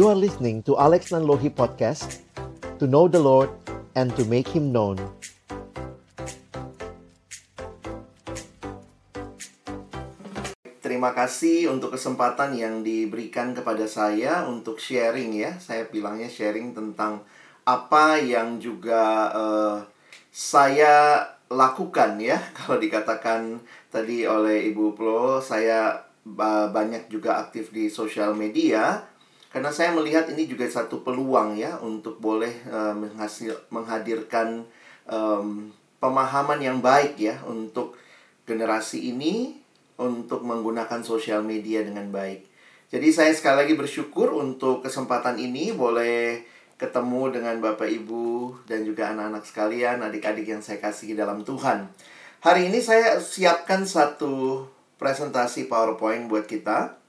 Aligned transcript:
You 0.00 0.08
are 0.08 0.16
listening 0.16 0.64
to 0.64 0.80
Alex 0.80 1.12
Nanlohi 1.12 1.52
Podcast 1.52 2.24
To 2.80 2.88
know 2.88 3.04
the 3.04 3.20
Lord 3.20 3.52
and 3.92 4.08
to 4.16 4.24
make 4.24 4.48
Him 4.48 4.72
known 4.72 4.96
Terima 10.80 11.12
kasih 11.12 11.68
untuk 11.68 12.00
kesempatan 12.00 12.56
yang 12.56 12.80
diberikan 12.80 13.52
kepada 13.52 13.84
saya 13.84 14.48
untuk 14.48 14.80
sharing 14.80 15.36
ya. 15.36 15.60
Saya 15.60 15.84
bilangnya 15.84 16.32
sharing 16.32 16.72
tentang 16.72 17.20
apa 17.68 18.16
yang 18.24 18.56
juga 18.56 19.28
uh, 19.36 19.76
saya 20.32 21.28
lakukan 21.52 22.16
ya. 22.16 22.40
Kalau 22.56 22.80
dikatakan 22.80 23.60
tadi 23.92 24.24
oleh 24.24 24.64
Ibu 24.72 24.96
Plo, 24.96 25.44
saya 25.44 26.08
banyak 26.72 27.12
juga 27.12 27.36
aktif 27.44 27.68
di 27.68 27.92
sosial 27.92 28.32
media 28.32 29.09
karena 29.50 29.74
saya 29.74 29.90
melihat 29.90 30.30
ini 30.30 30.46
juga 30.46 30.66
satu 30.70 31.02
peluang 31.02 31.58
ya 31.58 31.82
untuk 31.82 32.22
boleh 32.22 32.54
uh, 32.70 32.94
menghasil 32.94 33.58
menghadirkan 33.74 34.62
um, 35.10 35.74
pemahaman 35.98 36.62
yang 36.62 36.78
baik 36.78 37.18
ya 37.18 37.42
untuk 37.44 37.98
generasi 38.46 39.10
ini 39.10 39.58
untuk 40.00 40.46
menggunakan 40.46 41.02
sosial 41.04 41.44
media 41.44 41.84
dengan 41.84 42.08
baik. 42.08 42.46
Jadi 42.90 43.08
saya 43.14 43.30
sekali 43.30 43.66
lagi 43.66 43.74
bersyukur 43.78 44.34
untuk 44.34 44.82
kesempatan 44.82 45.38
ini 45.38 45.70
boleh 45.70 46.42
ketemu 46.80 47.30
dengan 47.30 47.60
Bapak 47.60 47.86
Ibu 47.86 48.64
dan 48.64 48.82
juga 48.88 49.12
anak-anak 49.12 49.44
sekalian, 49.44 50.00
adik-adik 50.00 50.48
yang 50.48 50.64
saya 50.64 50.80
kasihi 50.80 51.12
dalam 51.12 51.44
Tuhan. 51.44 51.92
Hari 52.40 52.72
ini 52.72 52.80
saya 52.80 53.20
siapkan 53.20 53.84
satu 53.84 54.64
presentasi 54.96 55.68
PowerPoint 55.68 56.24
buat 56.26 56.48
kita. 56.48 56.99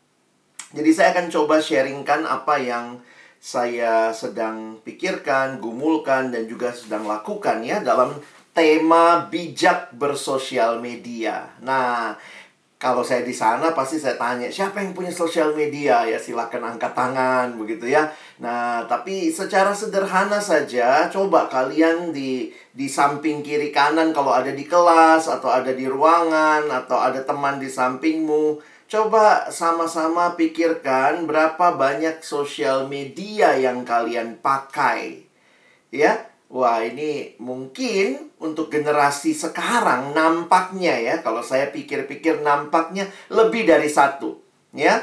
Jadi 0.71 0.89
saya 0.95 1.11
akan 1.11 1.27
coba 1.27 1.59
sharingkan 1.59 2.23
apa 2.23 2.55
yang 2.59 2.99
saya 3.41 4.13
sedang 4.13 4.79
pikirkan, 4.85 5.57
gumulkan, 5.57 6.31
dan 6.31 6.45
juga 6.45 6.71
sedang 6.71 7.09
lakukan 7.09 7.65
ya 7.65 7.81
dalam 7.81 8.15
tema 8.55 9.27
bijak 9.27 9.91
bersosial 9.97 10.79
media. 10.79 11.49
Nah, 11.59 12.15
kalau 12.81 13.05
saya 13.05 13.21
di 13.21 13.29
sana 13.29 13.77
pasti 13.77 14.01
saya 14.01 14.17
tanya 14.17 14.49
siapa 14.49 14.81
yang 14.81 14.97
punya 14.97 15.13
sosial 15.13 15.53
media 15.53 16.01
ya 16.01 16.17
silahkan 16.17 16.65
angkat 16.65 16.97
tangan 16.97 17.53
begitu 17.53 17.85
ya 17.85 18.09
nah 18.41 18.81
tapi 18.89 19.29
secara 19.29 19.69
sederhana 19.69 20.41
saja 20.41 21.05
coba 21.13 21.45
kalian 21.45 22.09
di 22.09 22.49
di 22.73 22.89
samping 22.89 23.45
kiri 23.45 23.69
kanan 23.69 24.09
kalau 24.17 24.33
ada 24.33 24.49
di 24.49 24.65
kelas 24.65 25.29
atau 25.29 25.53
ada 25.53 25.69
di 25.69 25.85
ruangan 25.85 26.65
atau 26.73 26.97
ada 26.97 27.21
teman 27.21 27.61
di 27.61 27.69
sampingmu 27.69 28.57
coba 28.91 29.47
sama-sama 29.47 30.35
pikirkan 30.35 31.23
berapa 31.23 31.79
banyak 31.79 32.19
sosial 32.19 32.91
media 32.91 33.55
yang 33.55 33.87
kalian 33.87 34.35
pakai 34.43 35.23
ya 35.95 36.27
Wah, 36.51 36.83
ini 36.83 37.39
mungkin 37.39 38.35
untuk 38.43 38.67
generasi 38.67 39.31
sekarang 39.31 40.11
nampaknya 40.11 40.99
ya, 40.99 41.15
kalau 41.23 41.39
saya 41.39 41.71
pikir-pikir 41.71 42.43
nampaknya 42.43 43.07
lebih 43.31 43.63
dari 43.63 43.87
satu, 43.87 44.35
ya. 44.75 44.99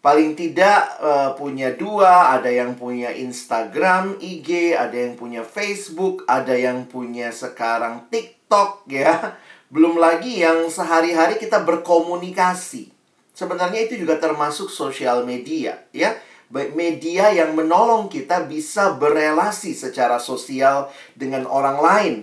Paling 0.00 0.32
tidak 0.32 0.96
uh, 0.96 1.36
punya 1.36 1.76
dua, 1.76 2.32
ada 2.32 2.48
yang 2.48 2.72
punya 2.80 3.12
Instagram, 3.12 4.16
IG, 4.16 4.72
ada 4.72 4.96
yang 4.96 5.14
punya 5.20 5.44
Facebook, 5.44 6.24
ada 6.24 6.56
yang 6.56 6.88
punya 6.88 7.28
sekarang 7.28 8.08
TikTok 8.08 8.88
ya. 8.88 9.36
Belum 9.68 10.00
lagi 10.00 10.40
yang 10.40 10.72
sehari-hari 10.72 11.36
kita 11.36 11.60
berkomunikasi. 11.68 12.91
Sebenarnya 13.32 13.88
itu 13.88 13.96
juga 13.96 14.20
termasuk 14.20 14.68
sosial 14.68 15.24
media 15.24 15.80
ya 15.96 16.12
media 16.52 17.32
yang 17.32 17.56
menolong 17.56 18.12
kita 18.12 18.44
bisa 18.44 18.92
berelasi 19.00 19.72
secara 19.72 20.20
sosial 20.20 20.92
dengan 21.16 21.48
orang 21.48 21.78
lain. 21.80 22.14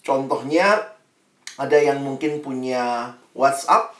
Contohnya, 0.00 0.96
ada 1.60 1.76
yang 1.76 2.00
mungkin 2.00 2.40
punya 2.40 3.12
WhatsApp. 3.36 3.92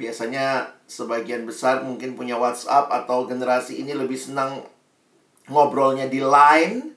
Biasanya 0.00 0.72
sebagian 0.88 1.44
besar 1.44 1.84
mungkin 1.84 2.16
punya 2.16 2.40
WhatsApp 2.40 2.88
atau 2.88 3.28
generasi 3.28 3.84
ini 3.84 3.92
lebih 3.92 4.16
senang 4.16 4.64
ngobrolnya 5.52 6.08
di 6.08 6.24
Line. 6.24 6.96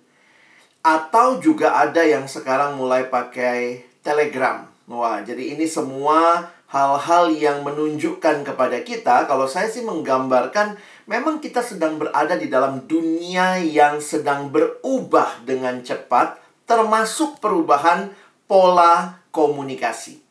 Atau 0.85 1.43
juga 1.43 1.75
ada 1.75 2.05
yang 2.05 2.29
sekarang 2.29 2.79
mulai 2.79 3.09
pakai 3.11 3.83
Telegram. 3.99 4.63
Wah, 4.85 5.19
jadi 5.25 5.57
ini 5.57 5.65
semua 5.65 6.54
hal-hal 6.69 7.29
yang 7.29 7.61
menunjukkan 7.61 8.41
kepada 8.41 8.81
kita, 8.81 9.29
kalau 9.29 9.45
saya 9.45 9.69
sih 9.69 9.85
menggambarkan 9.85 10.75
memang 11.05 11.37
kita 11.37 11.61
sedang 11.61 12.01
berada 12.01 12.33
di 12.33 12.49
dalam 12.49 12.89
dunia 12.89 13.61
yang 13.61 14.01
sedang 14.01 14.49
berubah 14.49 15.45
dengan 15.45 15.85
cepat, 15.85 16.41
termasuk 16.65 17.37
perubahan 17.37 18.09
pola 18.49 19.21
komunikasi. 19.29 20.21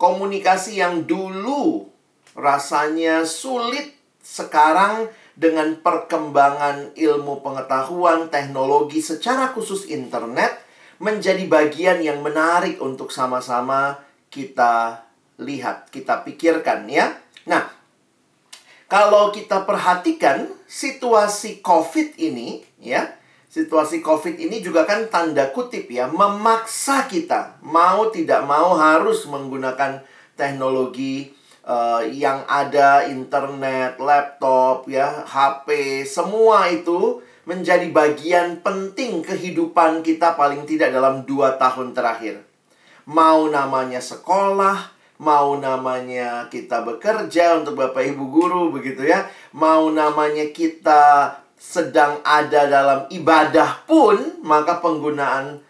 Komunikasi 0.00 0.80
yang 0.80 1.04
dulu 1.04 1.88
rasanya 2.34 3.28
sulit, 3.28 3.94
sekarang 4.24 5.12
dengan 5.36 5.76
perkembangan 5.78 6.96
ilmu 6.96 7.44
pengetahuan, 7.44 8.32
teknologi, 8.32 9.04
secara 9.04 9.52
khusus 9.52 9.86
internet, 9.92 10.64
menjadi 10.98 11.44
bagian 11.44 12.00
yang 12.00 12.24
menarik 12.24 12.80
untuk 12.80 13.12
sama-sama 13.12 14.00
kita 14.32 15.04
lihat, 15.40 15.90
kita 15.90 16.22
pikirkan 16.22 16.86
ya. 16.86 17.14
Nah, 17.48 17.66
kalau 18.86 19.34
kita 19.34 19.66
perhatikan 19.66 20.46
situasi 20.68 21.58
COVID 21.64 22.20
ini, 22.20 22.62
ya, 22.78 23.16
situasi 23.50 24.02
COVID 24.02 24.38
ini 24.38 24.62
juga 24.62 24.86
kan 24.86 25.10
tanda 25.10 25.50
kutip 25.50 25.90
ya, 25.90 26.06
memaksa 26.06 27.10
kita 27.10 27.58
mau 27.62 28.10
tidak 28.14 28.46
mau 28.46 28.78
harus 28.78 29.26
menggunakan 29.26 30.02
teknologi 30.38 31.34
uh, 31.66 32.02
yang 32.06 32.44
ada 32.46 33.08
internet, 33.08 33.98
laptop, 33.98 34.86
ya, 34.86 35.26
HP, 35.26 36.02
semua 36.06 36.70
itu 36.70 37.18
menjadi 37.44 37.90
bagian 37.92 38.64
penting 38.64 39.20
kehidupan 39.20 40.00
kita 40.00 40.32
paling 40.32 40.64
tidak 40.64 40.92
dalam 40.92 41.28
dua 41.28 41.60
tahun 41.60 41.92
terakhir. 41.92 42.40
Mau 43.04 43.52
namanya 43.52 44.00
sekolah, 44.00 44.93
mau 45.24 45.56
namanya 45.56 46.52
kita 46.52 46.84
bekerja 46.84 47.64
untuk 47.64 47.80
Bapak 47.80 48.04
Ibu 48.04 48.24
guru 48.28 48.62
begitu 48.68 49.08
ya, 49.08 49.24
mau 49.56 49.88
namanya 49.88 50.52
kita 50.52 51.32
sedang 51.56 52.20
ada 52.20 52.68
dalam 52.68 53.00
ibadah 53.08 53.88
pun, 53.88 54.44
maka 54.44 54.84
penggunaan 54.84 55.64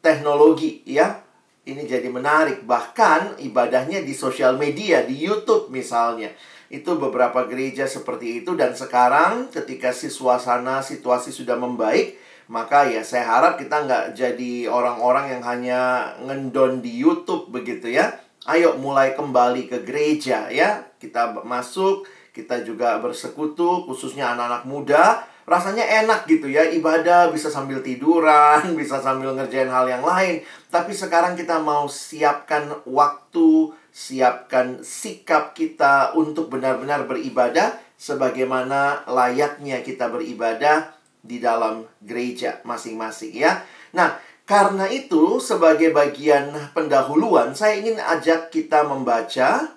teknologi 0.00 0.80
ya 0.88 1.20
ini 1.68 1.84
jadi 1.84 2.08
menarik. 2.08 2.64
Bahkan 2.64 3.40
ibadahnya 3.44 4.00
di 4.00 4.16
sosial 4.16 4.56
media, 4.56 5.04
di 5.04 5.16
YouTube 5.20 5.68
misalnya. 5.68 6.32
Itu 6.72 6.96
beberapa 6.96 7.44
gereja 7.44 7.84
seperti 7.84 8.40
itu 8.42 8.56
dan 8.56 8.72
sekarang 8.72 9.52
ketika 9.52 9.92
si 9.92 10.08
suasana 10.08 10.80
situasi 10.80 11.30
sudah 11.30 11.54
membaik, 11.60 12.16
maka 12.48 12.88
ya 12.88 13.04
saya 13.04 13.28
harap 13.28 13.60
kita 13.60 13.84
nggak 13.84 14.04
jadi 14.16 14.68
orang-orang 14.68 15.38
yang 15.38 15.42
hanya 15.44 15.80
ngendon 16.24 16.84
di 16.84 16.92
YouTube 16.92 17.48
begitu 17.52 17.88
ya 17.88 18.23
Ayo 18.44 18.76
mulai 18.76 19.16
kembali 19.16 19.72
ke 19.72 19.80
gereja 19.88 20.52
ya. 20.52 20.84
Kita 21.00 21.32
masuk, 21.48 22.04
kita 22.36 22.60
juga 22.60 23.00
bersekutu, 23.00 23.88
khususnya 23.88 24.36
anak-anak 24.36 24.62
muda. 24.68 25.04
Rasanya 25.48 26.04
enak 26.04 26.28
gitu 26.28 26.48
ya, 26.52 26.64
ibadah 26.68 27.32
bisa 27.32 27.48
sambil 27.48 27.80
tiduran, 27.80 28.68
bisa 28.80 29.00
sambil 29.00 29.32
ngerjain 29.32 29.72
hal 29.72 29.88
yang 29.88 30.04
lain. 30.04 30.44
Tapi 30.68 30.92
sekarang 30.92 31.36
kita 31.40 31.56
mau 31.60 31.88
siapkan 31.88 32.68
waktu, 32.84 33.72
siapkan 33.88 34.84
sikap 34.84 35.56
kita 35.56 36.12
untuk 36.12 36.52
benar-benar 36.52 37.08
beribadah 37.08 37.80
sebagaimana 37.96 39.08
layaknya 39.08 39.80
kita 39.80 40.12
beribadah 40.12 40.92
di 41.24 41.40
dalam 41.40 41.88
gereja 42.04 42.60
masing-masing 42.68 43.32
ya. 43.32 43.64
Nah, 43.96 44.20
karena 44.44 44.84
itu, 44.92 45.40
sebagai 45.40 45.88
bagian 45.88 46.52
pendahuluan, 46.76 47.56
saya 47.56 47.80
ingin 47.80 47.96
ajak 47.96 48.52
kita 48.52 48.84
membaca 48.84 49.72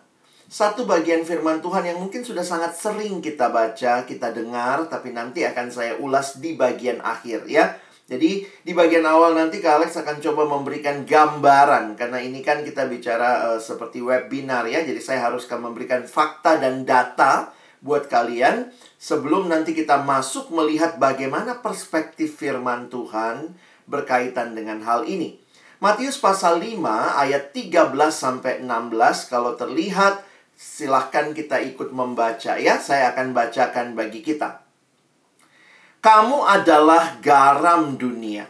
satu 0.48 0.88
bagian 0.88 1.28
firman 1.28 1.60
Tuhan 1.60 1.84
yang 1.88 2.00
mungkin 2.00 2.24
sudah 2.24 2.44
sangat 2.44 2.76
sering 2.76 3.20
kita 3.20 3.52
baca, 3.52 4.08
kita 4.08 4.32
dengar, 4.32 4.88
tapi 4.88 5.12
nanti 5.12 5.44
akan 5.44 5.68
saya 5.68 6.00
ulas 6.00 6.40
di 6.40 6.56
bagian 6.56 7.04
akhir 7.04 7.48
ya. 7.52 7.76
Jadi 8.08 8.48
di 8.64 8.72
bagian 8.72 9.04
awal 9.04 9.36
nanti 9.36 9.60
Kak 9.60 9.84
Alex 9.84 10.00
akan 10.00 10.24
coba 10.24 10.48
memberikan 10.48 11.04
gambaran 11.04 12.00
karena 12.00 12.24
ini 12.24 12.40
kan 12.40 12.64
kita 12.64 12.88
bicara 12.88 13.52
uh, 13.52 13.60
seperti 13.60 14.00
webinar 14.00 14.64
ya. 14.64 14.80
Jadi 14.88 15.04
saya 15.04 15.28
harus 15.28 15.44
memberikan 15.52 16.08
fakta 16.08 16.56
dan 16.56 16.88
data 16.88 17.52
buat 17.84 18.08
kalian 18.08 18.72
sebelum 18.96 19.52
nanti 19.52 19.76
kita 19.76 20.08
masuk 20.08 20.56
melihat 20.56 20.96
bagaimana 20.96 21.60
perspektif 21.60 22.40
firman 22.40 22.88
Tuhan 22.88 23.60
berkaitan 23.88 24.54
dengan 24.54 24.84
hal 24.84 25.08
ini. 25.08 25.40
Matius 25.80 26.20
pasal 26.20 26.60
5 26.60 26.78
ayat 27.22 27.54
13 27.56 27.94
sampai 28.12 28.62
16 28.66 29.32
kalau 29.32 29.54
terlihat 29.56 30.26
silahkan 30.58 31.32
kita 31.32 31.62
ikut 31.64 31.94
membaca 31.94 32.58
ya. 32.58 32.82
Saya 32.82 33.14
akan 33.16 33.34
bacakan 33.34 33.94
bagi 33.96 34.22
kita. 34.26 34.68
Kamu 36.02 36.46
adalah 36.46 37.18
garam 37.22 37.98
dunia. 37.98 38.46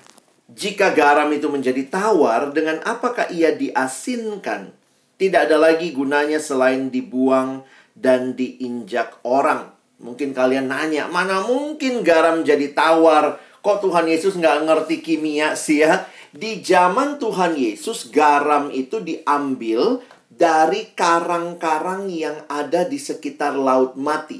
Jika 0.48 0.95
garam 0.95 1.28
itu 1.36 1.51
menjadi 1.51 1.84
tawar, 1.92 2.56
dengan 2.56 2.80
apakah 2.88 3.28
ia 3.28 3.51
diasinkan? 3.51 4.72
Tidak 5.19 5.50
ada 5.50 5.60
lagi 5.60 5.92
gunanya 5.92 6.39
selain 6.39 6.88
dibuang 6.88 7.68
dan 7.92 8.38
diinjak 8.39 9.19
orang. 9.28 9.74
Mungkin 9.98 10.31
kalian 10.31 10.69
nanya, 10.69 11.10
mana 11.10 11.44
mungkin 11.44 12.06
garam 12.06 12.45
jadi 12.45 12.72
tawar? 12.72 13.42
Kok 13.67 13.83
Tuhan 13.83 14.07
Yesus 14.07 14.39
nggak 14.39 14.63
ngerti 14.63 15.03
kimia 15.03 15.51
sih 15.59 15.83
ya? 15.83 16.07
Di 16.31 16.63
zaman 16.63 17.19
Tuhan 17.19 17.59
Yesus, 17.59 18.07
garam 18.07 18.71
itu 18.71 19.03
diambil 19.03 19.99
dari 20.31 20.95
karang-karang 20.95 22.07
yang 22.07 22.47
ada 22.47 22.87
di 22.87 22.95
sekitar 22.95 23.59
Laut 23.59 23.99
Mati. 23.99 24.39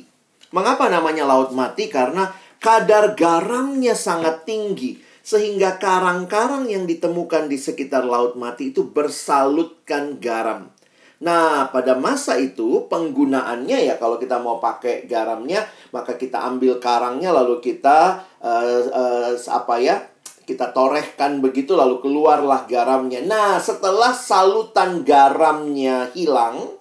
Mengapa 0.56 0.88
namanya 0.88 1.28
Laut 1.28 1.52
Mati? 1.52 1.92
Karena 1.92 2.32
kadar 2.64 3.20
garamnya 3.20 4.00
sangat 4.00 4.48
tinggi 4.48 4.96
sehingga 5.28 5.76
karang-karang 5.76 6.72
yang 6.72 6.88
ditemukan 6.88 7.52
di 7.52 7.60
sekitar 7.60 8.08
laut 8.08 8.40
mati 8.40 8.72
itu 8.72 8.88
bersalutkan 8.88 10.24
garam. 10.24 10.72
Nah, 11.18 11.74
pada 11.74 11.98
masa 11.98 12.38
itu 12.38 12.86
penggunaannya 12.86 13.90
ya 13.90 13.98
kalau 13.98 14.22
kita 14.22 14.38
mau 14.38 14.62
pakai 14.62 15.10
garamnya, 15.10 15.66
maka 15.90 16.14
kita 16.14 16.46
ambil 16.46 16.78
karangnya 16.78 17.34
lalu 17.34 17.58
kita 17.58 18.22
uh, 18.38 18.82
uh, 18.94 19.34
apa 19.34 19.76
ya? 19.82 20.06
Kita 20.48 20.72
torehkan 20.72 21.44
begitu 21.44 21.76
lalu 21.76 22.00
keluarlah 22.00 22.70
garamnya. 22.70 23.26
Nah, 23.26 23.58
setelah 23.58 24.16
salutan 24.16 25.02
garamnya 25.02 26.14
hilang 26.14 26.78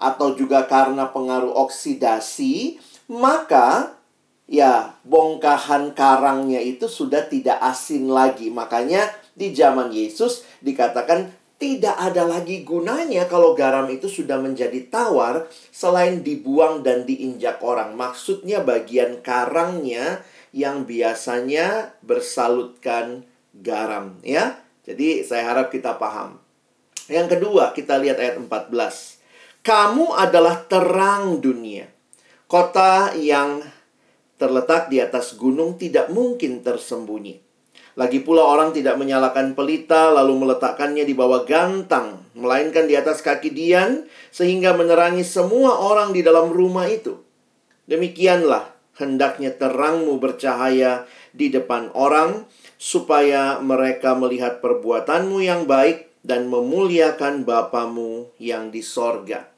atau 0.00 0.32
juga 0.32 0.64
karena 0.64 1.10
pengaruh 1.12 1.52
oksidasi, 1.60 2.80
maka 3.12 3.98
ya 4.48 4.94
bongkahan 5.02 5.92
karangnya 5.92 6.62
itu 6.62 6.88
sudah 6.88 7.26
tidak 7.28 7.60
asin 7.60 8.08
lagi. 8.08 8.48
Makanya 8.48 9.12
di 9.36 9.52
zaman 9.52 9.92
Yesus 9.92 10.48
dikatakan 10.64 11.35
tidak 11.56 11.96
ada 11.96 12.28
lagi 12.28 12.68
gunanya 12.68 13.24
kalau 13.24 13.56
garam 13.56 13.88
itu 13.88 14.12
sudah 14.12 14.36
menjadi 14.36 14.92
tawar 14.92 15.48
selain 15.72 16.20
dibuang 16.20 16.84
dan 16.84 17.08
diinjak 17.08 17.64
orang. 17.64 17.96
Maksudnya 17.96 18.60
bagian 18.60 19.24
karangnya 19.24 20.20
yang 20.52 20.84
biasanya 20.84 21.96
bersalutkan 22.04 23.24
garam 23.56 24.20
ya. 24.20 24.60
Jadi 24.84 25.24
saya 25.24 25.48
harap 25.48 25.72
kita 25.72 25.96
paham. 25.96 26.36
Yang 27.08 27.38
kedua, 27.38 27.72
kita 27.72 27.96
lihat 28.02 28.18
ayat 28.20 28.36
14. 28.36 29.64
Kamu 29.64 30.14
adalah 30.14 30.62
terang 30.68 31.40
dunia. 31.40 31.88
Kota 32.46 33.16
yang 33.16 33.64
terletak 34.36 34.92
di 34.92 35.00
atas 35.00 35.34
gunung 35.34 35.80
tidak 35.80 36.12
mungkin 36.12 36.60
tersembunyi. 36.62 37.45
Lagi 37.96 38.20
pula 38.20 38.44
orang 38.44 38.76
tidak 38.76 39.00
menyalakan 39.00 39.56
pelita 39.56 40.12
lalu 40.12 40.44
meletakkannya 40.44 41.08
di 41.08 41.16
bawah 41.16 41.48
gantang, 41.48 42.20
melainkan 42.36 42.84
di 42.84 42.92
atas 42.92 43.24
kaki 43.24 43.56
Dian 43.56 44.04
sehingga 44.28 44.76
menerangi 44.76 45.24
semua 45.24 45.80
orang 45.80 46.12
di 46.12 46.20
dalam 46.20 46.52
rumah 46.52 46.84
itu. 46.92 47.16
Demikianlah 47.88 48.76
hendaknya 49.00 49.56
terangmu 49.56 50.20
bercahaya 50.20 51.08
di 51.32 51.48
depan 51.48 51.88
orang 51.96 52.44
supaya 52.76 53.64
mereka 53.64 54.12
melihat 54.12 54.60
perbuatanmu 54.60 55.40
yang 55.40 55.64
baik 55.64 56.12
dan 56.20 56.52
memuliakan 56.52 57.48
Bapamu 57.48 58.28
yang 58.36 58.68
di 58.68 58.84
sorga. 58.84 59.48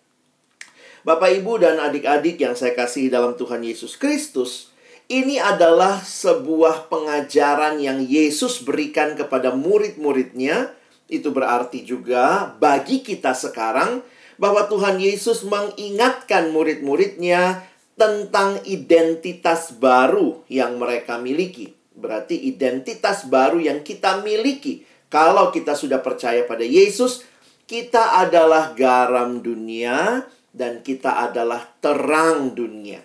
Bapak, 1.02 1.40
Ibu, 1.42 1.58
dan 1.58 1.80
adik-adik 1.80 2.36
yang 2.36 2.52
saya 2.52 2.76
kasih 2.76 3.08
dalam 3.08 3.34
Tuhan 3.34 3.64
Yesus 3.64 3.96
Kristus, 3.96 4.67
ini 5.08 5.40
adalah 5.40 6.04
sebuah 6.04 6.92
pengajaran 6.92 7.80
yang 7.80 8.04
Yesus 8.04 8.60
berikan 8.60 9.16
kepada 9.16 9.56
murid-muridnya. 9.56 10.76
Itu 11.08 11.32
berarti 11.32 11.80
juga 11.80 12.52
bagi 12.60 13.00
kita 13.00 13.32
sekarang 13.32 14.04
bahwa 14.36 14.68
Tuhan 14.68 15.00
Yesus 15.00 15.48
mengingatkan 15.48 16.52
murid-muridnya 16.52 17.64
tentang 17.96 18.60
identitas 18.68 19.72
baru 19.72 20.44
yang 20.52 20.76
mereka 20.76 21.16
miliki. 21.16 21.72
Berarti 21.96 22.36
identitas 22.44 23.26
baru 23.26 23.58
yang 23.58 23.80
kita 23.80 24.20
miliki. 24.20 24.84
Kalau 25.08 25.48
kita 25.48 25.72
sudah 25.72 26.04
percaya 26.04 26.44
pada 26.44 26.62
Yesus, 26.62 27.24
kita 27.64 28.20
adalah 28.20 28.76
garam 28.76 29.40
dunia 29.40 30.28
dan 30.52 30.84
kita 30.84 31.32
adalah 31.32 31.64
terang 31.80 32.52
dunia. 32.52 33.00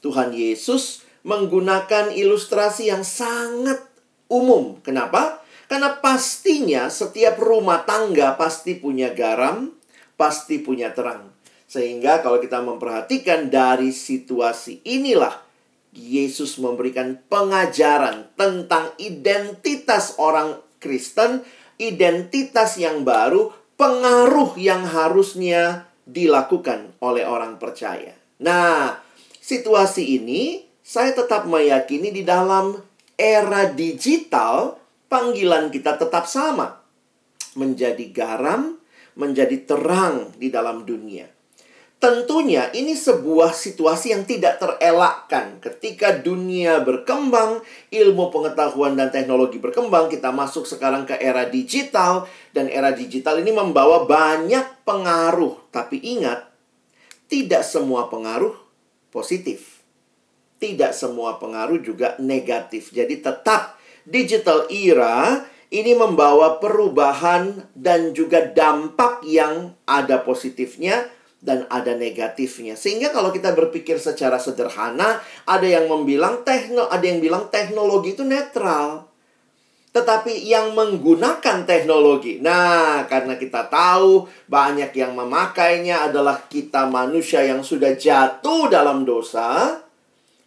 Tuhan 0.00 0.32
Yesus 0.32 1.03
menggunakan 1.24 2.12
ilustrasi 2.12 2.92
yang 2.92 3.02
sangat 3.02 3.80
umum. 4.28 4.78
Kenapa? 4.84 5.40
Karena 5.66 5.96
pastinya 5.98 6.92
setiap 6.92 7.40
rumah 7.40 7.82
tangga 7.88 8.36
pasti 8.36 8.76
punya 8.76 9.16
garam, 9.16 9.72
pasti 10.14 10.60
punya 10.60 10.92
terang. 10.92 11.32
Sehingga 11.64 12.20
kalau 12.20 12.38
kita 12.38 12.60
memperhatikan 12.60 13.48
dari 13.48 13.90
situasi 13.90 14.84
inilah 14.84 15.42
Yesus 15.94 16.60
memberikan 16.60 17.16
pengajaran 17.30 18.34
tentang 18.36 18.92
identitas 19.00 20.18
orang 20.20 20.60
Kristen, 20.82 21.46
identitas 21.80 22.76
yang 22.76 23.06
baru, 23.06 23.54
pengaruh 23.78 24.58
yang 24.60 24.84
harusnya 24.84 25.88
dilakukan 26.04 26.92
oleh 27.00 27.24
orang 27.24 27.56
percaya. 27.56 28.12
Nah, 28.42 29.00
situasi 29.40 30.20
ini 30.20 30.66
saya 30.84 31.16
tetap 31.16 31.48
meyakini 31.48 32.12
di 32.12 32.28
dalam 32.28 32.76
era 33.16 33.72
digital 33.72 34.76
panggilan 35.08 35.72
kita 35.72 35.96
tetap 35.96 36.28
sama. 36.28 36.84
Menjadi 37.56 38.04
garam, 38.12 38.76
menjadi 39.16 39.64
terang 39.64 40.36
di 40.36 40.52
dalam 40.52 40.84
dunia. 40.84 41.24
Tentunya 41.96 42.68
ini 42.76 42.92
sebuah 42.92 43.56
situasi 43.56 44.12
yang 44.12 44.28
tidak 44.28 44.60
terelakkan 44.60 45.56
ketika 45.64 46.12
dunia 46.20 46.84
berkembang, 46.84 47.64
ilmu 47.88 48.28
pengetahuan 48.28 48.92
dan 48.92 49.08
teknologi 49.08 49.56
berkembang, 49.56 50.12
kita 50.12 50.28
masuk 50.28 50.68
sekarang 50.68 51.08
ke 51.08 51.16
era 51.16 51.48
digital 51.48 52.28
dan 52.52 52.68
era 52.68 52.92
digital 52.92 53.40
ini 53.40 53.56
membawa 53.56 54.04
banyak 54.04 54.84
pengaruh. 54.84 55.56
Tapi 55.72 55.96
ingat, 56.04 56.44
tidak 57.32 57.64
semua 57.64 58.12
pengaruh 58.12 58.52
positif. 59.08 59.73
Tidak 60.58 60.92
semua 60.94 61.36
pengaruh 61.36 61.82
juga 61.82 62.14
negatif. 62.22 62.94
Jadi 62.94 63.20
tetap 63.20 63.76
digital 64.06 64.68
era 64.70 65.44
ini 65.74 65.92
membawa 65.98 66.62
perubahan 66.62 67.66
dan 67.74 68.14
juga 68.14 68.46
dampak 68.46 69.26
yang 69.26 69.74
ada 69.88 70.22
positifnya 70.22 71.10
dan 71.44 71.68
ada 71.68 71.92
negatifnya. 71.92 72.78
Sehingga 72.78 73.12
kalau 73.12 73.34
kita 73.34 73.52
berpikir 73.52 74.00
secara 74.00 74.40
sederhana, 74.40 75.20
ada 75.44 75.66
yang 75.68 75.90
membilang 75.90 76.40
tekno, 76.46 76.88
ada 76.88 77.04
yang 77.04 77.20
bilang 77.20 77.52
teknologi 77.52 78.16
itu 78.16 78.24
netral. 78.24 79.12
Tetapi 79.94 80.42
yang 80.42 80.74
menggunakan 80.74 81.62
teknologi, 81.70 82.42
nah 82.42 83.06
karena 83.06 83.38
kita 83.38 83.70
tahu 83.70 84.26
banyak 84.50 84.90
yang 84.90 85.14
memakainya 85.14 86.10
adalah 86.10 86.50
kita 86.50 86.90
manusia 86.90 87.46
yang 87.46 87.62
sudah 87.62 87.94
jatuh 87.94 88.66
dalam 88.66 89.06
dosa, 89.06 89.83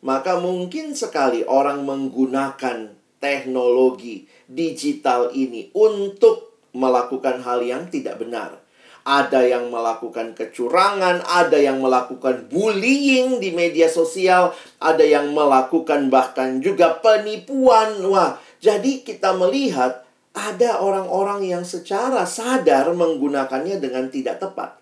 maka 0.06 0.38
mungkin 0.38 0.94
sekali 0.94 1.42
orang 1.46 1.86
menggunakan 1.86 2.94
teknologi 3.18 4.30
digital 4.46 5.34
ini 5.34 5.74
untuk 5.74 6.60
melakukan 6.78 7.42
hal 7.42 7.66
yang 7.66 7.90
tidak 7.90 8.22
benar 8.22 8.62
ada 9.08 9.40
yang 9.48 9.72
melakukan 9.72 10.36
kecurangan, 10.36 11.24
ada 11.24 11.56
yang 11.56 11.80
melakukan 11.80 12.52
bullying 12.52 13.40
di 13.40 13.56
media 13.56 13.88
sosial, 13.88 14.52
ada 14.84 15.00
yang 15.00 15.32
melakukan 15.32 16.12
bahkan 16.12 16.60
juga 16.60 17.00
penipuan. 17.00 18.04
Wah, 18.04 18.36
jadi 18.60 19.08
kita 19.08 19.32
melihat 19.40 20.04
ada 20.36 20.84
orang-orang 20.84 21.48
yang 21.48 21.64
secara 21.64 22.28
sadar 22.28 22.92
menggunakannya 22.92 23.80
dengan 23.80 24.12
tidak 24.12 24.44
tepat. 24.44 24.76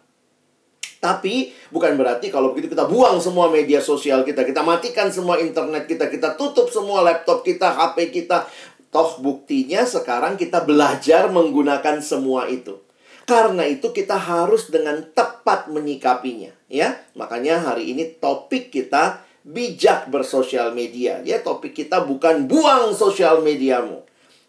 Tapi 1.06 1.54
bukan 1.70 1.94
berarti 2.02 2.34
kalau 2.34 2.50
begitu 2.50 2.74
kita 2.74 2.90
buang 2.90 3.22
semua 3.22 3.46
media 3.54 3.78
sosial 3.78 4.26
kita, 4.26 4.42
kita 4.42 4.66
matikan 4.66 5.14
semua 5.14 5.38
internet 5.38 5.86
kita, 5.86 6.10
kita 6.10 6.34
tutup 6.34 6.74
semua 6.74 7.06
laptop 7.06 7.46
kita, 7.46 7.70
HP 7.78 8.10
kita. 8.10 8.50
Toh 8.90 9.22
buktinya 9.22 9.86
sekarang 9.86 10.34
kita 10.34 10.66
belajar 10.66 11.30
menggunakan 11.30 12.02
semua 12.02 12.50
itu. 12.50 12.82
Karena 13.30 13.66
itu 13.70 13.94
kita 13.94 14.18
harus 14.18 14.70
dengan 14.74 15.02
tepat 15.14 15.70
menyikapinya, 15.70 16.54
ya. 16.70 16.98
Makanya 17.18 17.62
hari 17.62 17.94
ini 17.94 18.18
topik 18.18 18.70
kita 18.74 19.26
bijak 19.46 20.10
bersosial 20.14 20.74
media. 20.74 21.22
Ya, 21.26 21.42
topik 21.42 21.74
kita 21.74 22.06
bukan 22.06 22.46
buang 22.50 22.94
sosial 22.94 23.42
mediamu. 23.42 24.05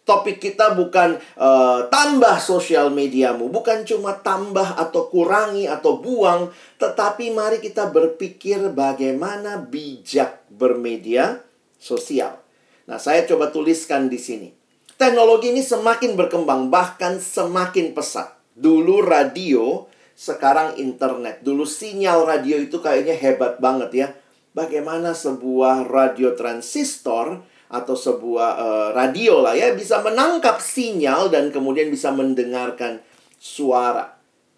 Topik 0.07 0.39
kita 0.39 0.71
bukan 0.71 1.19
uh, 1.35 1.91
tambah 1.91 2.39
sosial 2.39 2.87
mediamu, 2.95 3.51
bukan 3.51 3.83
cuma 3.83 4.15
tambah 4.15 4.79
atau 4.79 5.11
kurangi 5.11 5.67
atau 5.67 5.99
buang, 5.99 6.47
tetapi 6.79 7.35
mari 7.35 7.59
kita 7.59 7.91
berpikir 7.91 8.71
bagaimana 8.71 9.59
bijak 9.59 10.47
bermedia 10.47 11.43
sosial. 11.75 12.39
Nah, 12.87 12.95
saya 13.03 13.27
coba 13.27 13.51
tuliskan 13.51 14.07
di 14.07 14.15
sini. 14.15 14.49
Teknologi 14.95 15.51
ini 15.51 15.59
semakin 15.59 16.15
berkembang, 16.15 16.71
bahkan 16.71 17.19
semakin 17.19 17.91
pesat. 17.91 18.31
Dulu 18.55 19.03
radio, 19.03 19.91
sekarang 20.15 20.79
internet. 20.81 21.45
Dulu 21.45 21.67
sinyal 21.67 22.25
radio 22.25 22.57
itu 22.57 22.79
kayaknya 22.79 23.13
hebat 23.13 23.59
banget 23.59 23.91
ya. 23.91 24.07
Bagaimana 24.55 25.13
sebuah 25.13 25.85
radio 25.85 26.33
transistor 26.33 27.45
atau 27.67 27.95
sebuah 27.95 28.49
uh, 28.57 28.89
radio 28.95 29.43
lah 29.43 29.51
ya 29.55 29.75
bisa 29.75 29.99
menangkap 29.99 30.63
sinyal 30.63 31.27
dan 31.27 31.51
kemudian 31.51 31.91
bisa 31.91 32.11
mendengarkan 32.15 33.03
suara. 33.35 34.15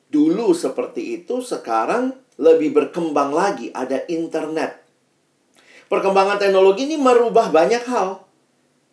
Dulu 0.10 0.58
seperti 0.58 1.22
itu, 1.22 1.42
sekarang 1.46 2.18
lebih 2.42 2.74
berkembang 2.74 3.30
lagi, 3.30 3.70
ada 3.70 4.02
internet. 4.10 4.82
Perkembangan 5.86 6.42
teknologi 6.42 6.90
ini 6.90 6.98
merubah 6.98 7.54
banyak 7.54 7.84
hal 7.86 8.30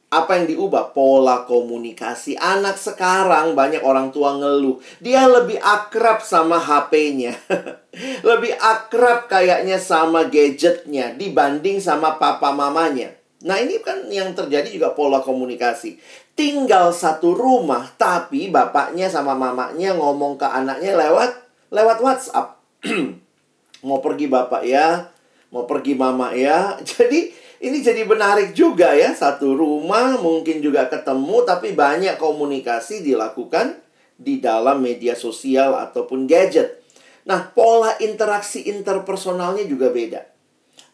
apa 0.06 0.38
yang 0.38 0.46
diubah? 0.46 0.94
Pola 0.94 1.42
komunikasi. 1.42 2.38
Anak 2.38 2.78
sekarang 2.78 3.58
banyak 3.58 3.82
orang 3.82 4.14
tua 4.14 4.38
ngeluh. 4.38 4.78
Dia 5.02 5.26
lebih 5.26 5.58
akrab 5.58 6.22
sama 6.22 6.62
HP-nya. 6.62 7.34
lebih 8.28 8.54
akrab 8.54 9.26
kayaknya 9.26 9.82
sama 9.82 10.30
gadgetnya 10.30 11.10
dibanding 11.18 11.82
sama 11.82 12.22
papa 12.22 12.54
mamanya. 12.54 13.15
Nah 13.44 13.60
ini 13.60 13.76
kan 13.84 14.08
yang 14.08 14.32
terjadi 14.32 14.64
juga 14.72 14.96
pola 14.96 15.20
komunikasi. 15.20 16.00
Tinggal 16.32 16.96
satu 16.96 17.36
rumah, 17.36 17.84
tapi 18.00 18.48
bapaknya 18.48 19.12
sama 19.12 19.36
mamanya 19.36 19.92
ngomong 19.92 20.40
ke 20.40 20.46
anaknya 20.48 20.96
lewat 20.96 21.36
lewat 21.68 21.98
WhatsApp. 22.00 22.56
mau 23.86 24.00
pergi 24.00 24.26
bapak 24.32 24.62
ya, 24.64 25.12
mau 25.52 25.68
pergi 25.68 25.92
mama 25.92 26.32
ya. 26.32 26.76
Jadi 26.96 27.44
ini 27.56 27.80
jadi 27.80 28.04
menarik 28.04 28.52
juga 28.52 28.92
ya. 28.92 29.16
Satu 29.16 29.56
rumah 29.56 30.20
mungkin 30.20 30.60
juga 30.60 30.92
ketemu, 30.92 31.44
tapi 31.48 31.72
banyak 31.72 32.20
komunikasi 32.20 33.00
dilakukan 33.00 33.80
di 34.16 34.40
dalam 34.40 34.80
media 34.80 35.16
sosial 35.16 35.72
ataupun 35.76 36.28
gadget. 36.28 36.84
Nah, 37.24 37.48
pola 37.52 37.96
interaksi 38.00 38.68
interpersonalnya 38.68 39.64
juga 39.64 39.88
beda. 39.88 40.35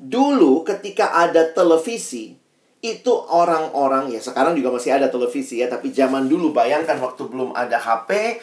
Dulu 0.03 0.67
ketika 0.67 1.15
ada 1.15 1.55
televisi, 1.55 2.35
itu 2.83 3.15
orang-orang 3.31 4.11
ya 4.11 4.19
sekarang 4.19 4.59
juga 4.59 4.75
masih 4.75 4.99
ada 4.99 5.07
televisi 5.07 5.63
ya, 5.63 5.71
tapi 5.71 5.95
zaman 5.95 6.27
dulu 6.27 6.51
bayangkan 6.51 6.99
waktu 6.99 7.31
belum 7.31 7.55
ada 7.55 7.79
HP, 7.79 8.43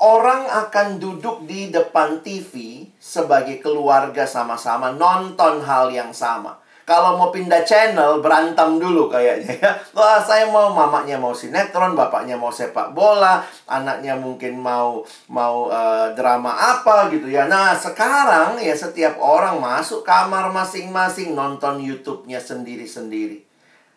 orang 0.00 0.48
akan 0.48 0.96
duduk 0.96 1.44
di 1.44 1.68
depan 1.68 2.24
TV 2.24 2.88
sebagai 2.96 3.60
keluarga 3.60 4.24
sama-sama 4.24 4.96
nonton 4.96 5.60
hal 5.60 5.92
yang 5.92 6.16
sama 6.16 6.63
kalau 6.84 7.16
mau 7.16 7.32
pindah 7.32 7.64
channel 7.64 8.20
berantem 8.20 8.76
dulu 8.76 9.08
kayaknya 9.08 9.56
ya. 9.56 9.72
Wah, 9.96 10.20
saya 10.20 10.48
mau 10.52 10.68
mamanya 10.68 11.16
mau 11.16 11.32
sinetron, 11.32 11.96
bapaknya 11.96 12.36
mau 12.36 12.52
sepak 12.52 12.92
bola, 12.92 13.40
anaknya 13.64 14.12
mungkin 14.20 14.60
mau 14.60 15.00
mau 15.32 15.72
uh, 15.72 16.12
drama 16.12 16.52
apa 16.52 17.08
gitu 17.08 17.32
ya. 17.32 17.48
Nah, 17.48 17.72
sekarang 17.72 18.60
ya 18.60 18.76
setiap 18.76 19.16
orang 19.16 19.56
masuk 19.64 20.04
kamar 20.04 20.52
masing-masing 20.52 21.32
nonton 21.32 21.80
YouTube-nya 21.80 22.36
sendiri-sendiri. 22.38 23.40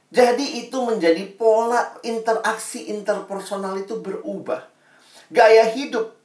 Jadi 0.07 0.63
itu 0.63 0.79
menjadi 0.87 1.27
pola 1.35 1.99
interaksi 2.07 2.87
interpersonal 2.87 3.75
itu 3.75 3.99
berubah. 3.99 4.63
Gaya 5.27 5.67
hidup 5.75 6.15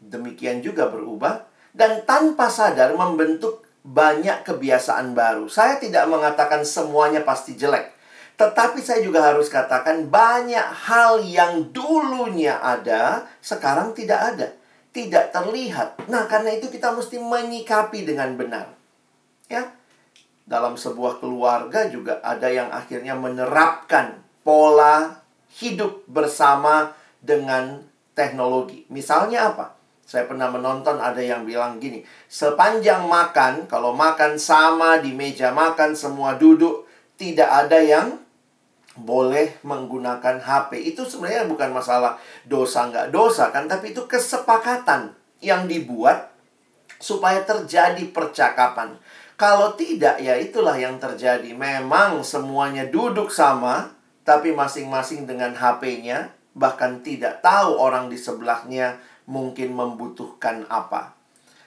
demikian 0.00 0.64
juga 0.64 0.88
berubah 0.88 1.44
dan 1.76 2.08
tanpa 2.08 2.48
sadar 2.48 2.96
membentuk 2.96 3.68
banyak 3.80 4.44
kebiasaan 4.44 5.16
baru. 5.16 5.48
Saya 5.48 5.80
tidak 5.80 6.06
mengatakan 6.08 6.64
semuanya 6.64 7.24
pasti 7.24 7.56
jelek. 7.56 7.96
Tetapi 8.36 8.80
saya 8.80 9.04
juga 9.04 9.20
harus 9.20 9.52
katakan 9.52 10.08
banyak 10.08 10.64
hal 10.88 11.20
yang 11.20 11.68
dulunya 11.76 12.56
ada, 12.56 13.28
sekarang 13.44 13.92
tidak 13.92 14.20
ada. 14.20 14.48
Tidak 14.90 15.30
terlihat. 15.30 16.08
Nah, 16.08 16.24
karena 16.26 16.56
itu 16.56 16.72
kita 16.72 16.90
mesti 16.90 17.20
menyikapi 17.20 18.02
dengan 18.08 18.34
benar. 18.34 18.66
Ya. 19.46 19.70
Dalam 20.48 20.74
sebuah 20.74 21.22
keluarga 21.22 21.86
juga 21.86 22.18
ada 22.26 22.50
yang 22.50 22.74
akhirnya 22.74 23.14
menerapkan 23.14 24.18
pola 24.42 25.22
hidup 25.62 26.02
bersama 26.10 26.90
dengan 27.22 27.86
teknologi. 28.18 28.82
Misalnya 28.90 29.54
apa? 29.54 29.79
Saya 30.10 30.26
pernah 30.26 30.50
menonton 30.50 30.98
ada 30.98 31.22
yang 31.22 31.46
bilang 31.46 31.78
gini, 31.78 32.02
sepanjang 32.26 33.06
makan, 33.06 33.70
kalau 33.70 33.94
makan 33.94 34.34
sama 34.42 34.98
di 34.98 35.14
meja 35.14 35.54
makan, 35.54 35.94
semua 35.94 36.34
duduk, 36.34 36.82
tidak 37.14 37.46
ada 37.46 37.78
yang 37.78 38.18
boleh 38.98 39.62
menggunakan 39.62 40.42
HP. 40.42 40.82
Itu 40.82 41.06
sebenarnya 41.06 41.46
bukan 41.46 41.70
masalah 41.70 42.18
dosa 42.42 42.90
nggak 42.90 43.14
dosa 43.14 43.54
kan, 43.54 43.70
tapi 43.70 43.94
itu 43.94 44.02
kesepakatan 44.10 45.14
yang 45.38 45.70
dibuat 45.70 46.34
supaya 46.98 47.46
terjadi 47.46 48.02
percakapan. 48.10 48.98
Kalau 49.38 49.78
tidak, 49.78 50.18
ya 50.18 50.34
itulah 50.34 50.74
yang 50.74 50.98
terjadi. 50.98 51.54
Memang 51.54 52.26
semuanya 52.26 52.82
duduk 52.90 53.30
sama, 53.30 53.94
tapi 54.26 54.50
masing-masing 54.50 55.22
dengan 55.22 55.54
HP-nya, 55.54 56.34
bahkan 56.58 56.98
tidak 57.06 57.38
tahu 57.46 57.78
orang 57.78 58.10
di 58.10 58.18
sebelahnya 58.18 58.98
mungkin 59.30 59.70
membutuhkan 59.78 60.66
apa. 60.66 61.14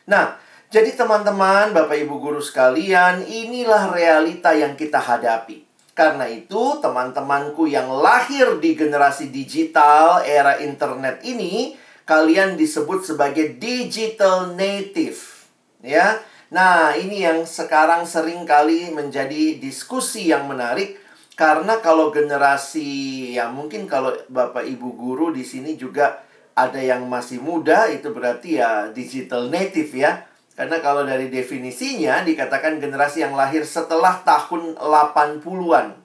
Nah, 0.03 0.36
jadi 0.67 0.91
teman-teman, 1.00 1.72
Bapak 1.72 1.96
Ibu 1.96 2.20
guru 2.20 2.43
sekalian, 2.43 3.24
inilah 3.24 3.96
realita 3.96 4.51
yang 4.51 4.75
kita 4.75 5.00
hadapi. 5.00 5.63
Karena 5.96 6.27
itu, 6.27 6.82
teman-temanku 6.84 7.70
yang 7.72 7.88
lahir 7.88 8.60
di 8.60 8.75
generasi 8.75 9.32
digital 9.32 10.25
era 10.27 10.60
internet 10.60 11.24
ini, 11.24 11.79
kalian 12.03 12.60
disebut 12.60 13.08
sebagai 13.08 13.55
digital 13.55 14.51
native. 14.58 15.48
Ya. 15.79 16.20
Nah, 16.51 16.98
ini 17.00 17.24
yang 17.24 17.48
sekarang 17.48 18.03
sering 18.03 18.43
kali 18.43 18.91
menjadi 18.91 19.58
diskusi 19.58 20.29
yang 20.29 20.46
menarik 20.50 21.00
karena 21.34 21.82
kalau 21.82 22.13
generasi 22.13 23.34
ya 23.34 23.50
mungkin 23.50 23.89
kalau 23.89 24.13
Bapak 24.29 24.62
Ibu 24.62 24.93
guru 24.93 25.34
di 25.34 25.41
sini 25.41 25.74
juga 25.74 26.22
ada 26.53 26.77
yang 26.77 27.10
masih 27.10 27.41
muda 27.41 27.89
itu 27.89 28.13
berarti 28.13 28.62
ya 28.62 28.89
digital 28.93 29.50
native 29.50 29.89
ya. 29.93 30.25
Karena 30.53 30.77
kalau 30.86 31.01
dari 31.01 31.33
definisinya 31.33 32.22
dikatakan 32.22 32.77
generasi 32.77 33.25
yang 33.25 33.33
lahir 33.33 33.65
setelah 33.65 34.22
tahun 34.22 34.77
80-an. 34.77 35.98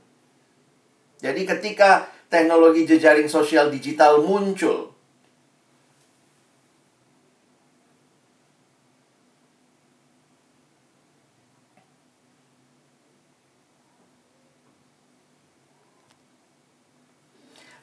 Jadi 1.20 1.42
ketika 1.44 2.08
teknologi 2.32 2.88
jejaring 2.88 3.28
sosial 3.28 3.68
digital 3.68 4.24
muncul, 4.24 4.97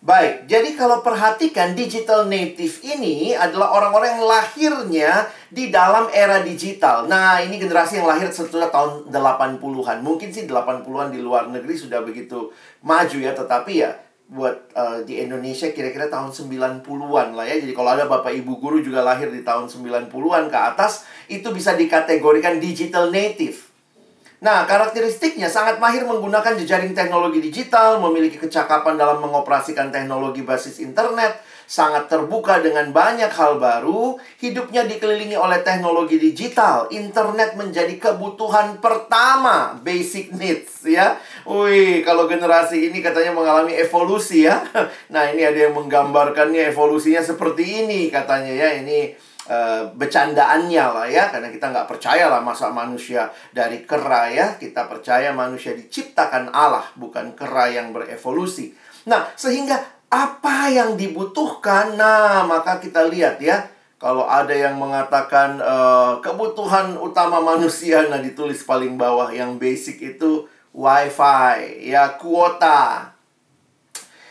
Baik, 0.05 0.45
jadi 0.45 0.77
kalau 0.77 1.01
perhatikan 1.01 1.73
digital 1.73 2.29
native 2.29 2.77
ini 2.85 3.33
adalah 3.33 3.73
orang-orang 3.73 4.21
yang 4.21 4.29
lahirnya 4.29 5.11
di 5.49 5.73
dalam 5.73 6.13
era 6.13 6.45
digital. 6.45 7.09
Nah, 7.09 7.41
ini 7.41 7.57
generasi 7.57 7.97
yang 7.97 8.05
lahir 8.05 8.29
setelah 8.29 8.69
tahun 8.69 9.09
80-an. 9.09 10.05
Mungkin 10.05 10.29
sih 10.29 10.45
80-an 10.45 11.09
di 11.09 11.25
luar 11.25 11.49
negeri 11.49 11.73
sudah 11.73 12.05
begitu 12.05 12.53
maju 12.85 13.17
ya, 13.17 13.33
tetapi 13.33 13.81
ya 13.81 13.97
buat 14.29 14.69
uh, 14.77 15.01
di 15.09 15.25
Indonesia 15.25 15.73
kira-kira 15.73 16.05
tahun 16.05 16.29
90-an 16.29 17.33
lah 17.33 17.45
ya. 17.49 17.57
Jadi 17.65 17.73
kalau 17.73 17.97
ada 17.97 18.05
Bapak 18.05 18.29
Ibu 18.29 18.61
guru 18.61 18.85
juga 18.85 19.01
lahir 19.01 19.33
di 19.33 19.41
tahun 19.41 19.73
90-an 19.73 20.53
ke 20.53 20.59
atas, 20.69 21.09
itu 21.33 21.49
bisa 21.49 21.73
dikategorikan 21.73 22.61
digital 22.61 23.09
native. 23.09 23.64
Nah, 24.43 24.67
karakteristiknya 24.67 25.47
sangat 25.47 25.79
mahir 25.79 26.03
menggunakan 26.03 26.59
jejaring 26.59 26.91
teknologi 26.91 27.39
digital, 27.39 28.03
memiliki 28.03 28.35
kecakapan 28.35 28.99
dalam 28.99 29.23
mengoperasikan 29.23 29.89
teknologi 29.95 30.43
basis 30.43 30.83
internet, 30.83 31.39
sangat 31.65 32.05
terbuka 32.05 32.61
dengan 32.61 32.93
banyak 32.93 33.31
hal 33.33 33.57
baru, 33.57 34.21
hidupnya 34.37 34.85
dikelilingi 34.85 35.33
oleh 35.33 35.65
teknologi 35.65 36.21
digital, 36.21 36.91
internet 36.93 37.57
menjadi 37.57 37.97
kebutuhan 37.97 38.77
pertama, 38.77 39.79
basic 39.81 40.29
needs 40.35 40.85
ya. 40.85 41.17
Wih, 41.47 42.05
kalau 42.05 42.29
generasi 42.29 42.93
ini 42.93 43.01
katanya 43.01 43.33
mengalami 43.33 43.73
evolusi 43.73 44.45
ya. 44.45 44.61
Nah, 45.09 45.31
ini 45.31 45.41
ada 45.41 45.69
yang 45.69 45.73
menggambarkannya 45.73 46.69
evolusinya 46.69 47.23
seperti 47.23 47.85
ini 47.85 48.13
katanya 48.13 48.53
ya. 48.53 48.69
Ini 48.77 49.15
Uh, 49.45 49.85
bercandaannya 49.93 50.85
lah 50.89 51.05
ya 51.05 51.29
karena 51.29 51.53
kita 51.53 51.69
nggak 51.69 51.85
percaya 51.85 52.33
lah 52.33 52.41
masa 52.41 52.73
manusia 52.73 53.29
dari 53.53 53.85
kera 53.85 54.25
ya. 54.33 54.57
Kita 54.57 54.89
percaya 54.89 55.29
manusia 55.37 55.77
diciptakan 55.77 56.49
Allah 56.49 56.89
bukan 56.97 57.37
kera 57.37 57.69
yang 57.69 57.93
berevolusi. 57.93 58.73
Nah 59.05 59.29
sehingga 59.37 59.77
apa 60.09 60.73
yang 60.73 60.97
dibutuhkan? 60.97 61.93
Nah 61.93 62.41
maka 62.49 62.81
kita 62.81 63.05
lihat 63.05 63.37
ya. 63.37 63.69
Kalau 64.01 64.25
ada 64.25 64.51
yang 64.51 64.81
mengatakan 64.81 65.61
uh, 65.61 66.17
kebutuhan 66.25 66.97
utama 66.97 67.37
manusia 67.37 68.05
nah 68.09 68.17
ditulis 68.17 68.65
paling 68.65 68.97
bawah 68.97 69.29
yang 69.29 69.61
basic 69.61 70.17
itu 70.17 70.49
wifi, 70.73 71.85
ya 71.85 72.17
kuota. 72.17 73.13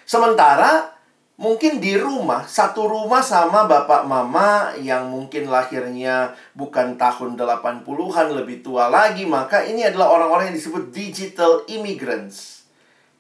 Sementara 0.04 0.93
mungkin 1.34 1.82
di 1.82 1.98
rumah, 1.98 2.46
satu 2.46 2.86
rumah 2.86 3.22
sama 3.22 3.66
bapak 3.66 4.06
mama 4.06 4.70
yang 4.78 5.10
mungkin 5.10 5.50
lahirnya 5.50 6.34
bukan 6.54 6.94
tahun 6.94 7.34
80-an 7.34 8.26
lebih 8.38 8.62
tua 8.62 8.86
lagi, 8.86 9.26
maka 9.26 9.66
ini 9.66 9.82
adalah 9.82 10.14
orang-orang 10.14 10.52
yang 10.52 10.56
disebut 10.58 10.94
digital 10.94 11.66
immigrants. 11.66 12.66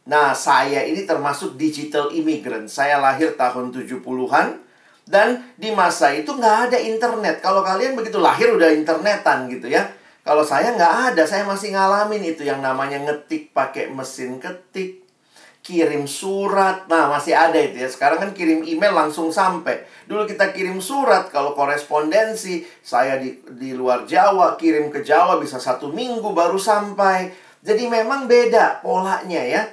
Nah, 0.04 0.36
saya 0.36 0.84
ini 0.84 1.08
termasuk 1.08 1.56
digital 1.56 2.12
immigrant. 2.12 2.68
Saya 2.68 3.00
lahir 3.00 3.40
tahun 3.40 3.72
70-an 3.72 4.60
dan 5.04 5.52
di 5.56 5.72
masa 5.72 6.12
itu 6.12 6.32
nggak 6.32 6.70
ada 6.70 6.78
internet. 6.80 7.40
Kalau 7.40 7.64
kalian 7.64 7.96
begitu 7.96 8.20
lahir 8.20 8.52
udah 8.52 8.72
internetan 8.72 9.48
gitu 9.48 9.68
ya. 9.68 9.84
Kalau 10.24 10.40
saya 10.40 10.72
nggak 10.72 11.12
ada, 11.12 11.22
saya 11.28 11.44
masih 11.44 11.76
ngalamin 11.76 12.24
itu 12.24 12.48
yang 12.48 12.64
namanya 12.64 12.96
ngetik 13.04 13.52
pakai 13.52 13.92
mesin 13.92 14.40
ketik, 14.40 15.03
kirim 15.64 16.04
surat. 16.04 16.84
Nah, 16.92 17.08
masih 17.08 17.32
ada 17.32 17.56
itu 17.56 17.80
ya. 17.80 17.88
Sekarang 17.88 18.20
kan 18.20 18.30
kirim 18.36 18.60
email 18.60 18.92
langsung 18.92 19.32
sampai. 19.32 19.88
Dulu 20.04 20.28
kita 20.28 20.52
kirim 20.52 20.76
surat 20.84 21.32
kalau 21.32 21.56
korespondensi, 21.56 22.68
saya 22.84 23.16
di 23.16 23.40
di 23.56 23.72
luar 23.72 24.04
Jawa 24.04 24.60
kirim 24.60 24.92
ke 24.92 25.00
Jawa 25.00 25.40
bisa 25.40 25.56
satu 25.56 25.88
minggu 25.88 26.36
baru 26.36 26.60
sampai. 26.60 27.32
Jadi 27.64 27.88
memang 27.88 28.28
beda 28.28 28.84
polanya 28.84 29.40
ya. 29.40 29.64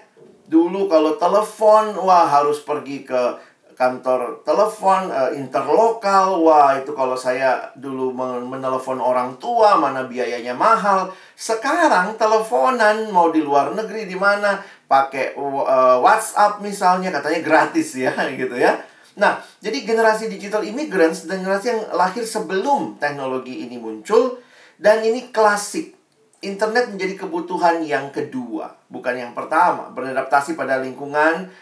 Dulu 0.47 0.87
kalau 0.87 1.19
telepon, 1.19 1.99
wah 1.99 2.23
harus 2.23 2.63
pergi 2.63 3.03
ke 3.03 3.51
kantor 3.81 4.45
telepon 4.45 5.09
uh, 5.09 5.33
interlokal. 5.33 6.37
Wah, 6.45 6.77
itu 6.77 6.93
kalau 6.93 7.17
saya 7.17 7.73
dulu 7.73 8.13
menelepon 8.47 9.01
orang 9.01 9.41
tua 9.41 9.75
mana 9.75 10.05
biayanya 10.05 10.53
mahal. 10.53 11.09
Sekarang 11.33 12.13
teleponan 12.15 13.09
mau 13.09 13.33
di 13.33 13.41
luar 13.41 13.73
negeri 13.73 14.05
di 14.05 14.13
mana 14.13 14.61
pakai 14.91 15.39
uh, 15.39 16.03
WhatsApp 16.03 16.59
misalnya 16.59 17.15
katanya 17.15 17.39
gratis 17.39 17.95
ya 17.95 18.11
gitu 18.43 18.59
ya. 18.59 18.75
Nah, 19.15 19.39
jadi 19.63 19.87
generasi 19.87 20.27
digital 20.27 20.67
immigrants 20.67 21.23
generasi 21.23 21.71
yang 21.71 21.81
lahir 21.95 22.27
sebelum 22.27 22.99
teknologi 22.99 23.63
ini 23.63 23.79
muncul 23.79 24.43
dan 24.75 24.99
ini 25.07 25.31
klasik. 25.31 25.95
Internet 26.41 26.89
menjadi 26.89 27.21
kebutuhan 27.21 27.85
yang 27.85 28.09
kedua, 28.09 28.73
bukan 28.89 29.13
yang 29.13 29.31
pertama. 29.37 29.93
Beradaptasi 29.93 30.57
pada 30.57 30.81
lingkungan, 30.81 31.53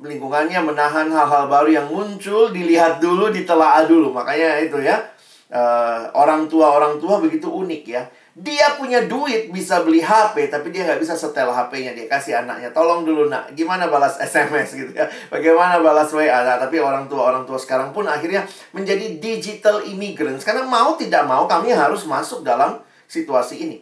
lingkungannya 0.00 0.56
menahan 0.56 1.12
hal-hal 1.12 1.52
baru 1.52 1.68
yang 1.68 1.92
muncul, 1.92 2.48
dilihat 2.48 2.96
dulu, 2.96 3.28
ditelaah 3.28 3.84
dulu. 3.84 4.08
Makanya 4.16 4.64
itu 4.64 4.80
ya, 4.80 5.04
uh, 5.52 6.08
orang 6.16 6.48
tua 6.48 6.72
orang 6.72 6.96
tua 6.96 7.20
begitu 7.20 7.52
unik 7.52 7.82
ya 7.84 8.08
dia 8.32 8.80
punya 8.80 9.04
duit 9.04 9.52
bisa 9.52 9.84
beli 9.84 10.00
HP 10.00 10.48
tapi 10.48 10.72
dia 10.72 10.88
nggak 10.88 11.04
bisa 11.04 11.12
setel 11.12 11.52
HP-nya 11.52 11.92
dia 11.92 12.08
kasih 12.08 12.40
anaknya 12.40 12.72
tolong 12.72 13.04
dulu 13.04 13.28
nak. 13.28 13.52
Gimana 13.52 13.92
balas 13.92 14.16
SMS 14.24 14.72
gitu 14.72 14.92
ya? 14.96 15.04
Bagaimana 15.28 15.84
balas 15.84 16.08
WA 16.16 16.40
nah, 16.40 16.56
tapi 16.56 16.80
orang 16.80 17.12
tua 17.12 17.28
orang 17.28 17.44
tua 17.44 17.60
sekarang 17.60 17.92
pun 17.92 18.08
akhirnya 18.08 18.48
menjadi 18.72 19.20
digital 19.20 19.84
immigrants. 19.84 20.48
Karena 20.48 20.64
mau 20.64 20.96
tidak 20.96 21.28
mau 21.28 21.44
kami 21.44 21.76
harus 21.76 22.08
masuk 22.08 22.40
dalam 22.40 22.80
situasi 23.04 23.68
ini. 23.68 23.78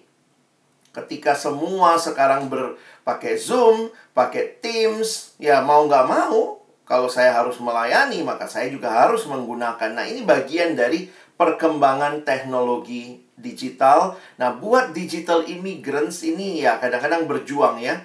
Ketika 0.90 1.38
semua 1.38 1.94
sekarang 1.94 2.50
berpakai 2.50 3.38
Zoom 3.38 3.94
pakai 4.10 4.58
Teams 4.58 5.38
ya 5.38 5.62
mau 5.62 5.86
nggak 5.86 6.10
mau 6.10 6.58
kalau 6.82 7.06
saya 7.06 7.38
harus 7.38 7.62
melayani 7.62 8.26
maka 8.26 8.50
saya 8.50 8.66
juga 8.66 8.90
harus 8.90 9.30
menggunakan. 9.30 9.94
Nah 9.94 10.02
ini 10.10 10.26
bagian 10.26 10.74
dari 10.74 11.06
perkembangan 11.38 12.26
teknologi 12.26 13.29
digital. 13.40 14.14
Nah, 14.38 14.54
buat 14.54 14.92
digital 14.94 15.44
immigrants 15.48 16.22
ini 16.22 16.62
ya 16.62 16.78
kadang-kadang 16.78 17.26
berjuang 17.26 17.80
ya. 17.80 17.96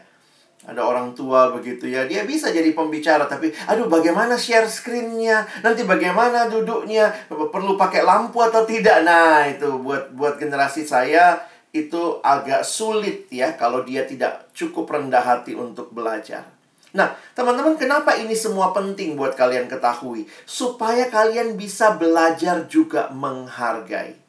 Ada 0.65 0.81
orang 0.81 1.13
tua 1.13 1.53
begitu 1.53 1.85
ya, 1.85 2.09
dia 2.09 2.25
bisa 2.25 2.49
jadi 2.49 2.73
pembicara 2.73 3.29
tapi 3.29 3.53
aduh 3.69 3.85
bagaimana 3.85 4.33
share 4.33 4.65
screen-nya? 4.65 5.45
Nanti 5.61 5.85
bagaimana 5.85 6.49
duduknya? 6.49 7.13
Perlu 7.29 7.77
pakai 7.77 8.01
lampu 8.01 8.41
atau 8.41 8.65
tidak? 8.65 9.05
Nah, 9.05 9.45
itu 9.45 9.77
buat 9.77 10.09
buat 10.17 10.41
generasi 10.41 10.81
saya 10.81 11.37
itu 11.75 12.23
agak 12.23 12.63
sulit 12.65 13.29
ya 13.29 13.53
kalau 13.59 13.85
dia 13.85 14.07
tidak 14.07 14.49
cukup 14.57 14.89
rendah 14.89 15.21
hati 15.21 15.53
untuk 15.53 15.93
belajar. 15.93 16.55
Nah, 16.95 17.11
teman-teman, 17.35 17.75
kenapa 17.75 18.15
ini 18.15 18.31
semua 18.31 18.71
penting 18.71 19.19
buat 19.19 19.35
kalian 19.35 19.67
ketahui? 19.67 20.31
Supaya 20.47 21.11
kalian 21.11 21.59
bisa 21.59 21.99
belajar 21.99 22.71
juga 22.71 23.11
menghargai. 23.11 24.24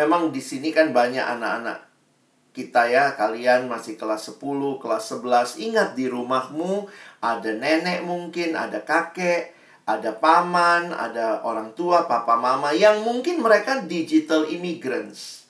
Memang 0.00 0.32
di 0.32 0.40
sini 0.40 0.72
kan 0.72 0.96
banyak 0.96 1.20
anak-anak 1.20 1.90
kita 2.56 2.88
ya, 2.88 3.12
kalian 3.20 3.68
masih 3.68 4.00
kelas 4.00 4.32
10, 4.32 4.80
kelas 4.80 5.12
11. 5.12 5.60
Ingat 5.60 5.92
di 5.92 6.08
rumahmu 6.08 6.88
ada 7.20 7.50
nenek 7.52 8.02
mungkin, 8.08 8.56
ada 8.56 8.80
kakek, 8.80 9.52
ada 9.84 10.16
paman, 10.16 10.90
ada 10.90 11.44
orang 11.44 11.76
tua, 11.76 12.08
papa 12.08 12.40
mama 12.40 12.72
yang 12.72 13.04
mungkin 13.04 13.44
mereka 13.44 13.84
digital 13.84 14.48
immigrants. 14.48 15.46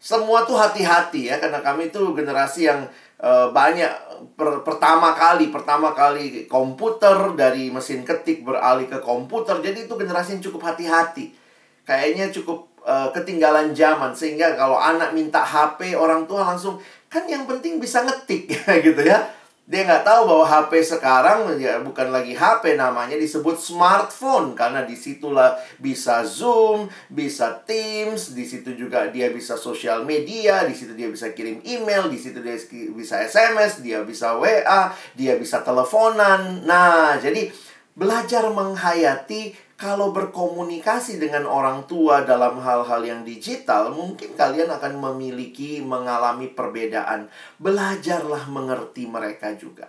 Semua 0.00 0.48
tuh 0.48 0.56
hati-hati 0.56 1.28
ya 1.28 1.36
karena 1.36 1.60
kami 1.60 1.92
itu 1.92 2.00
generasi 2.16 2.68
yang 2.68 2.88
uh, 3.20 3.52
banyak 3.52 3.92
per, 4.32 4.64
pertama 4.64 5.12
kali 5.12 5.52
pertama 5.52 5.92
kali 5.92 6.48
komputer 6.48 7.36
dari 7.36 7.68
mesin 7.68 8.00
ketik 8.00 8.40
beralih 8.40 8.88
ke 8.88 8.96
komputer. 9.04 9.60
Jadi 9.60 9.84
itu 9.84 9.94
generasi 9.98 10.40
yang 10.40 10.44
cukup 10.46 10.72
hati-hati. 10.72 11.36
Kayaknya 11.84 12.32
cukup 12.32 12.69
uh, 12.84 13.08
ketinggalan 13.12 13.72
zaman. 13.76 14.12
Sehingga 14.12 14.56
kalau 14.56 14.76
anak 14.76 15.12
minta 15.16 15.42
HP 15.42 15.96
orang 15.96 16.24
tua 16.24 16.44
langsung 16.44 16.80
kan 17.10 17.26
yang 17.26 17.44
penting 17.44 17.82
bisa 17.82 18.04
ngetik. 18.06 18.50
Gitu 18.86 19.02
ya. 19.02 19.40
Dia 19.70 19.86
nggak 19.86 20.02
tahu 20.02 20.26
bahwa 20.26 20.44
HP 20.50 20.82
sekarang 20.82 21.54
ya 21.62 21.78
bukan 21.78 22.10
lagi 22.10 22.34
HP 22.34 22.74
namanya 22.74 23.14
disebut 23.14 23.54
smartphone. 23.54 24.58
Karena 24.58 24.82
di 24.82 24.98
situlah 24.98 25.54
bisa 25.78 26.26
Zoom, 26.26 26.90
bisa 27.06 27.54
Teams, 27.62 28.34
di 28.34 28.42
situ 28.42 28.74
juga 28.74 29.06
dia 29.14 29.30
bisa 29.30 29.54
sosial 29.54 30.02
media, 30.02 30.66
di 30.66 30.74
situ 30.74 30.98
dia 30.98 31.06
bisa 31.06 31.30
kirim 31.30 31.62
email, 31.62 32.10
di 32.10 32.18
situ 32.18 32.42
dia 32.42 32.58
bisa 32.90 33.22
SMS, 33.22 33.78
dia 33.78 34.02
bisa 34.02 34.34
WA, 34.34 34.90
dia 35.14 35.38
bisa 35.38 35.62
teleponan. 35.62 36.66
Nah, 36.66 37.22
jadi 37.22 37.46
belajar 37.94 38.50
menghayati 38.50 39.69
kalau 39.80 40.12
berkomunikasi 40.12 41.16
dengan 41.16 41.48
orang 41.48 41.88
tua 41.88 42.20
dalam 42.28 42.60
hal-hal 42.60 43.00
yang 43.00 43.24
digital, 43.24 43.88
mungkin 43.96 44.36
kalian 44.36 44.68
akan 44.68 45.00
memiliki 45.00 45.80
mengalami 45.80 46.52
perbedaan. 46.52 47.32
Belajarlah 47.56 48.44
mengerti 48.52 49.08
mereka 49.08 49.56
juga. 49.56 49.88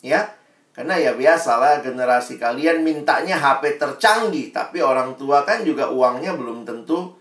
Ya. 0.00 0.32
Karena 0.72 0.96
ya 0.96 1.12
biasalah 1.12 1.84
generasi 1.84 2.40
kalian 2.40 2.80
mintanya 2.80 3.36
HP 3.36 3.76
tercanggih, 3.76 4.48
tapi 4.48 4.80
orang 4.80 5.18
tua 5.20 5.44
kan 5.44 5.60
juga 5.60 5.92
uangnya 5.92 6.32
belum 6.32 6.64
tentu 6.64 7.12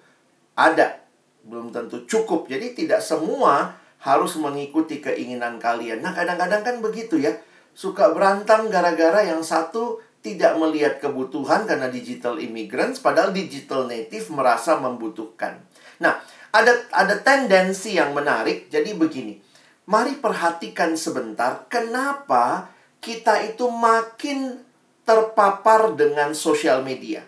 ada. 0.56 1.04
Belum 1.44 1.76
tentu 1.76 2.08
cukup. 2.08 2.48
Jadi 2.48 2.72
tidak 2.72 3.04
semua 3.04 3.76
harus 4.00 4.40
mengikuti 4.40 5.04
keinginan 5.04 5.60
kalian. 5.60 6.00
Nah, 6.00 6.16
kadang-kadang 6.16 6.64
kan 6.64 6.76
begitu 6.80 7.20
ya. 7.20 7.36
Suka 7.76 8.16
berantem 8.16 8.72
gara-gara 8.72 9.28
yang 9.28 9.44
satu 9.44 10.07
tidak 10.22 10.58
melihat 10.58 11.00
kebutuhan 11.00 11.70
karena 11.70 11.88
digital 11.88 12.42
immigrants 12.42 13.00
padahal 13.00 13.32
digital 13.32 13.88
native 13.88 14.28
merasa 14.34 14.76
membutuhkan. 14.76 15.62
Nah, 16.02 16.20
ada 16.52 16.74
ada 16.92 17.16
tendensi 17.22 17.96
yang 17.96 18.18
menarik 18.18 18.68
jadi 18.68 18.98
begini. 18.98 19.40
Mari 19.88 20.20
perhatikan 20.20 21.00
sebentar 21.00 21.64
kenapa 21.72 22.68
kita 23.00 23.40
itu 23.48 23.72
makin 23.72 24.60
terpapar 25.08 25.96
dengan 25.96 26.36
sosial 26.36 26.84
media. 26.84 27.24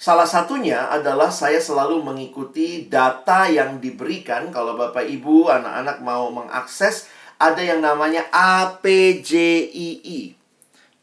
Salah 0.00 0.26
satunya 0.26 0.90
adalah 0.90 1.28
saya 1.28 1.60
selalu 1.60 2.02
mengikuti 2.02 2.88
data 2.88 3.46
yang 3.46 3.78
diberikan 3.78 4.48
kalau 4.48 4.74
Bapak 4.74 5.04
Ibu 5.04 5.52
anak-anak 5.52 6.00
mau 6.00 6.32
mengakses 6.32 7.06
ada 7.36 7.60
yang 7.60 7.84
namanya 7.84 8.24
APJII 8.32 10.39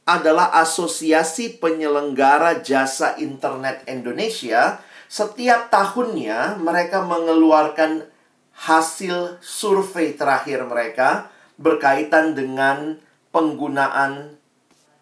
adalah 0.08 0.56
Asosiasi 0.56 1.60
Penyelenggara 1.60 2.64
Jasa 2.64 3.20
Internet 3.20 3.84
Indonesia. 3.92 4.80
Setiap 5.12 5.68
tahunnya 5.68 6.64
mereka 6.64 7.04
mengeluarkan 7.04 8.08
hasil 8.56 9.44
survei 9.44 10.16
terakhir 10.16 10.64
mereka 10.64 11.28
berkaitan 11.60 12.34
dengan 12.34 12.96
penggunaan 13.36 14.40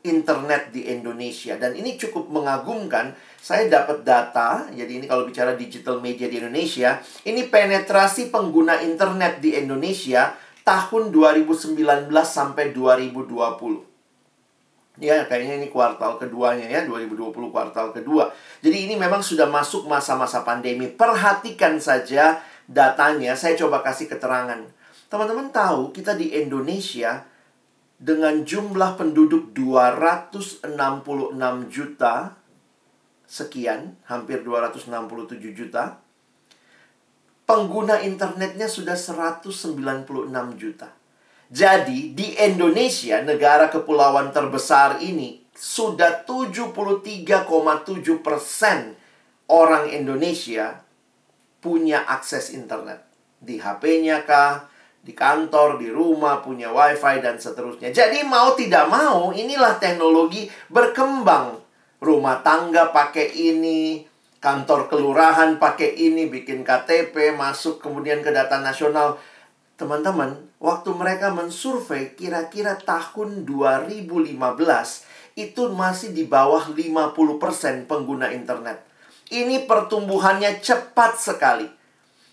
internet 0.05 0.69
di 0.69 0.85
Indonesia 0.89 1.57
dan 1.57 1.77
ini 1.77 1.97
cukup 2.01 2.29
mengagumkan. 2.29 3.13
Saya 3.45 3.69
dapat 3.69 4.01
data, 4.01 4.65
jadi 4.73 4.89
ini 4.89 5.05
kalau 5.05 5.29
bicara 5.29 5.53
digital 5.53 6.01
media 6.01 6.25
di 6.25 6.41
Indonesia, 6.41 6.97
ini 7.29 7.45
penetrasi 7.45 8.33
pengguna 8.33 8.81
internet 8.81 9.37
di 9.37 9.53
Indonesia 9.53 10.33
tahun 10.65 11.13
2019 11.13 11.77
sampai 12.25 12.73
2020. 12.73 13.94
Ya, 14.95 15.27
kayaknya 15.27 15.59
ini 15.59 15.67
kuartal 15.67 16.15
keduanya 16.15 16.71
ya, 16.71 16.87
2020 16.87 17.51
kuartal 17.51 17.91
kedua. 17.91 18.31
Jadi 18.63 18.87
ini 18.87 18.95
memang 18.95 19.19
sudah 19.19 19.43
masuk 19.43 19.91
masa-masa 19.91 20.47
pandemi. 20.47 20.87
Perhatikan 20.87 21.75
saja 21.83 22.39
datanya, 22.63 23.35
saya 23.35 23.59
coba 23.59 23.83
kasih 23.83 24.07
keterangan. 24.07 24.63
Teman-teman 25.11 25.51
tahu 25.51 25.91
kita 25.91 26.15
di 26.15 26.31
Indonesia 26.31 27.27
dengan 27.99 28.47
jumlah 28.47 28.95
penduduk 28.95 29.51
266 29.51 30.63
juta 31.67 32.39
sekian, 33.27 33.99
hampir 34.07 34.47
267 34.47 35.51
juta. 35.51 35.99
Pengguna 37.45 38.01
internetnya 38.01 38.65
sudah 38.65 38.97
196 38.97 40.55
juta. 40.57 40.94
Jadi 41.49 42.17
di 42.17 42.33
Indonesia, 42.41 43.21
negara 43.21 43.69
kepulauan 43.69 44.33
terbesar 44.33 45.01
ini, 45.01 45.45
sudah 45.53 46.25
73,7 46.25 48.19
persen 48.19 48.97
orang 49.47 49.87
Indonesia 49.93 50.81
punya 51.61 52.05
akses 52.05 52.53
internet. 52.53 53.05
Di 53.41 53.61
HP-nya 53.61 54.25
kah, 54.25 54.67
di 55.05 55.13
kantor, 55.13 55.77
di 55.77 55.93
rumah, 55.93 56.41
punya 56.41 56.73
wifi, 56.73 57.21
dan 57.21 57.37
seterusnya. 57.37 57.93
Jadi 57.93 58.25
mau 58.25 58.57
tidak 58.57 58.89
mau, 58.89 59.29
inilah 59.29 59.77
teknologi 59.77 60.49
berkembang. 60.69 61.61
Rumah 62.01 62.41
tangga 62.41 62.89
pakai 62.89 63.33
ini, 63.33 64.01
kantor 64.41 64.89
kelurahan 64.89 65.61
pakai 65.61 65.93
ini, 65.93 66.25
bikin 66.25 66.65
KTP, 66.65 67.37
masuk 67.37 67.81
kemudian 67.81 68.25
ke 68.25 68.33
data 68.33 68.57
nasional. 68.61 69.21
Teman-teman, 69.75 70.47
waktu 70.63 70.95
mereka 70.95 71.35
mensurvei 71.35 72.15
kira-kira 72.15 72.79
tahun 72.79 73.43
2015, 73.43 74.39
itu 75.35 75.67
masih 75.75 76.15
di 76.15 76.23
bawah 76.23 76.71
50% 76.71 77.83
pengguna 77.83 78.31
internet. 78.31 78.79
Ini 79.27 79.67
pertumbuhannya 79.67 80.63
cepat 80.63 81.19
sekali. 81.19 81.67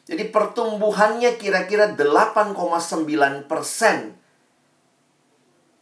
Jadi 0.07 0.31
pertumbuhannya 0.31 1.35
kira-kira 1.35 1.91
8,9 1.99 3.51
persen 3.51 4.15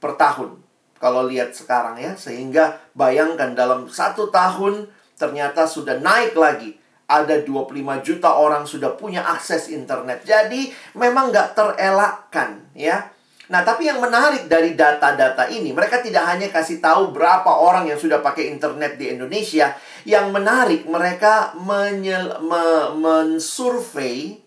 per 0.00 0.16
tahun. 0.16 0.64
Kalau 0.96 1.28
lihat 1.28 1.52
sekarang 1.52 2.00
ya. 2.00 2.16
Sehingga 2.16 2.80
bayangkan 2.96 3.52
dalam 3.52 3.84
satu 3.92 4.32
tahun 4.32 4.88
ternyata 5.20 5.68
sudah 5.68 6.00
naik 6.00 6.32
lagi. 6.32 6.79
Ada 7.10 7.42
25 7.42 8.06
juta 8.06 8.38
orang 8.38 8.62
sudah 8.62 8.94
punya 8.94 9.26
akses 9.26 9.66
internet. 9.74 10.22
Jadi 10.22 10.70
memang 10.94 11.34
nggak 11.34 11.58
terelakkan 11.58 12.70
ya. 12.78 13.10
Nah, 13.50 13.66
tapi 13.66 13.90
yang 13.90 13.98
menarik 13.98 14.46
dari 14.46 14.78
data-data 14.78 15.50
ini, 15.50 15.74
mereka 15.74 15.98
tidak 15.98 16.22
hanya 16.22 16.46
kasih 16.54 16.78
tahu 16.78 17.10
berapa 17.10 17.50
orang 17.50 17.90
yang 17.90 17.98
sudah 17.98 18.22
pakai 18.22 18.46
internet 18.46 18.94
di 18.94 19.10
Indonesia. 19.10 19.74
Yang 20.06 20.26
menarik, 20.30 20.86
mereka 20.86 21.58
menyel, 21.58 22.38
me, 22.46 22.94
mensurvei 22.94 24.38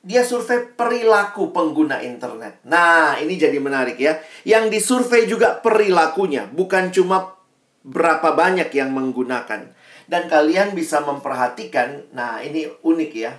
dia 0.00 0.24
survei 0.24 0.64
perilaku 0.64 1.52
pengguna 1.52 2.00
internet. 2.00 2.64
Nah, 2.64 3.20
ini 3.20 3.36
jadi 3.36 3.60
menarik 3.60 4.00
ya. 4.00 4.16
Yang 4.48 4.80
disurvei 4.80 5.28
juga 5.28 5.60
perilakunya, 5.60 6.48
bukan 6.48 6.88
cuma 6.88 7.36
berapa 7.84 8.32
banyak 8.32 8.72
yang 8.72 8.96
menggunakan. 8.96 9.76
Dan 10.10 10.26
kalian 10.26 10.74
bisa 10.74 10.98
memperhatikan, 11.06 12.10
nah 12.10 12.42
ini 12.42 12.66
unik 12.82 13.12
ya 13.14 13.30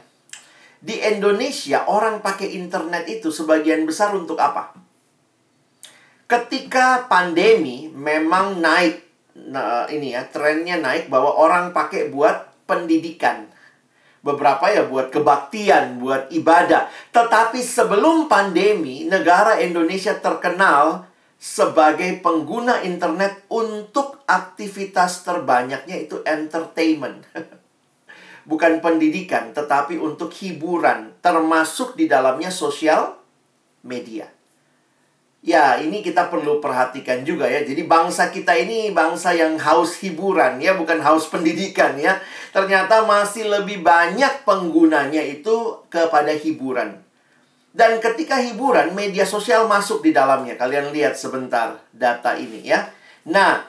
di 0.82 0.98
Indonesia 0.98 1.86
orang 1.86 2.26
pakai 2.26 2.58
internet 2.58 3.06
itu 3.06 3.30
sebagian 3.30 3.86
besar 3.86 4.18
untuk 4.18 4.42
apa? 4.42 4.74
Ketika 6.26 7.06
pandemi 7.06 7.86
memang 7.94 8.58
naik 8.58 9.06
nah, 9.38 9.86
ini 9.86 10.18
ya 10.18 10.26
trennya 10.26 10.82
naik 10.82 11.06
bahwa 11.06 11.38
orang 11.38 11.70
pakai 11.70 12.10
buat 12.10 12.66
pendidikan. 12.66 13.46
Beberapa 14.22 14.70
ya 14.70 14.86
buat 14.86 15.10
kebaktian, 15.10 15.98
buat 15.98 16.30
ibadah. 16.30 16.90
Tetapi 17.10 17.58
sebelum 17.58 18.30
pandemi, 18.30 19.10
negara 19.10 19.58
Indonesia 19.58 20.14
terkenal 20.18 21.10
sebagai 21.42 22.22
pengguna 22.22 22.86
internet 22.86 23.50
untuk 23.50 24.22
aktivitas 24.30 25.26
terbanyaknya 25.26 26.06
itu 26.06 26.22
entertainment. 26.22 27.26
bukan 28.46 28.82
pendidikan, 28.82 29.54
tetapi 29.54 29.98
untuk 29.98 30.34
hiburan, 30.34 31.14
termasuk 31.22 31.98
di 31.98 32.10
dalamnya 32.10 32.50
sosial 32.50 33.18
media. 33.86 34.30
Ya, 35.42 35.82
ini 35.82 36.06
kita 36.06 36.30
perlu 36.30 36.62
perhatikan 36.62 37.26
juga 37.26 37.50
ya. 37.50 37.66
Jadi 37.66 37.90
bangsa 37.90 38.30
kita 38.30 38.54
ini 38.54 38.94
bangsa 38.94 39.34
yang 39.34 39.58
haus 39.58 39.98
hiburan 39.98 40.62
ya, 40.62 40.78
bukan 40.78 41.02
haus 41.02 41.26
pendidikan 41.34 41.98
ya. 41.98 42.22
Ternyata 42.54 43.10
masih 43.10 43.50
lebih 43.50 43.82
banyak 43.82 44.46
penggunanya 44.46 45.26
itu 45.26 45.82
kepada 45.90 46.30
hiburan. 46.38 47.02
Dan 47.72 48.04
ketika 48.04 48.36
hiburan, 48.44 48.92
media 48.92 49.24
sosial 49.24 49.64
masuk 49.64 50.04
di 50.04 50.12
dalamnya. 50.12 50.60
Kalian 50.60 50.92
lihat 50.92 51.16
sebentar 51.16 51.80
data 51.96 52.36
ini 52.36 52.68
ya. 52.68 52.92
Nah, 53.32 53.64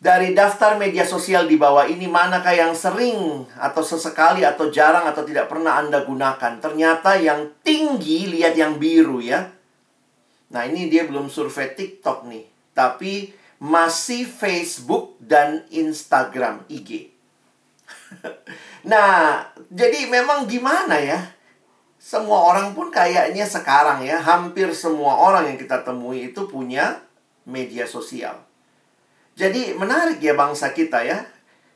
dari 0.00 0.32
daftar 0.32 0.80
media 0.80 1.04
sosial 1.04 1.44
di 1.44 1.60
bawah 1.60 1.84
ini 1.84 2.08
manakah 2.08 2.56
yang 2.56 2.72
sering 2.72 3.44
atau 3.56 3.84
sesekali 3.84 4.44
atau 4.44 4.72
jarang 4.72 5.04
atau 5.08 5.24
tidak 5.28 5.52
pernah 5.52 5.76
Anda 5.76 6.08
gunakan? 6.08 6.60
Ternyata 6.60 7.20
yang 7.20 7.52
tinggi 7.60 8.32
lihat 8.32 8.56
yang 8.56 8.80
biru 8.80 9.20
ya. 9.20 9.48
Nah, 10.52 10.62
ini 10.64 10.88
dia 10.88 11.04
belum 11.04 11.28
survei 11.28 11.72
TikTok 11.72 12.24
nih, 12.30 12.44
tapi 12.72 13.32
masih 13.60 14.28
Facebook 14.28 15.16
dan 15.20 15.64
Instagram 15.72 16.68
IG. 16.68 17.10
nah, 18.92 19.44
jadi 19.68 20.08
memang 20.08 20.44
gimana 20.48 21.00
ya? 21.00 21.33
Semua 22.04 22.52
orang 22.52 22.76
pun 22.76 22.92
kayaknya 22.92 23.48
sekarang 23.48 24.04
ya, 24.04 24.20
hampir 24.20 24.68
semua 24.76 25.24
orang 25.24 25.48
yang 25.48 25.56
kita 25.56 25.80
temui 25.80 26.28
itu 26.28 26.44
punya 26.44 27.00
media 27.48 27.88
sosial. 27.88 28.44
Jadi 29.32 29.72
menarik 29.72 30.20
ya 30.20 30.36
bangsa 30.36 30.76
kita 30.76 31.00
ya. 31.00 31.24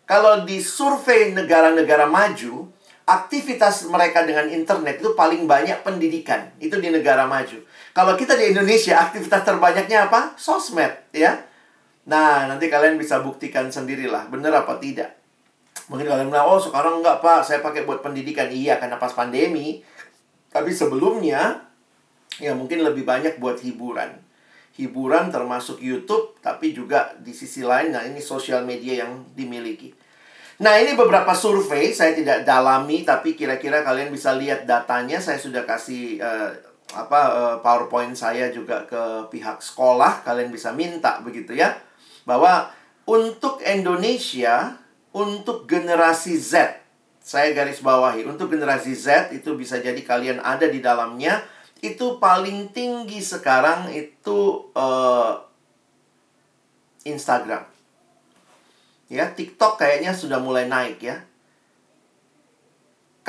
Kalau 0.04 0.44
di 0.44 0.60
survei 0.60 1.32
negara-negara 1.32 2.04
maju, 2.04 2.68
aktivitas 3.08 3.88
mereka 3.88 4.28
dengan 4.28 4.52
internet 4.52 5.00
itu 5.00 5.16
paling 5.16 5.48
banyak 5.48 5.80
pendidikan. 5.80 6.52
Itu 6.60 6.76
di 6.76 6.92
negara 6.92 7.24
maju. 7.24 7.64
Kalau 7.96 8.12
kita 8.12 8.36
di 8.36 8.52
Indonesia, 8.52 9.00
aktivitas 9.00 9.48
terbanyaknya 9.48 10.12
apa? 10.12 10.36
Sosmed, 10.36 11.08
ya. 11.16 11.40
Nah, 12.04 12.44
nanti 12.44 12.68
kalian 12.68 13.00
bisa 13.00 13.24
buktikan 13.24 13.72
sendirilah, 13.72 14.28
benar 14.28 14.60
apa 14.60 14.76
tidak. 14.76 15.16
Mungkin 15.88 16.04
kalian 16.04 16.28
bilang, 16.28 16.52
oh 16.52 16.60
sekarang 16.60 17.00
enggak 17.00 17.24
pak, 17.24 17.40
saya 17.40 17.64
pakai 17.64 17.88
buat 17.88 18.04
pendidikan. 18.04 18.52
Iya, 18.52 18.76
karena 18.76 19.00
pas 19.00 19.16
pandemi. 19.16 19.80
Tapi 20.48 20.70
sebelumnya, 20.72 21.68
ya 22.40 22.56
mungkin 22.56 22.80
lebih 22.84 23.04
banyak 23.04 23.36
buat 23.42 23.60
hiburan 23.60 24.28
hiburan 24.78 25.34
termasuk 25.34 25.82
YouTube, 25.82 26.38
tapi 26.38 26.70
juga 26.70 27.10
di 27.18 27.34
sisi 27.34 27.66
lain, 27.66 27.90
nah 27.90 28.06
ini 28.06 28.22
sosial 28.22 28.62
media 28.62 29.02
yang 29.02 29.26
dimiliki. 29.34 29.90
Nah 30.62 30.78
ini 30.78 30.94
beberapa 30.94 31.34
survei, 31.34 31.90
saya 31.90 32.14
tidak 32.14 32.46
dalami, 32.46 33.02
tapi 33.02 33.34
kira-kira 33.34 33.82
kalian 33.82 34.14
bisa 34.14 34.38
lihat 34.38 34.70
datanya. 34.70 35.18
Saya 35.18 35.38
sudah 35.38 35.66
kasih 35.66 36.22
uh, 36.22 36.50
apa 36.94 37.20
uh, 37.30 37.56
PowerPoint 37.58 38.14
saya 38.14 38.54
juga 38.54 38.86
ke 38.86 39.26
pihak 39.34 39.58
sekolah, 39.58 40.22
kalian 40.22 40.54
bisa 40.54 40.70
minta 40.70 41.18
begitu 41.26 41.58
ya, 41.58 41.74
bahwa 42.22 42.70
untuk 43.02 43.58
Indonesia, 43.66 44.78
untuk 45.10 45.66
generasi 45.66 46.38
Z, 46.38 46.77
saya 47.28 47.52
garis 47.52 47.84
bawahi, 47.84 48.24
untuk 48.24 48.48
generasi 48.48 48.96
Z 48.96 49.36
itu 49.36 49.52
bisa 49.52 49.76
jadi 49.76 50.00
kalian 50.00 50.40
ada 50.40 50.64
di 50.64 50.80
dalamnya 50.80 51.44
itu 51.84 52.16
paling 52.16 52.72
tinggi 52.72 53.20
sekarang 53.20 53.92
itu 53.92 54.72
uh, 54.72 55.36
Instagram. 57.04 57.68
Ya, 59.12 59.28
TikTok 59.28 59.76
kayaknya 59.76 60.16
sudah 60.16 60.40
mulai 60.40 60.72
naik 60.72 61.04
ya. 61.04 61.20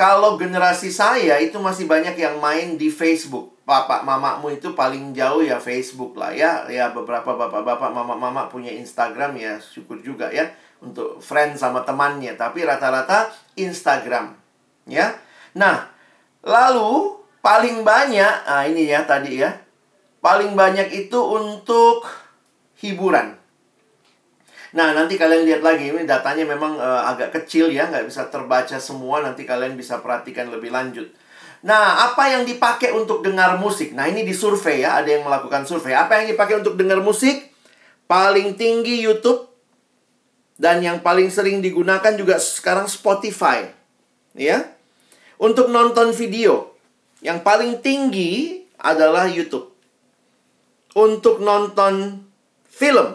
Kalau 0.00 0.40
generasi 0.40 0.88
saya 0.88 1.36
itu 1.36 1.60
masih 1.60 1.84
banyak 1.84 2.16
yang 2.16 2.40
main 2.40 2.80
di 2.80 2.88
Facebook. 2.88 3.52
Bapak 3.68 4.00
mamamu 4.08 4.48
itu 4.48 4.72
paling 4.72 5.12
jauh 5.12 5.44
ya 5.44 5.60
Facebook 5.60 6.16
lah 6.16 6.32
ya. 6.32 6.64
Ya 6.72 6.88
beberapa 6.88 7.36
bapak-bapak 7.36 7.92
mama-mama 7.92 8.48
punya 8.48 8.72
Instagram 8.72 9.36
ya 9.36 9.60
syukur 9.60 10.00
juga 10.00 10.32
ya 10.32 10.48
untuk 10.80 11.20
friend 11.20 11.56
sama 11.56 11.84
temannya. 11.84 12.36
Tapi 12.36 12.64
rata-rata 12.64 13.32
Instagram 13.56 14.36
ya. 14.88 15.14
Nah, 15.56 15.88
lalu 16.44 17.20
paling 17.40 17.84
banyak, 17.84 18.34
ah 18.48 18.64
ini 18.64 18.88
ya 18.88 19.04
tadi 19.04 19.40
ya. 19.40 19.52
Paling 20.20 20.52
banyak 20.52 20.92
itu 20.92 21.16
untuk 21.16 22.04
hiburan. 22.84 23.40
Nah, 24.70 24.94
nanti 24.94 25.18
kalian 25.18 25.48
lihat 25.48 25.62
lagi, 25.66 25.90
ini 25.90 26.06
datanya 26.06 26.46
memang 26.46 26.78
uh, 26.78 27.02
agak 27.10 27.34
kecil 27.34 27.74
ya, 27.74 27.90
nggak 27.90 28.06
bisa 28.06 28.30
terbaca 28.30 28.78
semua, 28.78 29.18
nanti 29.18 29.42
kalian 29.42 29.74
bisa 29.74 29.98
perhatikan 29.98 30.46
lebih 30.46 30.70
lanjut. 30.70 31.10
Nah, 31.66 32.06
apa 32.06 32.30
yang 32.30 32.46
dipakai 32.46 32.94
untuk 32.94 33.20
dengar 33.20 33.58
musik? 33.58 33.92
Nah, 33.92 34.06
ini 34.06 34.22
di 34.22 34.30
survei 34.30 34.86
ya, 34.86 35.02
ada 35.02 35.10
yang 35.10 35.26
melakukan 35.26 35.66
survei. 35.66 35.92
Apa 35.92 36.22
yang 36.22 36.30
dipakai 36.30 36.62
untuk 36.62 36.78
dengar 36.78 37.02
musik? 37.02 37.50
Paling 38.06 38.54
tinggi 38.54 39.02
YouTube, 39.02 39.49
dan 40.60 40.84
yang 40.84 41.00
paling 41.00 41.32
sering 41.32 41.64
digunakan 41.64 42.12
juga 42.12 42.36
sekarang 42.36 42.84
Spotify. 42.84 43.72
Ya. 44.36 44.76
Untuk 45.40 45.72
nonton 45.72 46.12
video, 46.12 46.76
Yang 47.20 47.44
paling 47.44 47.72
tinggi 47.84 48.64
adalah 48.80 49.28
YouTube. 49.28 49.76
Untuk 50.96 51.44
nonton 51.44 52.24
film, 52.64 53.12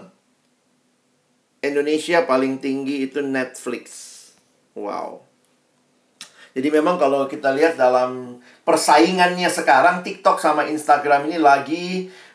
Indonesia 1.65 2.21
paling 2.21 2.61
tinggi 2.61 3.09
itu 3.09 3.25
Netflix. 3.25 4.13
Wow. 4.77 5.25
Jadi 6.53 6.69
memang 6.69 7.01
kalau 7.01 7.25
kita 7.25 7.49
lihat 7.49 7.81
dalam 7.81 8.39
persaingannya 8.61 9.49
sekarang 9.49 10.05
TikTok 10.05 10.37
sama 10.37 10.69
Instagram 10.69 11.27
ini 11.27 11.41
lagi 11.41 11.85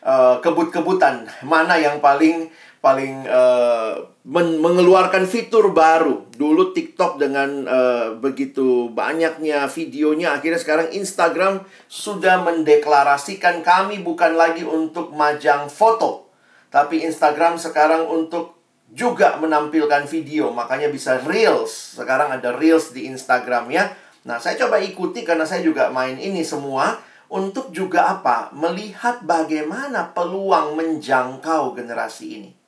uh, 0.03 0.43
kebut-kebutan 0.43 1.25
mana 1.47 1.79
yang 1.79 2.03
paling 2.03 2.51
paling 2.81 3.29
uh, 3.29 4.09
men 4.25 4.57
mengeluarkan 4.57 5.29
fitur 5.29 5.69
baru. 5.69 6.25
Dulu 6.33 6.73
TikTok 6.73 7.21
dengan 7.21 7.69
uh, 7.69 8.17
begitu 8.17 8.89
banyaknya 8.89 9.69
videonya 9.69 10.35
akhirnya 10.35 10.57
sekarang 10.57 10.87
Instagram 10.89 11.61
sudah 11.85 12.41
mendeklarasikan 12.41 13.61
kami 13.61 14.01
bukan 14.01 14.33
lagi 14.33 14.65
untuk 14.65 15.13
majang 15.13 15.69
foto, 15.69 16.27
tapi 16.73 17.05
Instagram 17.05 17.61
sekarang 17.61 18.09
untuk 18.09 18.57
juga 18.91 19.39
menampilkan 19.39 20.03
video, 20.03 20.51
makanya 20.51 20.91
bisa 20.91 21.21
Reels. 21.23 21.95
Sekarang 21.95 22.27
ada 22.27 22.51
Reels 22.51 22.91
di 22.91 23.07
Instagram 23.07 23.71
ya. 23.71 23.87
Nah, 24.27 24.37
saya 24.37 24.59
coba 24.59 24.83
ikuti 24.83 25.23
karena 25.23 25.47
saya 25.47 25.63
juga 25.63 25.89
main 25.89 26.19
ini 26.19 26.43
semua 26.43 26.99
untuk 27.31 27.71
juga 27.71 28.11
apa? 28.11 28.51
Melihat 28.51 29.23
bagaimana 29.23 30.11
peluang 30.11 30.75
menjangkau 30.75 31.71
generasi 31.73 32.25
ini. 32.37 32.60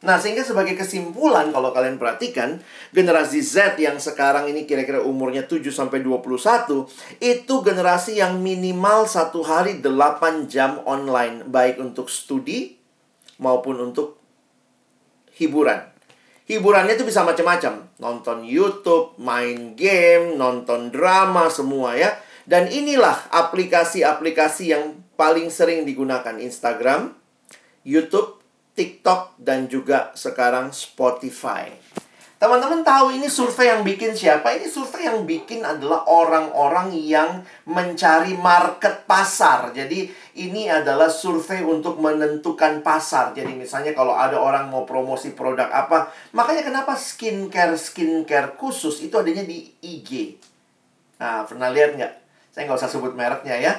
Nah, 0.00 0.16
sehingga 0.16 0.40
sebagai 0.40 0.80
kesimpulan 0.80 1.52
kalau 1.52 1.76
kalian 1.76 2.00
perhatikan, 2.00 2.64
generasi 2.96 3.44
Z 3.44 3.76
yang 3.76 4.00
sekarang 4.00 4.48
ini 4.48 4.64
kira-kira 4.64 5.04
umurnya 5.04 5.44
7 5.44 5.60
sampai 5.68 6.00
21, 6.00 6.88
itu 7.20 7.54
generasi 7.60 8.16
yang 8.16 8.40
minimal 8.40 9.04
satu 9.04 9.44
hari 9.44 9.84
8 9.84 10.48
jam 10.48 10.80
online, 10.88 11.44
baik 11.44 11.76
untuk 11.76 12.08
studi 12.08 12.80
maupun 13.36 13.76
untuk 13.92 14.16
hiburan. 15.36 15.84
Hiburannya 16.48 16.96
itu 16.96 17.06
bisa 17.06 17.20
macam-macam. 17.22 17.86
Nonton 18.00 18.42
YouTube, 18.42 19.14
main 19.20 19.76
game, 19.78 20.34
nonton 20.34 20.88
drama, 20.90 21.46
semua 21.52 21.94
ya. 21.94 22.16
Dan 22.48 22.72
inilah 22.72 23.30
aplikasi-aplikasi 23.30 24.74
yang 24.74 24.98
paling 25.14 25.52
sering 25.52 25.86
digunakan. 25.86 26.34
Instagram, 26.40 27.14
YouTube, 27.86 28.39
TikTok, 28.80 29.36
dan 29.36 29.68
juga 29.68 30.08
sekarang 30.16 30.72
Spotify. 30.72 31.68
Teman-teman 32.40 32.80
tahu 32.80 33.12
ini 33.20 33.28
survei 33.28 33.68
yang 33.68 33.84
bikin 33.84 34.16
siapa? 34.16 34.56
Ini 34.56 34.64
survei 34.64 35.04
yang 35.04 35.28
bikin 35.28 35.60
adalah 35.60 36.08
orang-orang 36.08 36.96
yang 36.96 37.44
mencari 37.68 38.32
market 38.32 39.04
pasar. 39.04 39.76
Jadi 39.76 40.08
ini 40.40 40.64
adalah 40.72 41.12
survei 41.12 41.60
untuk 41.60 42.00
menentukan 42.00 42.80
pasar. 42.80 43.36
Jadi 43.36 43.52
misalnya 43.52 43.92
kalau 43.92 44.16
ada 44.16 44.40
orang 44.40 44.72
mau 44.72 44.88
promosi 44.88 45.36
produk 45.36 45.68
apa, 45.68 46.08
makanya 46.32 46.64
kenapa 46.64 46.96
skincare 46.96 47.76
skincare 47.76 48.56
khusus 48.56 49.04
itu 49.04 49.12
adanya 49.20 49.44
di 49.44 49.76
IG. 49.84 50.40
Nah, 51.20 51.44
pernah 51.44 51.68
lihat 51.68 52.00
nggak? 52.00 52.12
Saya 52.56 52.64
nggak 52.64 52.80
usah 52.80 52.88
sebut 52.88 53.12
mereknya 53.12 53.60
ya. 53.60 53.76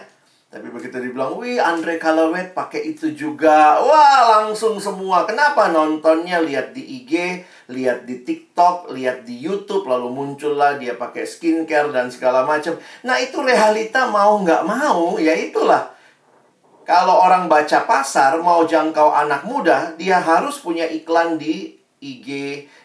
Tapi 0.52 0.68
begitu 0.68 1.00
dibilang, 1.00 1.40
wih 1.40 1.64
Andre 1.64 1.96
Kalawet 1.96 2.52
pakai 2.52 2.92
itu 2.92 3.16
juga. 3.16 3.80
Wah 3.80 4.36
langsung 4.36 4.84
semua. 4.84 5.24
Kenapa 5.24 5.72
nontonnya 5.72 6.44
lihat 6.44 6.76
di 6.76 6.84
IG, 6.84 7.40
lihat 7.72 8.04
di 8.04 8.20
TikTok, 8.20 8.92
lihat 8.92 9.24
di 9.24 9.40
YouTube, 9.40 9.88
lalu 9.88 10.12
muncullah 10.12 10.76
dia 10.76 11.00
pakai 11.00 11.24
skincare 11.24 11.96
dan 11.96 12.12
segala 12.12 12.44
macam. 12.44 12.76
Nah 13.08 13.16
itu 13.24 13.40
realita 13.40 14.12
mau 14.12 14.44
nggak 14.44 14.68
mau, 14.68 15.16
ya 15.16 15.32
itulah. 15.40 15.96
Kalau 16.84 17.24
orang 17.24 17.48
baca 17.48 17.88
pasar 17.88 18.36
mau 18.44 18.68
jangkau 18.68 19.08
anak 19.08 19.48
muda, 19.48 19.96
dia 19.96 20.20
harus 20.20 20.60
punya 20.60 20.84
iklan 20.84 21.40
di 21.40 21.80
IG, 22.04 22.28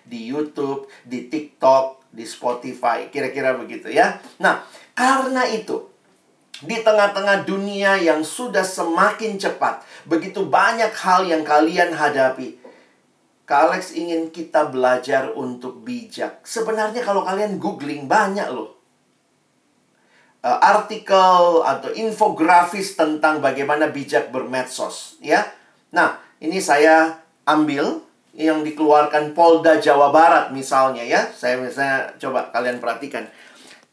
di 0.06 0.20
YouTube, 0.22 0.86
di 1.02 1.26
TikTok, 1.26 2.14
di 2.14 2.22
Spotify. 2.22 3.10
Kira-kira 3.10 3.58
begitu 3.58 3.90
ya. 3.90 4.22
Nah, 4.38 4.62
karena 4.94 5.50
itu 5.50 5.95
di 6.64 6.80
tengah-tengah 6.80 7.44
dunia 7.44 8.00
yang 8.00 8.24
sudah 8.24 8.64
semakin 8.64 9.36
cepat, 9.36 9.84
begitu 10.08 10.46
banyak 10.48 10.92
hal 10.96 11.28
yang 11.28 11.44
kalian 11.44 11.92
hadapi. 11.92 12.56
Kak 13.46 13.70
Alex 13.70 13.94
ingin 13.94 14.34
kita 14.34 14.66
belajar 14.66 15.30
untuk 15.36 15.86
bijak. 15.86 16.42
Sebenarnya 16.42 17.04
kalau 17.06 17.22
kalian 17.22 17.62
googling 17.62 18.10
banyak 18.10 18.50
loh. 18.50 18.74
Uh, 20.42 20.58
artikel 20.62 21.62
atau 21.62 21.90
infografis 21.94 22.94
tentang 22.94 23.42
bagaimana 23.42 23.90
bijak 23.90 24.30
bermedsos, 24.30 25.18
ya. 25.18 25.42
Nah, 25.90 26.22
ini 26.38 26.62
saya 26.62 27.22
ambil 27.46 28.06
yang 28.36 28.60
dikeluarkan 28.60 29.32
Polda 29.32 29.80
Jawa 29.80 30.12
Barat 30.12 30.52
misalnya 30.52 31.02
ya. 31.02 31.24
Saya 31.32 31.56
misalnya 31.56 32.14
coba 32.20 32.52
kalian 32.52 32.78
perhatikan. 32.78 33.26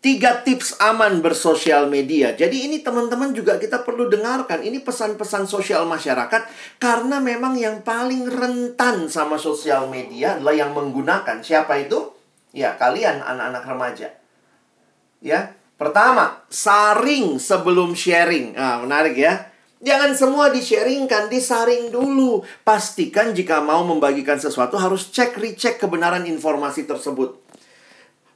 Tiga 0.04 0.44
tips 0.44 0.76
aman 0.84 1.24
bersosial 1.24 1.88
media. 1.88 2.36
Jadi 2.36 2.68
ini 2.68 2.84
teman-teman 2.84 3.32
juga 3.32 3.56
kita 3.56 3.88
perlu 3.88 4.12
dengarkan. 4.12 4.60
Ini 4.60 4.84
pesan-pesan 4.84 5.48
sosial 5.48 5.88
masyarakat. 5.88 6.44
Karena 6.76 7.24
memang 7.24 7.56
yang 7.56 7.80
paling 7.88 8.28
rentan 8.28 9.08
sama 9.08 9.40
sosial 9.40 9.88
media 9.88 10.36
adalah 10.36 10.60
yang 10.60 10.76
menggunakan. 10.76 11.40
Siapa 11.40 11.80
itu? 11.80 12.12
Ya, 12.52 12.76
kalian 12.76 13.24
anak-anak 13.24 13.64
remaja. 13.64 14.12
Ya, 15.24 15.56
pertama, 15.80 16.44
saring 16.52 17.40
sebelum 17.40 17.96
sharing. 17.96 18.60
Nah, 18.60 18.84
menarik 18.84 19.16
ya. 19.16 19.56
Jangan 19.80 20.12
semua 20.20 20.52
di-sharingkan, 20.52 21.32
disaring 21.32 21.96
dulu. 21.96 22.44
Pastikan 22.68 23.32
jika 23.32 23.64
mau 23.64 23.88
membagikan 23.88 24.36
sesuatu 24.36 24.76
harus 24.76 25.16
cek 25.16 25.40
recheck 25.40 25.80
kebenaran 25.80 26.28
informasi 26.28 26.84
tersebut 26.84 27.43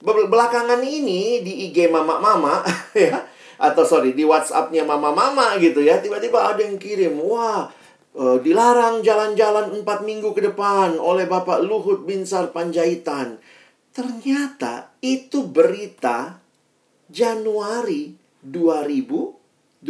belakangan 0.03 0.81
ini 0.85 1.41
di 1.41 1.69
IG 1.69 1.89
mama-mama 1.89 2.61
ya 2.93 3.25
atau 3.57 3.81
sorry 3.81 4.13
di 4.13 4.21
WhatsAppnya 4.21 4.85
mama-mama 4.85 5.57
gitu 5.57 5.81
ya 5.81 5.97
tiba-tiba 5.97 6.53
ada 6.53 6.61
yang 6.61 6.77
kirim 6.77 7.17
wah 7.17 7.65
uh, 8.17 8.37
dilarang 8.41 9.01
jalan-jalan 9.01 9.81
empat 9.81 10.05
minggu 10.05 10.33
ke 10.37 10.41
depan 10.45 11.01
oleh 11.01 11.25
Bapak 11.25 11.65
Luhut 11.65 12.05
Binsar 12.05 12.53
Panjaitan. 12.53 13.41
Ternyata 13.89 14.93
itu 15.01 15.41
berita 15.49 16.37
Januari 17.09 18.13
2022 18.45 19.81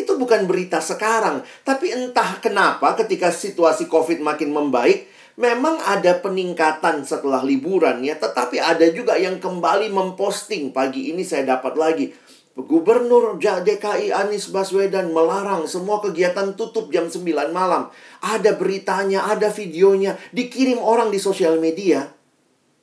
itu 0.00 0.12
bukan 0.16 0.40
berita 0.48 0.80
sekarang 0.80 1.44
tapi 1.60 1.92
entah 1.92 2.40
kenapa 2.40 2.96
ketika 3.04 3.28
situasi 3.28 3.84
COVID 3.84 4.24
makin 4.24 4.56
membaik 4.56 5.11
memang 5.36 5.80
ada 5.80 6.20
peningkatan 6.20 7.06
setelah 7.08 7.40
liburan 7.40 8.04
ya, 8.04 8.18
tetapi 8.18 8.60
ada 8.60 8.84
juga 8.92 9.16
yang 9.16 9.40
kembali 9.40 9.88
memposting 9.88 10.72
pagi 10.74 11.12
ini 11.12 11.24
saya 11.24 11.56
dapat 11.56 11.74
lagi 11.76 12.06
Gubernur 12.52 13.40
DKI 13.40 14.12
Anies 14.12 14.52
Baswedan 14.52 15.16
melarang 15.16 15.64
semua 15.64 16.04
kegiatan 16.04 16.52
tutup 16.52 16.92
jam 16.92 17.08
9 17.08 17.24
malam. 17.48 17.88
Ada 18.20 18.60
beritanya, 18.60 19.24
ada 19.24 19.48
videonya, 19.48 20.20
dikirim 20.36 20.76
orang 20.76 21.08
di 21.08 21.16
sosial 21.16 21.56
media. 21.56 22.12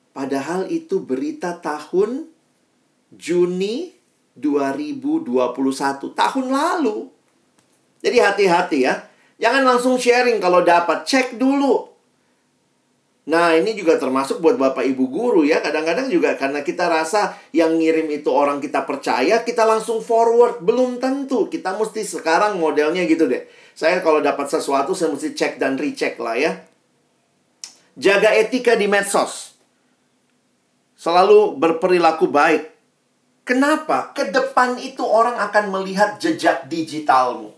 Padahal 0.09 0.65
itu 0.73 1.05
berita 1.05 1.61
tahun 1.61 2.33
Juni 3.13 3.93
2021, 4.33 6.17
tahun 6.17 6.45
lalu. 6.49 7.05
Jadi 8.01 8.17
hati-hati 8.17 8.79
ya. 8.89 9.05
Jangan 9.37 9.69
langsung 9.69 10.01
sharing 10.01 10.41
kalau 10.41 10.65
dapat, 10.65 11.05
cek 11.05 11.37
dulu 11.37 11.88
Nah, 13.29 13.53
ini 13.53 13.77
juga 13.77 13.93
termasuk 14.01 14.41
buat 14.41 14.57
Bapak 14.57 14.81
Ibu 14.81 15.05
guru 15.05 15.45
ya. 15.45 15.61
Kadang-kadang 15.61 16.09
juga 16.09 16.33
karena 16.33 16.65
kita 16.65 16.89
rasa 16.89 17.37
yang 17.53 17.77
ngirim 17.77 18.09
itu 18.09 18.33
orang 18.33 18.57
kita 18.57 18.89
percaya, 18.89 19.45
kita 19.45 19.69
langsung 19.69 20.01
forward. 20.01 20.65
Belum 20.65 20.97
tentu. 20.97 21.45
Kita 21.45 21.77
mesti 21.77 22.01
sekarang 22.01 22.57
modelnya 22.57 23.05
gitu 23.05 23.29
deh. 23.29 23.45
Saya 23.77 24.01
kalau 24.01 24.17
dapat 24.17 24.49
sesuatu, 24.49 24.97
saya 24.97 25.13
mesti 25.13 25.37
cek 25.37 25.61
dan 25.61 25.77
recheck 25.77 26.17
lah 26.17 26.33
ya. 26.41 26.57
Jaga 27.93 28.33
etika 28.33 28.73
di 28.73 28.89
medsos. 28.89 29.53
Selalu 30.97 31.53
berperilaku 31.61 32.33
baik. 32.33 32.65
Kenapa? 33.45 34.09
Ke 34.17 34.33
depan 34.33 34.81
itu 34.81 35.05
orang 35.05 35.37
akan 35.37 35.69
melihat 35.69 36.17
jejak 36.17 36.65
digitalmu. 36.65 37.53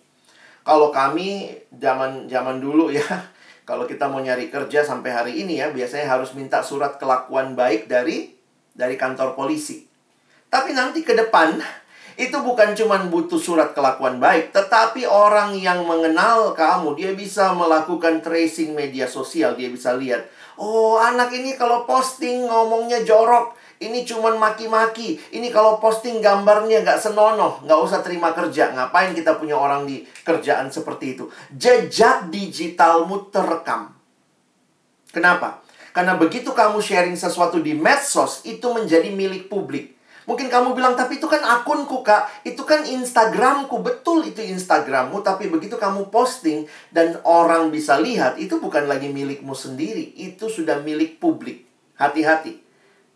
Kalau 0.67 0.91
kami 0.91 1.47
zaman 1.79 2.27
zaman 2.27 2.59
dulu 2.59 2.91
ya, 2.91 3.30
kalau 3.71 3.87
kita 3.87 4.11
mau 4.11 4.19
nyari 4.19 4.51
kerja 4.51 4.83
sampai 4.83 5.15
hari 5.15 5.33
ini 5.47 5.63
ya, 5.63 5.71
biasanya 5.71 6.11
harus 6.11 6.35
minta 6.35 6.59
surat 6.59 6.99
kelakuan 6.99 7.55
baik 7.55 7.87
dari 7.87 8.35
dari 8.75 8.99
kantor 8.99 9.31
polisi. 9.31 9.87
Tapi 10.51 10.75
nanti 10.75 11.07
ke 11.07 11.15
depan 11.15 11.55
itu 12.19 12.35
bukan 12.43 12.75
cuma 12.75 12.99
butuh 13.07 13.39
surat 13.39 13.71
kelakuan 13.71 14.19
baik, 14.19 14.51
tetapi 14.51 15.07
orang 15.07 15.55
yang 15.55 15.87
mengenal 15.87 16.51
kamu, 16.51 16.99
dia 16.99 17.15
bisa 17.15 17.55
melakukan 17.55 18.19
tracing 18.19 18.75
media 18.75 19.07
sosial, 19.07 19.55
dia 19.55 19.71
bisa 19.71 19.95
lihat, 19.95 20.27
oh 20.59 20.99
anak 20.99 21.31
ini 21.31 21.55
kalau 21.55 21.87
posting 21.87 22.51
ngomongnya 22.51 23.07
jorok, 23.07 23.55
Ini 23.81 24.05
cuman 24.05 24.37
maki-maki. 24.37 25.17
Ini 25.33 25.49
kalau 25.49 25.81
posting 25.81 26.21
gambarnya 26.21 26.85
nggak 26.85 27.01
senonoh, 27.01 27.65
nggak 27.65 27.79
usah 27.81 28.05
terima 28.05 28.29
kerja. 28.29 28.69
Ngapain 28.77 29.17
kita 29.17 29.41
punya 29.41 29.57
orang 29.57 29.89
di 29.89 30.05
kerjaan 30.21 30.69
seperti 30.69 31.17
itu? 31.17 31.33
Jejak 31.49 32.29
digitalmu 32.29 33.33
terekam. 33.33 33.97
Kenapa? 35.09 35.65
Karena 35.91 36.13
begitu 36.13 36.53
kamu 36.53 36.77
sharing 36.77 37.17
sesuatu 37.17 37.57
di 37.57 37.73
medsos, 37.73 38.45
itu 38.45 38.63
menjadi 38.69 39.09
milik 39.09 39.49
publik. 39.49 39.97
Mungkin 40.29 40.53
kamu 40.53 40.77
bilang, 40.77 40.93
tapi 40.93 41.17
itu 41.17 41.25
kan 41.25 41.41
akunku 41.41 42.05
kak, 42.05 42.45
itu 42.45 42.61
kan 42.61 42.85
Instagramku, 42.85 43.81
betul 43.81 44.21
itu 44.23 44.39
Instagrammu, 44.39 45.25
tapi 45.25 45.49
begitu 45.49 45.81
kamu 45.81 46.13
posting 46.13 46.69
dan 46.93 47.17
orang 47.25 47.73
bisa 47.73 47.97
lihat, 47.97 48.37
itu 48.37 48.61
bukan 48.61 48.85
lagi 48.85 49.09
milikmu 49.09 49.57
sendiri, 49.57 50.13
itu 50.13 50.45
sudah 50.47 50.79
milik 50.85 51.17
publik. 51.17 51.65
Hati-hati. 51.97 52.60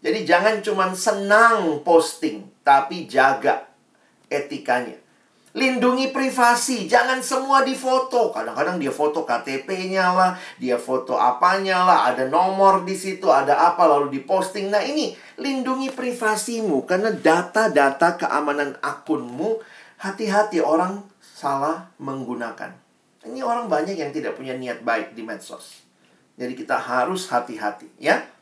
Jadi 0.05 0.21
jangan 0.21 0.61
cuma 0.61 0.93
senang 0.93 1.81
posting, 1.81 2.45
tapi 2.61 3.09
jaga 3.09 3.65
etikanya. 4.29 5.01
Lindungi 5.55 6.13
privasi, 6.13 6.85
jangan 6.85 7.25
semua 7.25 7.65
difoto. 7.65 8.29
Kadang-kadang 8.29 8.77
dia 8.77 8.93
foto 8.93 9.25
KTP-nya 9.25 10.13
lah, 10.13 10.31
dia 10.61 10.77
foto 10.77 11.17
apanya 11.17 11.81
lah, 11.81 11.99
ada 12.11 12.29
nomor 12.29 12.85
di 12.85 12.93
situ, 12.93 13.33
ada 13.33 13.73
apa 13.73 13.87
lalu 13.89 14.21
diposting. 14.21 14.69
Nah, 14.69 14.85
ini 14.85 15.17
lindungi 15.41 15.89
privasimu 15.89 16.85
karena 16.85 17.09
data-data 17.09 18.19
keamanan 18.19 18.77
akunmu 18.85 19.57
hati-hati 20.03 20.61
orang 20.61 21.01
salah 21.23 21.89
menggunakan. 21.97 22.77
Ini 23.25 23.41
orang 23.41 23.65
banyak 23.65 23.97
yang 23.97 24.13
tidak 24.13 24.37
punya 24.37 24.53
niat 24.53 24.85
baik 24.85 25.17
di 25.17 25.25
medsos. 25.25 25.81
Jadi 26.37 26.53
kita 26.53 26.77
harus 26.77 27.25
hati-hati, 27.31 27.89
ya. 27.97 28.35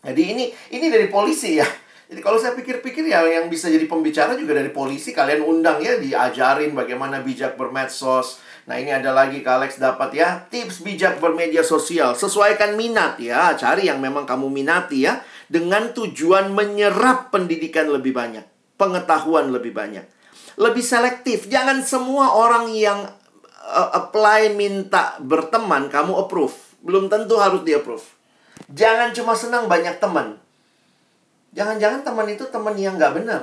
Jadi 0.00 0.22
ini 0.32 0.44
ini 0.72 0.86
dari 0.88 1.06
polisi 1.12 1.60
ya. 1.60 1.68
Jadi 2.10 2.26
kalau 2.26 2.42
saya 2.42 2.58
pikir-pikir 2.58 3.06
ya 3.06 3.22
yang 3.22 3.46
bisa 3.46 3.70
jadi 3.70 3.86
pembicara 3.86 4.34
juga 4.34 4.58
dari 4.58 4.74
polisi 4.74 5.14
kalian 5.14 5.46
undang 5.46 5.78
ya 5.78 5.94
diajarin 5.94 6.74
bagaimana 6.74 7.22
bijak 7.22 7.54
bermedsos. 7.54 8.42
Nah 8.66 8.82
ini 8.82 8.90
ada 8.90 9.14
lagi 9.14 9.46
Kak 9.46 9.62
Alex 9.62 9.78
dapat 9.78 10.18
ya 10.18 10.42
tips 10.50 10.82
bijak 10.82 11.22
bermedia 11.22 11.62
sosial. 11.62 12.18
Sesuaikan 12.18 12.74
minat 12.74 13.22
ya, 13.22 13.54
cari 13.54 13.86
yang 13.86 14.02
memang 14.02 14.26
kamu 14.26 14.50
minati 14.50 15.06
ya 15.06 15.22
dengan 15.46 15.94
tujuan 15.94 16.50
menyerap 16.50 17.30
pendidikan 17.30 17.86
lebih 17.86 18.10
banyak, 18.10 18.42
pengetahuan 18.74 19.54
lebih 19.54 19.70
banyak. 19.70 20.02
Lebih 20.58 20.82
selektif, 20.82 21.46
jangan 21.46 21.86
semua 21.86 22.34
orang 22.34 22.74
yang 22.74 23.06
uh, 23.70 23.90
apply 23.94 24.50
minta 24.58 25.14
berteman 25.22 25.86
kamu 25.86 26.26
approve. 26.26 26.54
Belum 26.82 27.06
tentu 27.06 27.38
harus 27.38 27.62
di 27.62 27.70
approve. 27.70 28.19
Jangan 28.68 29.16
cuma 29.16 29.32
senang 29.32 29.64
banyak 29.70 29.96
teman. 29.96 30.36
Jangan-jangan 31.56 32.04
teman 32.04 32.28
itu 32.28 32.44
teman 32.52 32.76
yang 32.76 33.00
nggak 33.00 33.16
benar. 33.16 33.42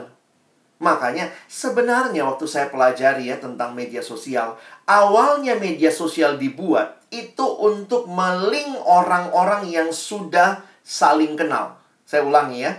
Makanya 0.77 1.33
sebenarnya 1.49 2.21
waktu 2.21 2.45
saya 2.45 2.69
pelajari 2.69 3.33
ya 3.33 3.41
tentang 3.41 3.73
media 3.73 4.05
sosial, 4.05 4.61
awalnya 4.85 5.57
media 5.57 5.89
sosial 5.89 6.37
dibuat 6.37 7.01
itu 7.09 7.43
untuk 7.43 8.05
meling 8.05 8.77
orang-orang 8.85 9.65
yang 9.65 9.89
sudah 9.89 10.61
saling 10.85 11.33
kenal. 11.33 11.81
Saya 12.05 12.23
ulangi 12.23 12.63
ya. 12.63 12.77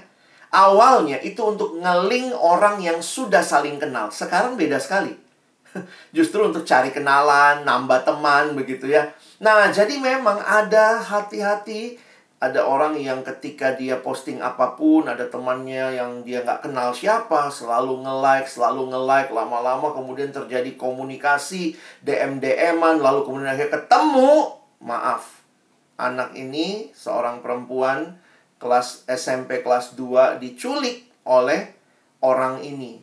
Awalnya 0.49 1.21
itu 1.21 1.45
untuk 1.45 1.77
ngeling 1.77 2.33
orang 2.33 2.81
yang 2.81 3.05
sudah 3.05 3.45
saling 3.45 3.77
kenal. 3.77 4.09
Sekarang 4.09 4.57
beda 4.57 4.81
sekali. 4.81 5.13
Justru 6.17 6.41
untuk 6.41 6.65
cari 6.65 6.89
kenalan, 6.89 7.69
nambah 7.69 8.09
teman 8.09 8.57
begitu 8.57 8.89
ya. 8.89 9.13
Nah, 9.45 9.69
jadi 9.69 10.01
memang 10.01 10.41
ada 10.41 10.99
hati-hati 10.99 12.01
ada 12.39 12.63
orang 12.63 12.95
yang 12.95 13.27
ketika 13.27 13.75
dia 13.75 13.99
posting 13.99 14.39
apa 14.39 14.79
pun 14.79 15.11
ada 15.11 15.27
temannya 15.27 15.99
yang 15.99 16.23
dia 16.23 16.47
nggak 16.47 16.71
kenal 16.71 16.95
siapa 16.95 17.51
selalu 17.51 18.07
nge-like 18.07 18.47
selalu 18.47 18.95
nge-like 18.95 19.35
lama-lama 19.35 19.91
kemudian 19.91 20.31
terjadi 20.31 20.79
komunikasi 20.79 21.75
DM 22.07 22.39
DM-an 22.39 23.03
lalu 23.03 23.27
kemudian 23.27 23.51
akhirnya 23.51 23.83
ketemu. 23.83 24.55
Maaf 24.79 25.39
anak 25.99 26.39
ini 26.39 26.95
seorang 26.95 27.43
perempuan 27.43 28.17
kelas 28.63 29.05
SMP 29.11 29.61
kelas 29.67 29.99
2 29.99 30.39
diculik 30.39 31.11
oleh 31.27 31.75
orang 32.23 32.63
ini. 32.63 33.03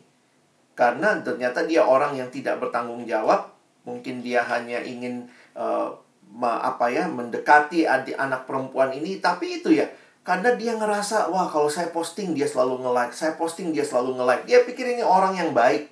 Karena 0.76 1.16
ternyata 1.20 1.64
dia 1.64 1.84
orang 1.84 2.16
yang 2.16 2.32
tidak 2.32 2.60
bertanggung 2.60 3.04
jawab. 3.04 3.52
Mungkin 3.86 4.24
dia 4.24 4.42
hanya 4.42 4.82
ingin 4.82 5.30
uh, 5.54 5.94
apa 6.42 6.92
ya 6.92 7.08
mendekati 7.08 7.88
adik 7.88 8.16
anak 8.20 8.44
perempuan 8.44 8.92
ini 8.92 9.18
tapi 9.20 9.60
itu 9.60 9.72
ya 9.72 9.88
karena 10.26 10.58
dia 10.58 10.74
ngerasa 10.74 11.30
wah 11.30 11.46
kalau 11.46 11.70
saya 11.70 11.94
posting 11.94 12.34
dia 12.34 12.50
selalu 12.50 12.82
nge-like 12.82 13.14
saya 13.14 13.38
posting 13.38 13.70
dia 13.70 13.86
selalu 13.86 14.18
nge-like. 14.18 14.42
Dia 14.50 14.66
pikir 14.66 14.98
ini 14.98 15.06
orang 15.06 15.38
yang 15.38 15.54
baik. 15.54 15.86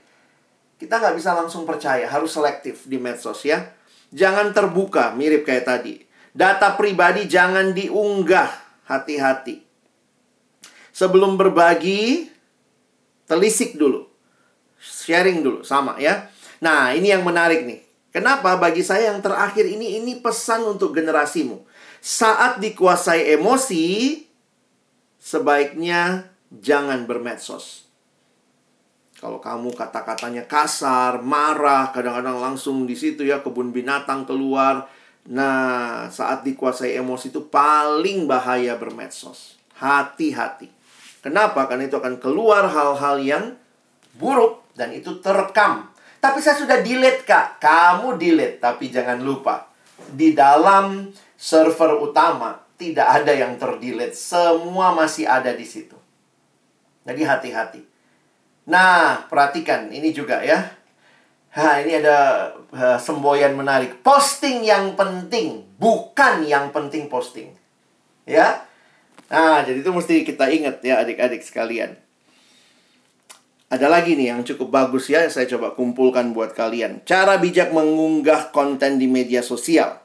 Kita 0.74 0.98
nggak 0.98 1.14
bisa 1.14 1.38
langsung 1.38 1.62
percaya 1.62 2.02
harus 2.10 2.34
selektif 2.34 2.82
di 2.90 2.98
medsos 2.98 3.46
ya. 3.46 3.62
Jangan 4.10 4.50
terbuka 4.50 5.14
mirip 5.14 5.46
kayak 5.46 5.70
tadi. 5.70 6.02
Data 6.34 6.74
pribadi 6.74 7.30
jangan 7.30 7.70
diunggah 7.78 8.50
hati-hati. 8.90 9.62
Sebelum 10.90 11.38
berbagi 11.38 12.26
telisik 13.30 13.78
dulu. 13.78 14.02
Sharing 14.82 15.46
dulu 15.46 15.62
sama 15.62 15.94
ya. 16.02 16.26
Nah 16.58 16.90
ini 16.90 17.14
yang 17.14 17.22
menarik 17.22 17.62
nih 17.62 17.86
Kenapa? 18.14 18.54
Bagi 18.62 18.86
saya 18.86 19.10
yang 19.10 19.18
terakhir 19.18 19.66
ini 19.66 19.98
ini 19.98 20.22
pesan 20.22 20.62
untuk 20.62 20.94
generasimu. 20.94 21.66
Saat 21.98 22.62
dikuasai 22.62 23.34
emosi, 23.34 24.22
sebaiknya 25.18 26.30
jangan 26.54 27.10
bermedsos. 27.10 27.90
Kalau 29.18 29.42
kamu 29.42 29.74
kata-katanya 29.74 30.46
kasar, 30.46 31.26
marah, 31.26 31.90
kadang-kadang 31.90 32.38
langsung 32.38 32.86
di 32.86 32.94
situ 32.94 33.26
ya 33.26 33.42
kebun 33.42 33.74
binatang 33.74 34.22
keluar. 34.22 34.86
Nah, 35.26 36.06
saat 36.06 36.46
dikuasai 36.46 36.94
emosi 36.94 37.34
itu 37.34 37.50
paling 37.50 38.30
bahaya 38.30 38.78
bermedsos. 38.78 39.58
Hati-hati. 39.74 40.70
Kenapa? 41.18 41.66
Karena 41.66 41.90
itu 41.90 41.98
akan 41.98 42.22
keluar 42.22 42.70
hal-hal 42.70 43.16
yang 43.18 43.44
buruk 44.14 44.62
dan 44.78 44.94
itu 44.94 45.18
terekam 45.18 45.93
tapi 46.24 46.40
saya 46.40 46.56
sudah 46.56 46.80
delete, 46.80 47.28
Kak. 47.28 47.60
Kamu 47.60 48.16
delete, 48.16 48.56
tapi 48.56 48.88
jangan 48.88 49.20
lupa. 49.20 49.68
Di 50.08 50.32
dalam 50.32 51.12
server 51.36 52.00
utama, 52.00 52.64
tidak 52.80 53.04
ada 53.04 53.36
yang 53.36 53.60
terdelete. 53.60 54.16
Semua 54.16 54.96
masih 54.96 55.28
ada 55.28 55.52
di 55.52 55.68
situ. 55.68 55.92
Jadi 57.04 57.20
hati-hati. 57.28 57.84
Nah, 58.72 59.28
perhatikan. 59.28 59.92
Ini 59.92 60.16
juga 60.16 60.40
ya. 60.40 60.64
Nah, 61.60 61.84
ini 61.84 62.00
ada 62.00 62.50
uh, 62.72 62.96
semboyan 62.96 63.52
menarik. 63.52 64.00
Posting 64.00 64.64
yang 64.64 64.96
penting, 64.96 65.68
bukan 65.76 66.48
yang 66.48 66.72
penting 66.72 67.12
posting. 67.12 67.52
Ya. 68.24 68.64
Nah, 69.28 69.60
jadi 69.60 69.84
itu 69.84 69.92
mesti 69.92 70.24
kita 70.24 70.48
ingat 70.48 70.80
ya 70.80 71.04
adik-adik 71.04 71.44
sekalian. 71.44 72.00
Ada 73.72 73.88
lagi 73.88 74.14
nih 74.14 74.30
yang 74.30 74.44
cukup 74.44 74.68
bagus 74.70 75.08
ya, 75.08 75.24
saya 75.32 75.48
coba 75.48 75.72
kumpulkan 75.72 76.36
buat 76.36 76.52
kalian. 76.52 77.02
Cara 77.08 77.40
bijak 77.40 77.72
mengunggah 77.72 78.52
konten 78.52 79.00
di 79.00 79.08
media 79.08 79.40
sosial. 79.40 80.04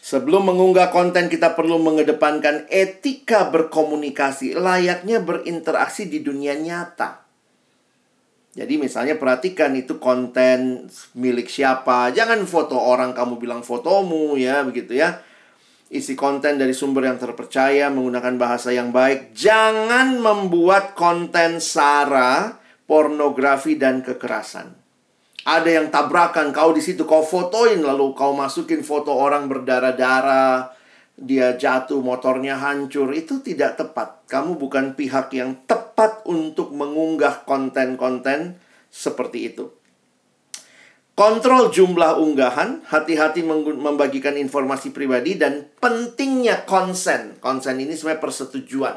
Sebelum 0.00 0.48
mengunggah 0.48 0.88
konten, 0.88 1.28
kita 1.28 1.52
perlu 1.52 1.76
mengedepankan 1.84 2.64
etika 2.72 3.52
berkomunikasi, 3.52 4.56
layaknya 4.56 5.20
berinteraksi 5.20 6.08
di 6.08 6.24
dunia 6.24 6.56
nyata. 6.56 7.28
Jadi 8.56 8.74
misalnya 8.74 9.14
perhatikan 9.14 9.70
itu 9.78 10.02
konten 10.02 10.90
milik 11.14 11.46
siapa. 11.46 12.10
Jangan 12.10 12.42
foto 12.48 12.74
orang 12.74 13.14
kamu 13.14 13.38
bilang 13.38 13.62
fotomu 13.62 14.34
ya, 14.34 14.66
begitu 14.66 14.98
ya. 14.98 15.22
Isi 15.88 16.18
konten 16.18 16.58
dari 16.58 16.74
sumber 16.74 17.06
yang 17.06 17.22
terpercaya 17.22 17.86
menggunakan 17.86 18.34
bahasa 18.34 18.74
yang 18.74 18.90
baik. 18.90 19.30
Jangan 19.36 20.18
membuat 20.18 20.98
konten 20.98 21.62
sara 21.62 22.57
pornografi 22.88 23.76
dan 23.76 24.00
kekerasan. 24.00 24.72
Ada 25.44 25.70
yang 25.80 25.92
tabrakan 25.92 26.50
kau 26.50 26.72
di 26.72 26.80
situ 26.80 27.04
kau 27.04 27.20
fotoin 27.20 27.84
lalu 27.84 28.16
kau 28.16 28.32
masukin 28.32 28.80
foto 28.80 29.12
orang 29.12 29.46
berdarah-darah, 29.46 30.72
dia 31.18 31.58
jatuh 31.58 31.98
motornya 31.98 32.56
hancur 32.56 33.10
itu 33.10 33.44
tidak 33.44 33.74
tepat. 33.74 34.24
Kamu 34.30 34.54
bukan 34.54 34.96
pihak 34.96 35.34
yang 35.36 35.60
tepat 35.66 36.24
untuk 36.30 36.70
mengunggah 36.70 37.42
konten-konten 37.42 38.56
seperti 38.86 39.50
itu. 39.50 39.66
Kontrol 41.18 41.74
jumlah 41.74 42.22
unggahan, 42.22 42.86
hati-hati 42.86 43.42
membagikan 43.42 44.38
informasi 44.38 44.94
pribadi 44.94 45.34
dan 45.34 45.66
pentingnya 45.82 46.62
konsen. 46.62 47.42
Konsen 47.42 47.82
ini 47.82 47.98
sebenarnya 47.98 48.22
persetujuan. 48.22 48.96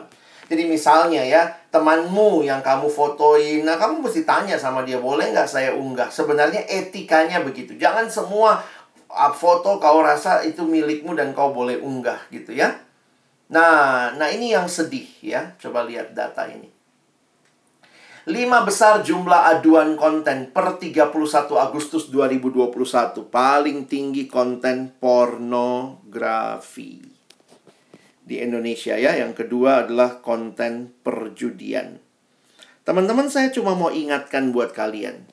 Jadi 0.51 0.67
misalnya 0.67 1.23
ya, 1.23 1.47
temanmu 1.71 2.43
yang 2.43 2.59
kamu 2.59 2.91
fotoin, 2.91 3.63
nah 3.63 3.79
kamu 3.79 4.03
mesti 4.03 4.27
tanya 4.27 4.59
sama 4.59 4.83
dia, 4.83 4.99
boleh 4.99 5.31
nggak 5.31 5.47
saya 5.47 5.71
unggah? 5.71 6.11
Sebenarnya 6.11 6.67
etikanya 6.67 7.39
begitu. 7.39 7.79
Jangan 7.79 8.11
semua 8.11 8.59
foto 9.31 9.79
kau 9.79 10.03
rasa 10.03 10.43
itu 10.43 10.67
milikmu 10.67 11.15
dan 11.15 11.31
kau 11.31 11.55
boleh 11.55 11.79
unggah 11.79 12.27
gitu 12.35 12.51
ya. 12.51 12.83
Nah, 13.51 14.15
nah 14.15 14.27
ini 14.27 14.51
yang 14.51 14.67
sedih 14.67 15.07
ya. 15.23 15.55
Coba 15.55 15.87
lihat 15.87 16.11
data 16.11 16.43
ini. 16.47 16.67
Lima 18.31 18.63
besar 18.63 19.03
jumlah 19.03 19.55
aduan 19.55 19.99
konten 19.99 20.55
per 20.55 20.79
31 20.79 21.11
Agustus 21.59 22.07
2021. 22.11 23.27
Paling 23.27 23.87
tinggi 23.91 24.27
konten 24.27 24.95
pornografi. 24.99 27.10
Di 28.31 28.39
Indonesia 28.39 28.95
ya. 28.95 29.19
Yang 29.19 29.43
kedua 29.43 29.83
adalah 29.83 30.23
konten 30.23 30.95
perjudian. 31.03 31.99
Teman-teman 32.87 33.27
saya 33.27 33.51
cuma 33.51 33.75
mau 33.75 33.91
ingatkan 33.91 34.55
buat 34.55 34.71
kalian. 34.71 35.27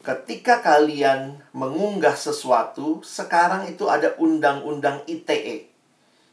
Ketika 0.00 0.64
kalian 0.64 1.44
mengunggah 1.52 2.16
sesuatu, 2.16 3.04
sekarang 3.04 3.68
itu 3.68 3.92
ada 3.92 4.16
undang-undang 4.16 5.04
ITE. 5.04 5.68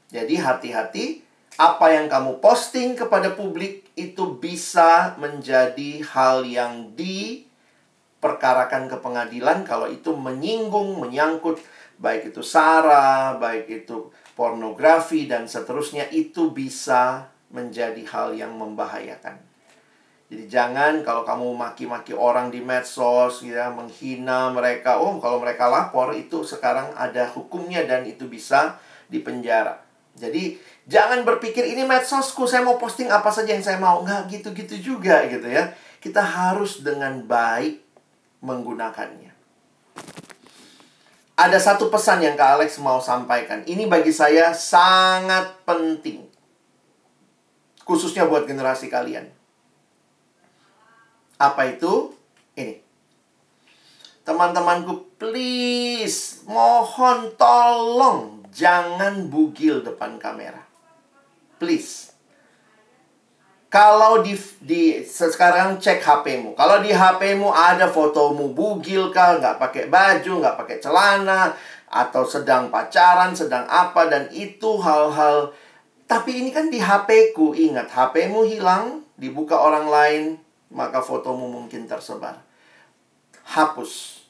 Jadi 0.07 0.39
hati-hati 0.39 1.27
apa 1.59 1.91
yang 1.91 2.07
kamu 2.07 2.39
posting 2.39 2.95
kepada 2.95 3.35
publik 3.35 3.91
itu 3.99 4.39
bisa 4.39 5.19
menjadi 5.19 5.99
hal 6.07 6.47
yang 6.47 6.95
diperkarakan 6.95 8.87
ke 8.87 8.95
pengadilan 9.03 9.67
kalau 9.67 9.91
itu 9.91 10.15
menyinggung, 10.15 11.03
menyangkut 11.03 11.59
baik 11.99 12.31
itu 12.31 12.39
sara, 12.39 13.35
baik 13.35 13.83
itu 13.83 14.07
pornografi 14.37 15.25
dan 15.25 15.49
seterusnya 15.49 16.13
itu 16.13 16.53
bisa 16.53 17.33
menjadi 17.49 18.05
hal 18.05 18.37
yang 18.37 18.53
membahayakan. 18.53 19.41
Jadi 20.27 20.43
jangan 20.51 21.01
kalau 21.01 21.23
kamu 21.23 21.55
maki-maki 21.55 22.11
orang 22.13 22.51
di 22.51 22.59
medsos 22.59 23.41
ya 23.47 23.71
menghina 23.73 24.51
mereka, 24.53 24.99
oh 24.99 25.17
kalau 25.17 25.41
mereka 25.41 25.71
lapor 25.71 26.13
itu 26.13 26.43
sekarang 26.43 26.91
ada 26.93 27.31
hukumnya 27.31 27.81
dan 27.87 28.03
itu 28.05 28.27
bisa 28.27 28.77
dipenjara. 29.07 29.79
Jadi 30.19 30.59
jangan 30.83 31.23
berpikir 31.23 31.63
ini 31.63 31.87
medsosku, 31.87 32.43
saya 32.43 32.61
mau 32.61 32.75
posting 32.75 33.07
apa 33.07 33.31
saja 33.31 33.55
yang 33.55 33.63
saya 33.63 33.79
mau. 33.79 34.03
Nggak 34.03 34.27
gitu-gitu 34.27 34.93
juga 34.93 35.23
gitu 35.31 35.47
ya. 35.47 35.71
Kita 36.03 36.19
harus 36.19 36.83
dengan 36.83 37.23
baik 37.23 37.79
menggunakannya. 38.43 39.31
Ada 41.37 41.61
satu 41.61 41.93
pesan 41.93 42.25
yang 42.25 42.33
Kak 42.33 42.57
Alex 42.57 42.81
mau 42.81 42.97
sampaikan. 42.97 43.61
Ini 43.61 43.85
bagi 43.85 44.09
saya 44.09 44.57
sangat 44.57 45.61
penting. 45.69 46.25
Khususnya 47.85 48.25
buat 48.25 48.49
generasi 48.49 48.89
kalian. 48.89 49.29
Apa 51.37 51.77
itu? 51.77 52.17
Ini. 52.57 52.81
Teman-temanku, 54.25 55.13
please, 55.21 56.41
mohon 56.49 57.29
tolong 57.37 58.41
jangan 58.49 59.29
bugil 59.29 59.85
depan 59.85 60.17
kamera. 60.17 60.65
Please. 61.61 62.16
Kalau 63.67 64.23
di, 64.23 64.31
di 64.63 65.03
sekarang 65.03 65.75
cek 65.75 65.99
HP-mu. 65.99 66.55
Kalau 66.55 66.79
di 66.79 66.95
HP-mu 66.95 67.51
ada 67.51 67.91
fotomu 67.91 68.55
bugil 68.55 69.11
kah, 69.11 69.35
nggak 69.43 69.59
pakai 69.59 69.91
baju, 69.91 70.31
nggak 70.39 70.55
pakai 70.55 70.77
celana, 70.79 71.51
atau 71.91 72.23
sedang 72.23 72.71
pacaran, 72.71 73.35
sedang 73.35 73.67
apa, 73.67 74.07
dan 74.07 74.31
itu 74.31 74.79
hal-hal. 74.79 75.51
Tapi 76.07 76.39
ini 76.39 76.55
kan 76.55 76.71
di 76.71 76.79
HP-ku, 76.79 77.51
ingat 77.51 77.91
HP-mu 77.91 78.47
hilang, 78.47 79.03
dibuka 79.19 79.59
orang 79.59 79.91
lain, 79.91 80.23
maka 80.71 81.03
fotomu 81.03 81.51
mungkin 81.51 81.91
tersebar. 81.91 82.39
Hapus. 83.51 84.23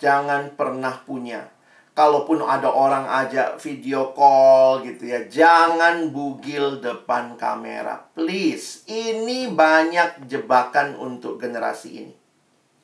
Jangan 0.00 0.56
pernah 0.56 1.04
punya 1.04 1.53
kalaupun 1.94 2.42
ada 2.42 2.68
orang 2.68 3.06
ajak 3.06 3.62
video 3.62 4.10
call 4.12 4.82
gitu 4.82 5.08
ya, 5.08 5.30
jangan 5.30 6.10
bugil 6.10 6.82
depan 6.82 7.38
kamera. 7.38 8.10
Please, 8.12 8.82
ini 8.90 9.46
banyak 9.48 10.26
jebakan 10.26 10.98
untuk 10.98 11.38
generasi 11.38 12.04
ini. 12.04 12.14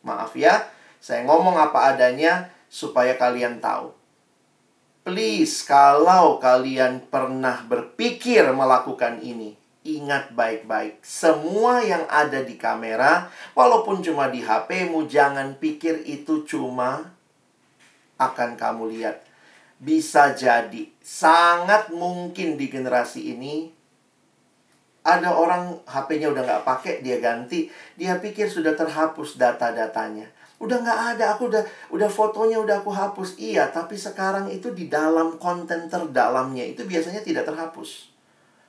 Maaf 0.06 0.32
ya, 0.38 0.70
saya 1.02 1.26
ngomong 1.26 1.58
apa 1.58 1.92
adanya 1.92 2.48
supaya 2.70 3.18
kalian 3.18 3.58
tahu. 3.58 3.92
Please, 5.02 5.66
kalau 5.66 6.38
kalian 6.38 7.02
pernah 7.10 7.66
berpikir 7.66 8.46
melakukan 8.54 9.18
ini, 9.18 9.58
ingat 9.82 10.30
baik-baik. 10.36 11.02
Semua 11.02 11.82
yang 11.82 12.06
ada 12.06 12.44
di 12.44 12.54
kamera, 12.54 13.32
walaupun 13.58 14.04
cuma 14.04 14.30
di 14.30 14.44
HP-mu, 14.44 15.08
jangan 15.10 15.56
pikir 15.58 16.06
itu 16.06 16.46
cuma 16.46 17.16
akan 18.20 18.60
kamu 18.60 18.92
lihat. 18.92 19.24
Bisa 19.80 20.36
jadi, 20.36 20.92
sangat 21.00 21.88
mungkin 21.88 22.60
di 22.60 22.68
generasi 22.68 23.32
ini 23.32 23.72
ada 25.00 25.32
orang 25.32 25.80
HP-nya 25.88 26.28
udah 26.28 26.44
nggak 26.44 26.64
pakai, 26.68 26.94
dia 27.00 27.16
ganti, 27.16 27.72
dia 27.96 28.20
pikir 28.20 28.52
sudah 28.52 28.76
terhapus 28.76 29.40
data-datanya. 29.40 30.28
Udah 30.60 30.84
nggak 30.84 31.00
ada, 31.16 31.32
aku 31.32 31.48
udah 31.48 31.64
udah 31.88 32.10
fotonya 32.12 32.60
udah 32.60 32.84
aku 32.84 32.92
hapus. 32.92 33.40
Iya, 33.40 33.72
tapi 33.72 33.96
sekarang 33.96 34.52
itu 34.52 34.68
di 34.76 34.92
dalam 34.92 35.40
konten 35.40 35.88
terdalamnya 35.88 36.68
itu 36.68 36.84
biasanya 36.84 37.24
tidak 37.24 37.48
terhapus. 37.48 38.12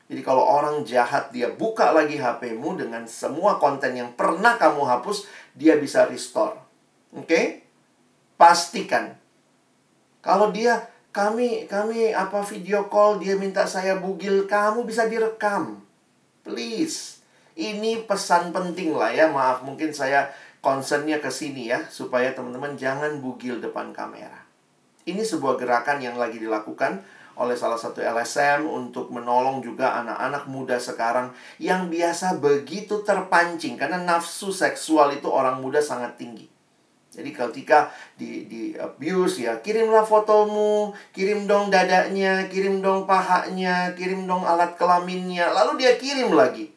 Jadi 0.08 0.24
kalau 0.24 0.44
orang 0.44 0.88
jahat 0.88 1.36
dia 1.36 1.52
buka 1.52 1.92
lagi 1.92 2.16
HP-mu 2.16 2.80
dengan 2.80 3.04
semua 3.08 3.60
konten 3.60 3.92
yang 3.96 4.16
pernah 4.16 4.56
kamu 4.56 4.88
hapus, 4.88 5.28
dia 5.56 5.76
bisa 5.76 6.08
restore. 6.08 6.56
Oke? 7.12 7.28
Okay? 7.28 7.46
Pastikan 8.40 9.21
kalau 10.22 10.54
dia 10.54 10.86
kami 11.12 11.68
kami 11.68 12.16
apa 12.16 12.40
video 12.46 12.88
call 12.88 13.20
dia 13.20 13.36
minta 13.36 13.68
saya 13.68 14.00
bugil, 14.00 14.48
kamu 14.48 14.88
bisa 14.88 15.10
direkam. 15.10 15.82
Please. 16.46 17.20
Ini 17.52 18.08
pesan 18.08 18.56
penting 18.56 18.96
lah 18.96 19.12
ya. 19.12 19.28
Maaf 19.28 19.66
mungkin 19.68 19.92
saya 19.92 20.32
concernnya 20.62 21.18
ke 21.20 21.28
sini 21.28 21.74
ya 21.74 21.84
supaya 21.90 22.32
teman-teman 22.32 22.78
jangan 22.78 23.18
bugil 23.20 23.60
depan 23.60 23.92
kamera. 23.92 24.46
Ini 25.04 25.26
sebuah 25.26 25.58
gerakan 25.58 26.00
yang 26.00 26.16
lagi 26.22 26.38
dilakukan 26.38 27.02
oleh 27.42 27.58
salah 27.58 27.80
satu 27.80 28.04
LSM 28.04 28.70
untuk 28.70 29.10
menolong 29.10 29.66
juga 29.66 29.98
anak-anak 30.04 30.46
muda 30.46 30.78
sekarang 30.78 31.34
yang 31.58 31.90
biasa 31.90 32.38
begitu 32.38 33.02
terpancing 33.02 33.80
karena 33.80 33.98
nafsu 33.98 34.54
seksual 34.54 35.10
itu 35.16 35.26
orang 35.26 35.58
muda 35.58 35.82
sangat 35.82 36.22
tinggi. 36.22 36.51
Jadi 37.12 37.36
ketika 37.36 37.92
di, 38.16 38.48
di 38.48 38.72
abuse 38.80 39.44
ya, 39.44 39.60
kirimlah 39.60 40.08
fotomu, 40.08 40.96
kirim 41.12 41.44
dong 41.44 41.68
dadanya, 41.68 42.48
kirim 42.48 42.80
dong 42.80 43.04
pahanya, 43.04 43.92
kirim 44.00 44.24
dong 44.24 44.48
alat 44.48 44.80
kelaminnya. 44.80 45.52
Lalu 45.52 45.84
dia 45.84 46.00
kirim 46.00 46.32
lagi. 46.32 46.72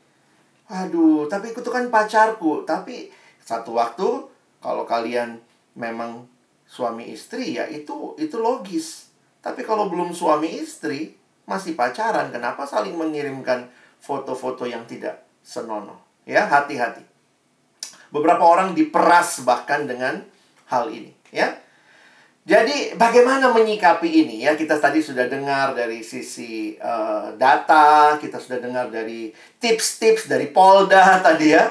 Aduh, 0.66 1.30
tapi 1.30 1.54
itu 1.54 1.70
kan 1.70 1.86
pacarku. 1.86 2.66
Tapi 2.66 3.14
satu 3.46 3.78
waktu 3.78 4.26
kalau 4.58 4.82
kalian 4.82 5.38
memang 5.78 6.26
suami 6.66 7.14
istri 7.14 7.54
ya 7.54 7.70
itu 7.70 8.18
itu 8.18 8.34
logis. 8.42 9.14
Tapi 9.38 9.62
kalau 9.62 9.86
belum 9.86 10.10
suami 10.10 10.50
istri, 10.50 11.14
masih 11.44 11.76
pacaran, 11.76 12.32
kenapa 12.32 12.64
saling 12.64 12.96
mengirimkan 12.96 13.68
foto-foto 14.00 14.64
yang 14.64 14.88
tidak 14.88 15.22
senonoh? 15.44 16.00
Ya, 16.24 16.48
hati-hati. 16.48 17.13
Beberapa 18.14 18.46
orang 18.46 18.78
diperas 18.78 19.42
bahkan 19.42 19.90
dengan 19.90 20.22
hal 20.70 20.86
ini, 20.86 21.10
ya. 21.34 21.50
Jadi 22.44 22.94
bagaimana 22.94 23.50
menyikapi 23.50 24.04
ini 24.04 24.44
ya? 24.44 24.52
Kita 24.52 24.76
tadi 24.76 25.00
sudah 25.00 25.26
dengar 25.26 25.72
dari 25.72 26.04
sisi 26.04 26.76
uh, 26.76 27.32
data, 27.34 28.20
kita 28.20 28.36
sudah 28.36 28.60
dengar 28.60 28.92
dari 28.92 29.32
tips-tips 29.58 30.28
dari 30.28 30.52
Polda 30.52 31.18
tadi 31.26 31.56
ya. 31.56 31.64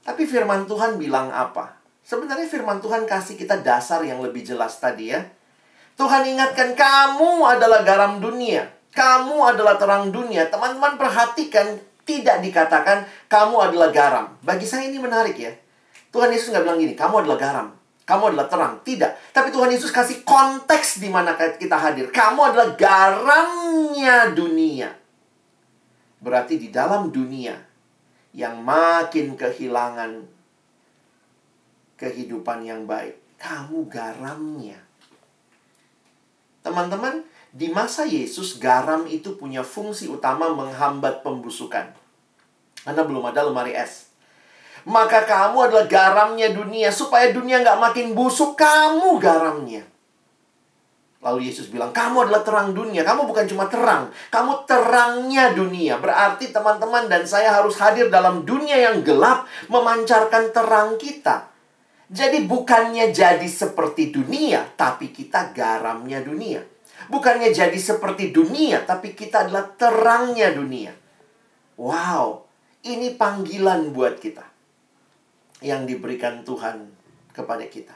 Tapi 0.00 0.22
firman 0.24 0.64
Tuhan 0.64 0.94
bilang 0.96 1.28
apa? 1.34 1.74
Sebenarnya 2.06 2.46
firman 2.46 2.78
Tuhan 2.78 3.02
kasih 3.02 3.34
kita 3.34 3.60
dasar 3.66 4.00
yang 4.06 4.22
lebih 4.22 4.46
jelas 4.46 4.78
tadi 4.78 5.10
ya. 5.10 5.26
Tuhan 5.98 6.22
ingatkan 6.24 6.72
kamu 6.78 7.42
adalah 7.42 7.82
garam 7.82 8.22
dunia. 8.22 8.70
Kamu 8.94 9.42
adalah 9.42 9.74
terang 9.74 10.14
dunia. 10.14 10.46
Teman-teman 10.46 10.96
perhatikan 10.96 11.82
tidak 12.06 12.42
dikatakan 12.46 13.10
kamu 13.26 13.70
adalah 13.70 13.90
garam. 13.90 14.26
Bagi 14.42 14.70
saya 14.70 14.86
ini 14.86 15.02
menarik 15.02 15.34
ya. 15.34 15.52
Tuhan 16.12 16.28
Yesus 16.28 16.52
nggak 16.52 16.64
bilang 16.68 16.78
gini, 16.78 16.92
kamu 16.92 17.24
adalah 17.24 17.38
garam. 17.40 17.68
Kamu 18.02 18.34
adalah 18.34 18.46
terang. 18.50 18.74
Tidak. 18.84 19.32
Tapi 19.32 19.48
Tuhan 19.48 19.72
Yesus 19.72 19.88
kasih 19.88 20.20
konteks 20.26 21.00
di 21.00 21.08
mana 21.08 21.32
kita 21.38 21.78
hadir. 21.80 22.12
Kamu 22.12 22.52
adalah 22.52 22.76
garamnya 22.76 24.36
dunia. 24.36 24.92
Berarti 26.20 26.60
di 26.60 26.68
dalam 26.68 27.08
dunia 27.08 27.56
yang 28.36 28.60
makin 28.60 29.32
kehilangan 29.38 30.28
kehidupan 31.96 32.66
yang 32.66 32.84
baik. 32.84 33.16
Kamu 33.40 33.88
garamnya. 33.88 34.78
Teman-teman, 36.62 37.26
di 37.50 37.72
masa 37.72 38.06
Yesus, 38.06 38.60
garam 38.60 39.08
itu 39.08 39.34
punya 39.34 39.66
fungsi 39.66 40.06
utama 40.06 40.52
menghambat 40.52 41.24
pembusukan. 41.26 41.90
Karena 42.82 43.02
belum 43.02 43.24
ada 43.26 43.46
lemari 43.46 43.74
es. 43.74 44.11
Maka 44.82 45.22
kamu 45.22 45.70
adalah 45.70 45.86
garamnya 45.86 46.50
dunia. 46.50 46.90
Supaya 46.90 47.30
dunia 47.30 47.62
nggak 47.62 47.78
makin 47.78 48.06
busuk, 48.18 48.58
kamu 48.58 49.22
garamnya. 49.22 49.86
Lalu 51.22 51.46
Yesus 51.46 51.70
bilang, 51.70 51.94
kamu 51.94 52.26
adalah 52.26 52.42
terang 52.42 52.74
dunia. 52.74 53.06
Kamu 53.06 53.30
bukan 53.30 53.46
cuma 53.46 53.70
terang. 53.70 54.10
Kamu 54.26 54.66
terangnya 54.66 55.54
dunia. 55.54 56.02
Berarti 56.02 56.50
teman-teman 56.50 57.06
dan 57.06 57.22
saya 57.22 57.54
harus 57.54 57.78
hadir 57.78 58.10
dalam 58.10 58.42
dunia 58.42 58.74
yang 58.90 59.06
gelap. 59.06 59.46
Memancarkan 59.70 60.50
terang 60.50 60.98
kita. 60.98 61.46
Jadi 62.10 62.42
bukannya 62.42 63.14
jadi 63.14 63.46
seperti 63.46 64.10
dunia. 64.10 64.66
Tapi 64.74 65.14
kita 65.14 65.54
garamnya 65.54 66.26
dunia. 66.26 66.58
Bukannya 67.06 67.54
jadi 67.54 67.78
seperti 67.78 68.34
dunia. 68.34 68.82
Tapi 68.82 69.14
kita 69.14 69.46
adalah 69.46 69.70
terangnya 69.78 70.50
dunia. 70.50 70.90
Wow. 71.78 72.50
Ini 72.82 73.14
panggilan 73.14 73.94
buat 73.94 74.18
kita. 74.18 74.51
Yang 75.62 75.96
diberikan 75.96 76.42
Tuhan 76.42 76.90
kepada 77.30 77.64
kita. 77.70 77.94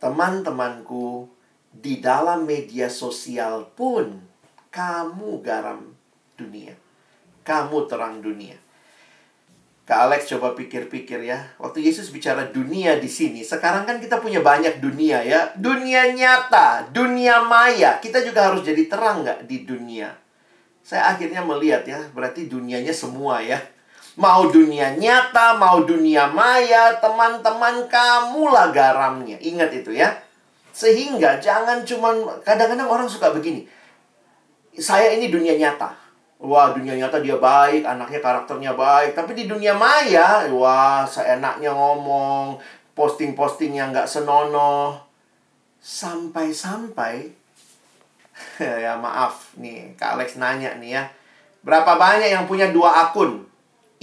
Teman-temanku, 0.00 1.28
di 1.74 1.98
dalam 1.98 2.46
media 2.46 2.86
sosial 2.86 3.66
pun 3.74 4.22
kamu 4.70 5.42
garam 5.42 5.90
dunia. 6.38 6.74
Kamu 7.42 7.90
terang 7.90 8.22
dunia. 8.22 8.56
Kak 9.84 10.08
Alex 10.08 10.32
coba 10.32 10.56
pikir-pikir 10.56 11.28
ya. 11.28 11.44
Waktu 11.60 11.84
Yesus 11.84 12.08
bicara 12.08 12.48
dunia 12.48 12.96
di 12.96 13.10
sini, 13.10 13.44
sekarang 13.44 13.84
kan 13.84 14.00
kita 14.00 14.16
punya 14.16 14.40
banyak 14.40 14.80
dunia 14.80 15.20
ya. 15.20 15.52
Dunia 15.60 16.08
nyata, 16.08 16.88
dunia 16.88 17.44
maya. 17.44 18.00
Kita 18.00 18.24
juga 18.24 18.48
harus 18.48 18.64
jadi 18.64 18.88
terang 18.88 19.20
nggak 19.20 19.44
di 19.44 19.68
dunia? 19.68 20.08
Saya 20.80 21.12
akhirnya 21.12 21.44
melihat 21.44 21.84
ya, 21.84 22.00
berarti 22.16 22.48
dunianya 22.48 22.96
semua 22.96 23.44
ya. 23.44 23.60
Mau 24.14 24.46
dunia 24.46 24.94
nyata, 24.94 25.58
mau 25.58 25.82
dunia 25.82 26.30
maya, 26.30 26.94
teman-teman 27.02 27.90
kamulah 27.90 28.70
garamnya. 28.70 29.34
Ingat 29.42 29.74
itu 29.74 29.90
ya. 29.90 30.14
Sehingga 30.70 31.42
jangan 31.42 31.82
cuman 31.82 32.42
kadang-kadang 32.46 32.86
orang 32.86 33.10
suka 33.10 33.34
begini. 33.34 33.66
Saya 34.74 35.14
ini 35.14 35.30
dunia 35.30 35.58
nyata. 35.58 35.94
Wah, 36.42 36.74
dunia 36.74 36.98
nyata 36.98 37.22
dia 37.22 37.38
baik, 37.38 37.86
anaknya 37.86 38.18
karakternya 38.18 38.74
baik. 38.74 39.14
Tapi 39.14 39.34
di 39.38 39.44
dunia 39.46 39.74
maya, 39.74 40.50
wah, 40.50 41.06
seenaknya 41.06 41.70
ngomong, 41.70 42.58
posting-posting 42.98 43.78
yang 43.78 43.94
nggak 43.94 44.10
senonoh. 44.10 44.98
Sampai-sampai, 45.78 47.30
ya 48.84 48.98
maaf 48.98 49.54
nih, 49.58 49.94
Kak 49.94 50.18
Alex 50.18 50.36
nanya 50.36 50.74
nih 50.78 51.00
ya. 51.00 51.02
Berapa 51.64 51.96
banyak 51.96 52.28
yang 52.28 52.44
punya 52.44 52.68
dua 52.68 53.08
akun? 53.08 53.43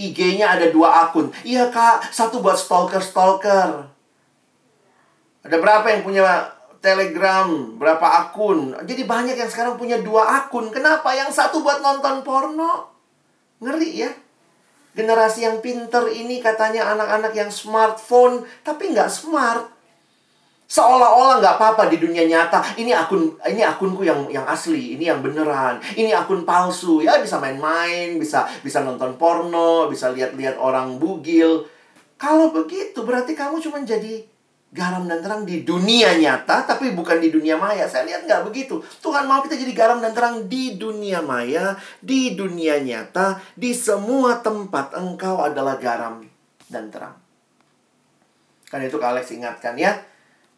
IG-nya 0.09 0.57
ada 0.57 0.71
dua 0.73 1.05
akun. 1.05 1.29
Iya 1.45 1.69
kak, 1.69 2.09
satu 2.09 2.41
buat 2.41 2.57
stalker-stalker. 2.57 3.85
Ada 5.41 5.57
berapa 5.57 5.85
yang 5.89 6.01
punya 6.05 6.23
Telegram, 6.81 7.77
berapa 7.77 8.07
akun. 8.25 8.73
Jadi 8.89 9.05
banyak 9.05 9.37
yang 9.37 9.49
sekarang 9.49 9.77
punya 9.77 10.01
dua 10.01 10.41
akun. 10.41 10.73
Kenapa? 10.73 11.13
Yang 11.13 11.37
satu 11.37 11.61
buat 11.61 11.77
nonton 11.77 12.25
porno. 12.25 12.89
Ngeri 13.61 13.91
ya. 14.01 14.11
Generasi 14.97 15.45
yang 15.45 15.61
pinter 15.61 16.09
ini 16.09 16.41
katanya 16.43 16.91
anak-anak 16.91 17.31
yang 17.37 17.53
smartphone, 17.53 18.43
tapi 18.65 18.91
nggak 18.91 19.07
smart. 19.07 19.69
Seolah-olah 20.71 21.43
nggak 21.43 21.55
apa-apa 21.59 21.91
di 21.91 21.99
dunia 21.99 22.23
nyata. 22.23 22.63
Ini 22.79 22.95
akun, 22.95 23.35
ini 23.43 23.59
akunku 23.59 24.07
yang 24.07 24.31
yang 24.31 24.47
asli, 24.47 24.95
ini 24.95 25.11
yang 25.11 25.19
beneran. 25.19 25.83
Ini 25.83 26.15
akun 26.15 26.47
palsu. 26.47 27.03
Ya 27.03 27.19
bisa 27.19 27.43
main-main, 27.43 28.15
bisa 28.15 28.47
bisa 28.63 28.79
nonton 28.79 29.19
porno, 29.19 29.91
bisa 29.91 30.15
lihat-lihat 30.15 30.55
orang 30.55 30.95
bugil. 30.95 31.67
Kalau 32.15 32.55
begitu 32.55 33.03
berarti 33.03 33.35
kamu 33.35 33.59
cuma 33.59 33.83
jadi 33.83 34.23
garam 34.71 35.03
dan 35.11 35.19
terang 35.19 35.43
di 35.43 35.67
dunia 35.67 36.15
nyata, 36.15 36.63
tapi 36.63 36.95
bukan 36.95 37.19
di 37.19 37.27
dunia 37.27 37.59
maya. 37.59 37.83
Saya 37.91 38.07
lihat 38.07 38.23
nggak 38.23 38.47
begitu. 38.47 38.79
Tuhan 39.03 39.27
mau 39.27 39.43
kita 39.43 39.59
jadi 39.59 39.75
garam 39.75 39.99
dan 39.99 40.15
terang 40.15 40.47
di 40.47 40.79
dunia 40.79 41.19
maya, 41.19 41.75
di 41.99 42.31
dunia 42.39 42.79
nyata, 42.79 43.43
di 43.59 43.75
semua 43.75 44.39
tempat 44.39 44.95
engkau 44.95 45.43
adalah 45.43 45.75
garam 45.75 46.23
dan 46.71 46.87
terang. 46.87 47.19
Kan 48.71 48.87
itu 48.87 48.95
Alex 49.03 49.35
ingatkan 49.35 49.75
ya. 49.75 50.10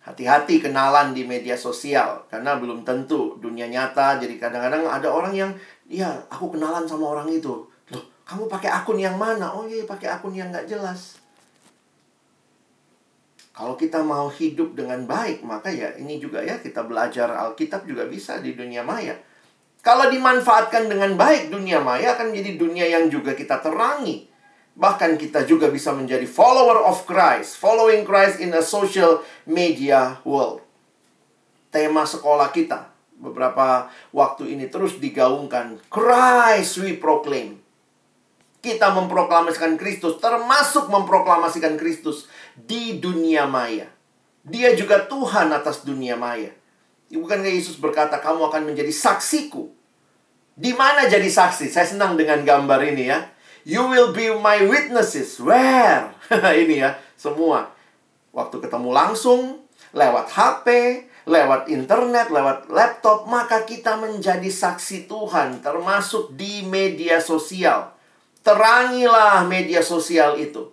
Hati-hati 0.04 0.60
kenalan 0.60 1.16
di 1.16 1.24
media 1.24 1.56
sosial 1.56 2.28
karena 2.28 2.60
belum 2.60 2.84
tentu 2.84 3.40
dunia 3.40 3.72
nyata. 3.72 4.20
Jadi 4.20 4.36
kadang-kadang 4.36 4.84
ada 4.84 5.08
orang 5.08 5.32
yang 5.32 5.52
ya 5.88 6.12
aku 6.28 6.52
kenalan 6.52 6.84
sama 6.84 7.16
orang 7.16 7.32
itu. 7.32 7.64
Loh, 7.88 8.04
kamu 8.28 8.52
pakai 8.52 8.68
akun 8.68 9.00
yang 9.00 9.16
mana? 9.16 9.56
Oh 9.56 9.64
iya, 9.64 9.88
pakai 9.88 10.12
akun 10.12 10.36
yang 10.36 10.52
nggak 10.52 10.68
jelas. 10.68 11.24
Kalau 13.54 13.78
kita 13.80 14.02
mau 14.04 14.28
hidup 14.28 14.74
dengan 14.76 15.06
baik, 15.06 15.46
maka 15.46 15.70
ya 15.70 15.94
ini 15.96 16.18
juga 16.18 16.42
ya 16.42 16.58
kita 16.58 16.84
belajar 16.84 17.30
Alkitab 17.30 17.86
juga 17.86 18.10
bisa 18.10 18.42
di 18.44 18.58
dunia 18.58 18.82
maya. 18.82 19.16
Kalau 19.80 20.10
dimanfaatkan 20.10 20.90
dengan 20.90 21.14
baik 21.14 21.54
dunia 21.54 21.80
maya 21.80 22.18
akan 22.18 22.34
menjadi 22.34 22.60
dunia 22.60 22.86
yang 22.90 23.08
juga 23.08 23.38
kita 23.38 23.62
terangi. 23.62 24.33
Bahkan 24.74 25.22
kita 25.22 25.46
juga 25.46 25.70
bisa 25.70 25.94
menjadi 25.94 26.26
follower 26.26 26.82
of 26.90 27.06
Christ, 27.06 27.62
following 27.62 28.02
Christ 28.02 28.42
in 28.42 28.50
a 28.58 28.66
social 28.66 29.22
media 29.46 30.18
world. 30.26 30.66
Tema 31.70 32.06
sekolah 32.10 32.50
kita 32.50 32.94
beberapa 33.24 33.88
waktu 34.12 34.58
ini 34.58 34.68
terus 34.68 34.98
digaungkan, 34.98 35.80
Christ 35.88 36.82
we 36.82 36.98
proclaim. 36.98 37.62
Kita 38.64 38.96
memproklamasikan 38.96 39.76
Kristus, 39.76 40.18
termasuk 40.24 40.88
memproklamasikan 40.88 41.76
Kristus 41.76 42.32
di 42.56 42.98
dunia 42.98 43.44
maya. 43.44 43.92
Dia 44.44 44.72
juga 44.76 45.04
Tuhan 45.04 45.52
atas 45.52 45.84
dunia 45.84 46.16
maya. 46.16 46.52
Bukankah 47.12 47.52
Yesus 47.52 47.78
berkata, 47.78 48.18
kamu 48.24 48.50
akan 48.50 48.74
menjadi 48.74 48.90
saksiku. 48.90 49.70
Di 50.56 50.72
mana 50.74 51.06
jadi 51.06 51.28
saksi? 51.28 51.70
Saya 51.70 51.86
senang 51.86 52.16
dengan 52.16 52.42
gambar 52.42 52.80
ini 52.88 53.04
ya. 53.10 53.33
You 53.64 53.88
will 53.88 54.12
be 54.12 54.28
my 54.44 54.68
witnesses. 54.68 55.40
Where? 55.40 56.12
ini 56.62 56.84
ya, 56.84 57.00
semua. 57.16 57.72
Waktu 58.36 58.60
ketemu 58.60 58.92
langsung, 58.92 59.64
lewat 59.96 60.28
HP, 60.36 60.68
lewat 61.24 61.72
internet, 61.72 62.28
lewat 62.28 62.68
laptop, 62.68 63.24
maka 63.32 63.64
kita 63.64 63.96
menjadi 63.96 64.52
saksi 64.52 65.08
Tuhan, 65.08 65.64
termasuk 65.64 66.36
di 66.36 66.68
media 66.68 67.24
sosial. 67.24 67.96
Terangilah 68.44 69.48
media 69.48 69.80
sosial 69.80 70.36
itu. 70.36 70.68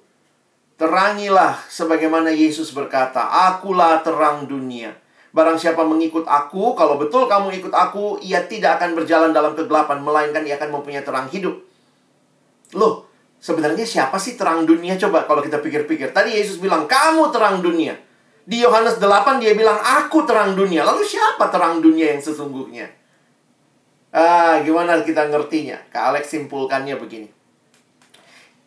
Terangilah 0.75 1.63
sebagaimana 1.71 2.35
Yesus 2.35 2.75
berkata, 2.75 3.23
Akulah 3.23 4.03
terang 4.03 4.51
dunia. 4.51 4.99
Barang 5.31 5.55
siapa 5.55 5.87
mengikut 5.87 6.27
aku, 6.27 6.75
kalau 6.75 6.99
betul 6.99 7.31
kamu 7.31 7.55
ikut 7.63 7.71
aku, 7.71 8.19
ia 8.19 8.43
tidak 8.51 8.83
akan 8.83 8.99
berjalan 8.99 9.31
dalam 9.31 9.55
kegelapan, 9.55 10.03
melainkan 10.03 10.43
ia 10.43 10.59
akan 10.59 10.83
mempunyai 10.83 11.07
terang 11.07 11.31
hidup. 11.31 11.70
Loh, 12.77 13.09
sebenarnya 13.41 13.87
siapa 13.87 14.21
sih 14.21 14.39
terang 14.39 14.67
dunia? 14.67 14.99
Coba 15.01 15.25
kalau 15.25 15.41
kita 15.41 15.59
pikir-pikir. 15.59 16.15
Tadi 16.15 16.37
Yesus 16.37 16.59
bilang, 16.59 16.87
kamu 16.87 17.31
terang 17.35 17.65
dunia. 17.65 17.97
Di 18.45 18.63
Yohanes 18.63 18.99
8 18.99 19.39
dia 19.43 19.55
bilang, 19.55 19.79
aku 19.79 20.27
terang 20.27 20.59
dunia. 20.59 20.83
Lalu 20.83 21.07
siapa 21.07 21.51
terang 21.51 21.79
dunia 21.79 22.15
yang 22.15 22.23
sesungguhnya? 22.23 22.91
Ah, 24.11 24.59
gimana 24.67 25.03
kita 25.07 25.31
ngertinya? 25.31 25.79
Kak 25.91 26.15
Alex 26.15 26.35
simpulkannya 26.35 26.99
begini 26.99 27.41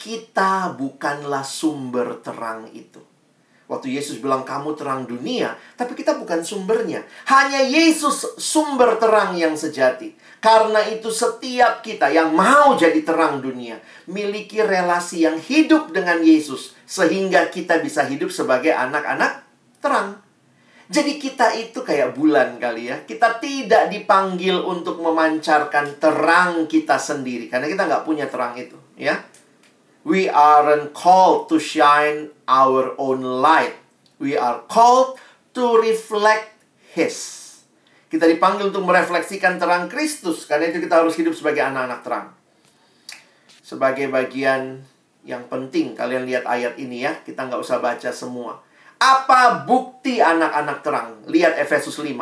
kita 0.03 0.75
bukanlah 0.75 1.47
sumber 1.47 2.19
terang 2.19 2.67
itu. 2.75 2.99
Waktu 3.73 3.89
Yesus 3.89 4.21
bilang 4.21 4.45
kamu 4.45 4.77
terang 4.77 5.09
dunia, 5.09 5.57
tapi 5.73 5.97
kita 5.97 6.13
bukan 6.21 6.45
sumbernya. 6.45 7.01
Hanya 7.25 7.65
Yesus 7.65 8.37
sumber 8.37 9.01
terang 9.01 9.33
yang 9.33 9.57
sejati. 9.57 10.13
Karena 10.37 10.85
itu 10.85 11.09
setiap 11.09 11.81
kita 11.81 12.13
yang 12.13 12.37
mau 12.37 12.77
jadi 12.77 13.01
terang 13.01 13.41
dunia, 13.41 13.81
miliki 14.05 14.61
relasi 14.61 15.25
yang 15.25 15.41
hidup 15.41 15.89
dengan 15.89 16.21
Yesus 16.21 16.77
sehingga 16.85 17.49
kita 17.49 17.81
bisa 17.81 18.05
hidup 18.05 18.29
sebagai 18.29 18.77
anak-anak 18.77 19.41
terang. 19.81 20.21
Jadi 20.93 21.17
kita 21.17 21.57
itu 21.57 21.81
kayak 21.81 22.13
bulan 22.13 22.61
kali 22.61 22.93
ya. 22.93 23.01
Kita 23.01 23.41
tidak 23.41 23.89
dipanggil 23.89 24.61
untuk 24.61 25.01
memancarkan 25.01 25.97
terang 25.97 26.69
kita 26.69 27.01
sendiri 27.01 27.49
karena 27.49 27.65
kita 27.65 27.89
nggak 27.89 28.05
punya 28.05 28.29
terang 28.29 28.53
itu, 28.53 28.77
ya 28.93 29.17
we 30.03 30.27
aren't 30.27 30.91
called 30.91 31.47
to 31.49 31.57
shine 31.57 32.31
our 32.47 32.91
own 32.99 33.23
light. 33.23 33.79
We 34.19 34.35
are 34.35 34.63
called 34.67 35.19
to 35.55 35.79
reflect 35.79 36.55
His. 36.95 37.41
Kita 38.11 38.29
dipanggil 38.29 38.69
untuk 38.69 38.85
merefleksikan 38.85 39.57
terang 39.57 39.89
Kristus. 39.89 40.45
Karena 40.45 40.69
itu 40.69 40.77
kita 40.77 41.01
harus 41.01 41.17
hidup 41.17 41.33
sebagai 41.33 41.65
anak-anak 41.65 41.99
terang. 42.05 42.27
Sebagai 43.65 44.05
bagian 44.13 44.85
yang 45.25 45.49
penting, 45.49 45.97
kalian 45.97 46.29
lihat 46.29 46.45
ayat 46.45 46.77
ini 46.77 47.07
ya. 47.07 47.17
Kita 47.25 47.49
nggak 47.49 47.63
usah 47.63 47.81
baca 47.81 48.13
semua. 48.13 48.61
Apa 49.01 49.65
bukti 49.65 50.21
anak-anak 50.21 50.85
terang? 50.85 51.09
Lihat 51.25 51.57
Efesus 51.57 51.97
5. 51.97 52.13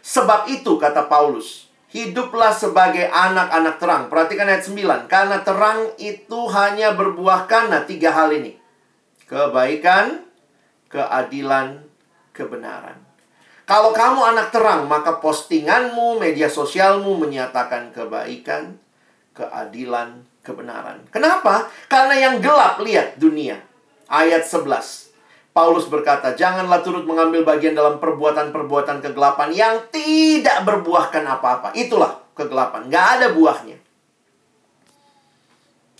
Sebab 0.00 0.48
itu, 0.48 0.78
kata 0.80 1.10
Paulus, 1.10 1.68
Hiduplah 1.90 2.54
sebagai 2.54 3.10
anak-anak 3.10 3.82
terang. 3.82 4.02
Perhatikan 4.06 4.46
ayat 4.46 4.62
9. 4.62 5.10
Karena 5.10 5.42
terang 5.42 5.90
itu 5.98 6.46
hanya 6.54 6.94
berbuah 6.94 7.50
karena 7.50 7.82
tiga 7.82 8.14
hal 8.14 8.30
ini. 8.30 8.54
Kebaikan, 9.26 10.22
keadilan, 10.86 11.82
kebenaran. 12.30 12.94
Kalau 13.66 13.90
kamu 13.94 14.34
anak 14.34 14.50
terang, 14.54 14.86
maka 14.86 15.18
postinganmu, 15.18 16.18
media 16.18 16.50
sosialmu 16.50 17.18
menyatakan 17.18 17.94
kebaikan, 17.94 18.78
keadilan, 19.34 20.26
kebenaran. 20.42 21.02
Kenapa? 21.10 21.70
Karena 21.86 22.14
yang 22.18 22.34
gelap 22.42 22.82
lihat 22.82 23.18
dunia. 23.18 23.62
Ayat 24.10 24.46
11. 24.46 25.09
Paulus 25.60 25.92
berkata, 25.92 26.32
"Janganlah 26.32 26.80
turut 26.80 27.04
mengambil 27.04 27.44
bagian 27.44 27.76
dalam 27.76 28.00
perbuatan-perbuatan 28.00 29.04
kegelapan 29.04 29.52
yang 29.52 29.76
tidak 29.92 30.64
berbuahkan 30.64 31.20
apa-apa." 31.20 31.76
Itulah 31.76 32.16
kegelapan, 32.32 32.88
nggak 32.88 33.06
ada 33.20 33.26
buahnya. 33.36 33.76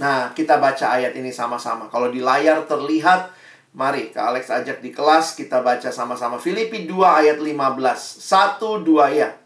Nah, 0.01 0.33
kita 0.33 0.57
baca 0.57 0.97
ayat 0.97 1.13
ini 1.13 1.29
sama-sama. 1.29 1.93
Kalau 1.93 2.09
di 2.09 2.25
layar 2.25 2.65
terlihat, 2.65 3.37
mari 3.77 4.09
Kak 4.09 4.33
Alex 4.33 4.49
ajak 4.49 4.81
di 4.81 4.97
kelas, 4.97 5.37
kita 5.37 5.61
baca 5.61 5.93
sama-sama. 5.93 6.41
Filipi 6.41 6.89
2 6.89 7.21
ayat 7.21 7.37
15. 7.37 8.01
1, 8.17 8.81
2 8.81 9.13
ya. 9.13 9.37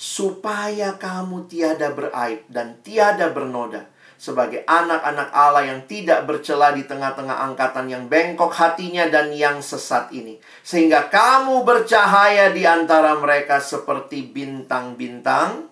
Supaya 0.00 0.96
kamu 0.96 1.44
tiada 1.44 1.92
beraib 1.92 2.48
dan 2.48 2.80
tiada 2.80 3.28
bernoda 3.28 3.84
sebagai 4.18 4.66
anak-anak 4.66 5.30
Allah 5.30 5.70
yang 5.70 5.86
tidak 5.86 6.26
bercela 6.26 6.74
di 6.74 6.82
tengah-tengah 6.82 7.38
angkatan 7.48 7.86
yang 7.86 8.10
bengkok 8.10 8.50
hatinya 8.50 9.06
dan 9.06 9.30
yang 9.30 9.62
sesat 9.62 10.10
ini. 10.10 10.42
Sehingga 10.66 11.06
kamu 11.06 11.62
bercahaya 11.62 12.50
di 12.50 12.66
antara 12.66 13.14
mereka 13.14 13.62
seperti 13.62 14.26
bintang-bintang 14.26 15.70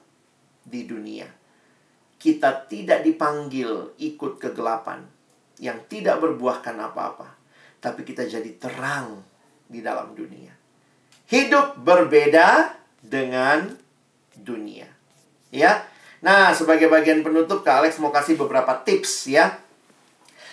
di 0.62 0.86
dunia. 0.86 1.26
Kita 2.16 2.70
tidak 2.70 3.02
dipanggil 3.02 3.98
ikut 3.98 4.38
kegelapan 4.38 5.02
yang 5.58 5.82
tidak 5.90 6.22
berbuahkan 6.22 6.78
apa-apa. 6.78 7.34
Tapi 7.82 8.06
kita 8.06 8.30
jadi 8.30 8.56
terang 8.62 9.26
di 9.66 9.82
dalam 9.82 10.14
dunia. 10.14 10.54
Hidup 11.26 11.82
berbeda 11.82 12.78
dengan 13.02 13.74
dunia. 14.38 14.86
Ya, 15.50 15.82
Nah, 16.24 16.52
sebagai 16.56 16.88
bagian 16.88 17.20
penutup, 17.20 17.60
Kak 17.60 17.84
Alex 17.84 18.00
mau 18.00 18.08
kasih 18.08 18.40
beberapa 18.40 18.72
tips 18.84 19.28
ya. 19.28 19.60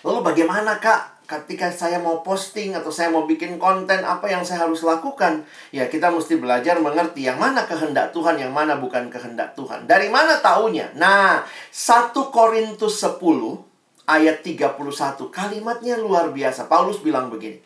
Lalu 0.03 0.19
bagaimana 0.19 0.79
Kak 0.83 1.23
ketika 1.23 1.71
saya 1.71 2.03
mau 2.03 2.19
posting 2.19 2.75
atau 2.75 2.91
saya 2.91 3.07
mau 3.07 3.23
bikin 3.23 3.55
konten 3.55 4.03
apa 4.03 4.27
yang 4.27 4.43
saya 4.43 4.67
harus 4.67 4.83
lakukan? 4.83 5.47
Ya, 5.71 5.87
kita 5.87 6.11
mesti 6.11 6.35
belajar 6.35 6.83
mengerti 6.83 7.25
yang 7.25 7.39
mana 7.39 7.63
kehendak 7.63 8.11
Tuhan, 8.11 8.35
yang 8.35 8.51
mana 8.51 8.75
bukan 8.75 9.07
kehendak 9.07 9.55
Tuhan. 9.55 9.87
Dari 9.87 10.11
mana 10.11 10.43
taunya? 10.43 10.91
Nah, 10.99 11.47
1 11.71 12.11
Korintus 12.29 12.99
10 12.99 13.23
ayat 14.03 14.43
31 14.43 15.31
kalimatnya 15.31 15.95
luar 15.95 16.35
biasa. 16.35 16.67
Paulus 16.67 16.99
bilang 16.99 17.31
begini. 17.31 17.63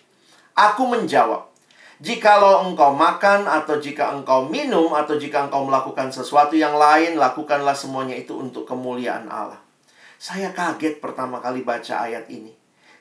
Aku 0.57 0.89
menjawab, 0.89 1.49
Jikalau 1.97 2.69
engkau 2.69 2.93
makan 2.93 3.49
atau 3.49 3.81
jika 3.81 4.13
engkau 4.13 4.45
minum 4.45 4.93
atau 4.93 5.17
jika 5.17 5.49
engkau 5.49 5.65
melakukan 5.65 6.13
sesuatu 6.13 6.53
yang 6.53 6.77
lain, 6.77 7.17
lakukanlah 7.17 7.73
semuanya 7.73 8.13
itu 8.13 8.37
untuk 8.37 8.69
kemuliaan 8.69 9.25
Allah. 9.25 9.57
Saya 10.21 10.53
kaget 10.53 11.01
pertama 11.01 11.41
kali 11.41 11.65
baca 11.65 12.05
ayat 12.05 12.29
ini. 12.29 12.53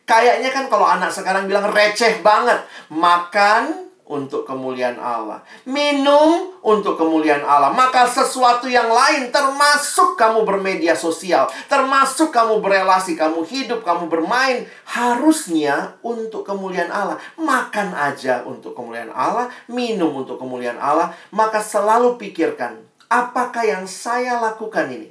Kayaknya 0.07 0.49
kan 0.49 0.71
kalau 0.73 0.89
anak 0.89 1.13
sekarang 1.13 1.45
bilang 1.45 1.69
receh 1.69 2.25
banget. 2.25 2.63
Makan 2.89 3.86
untuk 4.07 4.47
kemuliaan 4.47 4.99
Allah. 5.03 5.43
Minum 5.67 6.55
untuk 6.63 6.95
kemuliaan 6.95 7.43
Allah. 7.43 7.75
Maka 7.75 8.07
sesuatu 8.07 8.71
yang 8.71 8.87
lain 8.87 9.35
termasuk 9.35 10.15
kamu 10.15 10.47
bermedia 10.47 10.95
sosial, 10.95 11.51
termasuk 11.67 12.31
kamu 12.31 12.63
berelasi, 12.63 13.19
kamu 13.19 13.43
hidup, 13.43 13.83
kamu 13.83 14.07
bermain 14.07 14.65
harusnya 14.87 15.99
untuk 16.07 16.47
kemuliaan 16.47 16.91
Allah. 16.95 17.19
Makan 17.35 17.93
aja 17.93 18.47
untuk 18.47 18.79
kemuliaan 18.79 19.11
Allah, 19.11 19.51
minum 19.67 20.15
untuk 20.15 20.39
kemuliaan 20.39 20.79
Allah, 20.79 21.11
maka 21.35 21.59
selalu 21.59 22.15
pikirkan 22.17 22.87
apakah 23.11 23.67
yang 23.67 23.85
saya 23.87 24.39
lakukan 24.39 24.91
ini? 24.91 25.11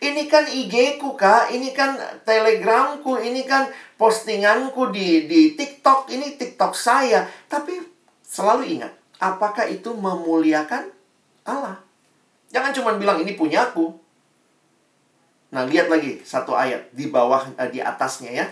Ini 0.00 0.32
kan 0.32 0.48
IG-ku, 0.48 1.12
Kak. 1.12 1.52
Ini 1.52 1.76
kan 1.76 1.92
Telegramku. 2.24 3.20
Ini 3.20 3.44
kan 3.44 3.68
postinganku 4.00 4.88
di, 4.88 5.28
di 5.28 5.52
TikTok. 5.52 6.08
Ini 6.08 6.40
TikTok 6.40 6.72
saya. 6.72 7.28
Tapi 7.52 7.89
Selalu 8.30 8.78
ingat, 8.78 8.94
apakah 9.18 9.66
itu 9.66 9.90
memuliakan 9.90 10.86
Allah? 11.42 11.82
Jangan 12.54 12.70
cuma 12.70 12.94
bilang 12.94 13.18
ini 13.18 13.34
punyaku. 13.34 13.90
Nah, 15.50 15.66
lihat 15.66 15.90
lagi 15.90 16.22
satu 16.22 16.54
ayat 16.54 16.94
di 16.94 17.10
bawah 17.10 17.42
eh, 17.58 17.70
di 17.74 17.82
atasnya 17.82 18.30
ya. 18.30 18.46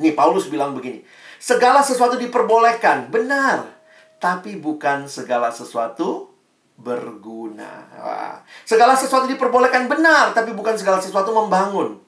Nih 0.00 0.16
Paulus 0.16 0.48
bilang 0.48 0.72
begini, 0.72 1.04
segala 1.36 1.84
sesuatu 1.84 2.16
diperbolehkan, 2.16 3.12
benar, 3.12 3.68
tapi 4.16 4.56
bukan 4.56 5.04
segala 5.04 5.52
sesuatu 5.52 6.32
berguna. 6.80 7.88
Wah. 8.00 8.36
Segala 8.64 8.96
sesuatu 8.96 9.28
diperbolehkan 9.28 9.92
benar, 9.92 10.32
tapi 10.32 10.56
bukan 10.56 10.76
segala 10.76 11.00
sesuatu 11.04 11.36
membangun. 11.36 12.00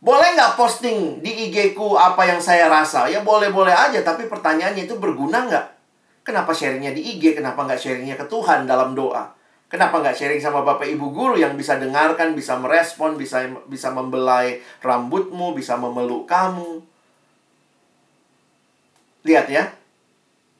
Boleh 0.00 0.32
nggak 0.36 0.56
posting 0.60 1.20
di 1.20 1.48
IG 1.48 1.76
ku 1.76 1.96
apa 1.96 2.24
yang 2.24 2.40
saya 2.40 2.68
rasa? 2.68 3.08
Ya 3.08 3.20
boleh-boleh 3.20 3.72
aja, 3.72 4.00
tapi 4.00 4.28
pertanyaannya 4.28 4.88
itu 4.88 4.96
berguna 4.96 5.44
nggak? 5.48 5.75
Kenapa 6.26 6.50
sharingnya 6.50 6.90
di 6.90 7.14
IG? 7.14 7.38
Kenapa 7.38 7.62
nggak 7.62 7.78
sharingnya 7.78 8.18
ke 8.18 8.26
Tuhan 8.26 8.66
dalam 8.66 8.98
doa? 8.98 9.30
Kenapa 9.70 10.02
nggak 10.02 10.18
sharing 10.18 10.42
sama 10.42 10.66
Bapak 10.66 10.90
Ibu 10.90 11.14
Guru 11.14 11.38
yang 11.38 11.54
bisa 11.54 11.78
dengarkan, 11.78 12.34
bisa 12.34 12.58
merespon, 12.58 13.14
bisa 13.14 13.46
bisa 13.70 13.94
membelai 13.94 14.58
rambutmu, 14.82 15.54
bisa 15.54 15.78
memeluk 15.78 16.26
kamu? 16.26 16.82
Lihat 19.22 19.46
ya. 19.46 19.70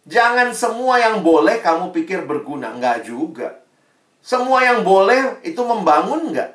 Jangan 0.07 0.55
semua 0.55 1.03
yang 1.03 1.27
boleh 1.27 1.59
kamu 1.59 1.91
pikir 1.91 2.23
berguna. 2.31 2.71
Nggak 2.71 3.03
juga. 3.03 3.59
Semua 4.23 4.62
yang 4.62 4.87
boleh 4.87 5.43
itu 5.43 5.59
membangun 5.67 6.31
nggak? 6.31 6.51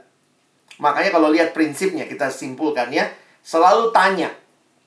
Makanya 0.80 1.12
kalau 1.12 1.32
lihat 1.32 1.52
prinsipnya, 1.52 2.08
kita 2.08 2.32
simpulkan 2.32 2.92
ya. 2.96 3.12
Selalu 3.44 3.92
tanya, 3.92 4.32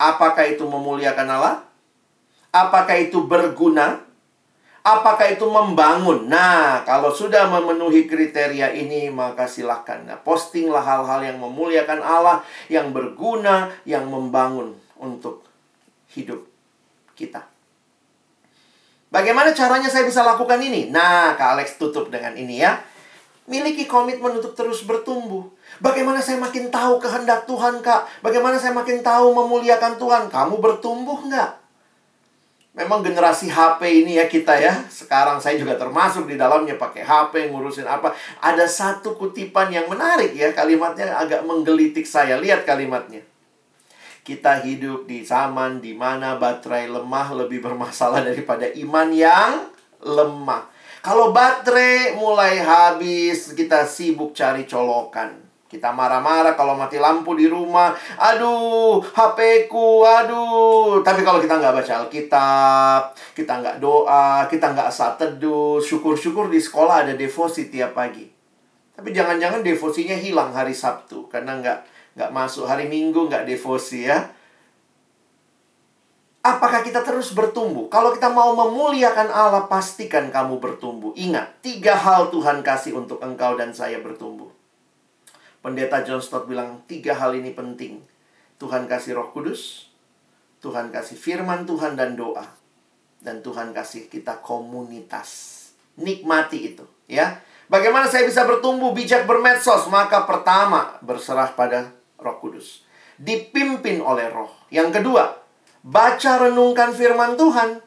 apakah 0.01 0.49
itu 0.49 0.65
memuliakan 0.65 1.29
Allah? 1.29 1.57
Apakah 2.53 2.97
itu 3.01 3.25
berguna? 3.25 4.05
Apakah 4.85 5.33
itu 5.33 5.49
membangun? 5.49 6.29
Nah, 6.29 6.85
kalau 6.85 7.09
sudah 7.09 7.49
memenuhi 7.49 8.05
kriteria 8.05 8.77
ini, 8.77 9.09
maka 9.09 9.49
silahkan. 9.49 10.05
Nah, 10.05 10.21
postinglah 10.21 10.85
hal-hal 10.85 11.25
yang 11.25 11.41
memuliakan 11.41 12.05
Allah, 12.05 12.45
yang 12.69 12.93
berguna, 12.93 13.73
yang 13.89 14.05
membangun 14.13 14.77
untuk 15.01 15.41
hidup 16.13 16.45
kita. 17.17 17.49
Bagaimana 19.09 19.57
caranya 19.57 19.89
saya 19.89 20.05
bisa 20.05 20.21
lakukan 20.21 20.61
ini? 20.61 20.93
Nah, 20.93 21.33
Kak 21.33 21.57
Alex 21.57 21.81
tutup 21.81 22.13
dengan 22.13 22.37
ini 22.37 22.61
ya. 22.61 22.77
Miliki 23.49 23.89
komitmen 23.89 24.37
untuk 24.37 24.53
terus 24.53 24.85
bertumbuh. 24.85 25.49
Bagaimana 25.81 26.21
saya 26.21 26.37
makin 26.37 26.69
tahu 26.69 27.01
kehendak 27.01 27.49
Tuhan, 27.49 27.81
Kak? 27.81 28.21
Bagaimana 28.21 28.61
saya 28.61 28.77
makin 28.77 29.01
tahu 29.01 29.33
memuliakan 29.33 29.97
Tuhan? 29.97 30.29
Kamu 30.29 30.61
bertumbuh 30.61 31.25
nggak? 31.25 31.64
Memang 32.75 33.07
generasi 33.07 33.47
HP 33.47 34.03
ini 34.03 34.19
ya 34.19 34.27
kita 34.27 34.59
ya. 34.59 34.83
Sekarang 34.91 35.39
saya 35.39 35.55
juga 35.55 35.79
termasuk 35.79 36.27
di 36.27 36.35
dalamnya 36.35 36.75
pakai 36.75 37.07
HP 37.07 37.55
ngurusin 37.55 37.87
apa. 37.87 38.11
Ada 38.43 38.67
satu 38.67 39.15
kutipan 39.15 39.71
yang 39.71 39.87
menarik 39.87 40.35
ya. 40.35 40.51
Kalimatnya 40.51 41.15
agak 41.15 41.47
menggelitik 41.47 42.03
saya. 42.03 42.35
Lihat 42.35 42.67
kalimatnya. 42.67 43.23
Kita 44.27 44.59
hidup 44.67 45.07
di 45.07 45.23
zaman 45.23 45.79
di 45.79 45.95
mana 45.95 46.35
baterai 46.35 46.91
lemah 46.91 47.47
lebih 47.47 47.63
bermasalah 47.63 48.27
daripada 48.27 48.67
iman 48.67 49.09
yang 49.15 49.71
lemah. 50.03 50.67
Kalau 50.99 51.31
baterai 51.31 52.17
mulai 52.19 52.59
habis, 52.59 53.55
kita 53.55 53.87
sibuk 53.87 54.35
cari 54.35 54.67
colokan. 54.67 55.44
Kita 55.75 55.91
marah-marah 55.91 56.55
kalau 56.55 56.79
mati 56.79 57.03
lampu 57.03 57.35
di 57.35 57.51
rumah. 57.51 57.91
Aduh, 58.15 59.03
HP 59.03 59.67
ku, 59.67 60.07
aduh. 60.07 61.03
Tapi 61.03 61.27
kalau 61.27 61.43
kita 61.43 61.59
nggak 61.59 61.75
baca 61.83 61.93
Alkitab, 62.07 63.01
kita 63.35 63.59
nggak 63.59 63.77
doa, 63.83 64.47
kita 64.47 64.71
nggak 64.71 64.95
saat 64.95 65.19
teduh, 65.19 65.83
syukur-syukur 65.83 66.47
di 66.47 66.63
sekolah 66.63 67.03
ada 67.03 67.19
devosi 67.19 67.67
tiap 67.67 67.99
pagi. 67.99 68.23
Tapi 68.95 69.11
jangan-jangan 69.11 69.67
devosinya 69.67 70.15
hilang 70.15 70.55
hari 70.55 70.71
Sabtu 70.71 71.27
karena 71.27 71.59
nggak 71.59 71.79
nggak 72.15 72.31
masuk 72.31 72.71
hari 72.71 72.87
Minggu 72.87 73.27
nggak 73.27 73.43
devosi 73.43 74.07
ya. 74.07 74.31
Apakah 76.47 76.87
kita 76.87 77.03
terus 77.03 77.35
bertumbuh? 77.35 77.91
Kalau 77.91 78.15
kita 78.15 78.31
mau 78.31 78.55
memuliakan 78.55 79.33
Allah, 79.33 79.67
pastikan 79.67 80.31
kamu 80.31 80.63
bertumbuh. 80.63 81.17
Ingat, 81.19 81.59
tiga 81.65 81.99
hal 81.99 82.31
Tuhan 82.31 82.63
kasih 82.63 82.95
untuk 82.95 83.19
engkau 83.25 83.59
dan 83.59 83.75
saya 83.75 83.99
bertumbuh. 83.99 84.54
Pendeta 85.65 86.05
John 86.05 86.21
Stott 86.21 86.45
bilang 86.45 86.85
tiga 86.85 87.17
hal 87.17 87.33
ini 87.33 87.57
penting. 87.57 88.05
Tuhan 88.61 88.85
kasih 88.85 89.17
roh 89.17 89.33
kudus, 89.33 89.89
Tuhan 90.61 90.93
kasih 90.93 91.17
firman 91.17 91.65
Tuhan 91.65 91.97
dan 91.97 92.21
doa. 92.21 92.45
Dan 93.25 93.41
Tuhan 93.41 93.73
kasih 93.73 94.13
kita 94.13 94.45
komunitas. 94.45 95.57
Nikmati 95.97 96.69
itu, 96.69 96.85
ya. 97.09 97.41
Bagaimana 97.73 98.05
saya 98.05 98.29
bisa 98.29 98.45
bertumbuh 98.45 98.93
bijak 98.93 99.25
bermedsos? 99.25 99.89
Maka 99.89 100.29
pertama, 100.29 101.01
berserah 101.01 101.57
pada 101.57 101.97
Roh 102.21 102.37
Kudus. 102.45 102.85
Dipimpin 103.17 104.05
oleh 104.05 104.29
Roh. 104.29 104.53
Yang 104.69 105.01
kedua, 105.01 105.33
baca 105.81 106.33
renungkan 106.45 106.93
firman 106.93 107.41
Tuhan. 107.41 107.81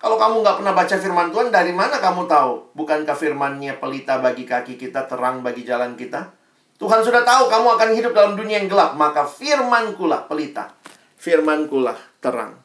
Kalau 0.00 0.16
kamu 0.16 0.40
nggak 0.40 0.56
pernah 0.64 0.72
baca 0.72 0.96
firman 0.96 1.28
Tuhan, 1.28 1.52
dari 1.52 1.76
mana 1.76 2.00
kamu 2.00 2.24
tahu? 2.24 2.72
Bukankah 2.72 3.12
firmannya 3.12 3.76
pelita 3.76 4.24
bagi 4.24 4.48
kaki 4.48 4.80
kita, 4.80 5.04
terang 5.04 5.44
bagi 5.44 5.68
jalan 5.68 6.00
kita? 6.00 6.43
Tuhan 6.78 7.00
sudah 7.06 7.22
tahu 7.22 7.46
kamu 7.46 7.68
akan 7.78 7.88
hidup 7.94 8.12
dalam 8.12 8.34
dunia 8.34 8.60
yang 8.62 8.68
gelap. 8.68 8.98
Maka 8.98 9.24
firmankulah 9.26 10.26
pelita. 10.26 10.74
Firmankulah 11.18 11.96
terang. 12.18 12.58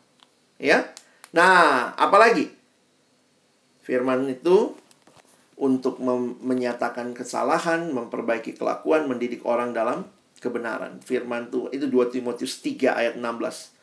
Ya. 0.59 0.91
Nah, 1.31 1.93
apalagi? 1.95 2.49
Firman 3.85 4.29
itu 4.29 4.75
untuk 5.59 5.99
menyatakan 6.41 7.11
kesalahan, 7.11 7.91
memperbaiki 7.91 8.55
kelakuan, 8.55 9.05
mendidik 9.05 9.43
orang 9.43 9.75
dalam 9.75 10.07
kebenaran. 10.39 11.03
Firman 11.03 11.51
itu 11.51 11.67
itu 11.75 11.85
2 11.85 12.13
Timotius 12.15 12.63
3 12.63 12.95
ayat 12.95 13.13
16. 13.19 13.75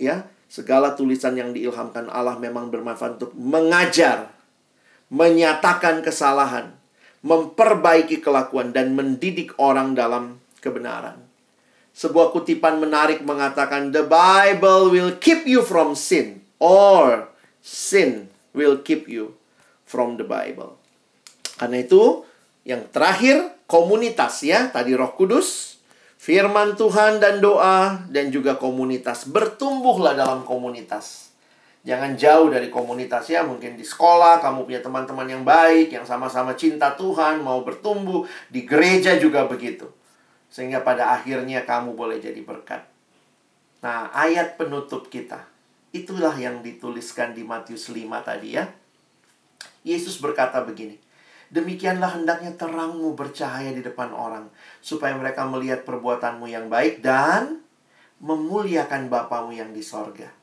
Ya, 0.00 0.26
Segala 0.50 0.98
tulisan 0.98 1.38
yang 1.38 1.54
diilhamkan 1.54 2.10
Allah 2.10 2.34
memang 2.34 2.74
bermanfaat 2.74 3.22
untuk 3.22 3.30
mengajar, 3.38 4.34
menyatakan 5.06 6.02
kesalahan, 6.02 6.74
memperbaiki 7.20 8.24
kelakuan, 8.24 8.72
dan 8.72 8.96
mendidik 8.96 9.52
orang 9.60 9.92
dalam 9.92 10.40
kebenaran. 10.64 11.20
Sebuah 11.90 12.32
kutipan 12.32 12.80
menarik 12.80 13.20
mengatakan, 13.20 13.92
"The 13.92 14.06
Bible 14.06 14.94
will 14.94 15.12
keep 15.20 15.44
you 15.44 15.60
from 15.60 15.98
sin, 15.98 16.40
or 16.56 17.28
sin 17.60 18.32
will 18.56 18.80
keep 18.80 19.10
you 19.10 19.36
from 19.84 20.16
the 20.16 20.24
Bible." 20.24 20.80
Karena 21.60 21.84
itu, 21.84 22.24
yang 22.64 22.88
terakhir 22.88 23.52
komunitas 23.68 24.40
ya, 24.40 24.72
tadi 24.72 24.96
Roh 24.96 25.12
Kudus, 25.12 25.76
firman 26.20 26.76
Tuhan 26.76 27.20
dan 27.20 27.40
doa 27.40 28.04
dan 28.08 28.28
juga 28.28 28.56
komunitas. 28.56 29.28
Bertumbuhlah 29.28 30.12
dalam 30.16 30.44
komunitas. 30.44 31.29
Jangan 31.80 32.12
jauh 32.12 32.52
dari 32.52 32.68
komunitas 32.68 33.24
ya, 33.32 33.40
mungkin 33.40 33.72
di 33.72 33.84
sekolah 33.86 34.44
kamu 34.44 34.68
punya 34.68 34.80
teman-teman 34.84 35.24
yang 35.24 35.44
baik, 35.48 35.88
yang 35.88 36.04
sama-sama 36.04 36.52
cinta 36.52 36.92
Tuhan, 36.92 37.40
mau 37.40 37.64
bertumbuh, 37.64 38.28
di 38.52 38.68
gereja 38.68 39.16
juga 39.16 39.48
begitu. 39.48 39.88
Sehingga 40.52 40.84
pada 40.84 41.16
akhirnya 41.16 41.64
kamu 41.64 41.96
boleh 41.96 42.20
jadi 42.20 42.36
berkat. 42.44 42.84
Nah, 43.80 44.12
ayat 44.12 44.60
penutup 44.60 45.08
kita. 45.08 45.48
Itulah 45.90 46.36
yang 46.36 46.60
dituliskan 46.60 47.32
di 47.32 47.48
Matius 47.48 47.88
5 47.88 47.96
tadi 48.20 48.60
ya. 48.60 48.68
Yesus 49.80 50.20
berkata 50.20 50.60
begini, 50.60 51.00
Demikianlah 51.50 52.14
hendaknya 52.14 52.54
terangmu 52.54 53.18
bercahaya 53.18 53.74
di 53.74 53.82
depan 53.82 54.14
orang, 54.14 54.46
supaya 54.78 55.18
mereka 55.18 55.42
melihat 55.48 55.82
perbuatanmu 55.82 56.46
yang 56.46 56.70
baik 56.70 57.02
dan 57.02 57.58
memuliakan 58.22 59.10
Bapamu 59.10 59.50
yang 59.50 59.74
di 59.74 59.82
sorga. 59.82 60.39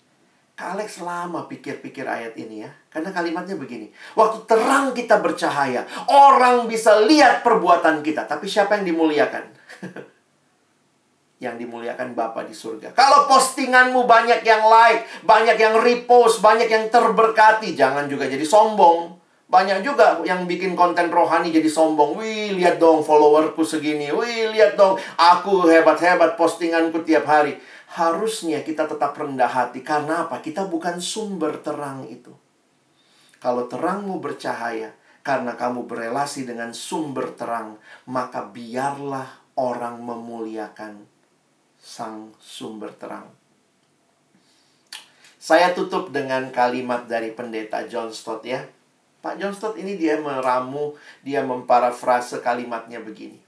Kak 0.57 0.73
Alex 0.73 1.05
lama 1.05 1.45
pikir-pikir 1.45 2.01
ayat 2.09 2.33
ini 2.33 2.65
ya. 2.65 2.71
Karena 2.89 3.13
kalimatnya 3.13 3.53
begini. 3.53 3.93
Waktu 4.17 4.49
terang 4.49 4.89
kita 4.97 5.21
bercahaya, 5.21 5.85
orang 6.09 6.65
bisa 6.65 6.97
lihat 7.05 7.45
perbuatan 7.45 8.01
kita. 8.01 8.25
Tapi 8.25 8.49
siapa 8.49 8.81
yang 8.81 8.89
dimuliakan? 8.89 9.45
yang 11.45 11.61
dimuliakan 11.61 12.17
Bapa 12.17 12.41
di 12.41 12.57
surga. 12.57 12.97
Kalau 12.97 13.29
postinganmu 13.29 14.09
banyak 14.09 14.41
yang 14.41 14.65
like, 14.65 15.05
banyak 15.21 15.61
yang 15.61 15.77
repost, 15.77 16.41
banyak 16.41 16.65
yang 16.65 16.89
terberkati, 16.89 17.77
jangan 17.77 18.09
juga 18.09 18.25
jadi 18.25 18.41
sombong. 18.41 19.13
Banyak 19.47 19.79
juga 19.85 20.25
yang 20.25 20.49
bikin 20.49 20.73
konten 20.73 21.13
rohani 21.13 21.53
jadi 21.53 21.69
sombong. 21.69 22.17
Wih, 22.17 22.57
lihat 22.57 22.81
dong 22.81 23.05
followerku 23.05 23.61
segini. 23.61 24.09
Wih, 24.09 24.49
lihat 24.51 24.73
dong 24.73 24.97
aku 25.21 25.69
hebat-hebat 25.69 26.33
postinganku 26.33 27.05
tiap 27.05 27.29
hari. 27.29 27.55
Harusnya 27.87 28.65
kita 28.67 28.83
tetap 28.89 29.15
rendah 29.15 29.47
hati. 29.47 29.79
Karena 29.79 30.27
apa? 30.27 30.43
Kita 30.43 30.67
bukan 30.67 30.99
sumber 30.99 31.63
terang 31.63 32.03
itu. 32.07 32.35
Kalau 33.37 33.69
terangmu 33.69 34.17
bercahaya, 34.19 34.91
karena 35.21 35.59
kamu 35.59 35.85
berelasi 35.87 36.47
dengan 36.47 36.71
sumber 36.71 37.35
terang, 37.35 37.77
maka 38.07 38.47
biarlah 38.47 39.27
orang 39.59 39.99
memuliakan 39.99 41.03
sang 41.77 42.31
sumber 42.39 42.95
terang. 42.95 43.27
Saya 45.35 45.71
tutup 45.71 46.11
dengan 46.11 46.51
kalimat 46.51 47.07
dari 47.07 47.31
pendeta 47.31 47.87
John 47.87 48.11
Stott 48.11 48.43
ya. 48.43 48.67
Pak 49.23 49.39
John 49.39 49.55
Stott 49.55 49.79
ini 49.79 49.95
dia 49.95 50.19
meramu, 50.19 50.95
dia 51.23 51.39
memparafrase 51.43 52.43
kalimatnya 52.43 52.99
begini. 52.99 53.46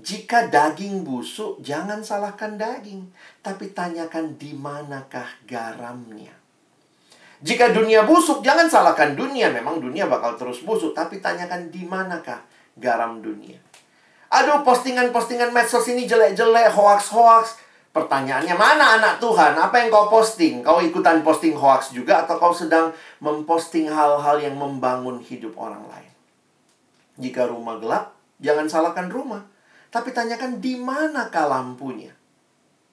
Jika 0.00 0.48
daging 0.48 1.04
busuk, 1.04 1.60
jangan 1.60 2.00
salahkan 2.00 2.56
daging, 2.56 3.04
tapi 3.44 3.76
tanyakan 3.76 4.40
di 4.40 4.56
manakah 4.56 5.28
garamnya. 5.44 6.32
Jika 7.40 7.72
dunia 7.72 8.04
busuk, 8.04 8.40
jangan 8.40 8.68
salahkan 8.68 9.12
dunia. 9.16 9.52
Memang 9.52 9.80
dunia 9.80 10.08
bakal 10.08 10.40
terus 10.40 10.64
busuk, 10.64 10.96
tapi 10.96 11.20
tanyakan 11.20 11.68
di 11.68 11.84
manakah 11.84 12.40
garam 12.80 13.20
dunia. 13.20 13.60
Aduh, 14.32 14.64
postingan-postingan 14.64 15.52
medsos 15.52 15.84
ini 15.88 16.08
jelek-jelek, 16.08 16.72
hoax-hoax. 16.72 17.60
Pertanyaannya, 17.90 18.54
mana 18.54 19.02
anak 19.02 19.18
Tuhan? 19.18 19.58
Apa 19.58 19.82
yang 19.82 19.90
kau 19.90 20.06
posting? 20.06 20.62
Kau 20.62 20.78
ikutan 20.78 21.26
posting 21.26 21.58
hoax 21.58 21.90
juga 21.90 22.22
atau 22.22 22.38
kau 22.38 22.54
sedang 22.54 22.94
memposting 23.18 23.90
hal-hal 23.90 24.38
yang 24.38 24.54
membangun 24.54 25.18
hidup 25.18 25.58
orang 25.58 25.82
lain? 25.90 26.12
Jika 27.18 27.50
rumah 27.50 27.82
gelap, 27.82 28.14
jangan 28.38 28.70
salahkan 28.70 29.10
rumah. 29.10 29.49
Tapi 29.90 30.14
tanyakan 30.14 30.62
di 30.62 30.78
manakah 30.78 31.50
lampunya? 31.50 32.14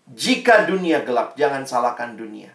Jika 0.09 0.65
dunia 0.65 1.05
gelap, 1.05 1.37
jangan 1.37 1.61
salahkan 1.61 2.17
dunia. 2.17 2.49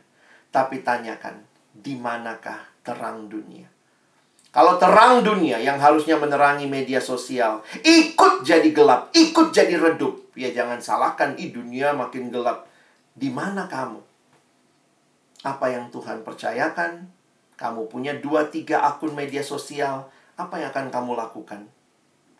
Tapi 0.50 0.82
tanyakan 0.82 1.46
di 1.70 1.94
manakah 1.94 2.58
terang 2.82 3.30
dunia? 3.30 3.70
Kalau 4.52 4.76
terang 4.76 5.22
dunia 5.24 5.62
yang 5.62 5.78
harusnya 5.78 6.18
menerangi 6.18 6.66
media 6.66 6.98
sosial, 6.98 7.62
ikut 7.86 8.42
jadi 8.42 8.68
gelap, 8.74 9.14
ikut 9.14 9.54
jadi 9.54 9.78
redup. 9.78 10.34
Ya 10.34 10.50
jangan 10.50 10.82
salahkan, 10.82 11.38
i 11.38 11.54
dunia 11.54 11.94
makin 11.94 12.28
gelap. 12.28 12.66
Di 13.14 13.30
mana 13.30 13.70
kamu? 13.70 14.02
Apa 15.46 15.70
yang 15.70 15.88
Tuhan 15.94 16.26
percayakan? 16.26 17.08
Kamu 17.56 17.86
punya 17.86 18.18
dua 18.18 18.50
tiga 18.50 18.82
akun 18.82 19.14
media 19.14 19.40
sosial. 19.40 20.10
Apa 20.34 20.58
yang 20.58 20.74
akan 20.74 20.90
kamu 20.90 21.12
lakukan? 21.14 21.70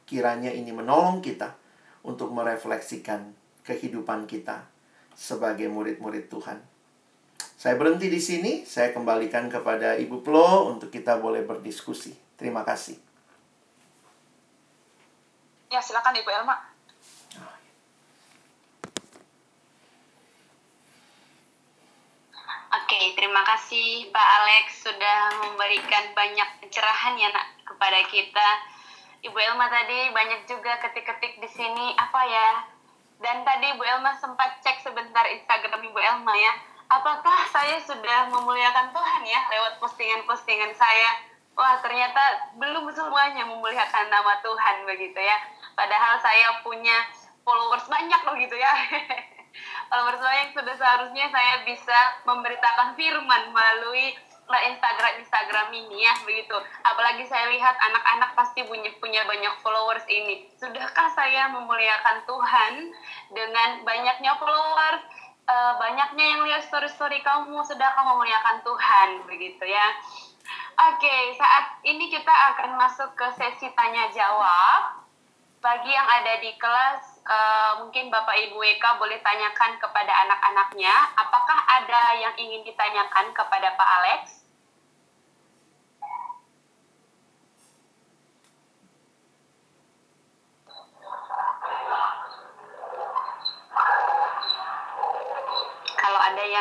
Kiranya 0.05 0.51
ini 0.51 0.75
menolong 0.75 1.23
kita 1.23 1.62
untuk 2.03 2.35
merefleksikan 2.35 3.35
kehidupan 3.63 4.27
kita 4.27 4.67
sebagai 5.15 5.71
murid-murid 5.71 6.27
Tuhan. 6.27 6.59
Saya 7.63 7.79
berhenti 7.79 8.11
di 8.11 8.19
sini, 8.19 8.67
saya 8.67 8.91
kembalikan 8.91 9.47
kepada 9.47 9.95
Ibu 9.95 10.27
Plo 10.27 10.67
untuk 10.67 10.91
kita 10.91 11.23
boleh 11.23 11.47
berdiskusi. 11.47 12.11
Terima 12.35 12.67
kasih. 12.67 12.99
Ya, 15.71 15.79
silakan 15.79 16.19
Ibu 16.19 16.27
Elma. 16.27 16.59
Oke, 22.73 23.13
terima 23.15 23.45
kasih 23.45 24.09
Pak 24.09 24.29
Alex 24.43 24.81
sudah 24.81 25.33
memberikan 25.45 26.13
banyak 26.17 26.49
pencerahan 26.61 27.21
ya 27.21 27.29
nak 27.31 27.47
kepada 27.69 28.01
kita. 28.09 28.49
Ibu 29.23 29.39
Elma 29.39 29.71
tadi 29.71 30.11
banyak 30.11 30.51
juga 30.51 30.83
ketik-ketik 30.83 31.39
di 31.39 31.49
sini 31.51 31.95
apa 31.95 32.21
ya? 32.27 32.51
Dan 33.23 33.47
tadi 33.47 33.79
Ibu 33.79 33.83
Elma 33.87 34.19
sempat 34.19 34.59
cek 34.67 34.83
sebentar 34.83 35.23
Instagram 35.31 35.79
Ibu 35.79 35.99
Elma 35.99 36.35
ya 36.35 36.55
apakah 36.93 37.49
saya 37.49 37.81
sudah 37.81 38.29
memuliakan 38.29 38.93
Tuhan 38.93 39.23
ya 39.25 39.41
lewat 39.49 39.81
postingan-postingan 39.81 40.77
saya? 40.77 41.25
Wah, 41.57 41.81
ternyata 41.85 42.53
belum 42.57 42.89
semuanya 42.93 43.45
memuliakan 43.49 44.09
nama 44.09 44.41
Tuhan 44.45 44.85
begitu 44.89 45.21
ya. 45.21 45.37
Padahal 45.73 46.21
saya 46.21 46.61
punya 46.65 47.09
followers 47.45 47.89
banyak 47.89 48.21
loh 48.25 48.37
gitu 48.37 48.57
ya. 48.57 48.73
followers 49.93 50.21
banyak 50.21 50.49
sudah 50.57 50.75
seharusnya 50.77 51.29
saya 51.29 51.65
bisa 51.65 51.99
memberitakan 52.25 52.97
firman 52.97 53.53
melalui 53.53 54.17
Instagram 54.51 55.23
Instagram 55.23 55.69
ini 55.73 56.03
ya 56.03 56.15
begitu. 56.27 56.57
Apalagi 56.85 57.25
saya 57.29 57.49
lihat 57.53 57.79
anak-anak 57.79 58.37
pasti 58.37 58.67
punya 58.67 58.91
punya 58.99 59.23
banyak 59.25 59.55
followers 59.63 60.05
ini. 60.11 60.49
Sudahkah 60.59 61.09
saya 61.15 61.49
memuliakan 61.55 62.27
Tuhan 62.27 62.73
dengan 63.33 63.87
banyaknya 63.87 64.37
followers? 64.37 65.05
uh, 65.49 65.73
banyaknya 65.79 66.25
yang 66.25 66.41
lihat 66.47 66.63
story-story 66.67 67.21
kamu 67.23 67.63
sudah 67.67 67.89
kamu 67.95 68.09
memuliakan 68.15 68.57
Tuhan 68.63 69.09
begitu 69.27 69.65
ya. 69.67 69.87
Oke, 70.93 71.37
saat 71.37 71.79
ini 71.85 72.09
kita 72.09 72.33
akan 72.55 72.81
masuk 72.81 73.13
ke 73.15 73.27
sesi 73.39 73.69
tanya 73.77 74.09
jawab. 74.11 75.05
Bagi 75.63 75.95
yang 75.95 76.09
ada 76.09 76.43
di 76.43 76.51
kelas, 76.59 77.12
uh, 77.27 77.73
mungkin 77.85 78.09
Bapak 78.09 78.37
Ibu 78.49 78.59
Eka 78.77 78.99
boleh 78.99 79.19
tanyakan 79.21 79.79
kepada 79.79 80.13
anak-anaknya, 80.27 80.95
apakah 81.19 81.59
ada 81.67 82.03
yang 82.19 82.35
ingin 82.39 82.63
ditanyakan 82.67 83.35
kepada 83.35 83.75
Pak 83.75 83.91
Alex? 84.01 84.43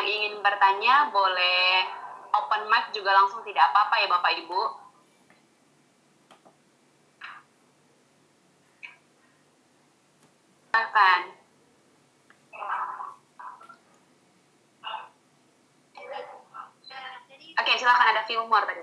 yang 0.02 0.06
ingin 0.08 0.34
bertanya 0.42 1.14
boleh 1.14 1.86
open 2.34 2.66
mic 2.66 2.90
juga 2.90 3.14
langsung 3.14 3.44
tidak 3.46 3.70
apa-apa 3.70 3.94
ya 4.02 4.08
Bapak 4.10 4.32
Ibu. 4.40 4.81
Silakan. 10.72 11.22
Oke, 17.60 17.72
silakan 17.76 18.08
ada 18.08 18.24
Filmor 18.24 18.64
tadi. 18.64 18.80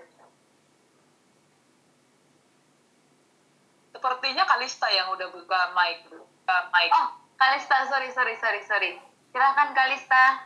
Sepertinya 3.89 4.45
Kalista 4.45 4.85
yang 4.93 5.09
udah 5.17 5.33
buka 5.33 5.73
mic, 5.73 6.05
buka 6.13 6.57
mic. 6.69 6.93
Oh, 6.93 7.09
Kalista, 7.41 7.81
sorry, 7.89 8.13
sorry, 8.13 8.37
sorry, 8.37 8.61
sorry. 8.69 9.01
Silakan 9.33 9.73
Kalista. 9.73 10.45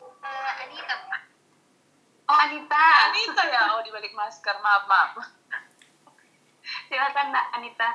Eh, 0.00 0.52
Anita. 0.64 0.96
Oh, 2.24 2.38
Anita. 2.40 2.84
Anita 3.12 3.42
ya, 3.52 3.76
oh 3.76 3.84
di 3.84 3.92
balik 3.92 4.16
masker, 4.16 4.56
maaf 4.64 4.88
maaf. 4.88 5.37
Silakan 6.88 7.32
Nak 7.32 7.46
Anita. 7.56 7.88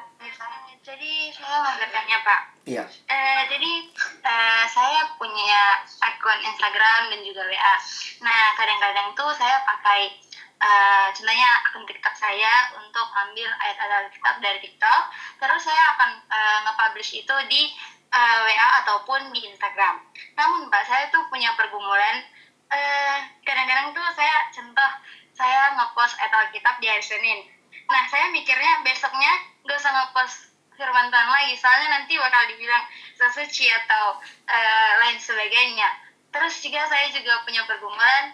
Jadi 0.84 1.32
saya 1.32 1.64
mau 1.64 1.74
bertanya 1.80 2.18
Pak. 2.28 2.42
Iya. 2.68 2.84
Eh, 3.08 3.42
jadi 3.48 3.72
eh, 4.20 4.66
saya 4.68 5.16
punya 5.16 5.80
akun 6.04 6.40
Instagram 6.44 7.08
dan 7.08 7.20
juga 7.24 7.48
WA. 7.48 7.76
Nah 8.20 8.52
kadang-kadang 8.60 9.16
tuh 9.16 9.32
saya 9.32 9.64
pakai 9.64 10.12
eh, 10.60 11.08
contohnya 11.16 11.50
akun 11.72 11.88
TikTok 11.88 12.16
saya 12.20 12.76
untuk 12.84 13.08
ambil 13.16 13.48
ayat-ayat 13.64 14.12
Alkitab 14.12 14.36
dari 14.44 14.60
TikTok. 14.60 15.02
Terus 15.40 15.62
saya 15.64 15.84
akan 15.96 16.10
eh, 16.28 16.58
nge-publish 16.68 17.24
itu 17.24 17.36
di 17.48 17.72
eh, 18.12 18.38
WA 18.44 18.68
ataupun 18.84 19.32
di 19.32 19.48
Instagram. 19.48 20.04
Namun 20.36 20.68
Pak 20.68 20.84
saya 20.84 21.08
tuh 21.14 21.24
punya 21.32 21.56
pergumulan. 21.56 22.28
eh, 22.74 23.18
kadang-kadang 23.46 23.94
tuh 23.94 24.08
saya 24.18 24.50
contoh 24.50 24.92
saya 25.34 25.78
ngepost 25.78 26.18
ayat 26.18 26.34
Alkitab 26.34 26.82
di 26.82 26.88
hari 26.90 27.06
Senin. 27.06 27.53
Nah, 27.94 28.04
saya 28.10 28.34
mikirnya 28.34 28.82
besoknya 28.82 29.32
gak 29.70 29.78
usah 29.78 29.94
ngepost 29.94 30.38
firman 30.74 31.14
Tuhan 31.14 31.30
lagi, 31.30 31.54
soalnya 31.62 32.02
nanti 32.02 32.18
bakal 32.18 32.50
dibilang 32.50 32.82
sesuci 33.14 33.70
atau 33.70 34.18
eh, 34.50 34.92
lain 35.06 35.22
sebagainya. 35.22 35.86
Terus 36.34 36.58
juga 36.66 36.90
saya 36.90 37.14
juga 37.14 37.46
punya 37.46 37.62
pergumulan, 37.70 38.34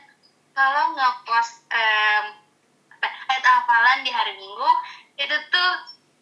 kalau 0.55 0.95
ngepost 0.95 1.68
apa, 1.68 3.07
ayat 3.32 3.43
hafalan 3.43 4.03
di 4.03 4.12
hari 4.12 4.36
Minggu, 4.39 4.72
itu 5.20 5.36
tuh 5.51 5.72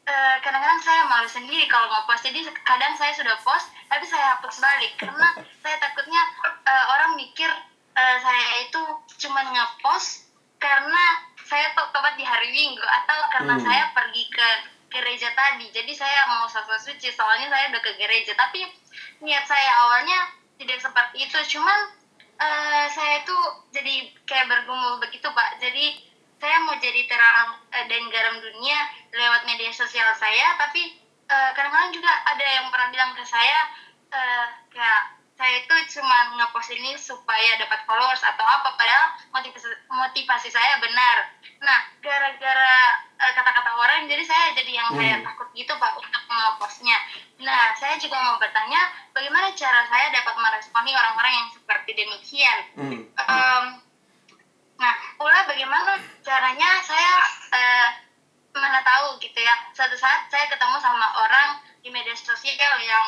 eh, 0.09 0.35
kadang-kadang 0.41 0.81
saya 0.81 1.05
malu 1.05 1.29
sendiri 1.29 1.65
kalau 1.69 1.89
ngepost. 1.89 2.25
Jadi 2.25 2.45
kadang 2.65 2.93
saya 2.97 3.13
sudah 3.13 3.37
post, 3.45 3.69
tapi 3.89 4.05
saya 4.09 4.37
hapus 4.37 4.57
balik, 4.57 4.93
karena 4.97 5.27
saya 5.61 5.77
takutnya 5.77 6.21
eh, 6.65 6.85
orang 6.97 7.13
mikir 7.17 7.49
eh, 7.93 8.17
saya 8.21 8.65
itu 8.65 8.81
cuma 9.21 9.41
ngepost 9.45 10.29
karena 10.57 11.03
saya 11.47 11.71
to- 11.71 11.89
tobat 11.95 12.19
di 12.19 12.27
hari 12.27 12.51
Minggu 12.51 12.83
atau 12.83 13.19
karena 13.31 13.55
Hmm. 13.55 13.63
saya 13.63 13.83
pergi 13.95 14.27
ke 14.27 14.47
gereja 14.91 15.31
tadi. 15.31 15.71
Jadi 15.71 15.91
saya 15.95 16.27
mau 16.27 16.43
sasa 16.47 16.75
suci 16.75 17.07
soalnya 17.11 17.47
saya 17.47 17.71
udah 17.71 17.81
ke 17.81 17.91
gereja. 17.95 18.35
Tapi 18.35 18.67
niat 19.23 19.47
saya 19.47 19.71
awalnya 19.87 20.19
tidak 20.59 20.79
seperti 20.83 21.23
itu. 21.23 21.39
Cuman 21.57 21.95
eh, 22.37 22.85
saya 22.91 23.23
itu 23.25 23.37
jadi 23.73 24.13
kayak 24.27 24.47
bergumul 24.51 24.99
begitu 25.01 25.27
pak. 25.31 25.57
Jadi 25.57 26.03
saya 26.37 26.61
mau 26.61 26.75
jadi 26.77 27.01
terang 27.09 27.57
eh, 27.71 27.85
dan 27.89 28.03
garam 28.11 28.37
dunia 28.37 28.79
lewat 29.15 29.41
media 29.47 29.71
sosial 29.71 30.11
saya. 30.15 30.55
Tapi 30.59 30.99
eh, 31.27 31.49
kadang-kadang 31.55 31.95
juga 31.95 32.11
ada 32.27 32.45
yang 32.45 32.67
pernah 32.71 32.91
bilang 32.91 33.11
ke 33.15 33.23
saya 33.23 33.71
eh, 34.11 34.45
kayak 34.71 35.16
saya 35.37 35.61
itu 35.61 35.75
cuma 35.93 36.33
ngepost 36.33 36.73
ini 36.73 36.97
supaya 36.97 37.61
dapat 37.61 37.85
followers 37.85 38.25
atau 38.25 38.41
apa 38.41 38.73
padahal 38.73 39.05
motivasi, 39.29 39.69
motivasi 39.85 40.49
saya 40.49 40.81
benar 40.81 41.29
nah 41.61 41.85
gara-gara 42.01 42.73
eh, 43.21 43.33
kata-kata 43.37 43.71
orang 43.77 44.09
jadi 44.09 44.25
saya 44.25 44.57
jadi 44.57 44.81
yang 44.81 44.89
kayak 44.97 45.21
Hmm. 45.21 45.25
takut 45.29 45.47
gitu 45.53 45.69
pak 45.77 45.93
untuk 45.93 46.09
ngepostnya 46.25 46.97
nah 47.37 47.69
saya 47.77 48.01
juga 48.01 48.17
mau 48.17 48.41
bertanya 48.41 48.81
bagaimana 49.13 49.53
cara 49.53 49.85
saya 49.85 50.09
dapat 50.09 50.35
meresponi 50.37 50.91
orang-orang 50.97 51.33
yang 51.37 51.47
seperti 51.53 51.91
demikian 51.93 52.57
Hmm. 52.73 52.99
Em, 53.05 53.65
nah 54.77 54.93
pula 55.17 55.45
bagaimana 55.45 56.01
caranya 56.25 56.69
saya 56.81 57.13
eh, 57.53 57.87
mana 58.57 58.81
tahu 58.81 59.21
gitu 59.21 59.37
ya 59.37 59.53
suatu 59.69 59.93
saat 59.93 60.25
saya 60.33 60.49
ketemu 60.49 60.81
sama 60.81 61.13
orang 61.21 61.61
di 61.85 61.93
media 61.93 62.17
sosial 62.17 62.73
yang 62.81 63.05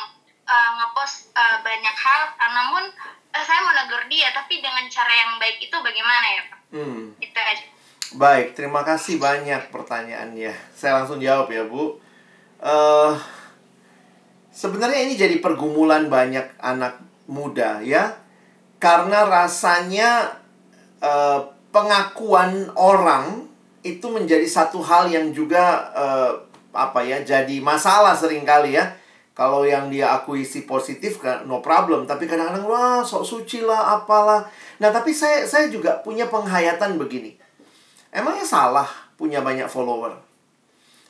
eh, 0.50 0.70
ngepost 0.76 1.30
eh, 1.32 1.56
banyak 1.62 1.96
hal 1.96 2.22
ah, 2.34 2.50
namun 2.50 2.84
eh, 3.30 3.44
saya 3.46 3.62
mau 3.62 3.70
negur 3.70 4.02
dia 4.10 4.34
tapi 4.34 4.58
dengan 4.58 4.82
cara 4.86 5.12
yang 5.14 5.38
baik 5.38 5.62
itu 5.62 5.76
bagaimana 5.78 6.26
ya 6.26 6.42
pak 6.50 6.58
Hmm. 6.70 7.10
itu 7.18 7.34
aja 7.34 7.66
Baik, 8.10 8.58
terima 8.58 8.82
kasih 8.82 9.22
banyak 9.22 9.70
pertanyaannya. 9.70 10.50
Saya 10.74 10.98
langsung 10.98 11.22
jawab 11.22 11.46
ya, 11.46 11.62
Bu. 11.62 11.94
eh 12.58 13.14
sebenarnya 14.50 15.06
ini 15.06 15.14
jadi 15.14 15.38
pergumulan 15.38 16.10
banyak 16.10 16.58
anak 16.58 16.98
muda 17.30 17.78
ya. 17.86 18.18
Karena 18.82 19.30
rasanya 19.30 20.26
eh, 20.98 21.38
pengakuan 21.70 22.74
orang 22.74 23.46
itu 23.86 24.10
menjadi 24.10 24.42
satu 24.42 24.82
hal 24.82 25.06
yang 25.06 25.30
juga 25.30 25.90
eh, 25.94 26.32
apa 26.74 27.06
ya, 27.06 27.22
jadi 27.22 27.62
masalah 27.62 28.18
sering 28.18 28.42
kali 28.42 28.74
ya. 28.74 28.90
Kalau 29.30 29.62
yang 29.62 29.88
dia 29.88 30.10
akui 30.10 30.42
si 30.42 30.66
positif 30.66 31.22
kan 31.22 31.46
no 31.46 31.62
problem, 31.62 32.04
tapi 32.04 32.26
kadang-kadang 32.26 32.66
wah 32.66 33.00
sok 33.00 33.24
suci 33.24 33.62
lah 33.62 34.02
apalah. 34.02 34.44
Nah, 34.82 34.90
tapi 34.90 35.14
saya 35.14 35.46
saya 35.46 35.70
juga 35.70 36.02
punya 36.02 36.26
penghayatan 36.28 36.98
begini. 36.98 37.38
Emangnya 38.10 38.42
salah 38.42 38.90
punya 39.14 39.38
banyak 39.38 39.70
follower? 39.70 40.18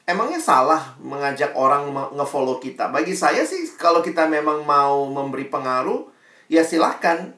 Emangnya 0.04 0.42
salah 0.42 0.98
mengajak 1.00 1.56
orang 1.56 1.94
nge-follow 2.12 2.60
kita? 2.60 2.92
Bagi 2.92 3.16
saya 3.16 3.46
sih 3.46 3.62
kalau 3.78 4.04
kita 4.04 4.28
memang 4.28 4.66
mau 4.68 5.08
memberi 5.08 5.48
pengaruh, 5.48 6.10
ya 6.50 6.60
silahkan. 6.66 7.32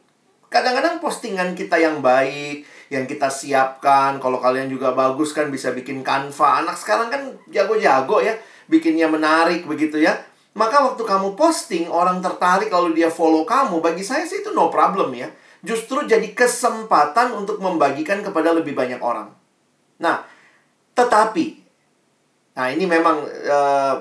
Kadang-kadang 0.52 1.00
postingan 1.00 1.56
kita 1.56 1.80
yang 1.80 2.04
baik, 2.04 2.68
yang 2.92 3.08
kita 3.08 3.32
siapkan, 3.32 4.20
kalau 4.20 4.36
kalian 4.36 4.68
juga 4.68 4.92
bagus 4.92 5.32
kan 5.32 5.48
bisa 5.48 5.72
bikin 5.72 6.04
Canva. 6.04 6.64
Anak 6.64 6.76
sekarang 6.76 7.08
kan 7.08 7.22
jago-jago 7.48 8.20
ya, 8.20 8.36
bikinnya 8.68 9.08
menarik 9.08 9.64
begitu 9.64 10.00
ya. 10.00 10.12
Maka 10.52 10.84
waktu 10.84 11.02
kamu 11.08 11.32
posting, 11.32 11.88
orang 11.88 12.20
tertarik 12.20 12.68
lalu 12.68 12.92
dia 13.00 13.08
follow 13.08 13.48
kamu, 13.48 13.80
bagi 13.80 14.04
saya 14.04 14.28
sih 14.28 14.44
itu 14.44 14.52
no 14.52 14.68
problem 14.68 15.16
ya. 15.16 15.32
Justru 15.64 16.04
jadi 16.04 16.28
kesempatan 16.36 17.32
untuk 17.32 17.56
membagikan 17.62 18.20
kepada 18.20 18.52
lebih 18.52 18.76
banyak 18.76 19.00
orang. 19.00 19.32
Nah, 19.96 20.28
tetapi, 20.92 21.64
nah 22.52 22.68
ini 22.68 22.84
memang 22.84 23.24
eh, 23.24 23.94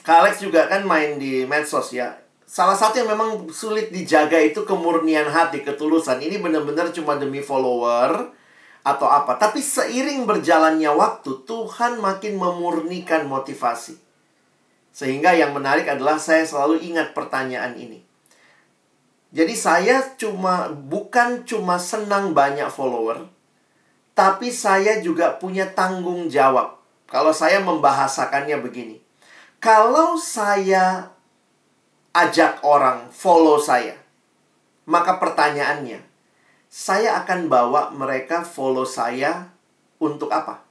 Kak 0.00 0.16
Alex 0.22 0.40
juga 0.40 0.70
kan 0.70 0.86
main 0.86 1.20
di 1.20 1.44
medsos 1.44 1.92
ya. 1.92 2.14
Salah 2.46 2.78
satu 2.78 3.02
yang 3.02 3.10
memang 3.10 3.50
sulit 3.50 3.90
dijaga 3.90 4.38
itu 4.38 4.62
kemurnian 4.62 5.26
hati, 5.26 5.66
ketulusan. 5.66 6.22
Ini 6.22 6.38
benar-benar 6.38 6.94
cuma 6.94 7.18
demi 7.18 7.42
follower 7.42 8.30
atau 8.86 9.10
apa. 9.10 9.34
Tapi 9.34 9.58
seiring 9.58 10.24
berjalannya 10.24 10.94
waktu, 10.94 11.42
Tuhan 11.42 11.98
makin 11.98 12.38
memurnikan 12.38 13.26
motivasi. 13.26 14.05
Sehingga 14.96 15.36
yang 15.36 15.52
menarik 15.52 15.84
adalah 15.84 16.16
saya 16.16 16.48
selalu 16.48 16.80
ingat 16.80 17.12
pertanyaan 17.12 17.76
ini. 17.76 18.00
Jadi 19.28 19.52
saya 19.52 20.16
cuma 20.16 20.72
bukan 20.72 21.44
cuma 21.44 21.76
senang 21.76 22.32
banyak 22.32 22.72
follower, 22.72 23.28
tapi 24.16 24.48
saya 24.48 25.04
juga 25.04 25.36
punya 25.36 25.68
tanggung 25.68 26.32
jawab. 26.32 26.80
Kalau 27.12 27.36
saya 27.36 27.60
membahasakannya 27.60 28.56
begini. 28.64 28.96
Kalau 29.60 30.16
saya 30.16 31.12
ajak 32.16 32.64
orang 32.64 33.12
follow 33.12 33.60
saya, 33.60 34.00
maka 34.88 35.20
pertanyaannya, 35.20 36.00
saya 36.72 37.20
akan 37.20 37.52
bawa 37.52 37.92
mereka 37.92 38.40
follow 38.48 38.88
saya 38.88 39.52
untuk 40.00 40.32
apa? 40.32 40.65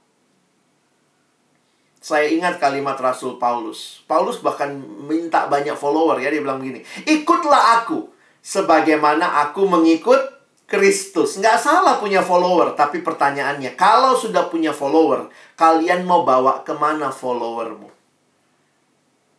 Saya 2.06 2.30
ingat 2.30 2.62
kalimat 2.62 2.94
Rasul 3.02 3.34
Paulus. 3.34 4.06
Paulus 4.06 4.38
bahkan 4.38 4.78
minta 5.10 5.50
banyak 5.50 5.74
follower 5.74 6.22
ya, 6.22 6.30
dia 6.30 6.38
bilang 6.38 6.62
begini, 6.62 6.86
"Ikutlah 7.02 7.82
aku 7.82 8.06
sebagaimana 8.38 9.42
aku 9.42 9.66
mengikut 9.66 10.22
Kristus." 10.70 11.34
Nggak 11.42 11.58
salah 11.58 11.98
punya 11.98 12.22
follower, 12.22 12.78
tapi 12.78 13.02
pertanyaannya, 13.02 13.74
kalau 13.74 14.14
sudah 14.14 14.46
punya 14.46 14.70
follower, 14.70 15.34
kalian 15.58 16.06
mau 16.06 16.22
bawa 16.22 16.62
ke 16.62 16.78
mana 16.78 17.10
followermu? 17.10 17.90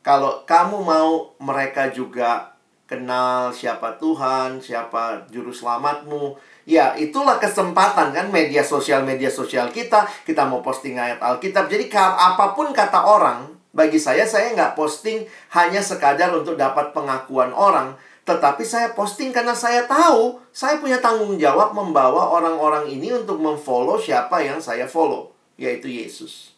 Kalau 0.03 0.43
kamu 0.43 0.83
mau 0.83 1.39
mereka 1.39 1.87
juga 1.87 2.51
kenal 2.83 3.55
siapa 3.55 3.95
Tuhan, 3.95 4.59
siapa 4.59 5.23
juru 5.31 5.55
selamatmu, 5.55 6.35
ya 6.67 6.99
itulah 6.99 7.39
kesempatan 7.39 8.11
kan 8.11 8.27
media 8.27 8.59
sosial 8.59 9.07
media 9.07 9.31
sosial 9.31 9.71
kita, 9.71 10.03
kita 10.27 10.43
mau 10.43 10.59
posting 10.59 10.99
ayat 10.99 11.23
Alkitab. 11.23 11.71
Jadi 11.71 11.87
apa 11.95 12.51
pun 12.51 12.75
kata 12.75 13.07
orang, 13.07 13.55
bagi 13.71 13.95
saya 13.95 14.27
saya 14.27 14.51
nggak 14.51 14.75
posting 14.75 15.23
hanya 15.55 15.79
sekadar 15.79 16.35
untuk 16.35 16.59
dapat 16.59 16.91
pengakuan 16.91 17.55
orang, 17.55 17.95
Tetapi 18.27 18.59
saya 18.67 18.91
posting 18.91 19.31
karena 19.31 19.55
saya 19.55 19.87
tahu 19.87 20.43
saya 20.51 20.83
punya 20.83 20.99
tanggung 20.99 21.39
jawab 21.39 21.71
membawa 21.71 22.27
orang-orang 22.35 22.91
ini 22.91 23.15
untuk 23.15 23.39
memfollow 23.39 23.95
siapa 23.95 24.43
yang 24.43 24.59
saya 24.59 24.83
follow, 24.83 25.31
yaitu 25.55 25.87
Yesus. 25.87 26.51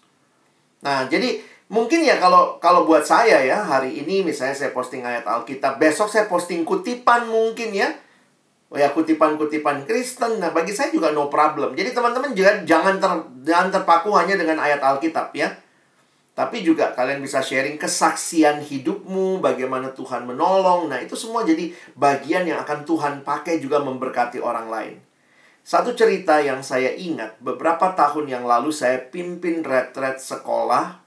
Nah, 0.82 1.06
jadi 1.06 1.38
mungkin 1.70 2.02
ya 2.02 2.18
kalau 2.18 2.58
kalau 2.58 2.90
buat 2.90 3.06
saya 3.06 3.46
ya 3.46 3.62
hari 3.62 4.02
ini 4.02 4.26
misalnya 4.26 4.58
saya 4.58 4.74
posting 4.74 5.06
ayat 5.06 5.30
Alkitab, 5.30 5.78
besok 5.78 6.10
saya 6.10 6.26
posting 6.26 6.66
kutipan 6.66 7.30
mungkin 7.30 7.70
ya. 7.70 7.94
Oh 8.70 8.78
ya 8.78 8.94
kutipan-kutipan 8.94 9.90
Kristen. 9.90 10.38
Nah, 10.38 10.54
bagi 10.54 10.70
saya 10.78 10.94
juga 10.94 11.10
no 11.10 11.26
problem. 11.26 11.74
Jadi 11.74 11.90
teman-teman 11.90 12.38
juga 12.38 12.62
jangan 12.62 13.02
ter, 13.02 13.12
jangan 13.50 13.70
terpaku 13.74 14.14
hanya 14.14 14.38
dengan 14.38 14.62
ayat 14.62 14.78
Alkitab 14.78 15.34
ya. 15.34 15.50
Tapi 16.38 16.64
juga 16.64 16.96
kalian 16.96 17.20
bisa 17.20 17.44
sharing 17.44 17.76
kesaksian 17.76 18.64
hidupmu, 18.64 19.44
bagaimana 19.44 19.92
Tuhan 19.92 20.24
menolong. 20.24 20.88
Nah, 20.88 21.02
itu 21.02 21.18
semua 21.18 21.44
jadi 21.44 21.74
bagian 22.00 22.48
yang 22.48 22.64
akan 22.64 22.88
Tuhan 22.88 23.14
pakai 23.28 23.60
juga 23.60 23.82
memberkati 23.84 24.40
orang 24.40 24.72
lain. 24.72 24.96
Satu 25.66 25.92
cerita 25.92 26.40
yang 26.40 26.64
saya 26.64 26.96
ingat, 26.96 27.36
beberapa 27.44 27.92
tahun 27.92 28.32
yang 28.32 28.48
lalu 28.48 28.72
saya 28.72 29.04
pimpin 29.12 29.66
retret 29.66 30.22
sekolah. 30.24 31.04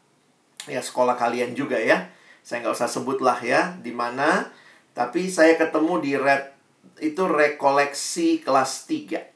Ya, 0.69 0.85
sekolah 0.85 1.17
kalian 1.17 1.57
juga 1.57 1.81
ya. 1.81 2.13
Saya 2.45 2.67
nggak 2.67 2.77
usah 2.77 2.91
sebut 2.91 3.23
lah 3.25 3.41
ya, 3.41 3.73
di 3.81 3.95
mana. 3.95 4.53
Tapi 4.93 5.33
saya 5.33 5.57
ketemu 5.57 5.95
di 6.05 6.13
itu 7.03 7.27
rekoleksi 7.27 8.39
kelas 8.47 8.87
3. 8.87 9.35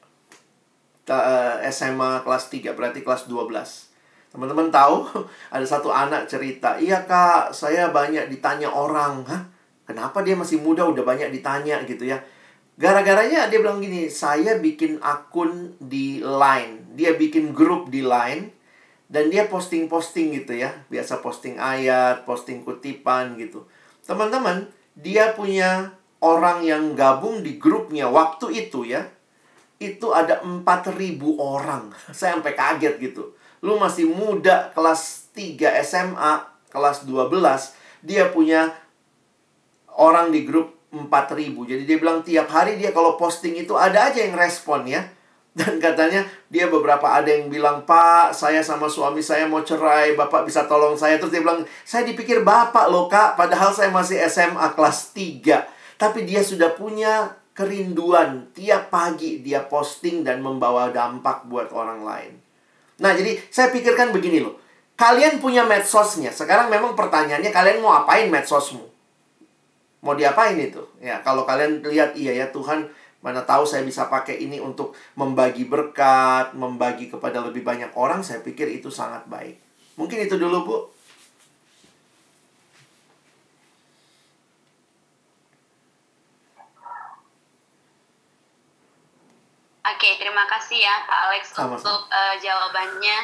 SMA 1.67 2.11
eh, 2.15 2.19
kelas 2.23 2.45
3, 2.47 2.71
berarti 2.71 3.03
kelas 3.03 3.27
12. 3.27 4.31
Teman-teman 4.31 4.71
tahu, 4.71 5.03
ada 5.55 5.65
satu 5.67 5.91
anak 5.91 6.31
cerita, 6.31 6.79
"Iya, 6.79 7.03
Kak, 7.03 7.51
saya 7.51 7.91
banyak 7.91 8.31
ditanya 8.31 8.71
orang." 8.71 9.27
Hah? 9.27 9.43
Kenapa 9.83 10.23
dia 10.23 10.35
masih 10.35 10.59
muda 10.63 10.87
udah 10.87 11.03
banyak 11.03 11.31
ditanya 11.31 11.83
gitu 11.83 12.07
ya? 12.07 12.19
Gara-garanya 12.79 13.51
dia 13.51 13.59
bilang 13.59 13.83
gini, 13.83 14.07
"Saya 14.07 14.59
bikin 14.59 14.99
akun 15.03 15.75
di 15.79 16.23
Line. 16.23 16.95
Dia 16.95 17.15
bikin 17.15 17.51
grup 17.51 17.91
di 17.91 18.03
Line 18.03 18.57
dan 19.07 19.31
dia 19.31 19.47
posting-posting 19.47 20.43
gitu 20.43 20.59
ya. 20.59 20.71
Biasa 20.91 21.23
posting 21.23 21.55
ayat, 21.57 22.27
posting 22.27 22.67
kutipan 22.67 23.39
gitu. 23.39 23.63
Teman-teman, 24.03 24.67
dia 24.95 25.31
punya 25.33 25.96
orang 26.23 26.65
yang 26.65 26.97
gabung 26.97 27.45
di 27.45 27.61
grupnya 27.61 28.09
waktu 28.09 28.67
itu 28.67 28.87
ya, 28.87 29.05
itu 29.77 30.09
ada 30.09 30.41
4000 30.41 30.93
orang. 31.37 31.93
Saya 32.09 32.37
sampai 32.37 32.57
kaget 32.57 32.97
gitu. 32.97 33.37
Lu 33.61 33.77
masih 33.77 34.09
muda, 34.09 34.73
kelas 34.73 35.33
3 35.33 35.81
SMA, 35.85 36.33
kelas 36.73 37.05
12, 37.05 37.73
dia 38.05 38.29
punya 38.29 38.73
orang 39.97 40.29
di 40.33 40.45
grup 40.45 40.77
4000. 40.93 41.69
Jadi 41.69 41.83
dia 41.85 41.97
bilang 41.97 42.21
tiap 42.25 42.49
hari 42.49 42.77
dia 42.77 42.93
kalau 42.93 43.17
posting 43.17 43.57
itu 43.57 43.73
ada 43.77 44.09
aja 44.09 44.21
yang 44.21 44.37
respon 44.37 44.85
ya. 44.89 45.05
Dan 45.57 45.81
katanya 45.81 46.21
dia 46.53 46.69
beberapa 46.69 47.09
ada 47.09 47.33
yang 47.33 47.49
bilang, 47.49 47.81
Pak, 47.81 48.29
saya 48.29 48.61
sama 48.61 48.85
suami 48.85 49.25
saya 49.25 49.49
mau 49.49 49.65
cerai, 49.65 50.13
Bapak 50.13 50.45
bisa 50.45 50.69
tolong 50.69 50.93
saya. 50.93 51.17
Terus 51.17 51.33
dia 51.33 51.41
bilang, 51.41 51.65
saya 51.81 52.05
dipikir 52.05 52.45
Bapak 52.45 52.93
loh 52.93 53.09
Kak, 53.09 53.33
padahal 53.33 53.73
saya 53.73 53.89
masih 53.89 54.21
SMA 54.29 54.77
kelas 54.77 55.17
3. 55.17 55.76
Tapi 55.97 56.23
dia 56.23 56.45
sudah 56.45 56.77
punya 56.77 57.33
kerinduan. 57.57 58.53
Tiap 58.53 58.93
pagi 58.93 59.41
dia 59.41 59.65
posting 59.65 60.21
dan 60.21 60.45
membawa 60.45 60.93
dampak 60.93 61.49
buat 61.49 61.73
orang 61.73 62.05
lain. 62.05 62.33
Nah, 63.01 63.13
jadi 63.17 63.37
saya 63.49 63.73
pikirkan 63.73 64.13
begini 64.13 64.45
loh. 64.45 64.57
Kalian 64.97 65.37
punya 65.37 65.61
medsosnya. 65.65 66.33
Sekarang 66.33 66.73
memang 66.73 66.97
pertanyaannya 66.97 67.53
kalian 67.53 67.81
mau 67.81 67.93
apain 67.93 68.29
medsosmu? 68.29 68.85
Mau 70.01 70.13
diapain 70.13 70.57
itu? 70.57 70.81
Ya, 71.01 71.21
kalau 71.21 71.45
kalian 71.45 71.81
lihat 71.85 72.17
iya 72.17 72.33
ya 72.33 72.47
Tuhan 72.49 72.89
mana 73.21 73.41
tahu 73.41 73.65
saya 73.65 73.81
bisa 73.81 74.07
pakai 74.07 74.39
ini 74.41 74.61
untuk 74.61 74.93
membagi 75.17 75.65
berkat, 75.65 76.53
membagi 76.53 77.09
kepada 77.09 77.41
lebih 77.41 77.65
banyak 77.65 77.89
orang, 77.97 78.21
saya 78.21 78.45
pikir 78.45 78.69
itu 78.69 78.93
sangat 78.93 79.25
baik. 79.25 79.57
Mungkin 79.97 80.29
itu 80.29 80.37
dulu, 80.37 80.57
Bu. 80.63 80.77
Oke, 89.87 90.19
terima 90.19 90.43
kasih 90.51 90.83
ya 90.83 91.07
Pak 91.07 91.19
Alex 91.31 91.43
Sama-sama. 91.55 91.79
untuk 91.79 92.01
uh, 92.11 92.35
jawabannya. 92.43 93.17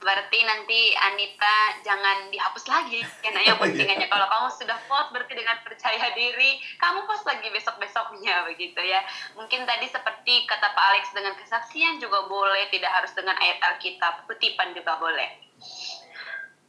Berarti 0.00 0.38
nanti 0.42 0.96
Anita 0.96 1.76
jangan 1.84 2.32
dihapus 2.32 2.64
lagi 2.66 3.04
ya 3.04 3.30
nanya 3.30 3.54
postingannya. 3.60 4.10
Kalau 4.10 4.26
kamu 4.26 4.48
sudah 4.50 4.78
post 4.90 5.14
berarti 5.14 5.38
dengan 5.38 5.60
percaya 5.62 6.10
diri, 6.18 6.58
kamu 6.82 7.06
post 7.06 7.22
lagi 7.30 7.46
besok-besoknya 7.46 8.42
begitu 8.50 8.80
ya. 8.82 9.06
Mungkin 9.38 9.68
tadi 9.70 9.86
seperti 9.86 10.50
kata 10.50 10.74
Pak 10.74 10.84
Alex 10.90 11.14
dengan 11.14 11.38
kesaksian 11.38 12.02
juga 12.02 12.26
boleh, 12.26 12.66
tidak 12.74 12.90
harus 12.90 13.14
dengan 13.14 13.38
ayat 13.38 13.62
Alkitab, 13.62 14.26
kutipan 14.26 14.74
juga 14.74 14.98
boleh. 14.98 15.30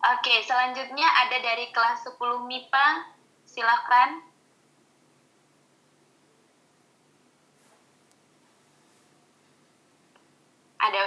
Oke, 0.02 0.34
selanjutnya 0.46 1.06
ada 1.06 1.38
dari 1.42 1.70
kelas 1.74 2.06
10 2.06 2.18
MIPA. 2.46 2.88
Silakan. 3.46 4.31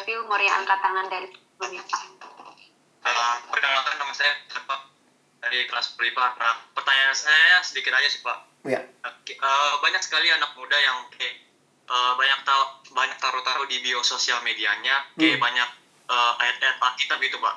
Phil 0.02 0.22
Moria 0.26 0.58
angkat 0.58 0.78
tangan 0.82 1.06
dari 1.06 1.28
MIPA. 1.62 1.98
Uh, 3.04 3.36
perkenalkan 3.52 4.00
nama 4.00 4.12
saya 4.16 4.32
Pak 4.48 4.80
dari 5.44 5.68
kelas 5.68 5.92
PRIPA. 5.94 6.40
Nah, 6.40 6.56
pertanyaan 6.72 7.12
saya 7.12 7.60
sedikit 7.60 7.92
aja 7.92 8.08
sih 8.08 8.24
Pak. 8.24 8.38
Ya. 8.64 8.80
Uh, 8.80 9.72
banyak 9.84 10.00
sekali 10.00 10.32
anak 10.32 10.56
muda 10.56 10.72
yang 10.80 11.04
kayak 11.12 11.44
uh, 11.84 12.16
banyak 12.16 12.40
tahu 12.48 12.62
banyak 12.96 13.18
taruh-taruh 13.20 13.68
di 13.68 13.84
bio 13.84 14.00
sosial 14.00 14.40
medianya, 14.40 15.04
kayak 15.20 15.36
Hmm. 15.36 15.44
banyak 15.44 15.68
uh, 16.08 16.32
ayat-ayat 16.40 16.80
Alkitab 16.80 17.20
gitu 17.20 17.36
Pak. 17.36 17.56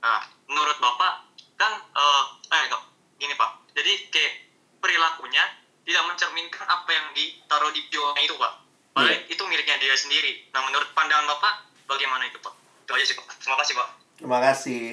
Nah, 0.00 0.24
menurut 0.48 0.80
Bapak 0.80 1.28
kan 1.60 1.84
uh, 1.92 2.24
eh 2.48 2.64
kok, 2.72 2.82
gini 3.20 3.36
Pak. 3.36 3.76
Jadi 3.76 4.08
kayak 4.08 4.32
perilakunya 4.80 5.44
tidak 5.84 6.04
mencerminkan 6.08 6.64
apa 6.64 6.90
yang 6.96 7.06
ditaruh 7.12 7.72
di 7.76 7.84
bio 7.92 8.16
itu 8.16 8.32
Pak. 8.40 8.52
Padahal 8.96 9.20
itu 9.30 9.42
miliknya 9.46 9.76
dia 9.78 9.94
sendiri. 9.94 10.48
Nah, 10.50 10.64
menurut 10.64 10.90
pandangan 10.96 11.28
Bapak 11.28 11.54
bagaimana 11.88 12.28
itu 12.28 12.38
Pak? 12.38 12.54
Itu 12.84 12.92
aja 12.92 13.04
sih 13.08 13.16
Pak. 13.16 13.26
Terima 13.40 13.56
kasih 13.56 13.74
Pak. 13.74 13.88
Terima 14.20 14.38
kasih. 14.44 14.84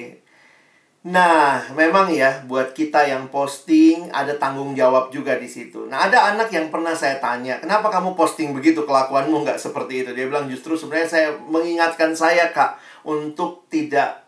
Nah, 1.06 1.70
memang 1.70 2.10
ya 2.10 2.42
buat 2.50 2.74
kita 2.74 3.06
yang 3.06 3.30
posting 3.30 4.10
ada 4.10 4.34
tanggung 4.42 4.74
jawab 4.74 5.14
juga 5.14 5.38
di 5.38 5.46
situ. 5.46 5.86
Nah, 5.86 6.10
ada 6.10 6.34
anak 6.34 6.50
yang 6.50 6.66
pernah 6.66 6.98
saya 6.98 7.22
tanya, 7.22 7.62
kenapa 7.62 7.94
kamu 7.94 8.18
posting 8.18 8.50
begitu 8.50 8.82
kelakuanmu 8.82 9.46
nggak 9.46 9.54
seperti 9.54 10.02
itu? 10.02 10.10
Dia 10.10 10.26
bilang 10.26 10.50
justru 10.50 10.74
sebenarnya 10.74 11.06
saya 11.06 11.28
mengingatkan 11.38 12.10
saya 12.10 12.50
kak 12.50 12.82
untuk 13.06 13.70
tidak 13.70 14.26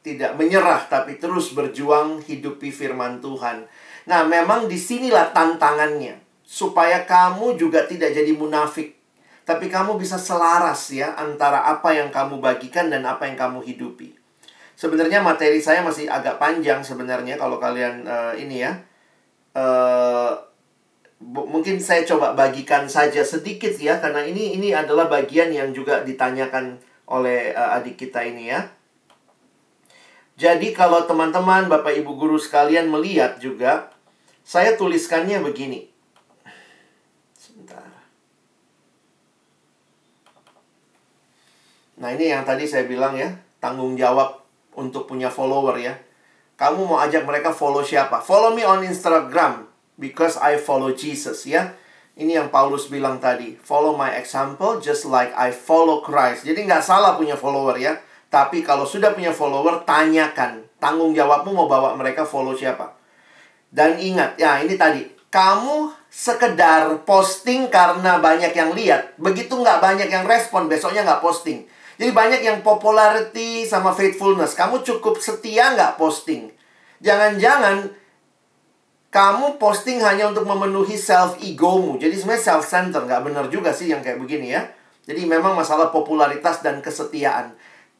tidak 0.00 0.32
menyerah 0.40 0.88
tapi 0.88 1.20
terus 1.20 1.52
berjuang 1.52 2.24
hidupi 2.24 2.72
firman 2.72 3.20
Tuhan. 3.20 3.68
Nah, 4.08 4.24
memang 4.24 4.64
di 4.64 4.80
sinilah 4.80 5.36
tantangannya 5.36 6.16
supaya 6.40 7.04
kamu 7.04 7.60
juga 7.60 7.84
tidak 7.84 8.16
jadi 8.16 8.32
munafik 8.32 8.97
tapi 9.48 9.72
kamu 9.72 9.96
bisa 9.96 10.20
selaras 10.20 10.92
ya 10.92 11.16
antara 11.16 11.64
apa 11.64 11.96
yang 11.96 12.12
kamu 12.12 12.36
bagikan 12.36 12.92
dan 12.92 13.08
apa 13.08 13.24
yang 13.24 13.40
kamu 13.40 13.64
hidupi. 13.64 14.12
Sebenarnya 14.76 15.24
materi 15.24 15.56
saya 15.56 15.80
masih 15.80 16.04
agak 16.04 16.36
panjang 16.36 16.84
sebenarnya 16.84 17.40
kalau 17.40 17.56
kalian 17.56 18.04
uh, 18.04 18.36
ini 18.36 18.60
ya. 18.60 18.76
Uh, 19.56 20.36
mungkin 21.24 21.80
saya 21.80 22.04
coba 22.04 22.36
bagikan 22.36 22.86
saja 22.92 23.24
sedikit 23.24 23.72
ya 23.80 23.96
karena 23.98 24.22
ini 24.22 24.54
ini 24.54 24.76
adalah 24.76 25.08
bagian 25.08 25.48
yang 25.48 25.72
juga 25.72 26.04
ditanyakan 26.04 26.76
oleh 27.08 27.56
uh, 27.56 27.80
adik 27.80 27.96
kita 28.04 28.20
ini 28.28 28.52
ya. 28.52 28.68
Jadi 30.36 30.76
kalau 30.76 31.08
teman-teman 31.08 31.72
Bapak 31.72 31.96
Ibu 31.96 32.20
guru 32.20 32.36
sekalian 32.36 32.92
melihat 32.92 33.40
juga 33.40 33.96
saya 34.44 34.76
tuliskannya 34.76 35.40
begini. 35.40 35.88
Sebentar. 37.32 37.98
Nah, 41.98 42.14
ini 42.14 42.30
yang 42.30 42.46
tadi 42.46 42.64
saya 42.64 42.86
bilang 42.86 43.18
ya, 43.18 43.34
tanggung 43.58 43.98
jawab 43.98 44.46
untuk 44.78 45.10
punya 45.10 45.28
follower 45.28 45.74
ya. 45.82 45.98
Kamu 46.58 46.86
mau 46.86 46.98
ajak 47.02 47.26
mereka 47.26 47.50
follow 47.54 47.82
siapa? 47.82 48.22
Follow 48.22 48.54
me 48.54 48.66
on 48.66 48.82
Instagram 48.82 49.66
because 49.98 50.38
I 50.38 50.58
follow 50.58 50.94
Jesus 50.94 51.46
ya. 51.46 51.74
Ini 52.18 52.34
yang 52.42 52.48
Paulus 52.50 52.90
bilang 52.90 53.22
tadi. 53.22 53.54
Follow 53.54 53.94
my 53.94 54.18
example 54.18 54.82
just 54.82 55.06
like 55.06 55.30
I 55.38 55.54
follow 55.54 56.02
Christ. 56.02 56.42
Jadi 56.42 56.66
nggak 56.66 56.82
salah 56.82 57.14
punya 57.14 57.38
follower 57.38 57.78
ya. 57.78 57.94
Tapi 58.26 58.66
kalau 58.66 58.82
sudah 58.82 59.14
punya 59.14 59.30
follower, 59.30 59.86
tanyakan. 59.86 60.66
Tanggung 60.82 61.14
jawabmu 61.14 61.54
mau 61.54 61.70
bawa 61.70 61.94
mereka 61.94 62.26
follow 62.26 62.58
siapa. 62.58 62.98
Dan 63.70 64.02
ingat, 64.02 64.34
ya 64.34 64.58
ini 64.58 64.74
tadi. 64.74 65.06
Kamu 65.30 65.94
sekedar 66.10 67.06
posting 67.06 67.70
karena 67.70 68.18
banyak 68.18 68.50
yang 68.50 68.74
lihat. 68.74 69.14
Begitu 69.14 69.54
nggak 69.54 69.78
banyak 69.78 70.08
yang 70.10 70.26
respon, 70.26 70.66
besoknya 70.66 71.06
nggak 71.06 71.22
posting. 71.22 71.70
Jadi 71.98 72.14
banyak 72.14 72.40
yang 72.46 72.58
popularity 72.62 73.66
sama 73.66 73.90
faithfulness. 73.90 74.54
Kamu 74.54 74.86
cukup 74.86 75.18
setia 75.18 75.74
nggak 75.74 75.98
posting? 75.98 76.54
Jangan-jangan 77.02 77.90
kamu 79.10 79.58
posting 79.58 79.98
hanya 79.98 80.30
untuk 80.30 80.46
memenuhi 80.46 80.94
self 80.94 81.42
egomu. 81.42 81.98
Jadi 81.98 82.14
sebenarnya 82.14 82.44
self 82.54 82.64
center 82.70 83.02
nggak 83.02 83.22
benar 83.26 83.44
juga 83.50 83.74
sih 83.74 83.90
yang 83.90 83.98
kayak 83.98 84.22
begini 84.22 84.54
ya. 84.54 84.70
Jadi 85.10 85.26
memang 85.26 85.58
masalah 85.58 85.90
popularitas 85.90 86.62
dan 86.62 86.78
kesetiaan. 86.78 87.56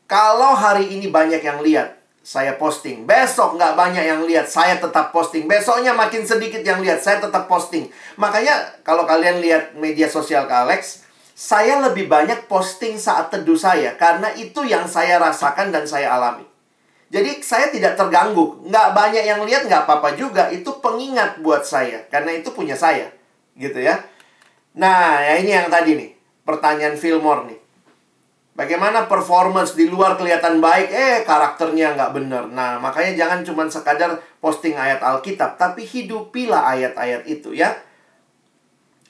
Kalau 0.06 0.54
hari 0.54 0.94
ini 0.94 1.10
banyak 1.10 1.40
yang 1.40 1.58
lihat, 1.64 1.98
saya 2.20 2.60
posting. 2.60 3.08
Besok 3.08 3.56
nggak 3.56 3.72
banyak 3.72 4.04
yang 4.04 4.22
lihat, 4.28 4.44
saya 4.44 4.76
tetap 4.76 5.10
posting. 5.16 5.48
Besoknya 5.48 5.96
makin 5.96 6.28
sedikit 6.28 6.60
yang 6.60 6.84
lihat, 6.84 7.00
saya 7.00 7.24
tetap 7.24 7.48
posting. 7.48 7.88
Makanya 8.20 8.84
kalau 8.84 9.08
kalian 9.08 9.40
lihat 9.40 9.72
media 9.80 10.04
sosial 10.04 10.44
ke 10.44 10.52
Alex, 10.52 11.07
saya 11.38 11.78
lebih 11.86 12.10
banyak 12.10 12.50
posting 12.50 12.98
saat 12.98 13.30
teduh 13.30 13.54
saya. 13.54 13.94
Karena 13.94 14.34
itu 14.34 14.66
yang 14.66 14.90
saya 14.90 15.22
rasakan 15.22 15.70
dan 15.70 15.86
saya 15.86 16.18
alami. 16.18 16.42
Jadi 17.14 17.38
saya 17.46 17.70
tidak 17.70 17.94
terganggu. 17.94 18.58
Nggak 18.66 18.88
banyak 18.90 19.22
yang 19.22 19.46
lihat, 19.46 19.70
nggak 19.70 19.86
apa-apa 19.86 20.18
juga. 20.18 20.50
Itu 20.50 20.82
pengingat 20.82 21.38
buat 21.38 21.62
saya. 21.62 22.02
Karena 22.10 22.34
itu 22.34 22.50
punya 22.50 22.74
saya. 22.74 23.14
Gitu 23.54 23.78
ya. 23.78 24.02
Nah, 24.74 25.22
ya 25.22 25.38
ini 25.38 25.54
yang 25.54 25.70
tadi 25.70 25.94
nih. 25.94 26.10
Pertanyaan 26.42 26.98
Fillmore 26.98 27.46
nih. 27.54 27.60
Bagaimana 28.58 29.06
performance 29.06 29.78
di 29.78 29.86
luar 29.86 30.18
kelihatan 30.18 30.58
baik, 30.58 30.90
eh 30.90 31.22
karakternya 31.22 31.94
nggak 31.94 32.18
bener. 32.18 32.50
Nah, 32.50 32.82
makanya 32.82 33.14
jangan 33.14 33.46
cuma 33.46 33.62
sekadar 33.70 34.18
posting 34.42 34.74
ayat 34.74 34.98
Alkitab, 34.98 35.54
tapi 35.54 35.86
hidupilah 35.86 36.66
ayat-ayat 36.66 37.22
itu 37.30 37.54
ya. 37.54 37.78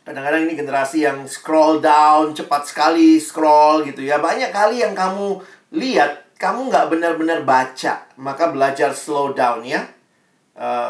Kadang-kadang 0.08 0.48
ini 0.48 0.56
generasi 0.56 1.04
yang 1.04 1.28
scroll 1.28 1.84
down, 1.84 2.32
cepat 2.32 2.64
sekali 2.64 3.20
scroll 3.20 3.84
gitu 3.84 4.00
ya. 4.00 4.16
Banyak 4.16 4.48
kali 4.48 4.80
yang 4.80 4.96
kamu 4.96 5.36
lihat, 5.76 6.32
kamu 6.40 6.72
nggak 6.72 6.88
benar-benar 6.88 7.44
baca. 7.44 8.08
Maka 8.16 8.48
belajar 8.48 8.96
slow 8.96 9.36
down 9.36 9.68
ya. 9.68 9.84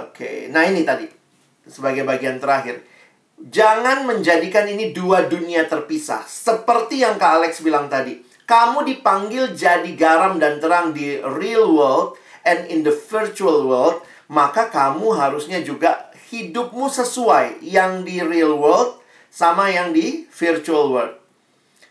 Oke, 0.07 0.47
nah 0.55 0.63
ini 0.63 0.87
tadi. 0.87 1.11
Sebagai 1.67 2.07
bagian 2.07 2.39
terakhir. 2.39 2.87
Jangan 3.43 4.07
menjadikan 4.07 4.71
ini 4.71 4.95
dua 4.95 5.27
dunia 5.27 5.67
terpisah. 5.67 6.23
Seperti 6.23 7.03
yang 7.03 7.19
Kak 7.19 7.43
Alex 7.43 7.59
bilang 7.59 7.91
tadi 7.91 8.23
kamu 8.47 8.87
dipanggil 8.87 9.53
jadi 9.53 9.91
garam 9.99 10.39
dan 10.39 10.63
terang 10.63 10.95
di 10.95 11.19
real 11.21 11.75
world 11.75 12.15
and 12.47 12.71
in 12.71 12.87
the 12.87 12.95
virtual 12.95 13.67
world, 13.67 13.99
maka 14.31 14.71
kamu 14.71 15.11
harusnya 15.11 15.59
juga 15.61 16.09
hidupmu 16.31 16.87
sesuai 16.87 17.67
yang 17.67 18.07
di 18.07 18.23
real 18.23 18.57
world 18.57 18.98
sama 19.29 19.69
yang 19.71 19.93
di 19.95 20.27
virtual 20.33 20.91
world. 20.93 21.15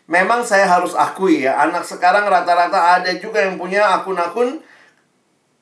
Memang 0.08 0.40
saya 0.40 0.64
harus 0.64 0.96
akui 0.96 1.44
ya, 1.44 1.60
anak 1.60 1.84
sekarang 1.84 2.24
rata-rata 2.26 3.00
ada 3.00 3.12
juga 3.20 3.44
yang 3.44 3.60
punya 3.60 4.00
akun-akun 4.00 4.64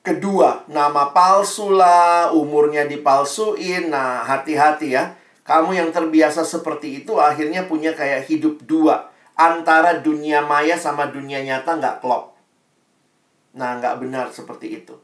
kedua, 0.07 0.63
nama 0.71 1.11
palsu 1.11 1.75
lah, 1.75 2.31
umurnya 2.31 2.87
dipalsuin. 2.87 3.91
Nah, 3.91 4.23
hati-hati 4.23 4.95
ya. 4.95 5.19
Kamu 5.43 5.75
yang 5.75 5.91
terbiasa 5.91 6.47
seperti 6.47 7.03
itu 7.03 7.19
akhirnya 7.19 7.67
punya 7.67 7.95
kayak 7.95 8.27
hidup 8.27 8.63
dua 8.67 9.11
antara 9.35 9.99
dunia 9.99 10.43
maya 10.43 10.75
sama 10.75 11.07
dunia 11.07 11.39
nyata 11.43 11.79
nggak 11.79 11.99
klop. 12.03 12.35
Nah, 13.55 13.79
nggak 13.79 13.95
benar 13.99 14.27
seperti 14.31 14.83
itu. 14.83 14.95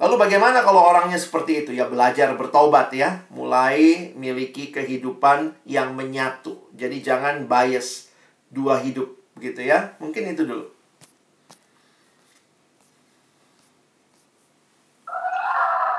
Lalu 0.00 0.16
bagaimana 0.16 0.64
kalau 0.64 0.80
orangnya 0.80 1.20
seperti 1.20 1.64
itu? 1.64 1.76
Ya 1.76 1.84
belajar 1.84 2.32
bertobat 2.32 2.88
ya. 2.96 3.20
Mulai 3.28 4.10
miliki 4.16 4.72
kehidupan 4.72 5.52
yang 5.68 5.92
menyatu. 5.92 6.56
Jadi 6.72 7.04
jangan 7.04 7.44
bias 7.44 8.08
dua 8.48 8.80
hidup 8.80 9.12
gitu 9.36 9.60
ya. 9.60 9.92
Mungkin 10.00 10.32
itu 10.32 10.48
dulu. 10.48 10.64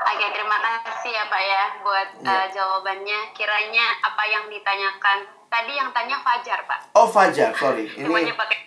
Oke, 0.02 0.26
terima 0.28 0.56
kasih 0.82 1.10
ya 1.10 1.24
Pak 1.26 1.42
ya 1.42 1.64
buat 1.80 2.08
Ya. 2.20 2.30
uh, 2.34 2.46
jawabannya. 2.50 3.18
Kiranya 3.32 3.86
apa 4.02 4.22
yang 4.26 4.44
ditanyakan 4.46 5.18
tadi 5.46 5.72
yang 5.74 5.94
tanya 5.94 6.18
Fajar 6.20 6.58
Pak. 6.66 6.90
Oh 6.92 7.06
Fajar, 7.06 7.54
sorry. 7.54 7.86
Ini 7.96 8.34
pakai 8.34 8.58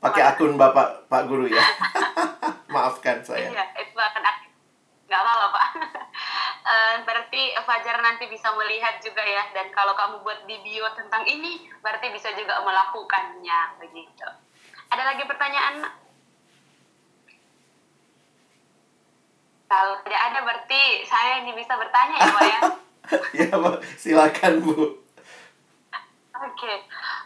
pakai 0.00 0.22
akun 0.26 0.58
Bapak 0.58 1.06
Pak 1.06 1.22
Guru 1.26 1.46
ya. 1.46 1.62
Maafkan 2.74 3.18
saya. 3.22 3.50
Iya, 3.50 3.64
itu 3.78 3.94
akan 3.94 4.22
ak- 4.22 4.49
nggak 5.10 5.20
apa-apa 5.26 5.46
Pak. 5.50 5.66
Eh, 6.60 6.96
berarti 7.02 7.56
Fajar 7.66 7.98
nanti 7.98 8.28
bisa 8.30 8.52
melihat 8.54 9.00
juga 9.02 9.24
ya. 9.24 9.42
Dan 9.50 9.72
kalau 9.74 9.96
kamu 9.96 10.22
buat 10.22 10.44
di 10.44 10.54
bio 10.62 10.86
tentang 10.94 11.24
ini, 11.26 11.66
berarti 11.82 12.12
bisa 12.14 12.30
juga 12.36 12.62
melakukannya 12.62 13.80
begitu. 13.80 14.28
Ada 14.92 15.02
lagi 15.02 15.24
pertanyaan? 15.24 15.88
Kalau 19.66 19.94
tidak 20.04 20.22
ada 20.30 20.38
berarti 20.46 20.82
saya 21.08 21.42
ini 21.42 21.56
bisa 21.56 21.74
bertanya 21.74 22.16
ya 22.20 22.28
Pak 22.28 22.44
ya. 22.44 22.60
ya, 23.40 23.50
Bu. 23.56 23.72
silakan 23.98 24.54
Bu. 24.62 25.00
Oke, 26.38 26.72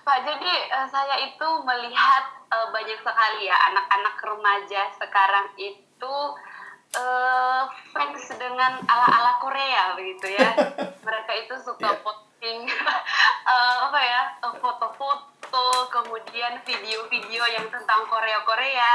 Pak. 0.06 0.18
Jadi 0.24 0.52
eh, 0.72 0.86
saya 0.88 1.20
itu 1.20 1.48
melihat 1.66 2.24
eh, 2.48 2.66
banyak 2.70 2.98
sekali 3.02 3.50
ya 3.50 3.56
anak-anak 3.74 4.16
remaja 4.24 4.88
sekarang 4.96 5.52
itu 5.58 6.14
eh, 6.94 7.62
fans 7.90 8.24
dengan 8.34 8.72
ala-ala 8.84 9.38
Korea 9.38 9.94
begitu 9.94 10.30
ya. 10.30 10.50
Mereka 11.06 11.32
itu 11.36 11.54
suka 11.60 11.90
Iya. 11.90 12.00
posting 12.00 12.58
eh, 13.50 13.74
apa 13.80 14.00
ya 14.00 14.22
eh, 14.40 14.54
foto-foto, 14.56 15.66
kemudian 15.90 16.58
video-video 16.62 17.42
yang 17.48 17.66
tentang 17.68 18.06
Korea-Korea. 18.06 18.90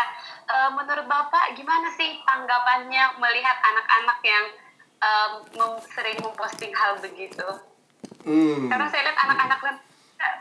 Eh, 0.45 0.69
menurut 0.73 1.05
Bapak 1.05 1.53
gimana 1.53 1.91
sih 1.91 2.19
tanggapannya 2.21 3.17
melihat 3.17 3.57
anak-anak 3.59 4.19
yang 4.21 4.45
eh, 4.99 5.29
mem- 5.53 5.83
sering 5.89 6.17
memposting 6.19 6.71
hal 6.71 6.97
begitu? 6.97 7.45
Hmm. 8.23 8.67
Karena 8.67 8.87
saya 8.87 9.05
lihat 9.05 9.19
anak-anak 9.21 9.59
lain 9.61 9.77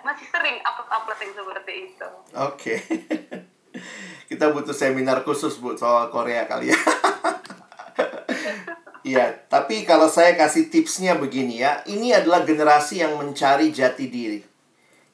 masih 0.02 0.26
sering 0.26 0.59
upload-upload 0.61 1.18
yang 1.20 1.32
seperti 1.32 1.72
itu. 1.86 2.09
Oke. 2.34 2.74
Kita 4.28 4.50
butuh 4.50 4.74
seminar 4.74 5.22
khusus 5.22 5.54
Bu 5.56 5.72
soal 5.72 6.11
Korea 6.11 6.44
kali 6.44 6.68
ya. 6.68 6.78
Iya, 9.09 9.48
tapi 9.48 9.88
kalau 9.88 10.04
saya 10.04 10.36
kasih 10.36 10.68
tipsnya 10.68 11.16
begini 11.16 11.64
ya, 11.64 11.80
ini 11.88 12.12
adalah 12.12 12.44
generasi 12.44 13.00
yang 13.00 13.16
mencari 13.16 13.72
jati 13.72 14.04
diri. 14.12 14.44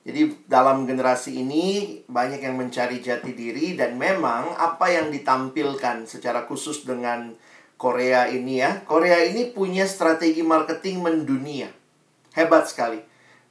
Jadi 0.03 0.51
dalam 0.51 0.82
generasi 0.82 1.38
ini 1.38 1.97
banyak 2.11 2.42
yang 2.42 2.59
mencari 2.59 2.99
jati 2.99 3.30
diri 3.38 3.78
dan 3.78 3.95
memang 3.95 4.51
apa 4.59 4.90
yang 4.90 5.14
ditampilkan 5.14 6.11
secara 6.11 6.42
khusus 6.42 6.82
dengan 6.82 7.38
Korea 7.78 8.26
ini 8.26 8.59
ya. 8.59 8.82
Korea 8.82 9.22
ini 9.30 9.55
punya 9.55 9.86
strategi 9.86 10.42
marketing 10.42 10.99
mendunia. 10.99 11.70
Hebat 12.34 12.66
sekali. 12.66 12.99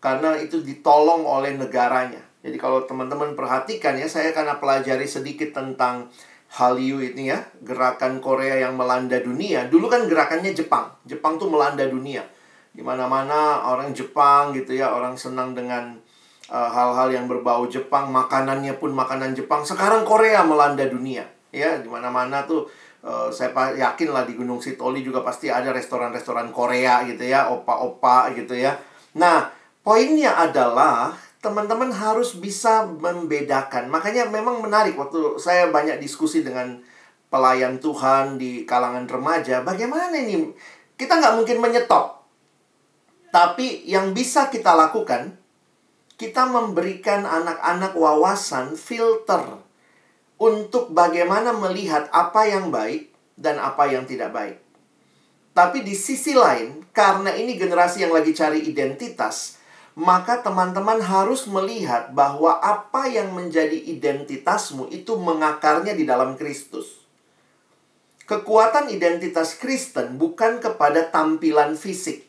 Karena 0.04 0.36
itu 0.44 0.60
ditolong 0.60 1.24
oleh 1.24 1.56
negaranya. 1.56 2.20
Jadi 2.44 2.60
kalau 2.60 2.84
teman-teman 2.84 3.40
perhatikan 3.40 3.96
ya, 3.96 4.12
saya 4.12 4.36
akan 4.36 4.60
pelajari 4.60 5.08
sedikit 5.08 5.56
tentang 5.56 6.12
Hallyu 6.54 7.02
ini 7.02 7.34
ya, 7.34 7.42
gerakan 7.66 8.22
Korea 8.22 8.62
yang 8.62 8.78
melanda 8.78 9.18
dunia. 9.18 9.66
Dulu 9.66 9.90
kan 9.90 10.06
gerakannya 10.06 10.54
Jepang. 10.54 10.94
Jepang 11.02 11.42
tuh 11.42 11.50
melanda 11.50 11.82
dunia. 11.90 12.22
Di 12.70 12.86
mana-mana 12.86 13.66
orang 13.66 13.90
Jepang 13.90 14.54
gitu 14.54 14.78
ya, 14.78 14.94
orang 14.94 15.18
senang 15.18 15.58
dengan 15.58 15.98
uh, 16.54 16.70
hal-hal 16.70 17.10
yang 17.10 17.26
berbau 17.26 17.66
Jepang, 17.66 18.14
makanannya 18.14 18.78
pun 18.78 18.94
makanan 18.94 19.34
Jepang. 19.34 19.66
Sekarang 19.66 20.06
Korea 20.06 20.46
melanda 20.46 20.86
dunia. 20.86 21.26
Ya, 21.50 21.82
di 21.82 21.90
mana-mana 21.90 22.46
tuh 22.46 22.70
uh, 23.02 23.34
saya 23.34 23.50
yakin 23.74 24.14
lah 24.14 24.26
di 24.30 24.38
Gunung 24.38 24.62
Sitoli 24.62 25.02
juga 25.02 25.26
pasti 25.26 25.50
ada 25.50 25.74
restoran-restoran 25.74 26.54
Korea 26.54 27.02
gitu 27.10 27.26
ya, 27.26 27.50
opa-opa 27.50 28.30
gitu 28.38 28.54
ya. 28.54 28.78
Nah, 29.18 29.50
poinnya 29.82 30.38
adalah 30.38 31.18
teman-teman 31.44 31.92
harus 31.92 32.40
bisa 32.40 32.88
membedakan. 32.88 33.92
Makanya 33.92 34.32
memang 34.32 34.64
menarik 34.64 34.96
waktu 34.96 35.36
saya 35.36 35.68
banyak 35.68 36.00
diskusi 36.00 36.40
dengan 36.40 36.80
pelayan 37.28 37.84
Tuhan 37.84 38.40
di 38.40 38.64
kalangan 38.64 39.04
remaja. 39.04 39.60
Bagaimana 39.60 40.16
ini? 40.16 40.56
Kita 40.96 41.20
nggak 41.20 41.36
mungkin 41.36 41.60
menyetop. 41.60 42.24
Tapi 43.28 43.84
yang 43.84 44.16
bisa 44.16 44.48
kita 44.48 44.72
lakukan, 44.72 45.36
kita 46.16 46.48
memberikan 46.48 47.28
anak-anak 47.28 47.92
wawasan 47.98 48.80
filter 48.80 49.60
untuk 50.40 50.96
bagaimana 50.96 51.52
melihat 51.52 52.08
apa 52.16 52.48
yang 52.48 52.72
baik 52.72 53.12
dan 53.36 53.60
apa 53.60 53.90
yang 53.92 54.08
tidak 54.08 54.32
baik. 54.32 54.58
Tapi 55.54 55.84
di 55.84 55.94
sisi 55.94 56.34
lain, 56.34 56.88
karena 56.96 57.36
ini 57.36 57.60
generasi 57.60 58.06
yang 58.06 58.14
lagi 58.14 58.34
cari 58.34 58.66
identitas, 58.66 59.62
maka 59.94 60.42
teman-teman 60.42 60.98
harus 60.98 61.46
melihat 61.46 62.10
bahwa 62.18 62.58
apa 62.58 63.06
yang 63.06 63.30
menjadi 63.30 63.78
identitasmu 63.78 64.90
itu 64.90 65.14
mengakarnya 65.18 65.94
di 65.94 66.06
dalam 66.10 66.34
Kristus. 66.34 67.06
Kekuatan 68.26 68.90
identitas 68.90 69.54
Kristen 69.60 70.18
bukan 70.18 70.58
kepada 70.58 71.14
tampilan 71.14 71.78
fisik. 71.78 72.26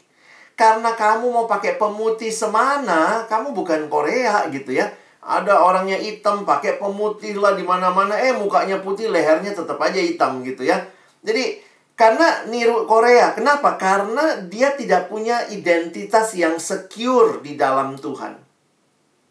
Karena 0.55 0.95
kamu 0.95 1.35
mau 1.35 1.47
pakai 1.51 1.81
pemutih 1.81 2.31
semana, 2.31 3.27
kamu 3.27 3.57
bukan 3.57 3.91
Korea 3.91 4.47
gitu 4.53 4.77
ya. 4.77 4.93
Ada 5.25 5.65
orangnya 5.65 5.97
hitam 5.97 6.45
pakai 6.45 6.77
pemutih 6.77 7.41
lah 7.41 7.57
di 7.57 7.65
mana-mana, 7.65 8.15
eh 8.21 8.37
mukanya 8.37 8.85
putih, 8.85 9.09
lehernya 9.09 9.57
tetap 9.57 9.81
aja 9.81 9.97
hitam 9.97 10.45
gitu 10.45 10.69
ya. 10.69 10.85
Jadi 11.25 11.59
Karena 11.95 12.43
niru 12.51 12.91
Korea. 12.91 13.31
Kenapa? 13.39 13.79
Karena 13.79 14.43
dia 14.51 14.75
tidak 14.75 15.07
punya 15.07 15.47
identitas 15.47 16.35
yang 16.35 16.59
secure 16.59 17.39
di 17.39 17.55
dalam 17.55 17.95
Tuhan. 17.95 18.35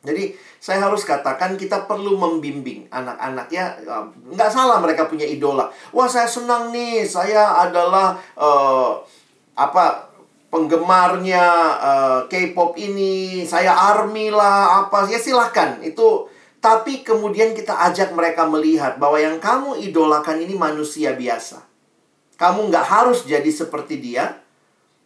Jadi 0.03 0.35
saya 0.59 0.87
harus 0.87 1.03
katakan 1.07 1.55
kita 1.59 1.87
perlu 1.87 2.15
membimbing 2.15 2.87
anak-anak 2.87 3.47
ya. 3.51 3.75
Nggak 4.31 4.51
salah 4.51 4.79
mereka 4.79 5.11
punya 5.11 5.27
idola. 5.27 5.67
Wah 5.91 6.07
saya 6.07 6.27
senang 6.27 6.71
nih. 6.71 7.03
Saya 7.03 7.67
adalah 7.67 8.15
uh, 8.39 8.99
apa 9.59 10.07
penggemarnya 10.47 11.45
uh, 11.83 12.19
K-pop 12.31 12.79
ini. 12.79 13.43
Saya 13.43 13.75
army 13.75 14.31
lah 14.31 14.87
apa. 14.87 15.03
Ya 15.11 15.19
silahkan 15.19 15.83
itu 15.83 16.31
tapi 16.63 17.03
kemudian 17.03 17.51
kita 17.51 17.75
ajak 17.91 18.15
mereka 18.15 18.47
melihat 18.47 18.95
bahwa 18.95 19.19
yang 19.19 19.35
kamu 19.43 19.83
idolakan 19.83 20.39
ini 20.39 20.55
manusia 20.55 21.11
biasa 21.11 21.72
kamu 22.37 22.73
nggak 22.73 22.85
harus 22.85 23.23
jadi 23.23 23.49
seperti 23.49 24.01
dia. 24.01 24.41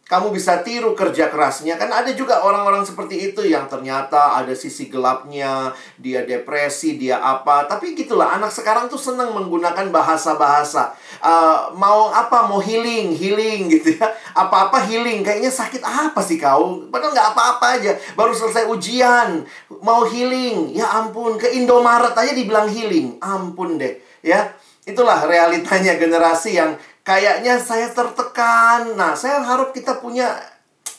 Kamu 0.08 0.32
bisa 0.32 0.64
tiru 0.64 0.96
kerja 0.96 1.28
kerasnya. 1.28 1.76
Kan 1.76 1.92
ada 1.92 2.08
juga 2.16 2.40
orang-orang 2.40 2.80
seperti 2.80 3.28
itu 3.28 3.44
yang 3.44 3.68
ternyata 3.68 4.40
ada 4.40 4.56
sisi 4.56 4.88
gelapnya 4.88 5.76
dia 6.00 6.24
depresi 6.24 6.96
dia 6.96 7.20
apa. 7.20 7.68
Tapi 7.68 7.92
gitulah 7.92 8.40
anak 8.40 8.48
sekarang 8.48 8.88
tuh 8.88 8.96
senang 8.96 9.36
menggunakan 9.36 9.92
bahasa-bahasa. 9.92 10.96
Uh, 11.20 11.76
mau 11.76 12.08
apa? 12.08 12.48
Mau 12.48 12.56
healing 12.56 13.12
healing 13.12 13.68
gitu 13.68 14.00
ya. 14.00 14.08
Apa-apa 14.32 14.80
healing. 14.88 15.20
Kayaknya 15.20 15.52
sakit 15.52 15.84
apa 15.84 16.24
sih 16.24 16.40
kau? 16.40 16.88
Padahal 16.88 17.12
nggak 17.12 17.28
apa-apa 17.36 17.66
aja. 17.76 17.92
Baru 18.16 18.32
selesai 18.32 18.64
ujian 18.64 19.44
mau 19.84 20.08
healing. 20.08 20.72
Ya 20.72 20.88
ampun 20.88 21.36
ke 21.36 21.52
Indomaret 21.52 22.16
aja 22.16 22.32
dibilang 22.32 22.64
healing. 22.64 23.20
Ampun 23.20 23.76
deh 23.76 24.00
ya. 24.24 24.56
Itulah 24.88 25.28
realitanya 25.28 26.00
generasi 26.00 26.56
yang 26.56 26.72
kayaknya 27.08 27.56
saya 27.56 27.88
tertekan. 27.88 28.92
Nah, 28.92 29.16
saya 29.16 29.40
harap 29.40 29.72
kita 29.72 29.96
punya 29.96 30.36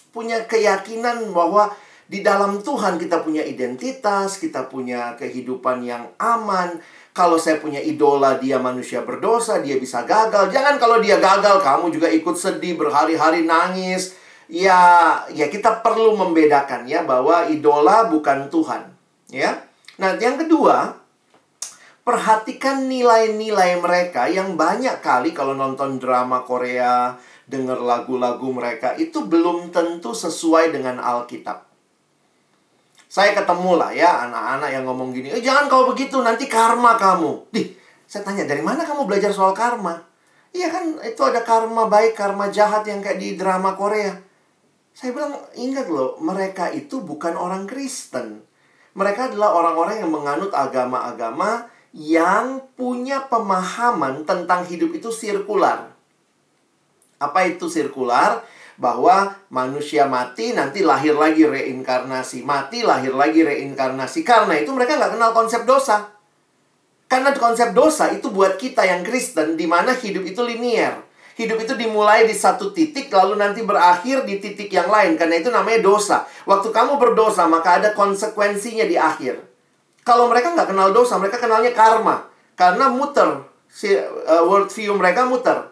punya 0.10 0.42
keyakinan 0.50 1.30
bahwa 1.30 1.70
di 2.10 2.26
dalam 2.26 2.66
Tuhan 2.66 2.98
kita 2.98 3.22
punya 3.22 3.46
identitas, 3.46 4.42
kita 4.42 4.66
punya 4.66 5.14
kehidupan 5.22 5.86
yang 5.86 6.10
aman. 6.18 6.82
Kalau 7.14 7.38
saya 7.38 7.62
punya 7.62 7.78
idola 7.78 8.42
dia 8.42 8.58
manusia 8.58 9.06
berdosa, 9.06 9.62
dia 9.62 9.78
bisa 9.78 10.02
gagal. 10.02 10.50
Jangan 10.50 10.82
kalau 10.82 10.98
dia 10.98 11.22
gagal 11.22 11.62
kamu 11.62 11.94
juga 11.94 12.10
ikut 12.10 12.34
sedih 12.34 12.74
berhari-hari 12.74 13.46
nangis. 13.46 14.18
Ya, 14.50 15.22
ya 15.30 15.46
kita 15.46 15.86
perlu 15.86 16.18
membedakan 16.18 16.90
ya 16.90 17.06
bahwa 17.06 17.46
idola 17.46 18.10
bukan 18.10 18.50
Tuhan, 18.50 18.90
ya. 19.30 19.62
Nah, 20.02 20.18
yang 20.18 20.42
kedua, 20.42 20.98
perhatikan 22.04 22.88
nilai-nilai 22.90 23.78
mereka 23.80 24.26
yang 24.32 24.56
banyak 24.56 25.00
kali 25.04 25.36
kalau 25.36 25.54
nonton 25.54 26.02
drama 26.02 26.42
Korea, 26.44 27.20
dengar 27.50 27.82
lagu-lagu 27.82 28.46
mereka 28.54 28.94
itu 28.96 29.26
belum 29.26 29.74
tentu 29.74 30.14
sesuai 30.14 30.70
dengan 30.70 31.02
Alkitab. 31.02 31.66
Saya 33.10 33.34
ketemu 33.34 33.74
lah 33.74 33.90
ya 33.90 34.30
anak-anak 34.30 34.70
yang 34.70 34.86
ngomong 34.86 35.10
gini, 35.10 35.34
eh, 35.34 35.42
jangan 35.42 35.66
kau 35.66 35.90
begitu 35.90 36.22
nanti 36.22 36.46
karma 36.46 36.94
kamu. 36.94 37.50
Dih, 37.50 37.74
saya 38.06 38.22
tanya 38.22 38.46
dari 38.46 38.62
mana 38.62 38.86
kamu 38.86 39.10
belajar 39.10 39.34
soal 39.34 39.58
karma? 39.58 39.98
Iya 40.54 40.70
kan 40.70 40.98
itu 41.02 41.22
ada 41.26 41.42
karma 41.42 41.90
baik, 41.90 42.14
karma 42.14 42.54
jahat 42.54 42.86
yang 42.86 43.02
kayak 43.02 43.18
di 43.18 43.34
drama 43.34 43.74
Korea. 43.74 44.14
Saya 44.94 45.14
bilang, 45.14 45.38
ingat 45.56 45.88
loh, 45.90 46.18
mereka 46.22 46.70
itu 46.70 47.02
bukan 47.02 47.34
orang 47.38 47.66
Kristen. 47.70 48.44
Mereka 48.98 49.32
adalah 49.32 49.56
orang-orang 49.56 50.04
yang 50.06 50.12
menganut 50.12 50.52
agama-agama 50.52 51.70
yang 51.96 52.62
punya 52.78 53.26
pemahaman 53.26 54.22
tentang 54.26 54.66
hidup 54.70 54.94
itu 54.94 55.10
sirkular. 55.10 55.90
Apa 57.18 57.50
itu 57.50 57.66
sirkular? 57.68 58.46
Bahwa 58.80 59.36
manusia 59.52 60.08
mati 60.08 60.56
nanti 60.56 60.80
lahir 60.86 61.12
lagi 61.12 61.44
reinkarnasi. 61.44 62.48
Mati 62.48 62.80
lahir 62.80 63.12
lagi 63.12 63.44
reinkarnasi. 63.44 64.24
Karena 64.24 64.56
itu 64.56 64.72
mereka 64.72 64.96
nggak 64.96 65.20
kenal 65.20 65.32
konsep 65.36 65.68
dosa. 65.68 66.16
Karena 67.10 67.36
konsep 67.36 67.76
dosa 67.76 68.14
itu 68.14 68.32
buat 68.32 68.56
kita 68.56 68.86
yang 68.86 69.04
Kristen 69.04 69.60
di 69.60 69.68
mana 69.68 69.92
hidup 69.92 70.24
itu 70.24 70.40
linier. 70.46 71.04
Hidup 71.36 71.60
itu 71.60 71.74
dimulai 71.76 72.24
di 72.24 72.36
satu 72.36 72.72
titik 72.72 73.12
lalu 73.12 73.40
nanti 73.40 73.66
berakhir 73.66 74.24
di 74.24 74.40
titik 74.40 74.72
yang 74.72 74.88
lain. 74.88 75.20
Karena 75.20 75.42
itu 75.42 75.52
namanya 75.52 75.84
dosa. 75.84 76.24
Waktu 76.48 76.72
kamu 76.72 77.02
berdosa 77.02 77.50
maka 77.52 77.84
ada 77.84 77.92
konsekuensinya 77.92 78.88
di 78.88 78.96
akhir. 78.96 79.49
Kalau 80.10 80.26
mereka 80.26 80.58
nggak 80.58 80.74
kenal 80.74 80.90
dosa, 80.90 81.22
mereka 81.22 81.38
kenalnya 81.38 81.70
karma. 81.70 82.26
Karena 82.58 82.90
muter. 82.90 83.46
Si, 83.70 83.94
uh, 83.94 84.42
world 84.50 84.74
view 84.74 84.98
mereka 84.98 85.30
muter. 85.30 85.70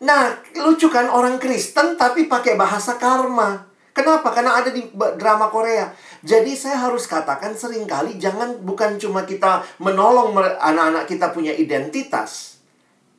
Nah, 0.00 0.40
lucu 0.64 0.88
kan 0.88 1.12
orang 1.12 1.36
Kristen 1.36 2.00
tapi 2.00 2.24
pakai 2.24 2.56
bahasa 2.56 2.96
karma. 2.96 3.68
Kenapa? 3.92 4.32
Karena 4.32 4.56
ada 4.56 4.72
di 4.72 4.88
drama 5.20 5.52
Korea. 5.52 5.92
Jadi 6.24 6.56
saya 6.56 6.88
harus 6.88 7.04
katakan 7.04 7.52
sering 7.54 7.84
kali 7.84 8.16
jangan 8.16 8.64
bukan 8.64 8.96
cuma 8.96 9.22
kita 9.28 9.62
menolong 9.78 10.32
anak-anak 10.40 11.04
kita 11.04 11.30
punya 11.30 11.54
identitas 11.54 12.58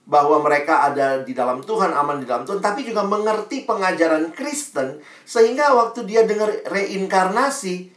bahwa 0.04 0.44
mereka 0.44 0.86
ada 0.86 1.24
di 1.24 1.32
dalam 1.32 1.64
Tuhan, 1.64 1.96
aman 1.96 2.22
di 2.22 2.28
dalam 2.28 2.46
Tuhan, 2.46 2.62
tapi 2.62 2.86
juga 2.86 3.02
mengerti 3.08 3.66
pengajaran 3.66 4.36
Kristen 4.36 5.02
sehingga 5.26 5.74
waktu 5.74 6.06
dia 6.06 6.28
dengar 6.28 6.52
reinkarnasi, 6.68 7.95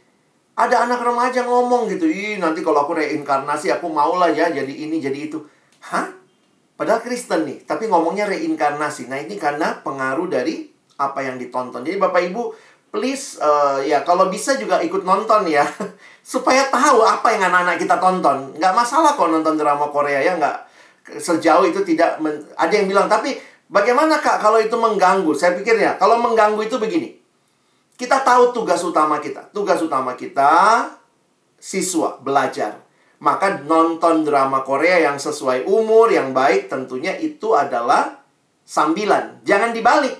ada 0.59 0.83
anak 0.83 0.99
remaja 0.99 1.47
ngomong 1.47 1.87
gitu, 1.87 2.03
ih 2.03 2.35
nanti 2.35 2.59
kalau 2.59 2.83
aku 2.83 2.99
reinkarnasi 2.99 3.71
aku 3.71 3.87
mau 3.87 4.19
lah 4.19 4.27
ya 4.35 4.51
jadi 4.51 4.67
ini 4.67 4.99
jadi 4.99 5.31
itu. 5.31 5.39
Hah? 5.87 6.11
Padahal 6.75 6.99
Kristen 6.99 7.47
nih, 7.47 7.63
tapi 7.63 7.87
ngomongnya 7.87 8.27
reinkarnasi. 8.27 9.07
Nah 9.07 9.19
ini 9.23 9.39
karena 9.39 9.79
pengaruh 9.79 10.27
dari 10.27 10.67
apa 10.99 11.23
yang 11.23 11.39
ditonton. 11.39 11.83
Jadi 11.87 11.95
Bapak 11.95 12.27
Ibu, 12.27 12.51
please 12.91 13.39
uh, 13.39 13.79
ya 13.79 14.03
kalau 14.03 14.27
bisa 14.27 14.59
juga 14.59 14.83
ikut 14.83 15.07
nonton 15.07 15.47
ya. 15.47 15.63
Supaya 16.35 16.67
tahu 16.67 17.07
apa 17.07 17.31
yang 17.35 17.47
anak-anak 17.47 17.79
kita 17.79 17.95
tonton. 17.95 18.55
Nggak 18.59 18.75
masalah 18.75 19.15
kok 19.15 19.31
nonton 19.31 19.55
drama 19.55 19.87
Korea 19.91 20.19
ya, 20.19 20.35
nggak 20.35 20.69
sejauh 21.17 21.65
itu 21.65 21.81
tidak 21.81 22.21
ada 22.53 22.73
yang 22.73 22.85
bilang 22.85 23.09
tapi 23.09 23.33
bagaimana 23.65 24.21
kak 24.21 24.37
kalau 24.37 24.61
itu 24.61 24.75
mengganggu 24.77 25.33
saya 25.33 25.57
pikir 25.57 25.81
ya 25.81 25.97
kalau 25.97 26.21
mengganggu 26.21 26.61
itu 26.61 26.77
begini 26.77 27.17
kita 27.99 28.23
tahu 28.23 28.55
tugas 28.55 28.79
utama 28.79 29.19
kita. 29.19 29.51
Tugas 29.51 29.83
utama 29.83 30.15
kita 30.15 30.87
siswa 31.59 32.15
belajar. 32.23 32.79
Maka 33.19 33.59
nonton 33.67 34.23
drama 34.23 34.63
Korea 34.63 35.03
yang 35.03 35.19
sesuai 35.19 35.67
umur, 35.67 36.07
yang 36.07 36.31
baik 36.31 36.71
tentunya 36.71 37.19
itu 37.19 37.51
adalah 37.51 38.23
sambilan. 38.63 39.43
Jangan 39.43 39.75
dibalik. 39.75 40.15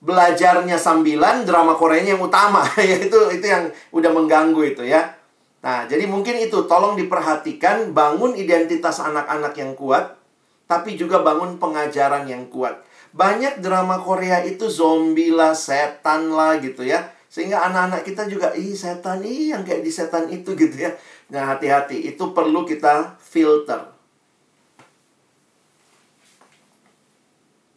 Belajarnya 0.00 0.80
sambilan, 0.80 1.44
drama 1.44 1.76
Koreanya 1.76 2.16
yang 2.16 2.24
utama. 2.24 2.64
ya 2.80 2.96
itu 2.96 3.20
itu 3.36 3.44
yang 3.44 3.68
udah 3.92 4.08
mengganggu 4.08 4.62
itu 4.64 4.88
ya. 4.88 5.12
Nah, 5.60 5.84
jadi 5.84 6.08
mungkin 6.08 6.40
itu 6.40 6.64
tolong 6.64 6.96
diperhatikan 6.96 7.92
bangun 7.92 8.32
identitas 8.38 9.02
anak-anak 9.02 9.52
yang 9.58 9.76
kuat, 9.76 10.16
tapi 10.64 10.96
juga 10.96 11.20
bangun 11.20 11.60
pengajaran 11.60 12.24
yang 12.30 12.48
kuat. 12.48 12.87
Banyak 13.12 13.64
drama 13.64 14.00
Korea 14.04 14.44
itu 14.44 14.68
zombie 14.68 15.32
lah, 15.32 15.56
setan 15.56 16.32
lah 16.32 16.60
gitu 16.60 16.84
ya. 16.84 17.08
Sehingga 17.28 17.60
anak-anak 17.68 18.08
kita 18.08 18.24
juga, 18.24 18.56
ih 18.56 18.72
setan, 18.72 19.20
ih 19.20 19.52
yang 19.52 19.64
kayak 19.64 19.84
di 19.84 19.92
setan 19.92 20.28
itu 20.32 20.56
gitu 20.62 20.76
ya. 20.76 20.92
Nah 21.32 21.56
hati-hati, 21.56 22.08
itu 22.08 22.32
perlu 22.32 22.64
kita 22.64 23.20
filter. 23.20 23.98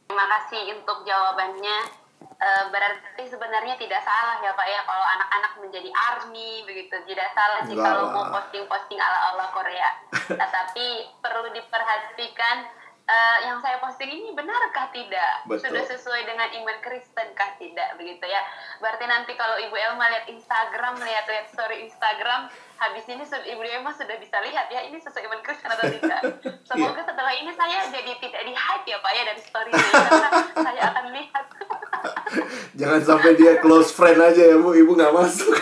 Terima 0.08 0.26
kasih 0.28 0.76
untuk 0.76 1.08
jawabannya. 1.08 2.00
E, 2.42 2.50
berarti 2.74 3.24
sebenarnya 3.30 3.78
tidak 3.78 4.02
salah 4.02 4.42
ya 4.42 4.50
Pak 4.58 4.66
ya 4.66 4.82
kalau 4.82 5.06
anak-anak 5.06 5.62
menjadi 5.62 5.90
army 5.94 6.66
begitu 6.66 6.98
tidak 7.06 7.30
salah 7.38 7.62
sih 7.62 7.78
kalau 7.78 8.10
mau 8.10 8.34
posting-posting 8.34 8.98
ala-ala 8.98 9.54
Korea. 9.54 9.90
Tetapi 10.42 10.88
perlu 11.22 11.54
diperhatikan 11.54 12.81
uh, 13.08 13.40
yang 13.46 13.58
saya 13.62 13.78
posting 13.82 14.10
ini 14.10 14.30
benarkah 14.34 14.90
tidak? 14.94 15.46
Betul. 15.48 15.72
sudah 15.72 15.84
sesuai 15.86 16.22
dengan 16.26 16.50
iman 16.62 16.78
Kristen 16.84 17.28
kah 17.34 17.56
tidak 17.58 17.98
begitu 17.98 18.26
ya? 18.26 18.42
Berarti 18.80 19.06
nanti 19.08 19.34
kalau 19.36 19.58
Ibu 19.58 19.76
Elma 19.76 20.10
lihat 20.12 20.26
Instagram 20.30 21.00
lihat 21.02 21.26
lihat 21.28 21.46
story 21.50 21.86
Instagram 21.86 22.52
habis 22.82 23.06
ini 23.06 23.22
Ibu 23.22 23.62
Elma 23.62 23.94
sudah 23.94 24.18
bisa 24.18 24.42
lihat 24.42 24.68
ya 24.74 24.82
ini 24.86 24.98
sesuai 24.98 25.24
iman 25.30 25.42
Kristen 25.46 25.70
atau 25.70 25.86
tidak. 25.88 26.22
Semoga 26.70 27.02
yeah. 27.02 27.06
setelah 27.06 27.34
ini 27.38 27.52
saya 27.54 27.78
jadi 27.90 28.12
tidak 28.18 28.42
di 28.46 28.54
hype 28.54 28.86
ya 28.88 28.98
Pak 29.00 29.12
ya 29.14 29.24
dari 29.28 29.42
story 29.42 29.72
ini 29.72 29.90
karena 29.92 30.30
saya 30.56 30.82
akan 30.94 31.06
lihat. 31.14 31.46
Jangan 32.80 33.02
sampai 33.04 33.32
dia 33.38 33.54
close 33.60 33.94
friend 33.94 34.20
aja 34.20 34.42
ya 34.42 34.58
Bu. 34.58 34.74
Ibu 34.74 34.92
nggak 34.98 35.14
masuk. 35.14 35.54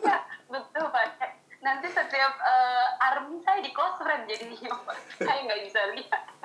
Iya, 0.00 0.18
betul 0.48 0.86
Pak. 0.88 1.04
Nanti 1.58 1.90
setiap 1.90 2.32
uh, 2.40 2.86
army 3.12 3.42
saya 3.44 3.60
di 3.60 3.70
close 3.74 3.98
friend 4.00 4.24
jadi 4.30 4.46
saya 5.20 5.40
nggak 5.44 5.60
bisa 5.68 5.80
lihat 5.92 6.37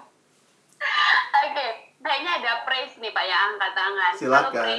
Oke, 0.84 1.52
okay. 1.54 1.70
kayaknya 2.00 2.32
ada 2.44 2.52
praise 2.68 2.96
nih 3.00 3.12
Pak 3.12 3.26
yang 3.26 3.42
angkat 3.56 3.72
tangan. 3.76 4.14
Silakan. 4.16 4.78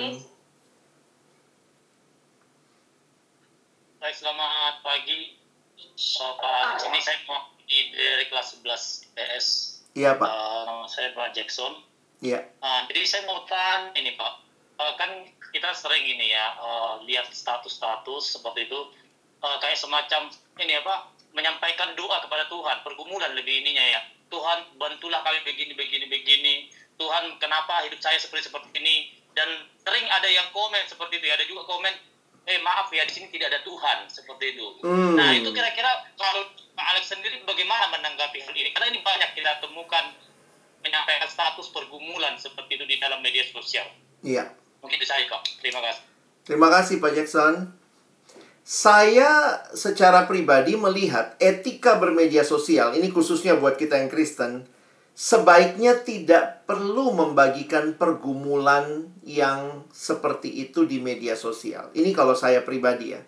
Hai, 4.05 4.13
selamat 4.13 4.75
pagi. 4.85 5.41
So, 5.97 6.37
Pak, 6.37 6.85
oh, 6.85 6.89
ini 6.93 7.01
saya 7.01 7.19
mau 7.25 7.49
di 7.65 7.95
dari 7.97 8.29
kelas 8.29 8.61
11 8.61 9.09
IPS. 9.15 9.47
Iya, 9.97 10.19
Pak. 10.21 10.29
Uh, 10.29 10.63
nama 10.69 10.85
saya 10.91 11.17
Pak 11.17 11.33
Jackson. 11.33 11.81
Iya. 12.21 12.45
Nah, 12.61 12.85
jadi 12.91 13.01
saya 13.09 13.23
mau 13.25 13.47
tanya 13.49 13.97
ini 13.97 14.13
Pak, 14.19 14.45
Eh, 14.75 14.93
kan 14.99 15.11
kita 15.55 15.71
sering 15.71 16.03
ini 16.03 16.35
ya 16.35 16.47
eh, 16.59 16.93
lihat 17.07 17.31
status-status 17.31 18.35
seperti 18.35 18.67
itu 18.67 18.81
eh, 19.39 19.57
kayak 19.63 19.79
semacam 19.79 20.27
ini 20.59 20.83
apa 20.83 21.15
menyampaikan 21.35 21.95
doa 21.99 22.23
kepada 22.23 22.47
Tuhan, 22.47 22.83
pergumulan 22.87 23.35
lebih 23.35 23.63
ininya 23.63 23.83
ya. 23.83 24.01
Tuhan 24.35 24.59
bantulah 24.75 25.23
kami 25.23 25.47
begini 25.47 25.79
begini 25.79 26.11
begini. 26.11 26.55
Tuhan 26.99 27.39
kenapa 27.39 27.87
hidup 27.87 28.03
saya 28.03 28.19
seperti 28.19 28.51
seperti 28.51 28.75
ini? 28.83 29.15
Dan 29.35 29.47
sering 29.87 30.07
ada 30.11 30.27
yang 30.27 30.51
komen 30.51 30.83
seperti 30.91 31.23
itu. 31.23 31.31
Ada 31.31 31.47
juga 31.47 31.63
komen, 31.71 31.95
eh 32.51 32.59
maaf 32.63 32.91
ya 32.91 33.07
di 33.07 33.15
sini 33.15 33.31
tidak 33.31 33.55
ada 33.55 33.61
Tuhan 33.63 34.11
seperti 34.11 34.59
itu. 34.59 34.67
Hmm. 34.83 35.15
Nah 35.15 35.39
itu 35.39 35.51
kira-kira 35.55 36.11
kalau 36.19 36.51
Pak 36.75 36.87
Alex 36.95 37.15
sendiri 37.15 37.39
bagaimana 37.47 37.95
menanggapi 37.95 38.43
hal 38.43 38.55
ini? 38.55 38.75
Karena 38.75 38.91
ini 38.91 38.99
banyak 39.07 39.31
kita 39.39 39.63
temukan 39.63 40.11
menyampaikan 40.83 41.31
status 41.31 41.71
pergumulan 41.71 42.35
seperti 42.37 42.75
itu 42.75 42.85
di 42.91 42.97
dalam 42.99 43.23
media 43.23 43.47
sosial. 43.49 43.87
Iya. 44.27 44.51
Mungkin 44.83 44.99
itu 44.99 45.07
saya 45.07 45.25
kok. 45.31 45.47
Terima 45.63 45.81
kasih. 45.81 46.03
Terima 46.45 46.69
kasih 46.69 46.95
Pak 46.99 47.13
Jackson. 47.15 47.84
Saya 48.65 49.61
secara 49.77 50.25
pribadi 50.25 50.73
melihat 50.73 51.37
etika 51.37 52.01
bermedia 52.01 52.41
sosial, 52.49 52.97
ini 52.97 53.13
khususnya 53.13 53.61
buat 53.61 53.77
kita 53.77 54.01
yang 54.01 54.09
Kristen, 54.09 54.65
sebaiknya 55.13 56.01
tidak 56.01 56.65
perlu 56.65 57.13
membagikan 57.13 57.93
pergumulan 57.93 59.13
yang 59.21 59.85
seperti 59.93 60.65
itu 60.65 60.89
di 60.89 60.97
media 60.97 61.37
sosial. 61.37 61.93
Ini 61.93 62.09
kalau 62.17 62.33
saya 62.33 62.65
pribadi 62.65 63.13
ya. 63.13 63.21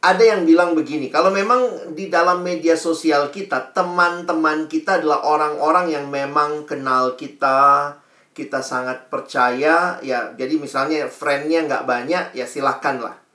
Ada 0.00 0.32
yang 0.32 0.48
bilang 0.48 0.72
begini, 0.72 1.12
kalau 1.12 1.28
memang 1.28 1.92
di 1.92 2.08
dalam 2.08 2.40
media 2.40 2.72
sosial 2.72 3.28
kita, 3.28 3.76
teman-teman 3.76 4.64
kita 4.64 4.96
adalah 4.96 5.28
orang-orang 5.28 5.92
yang 5.92 6.08
memang 6.08 6.64
kenal 6.64 7.20
kita, 7.20 8.00
kita 8.32 8.64
sangat 8.64 9.12
percaya, 9.12 10.00
ya 10.00 10.32
jadi 10.32 10.56
misalnya 10.56 11.04
friend-nya 11.12 11.68
nggak 11.68 11.84
banyak, 11.84 12.24
ya 12.32 12.48
silahkan 12.48 12.96
lah. 12.96 13.27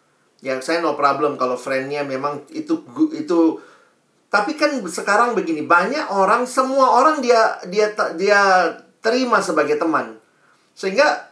Ya 0.43 0.59
saya 0.59 0.83
no 0.83 0.99
problem 0.99 1.39
kalau 1.39 1.55
friend-nya 1.55 2.03
memang 2.03 2.43
itu 2.51 2.83
itu 3.15 3.63
tapi 4.33 4.57
kan 4.57 4.81
sekarang 4.89 5.37
begini, 5.37 5.61
banyak 5.61 6.09
orang 6.09 6.49
semua 6.49 6.97
orang 6.97 7.21
dia 7.21 7.61
dia 7.69 7.93
dia 8.17 8.41
terima 8.97 9.37
sebagai 9.45 9.77
teman. 9.77 10.17
Sehingga 10.73 11.29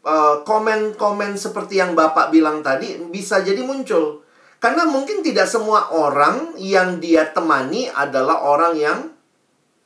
eh, 0.00 0.36
komen-komen 0.48 1.36
seperti 1.36 1.76
yang 1.76 1.92
Bapak 1.92 2.32
bilang 2.32 2.64
tadi 2.64 2.96
bisa 3.12 3.44
jadi 3.44 3.60
muncul. 3.60 4.24
Karena 4.58 4.88
mungkin 4.88 5.20
tidak 5.20 5.44
semua 5.44 5.92
orang 5.92 6.56
yang 6.56 6.98
dia 7.04 7.28
temani 7.30 7.92
adalah 7.92 8.40
orang 8.40 8.74
yang 8.80 8.98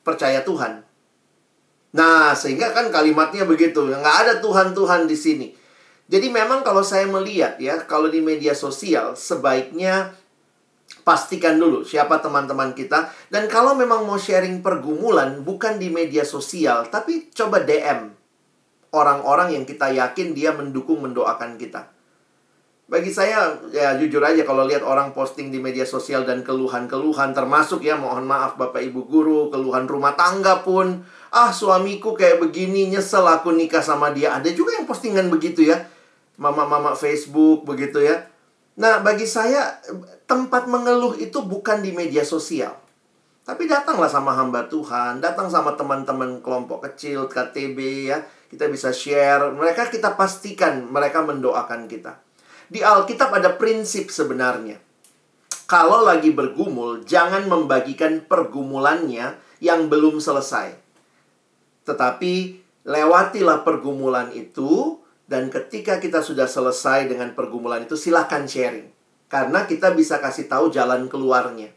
percaya 0.07 0.47
Tuhan. 0.47 0.87
Nah, 1.99 2.33
sehingga 2.33 2.71
kan 2.71 2.95
kalimatnya 2.95 3.43
begitu. 3.43 3.85
Nggak 3.91 4.17
ada 4.23 4.33
Tuhan-Tuhan 4.39 5.11
di 5.11 5.19
sini. 5.19 5.47
Jadi 6.13 6.29
memang 6.29 6.61
kalau 6.61 6.85
saya 6.85 7.09
melihat 7.09 7.57
ya, 7.57 7.89
kalau 7.89 8.13
di 8.13 8.21
media 8.21 8.53
sosial, 8.53 9.17
sebaiknya 9.17 10.13
pastikan 11.09 11.57
dulu 11.57 11.89
siapa 11.89 12.21
teman-teman 12.21 12.77
kita. 12.77 13.09
Dan 13.33 13.49
kalau 13.49 13.73
memang 13.73 14.05
mau 14.05 14.21
sharing 14.21 14.61
pergumulan, 14.61 15.41
bukan 15.41 15.81
di 15.81 15.89
media 15.89 16.29
sosial, 16.29 16.93
tapi 16.93 17.33
coba 17.33 17.65
DM 17.65 18.13
orang-orang 18.93 19.57
yang 19.57 19.65
kita 19.65 19.89
yakin 19.89 20.37
dia 20.37 20.53
mendukung, 20.53 21.01
mendoakan 21.01 21.57
kita. 21.57 21.89
Bagi 22.93 23.09
saya, 23.09 23.57
ya 23.73 23.97
jujur 23.97 24.21
aja 24.21 24.45
kalau 24.45 24.69
lihat 24.69 24.85
orang 24.85 25.17
posting 25.17 25.49
di 25.49 25.57
media 25.57 25.89
sosial 25.89 26.29
dan 26.29 26.45
keluhan-keluhan, 26.45 27.33
termasuk 27.33 27.81
ya 27.81 27.97
mohon 27.97 28.29
maaf 28.29 28.61
Bapak 28.61 28.85
Ibu 28.85 29.09
Guru, 29.09 29.41
keluhan 29.49 29.89
rumah 29.89 30.13
tangga 30.13 30.61
pun, 30.61 31.01
ah 31.33 31.49
suamiku 31.49 32.13
kayak 32.13 32.45
begini, 32.45 32.93
nyesel 32.93 33.25
aku 33.25 33.49
nikah 33.57 33.81
sama 33.81 34.13
dia. 34.13 34.37
Ada 34.37 34.53
juga 34.53 34.77
yang 34.77 34.85
postingan 34.85 35.33
begitu 35.33 35.65
ya, 35.65 35.81
mama-mama 36.43 36.99
Facebook 36.99 37.63
begitu 37.63 38.03
ya. 38.03 38.27
Nah, 38.75 38.99
bagi 38.99 39.31
saya 39.31 39.79
tempat 40.27 40.67
mengeluh 40.67 41.15
itu 41.15 41.39
bukan 41.47 41.79
di 41.79 41.95
media 41.95 42.27
sosial. 42.27 42.75
Tapi 43.47 43.71
datanglah 43.71 44.11
sama 44.11 44.35
hamba 44.35 44.67
Tuhan, 44.67 45.23
datang 45.23 45.47
sama 45.51 45.79
teman-teman 45.79 46.43
kelompok 46.43 46.91
kecil, 46.91 47.31
KTB 47.31 47.79
ya. 48.11 48.19
Kita 48.51 48.67
bisa 48.67 48.91
share, 48.91 49.55
mereka 49.55 49.87
kita 49.87 50.19
pastikan 50.19 50.91
mereka 50.91 51.23
mendoakan 51.23 51.87
kita. 51.87 52.19
Di 52.71 52.83
Alkitab 52.83 53.35
ada 53.35 53.55
prinsip 53.55 54.11
sebenarnya. 54.11 54.81
Kalau 55.67 56.05
lagi 56.05 56.31
bergumul, 56.33 57.05
jangan 57.05 57.49
membagikan 57.49 58.25
pergumulannya 58.25 59.37
yang 59.61 59.89
belum 59.89 60.21
selesai. 60.21 60.77
Tetapi 61.89 62.35
lewatilah 62.87 63.67
pergumulan 63.67 64.31
itu 64.37 65.02
dan 65.33 65.49
ketika 65.49 65.97
kita 65.97 66.21
sudah 66.21 66.45
selesai 66.45 67.09
dengan 67.09 67.33
pergumulan 67.33 67.89
itu 67.89 67.97
silahkan 67.97 68.45
sharing. 68.45 68.93
Karena 69.33 69.65
kita 69.65 69.97
bisa 69.97 70.21
kasih 70.21 70.45
tahu 70.45 70.69
jalan 70.69 71.09
keluarnya. 71.09 71.73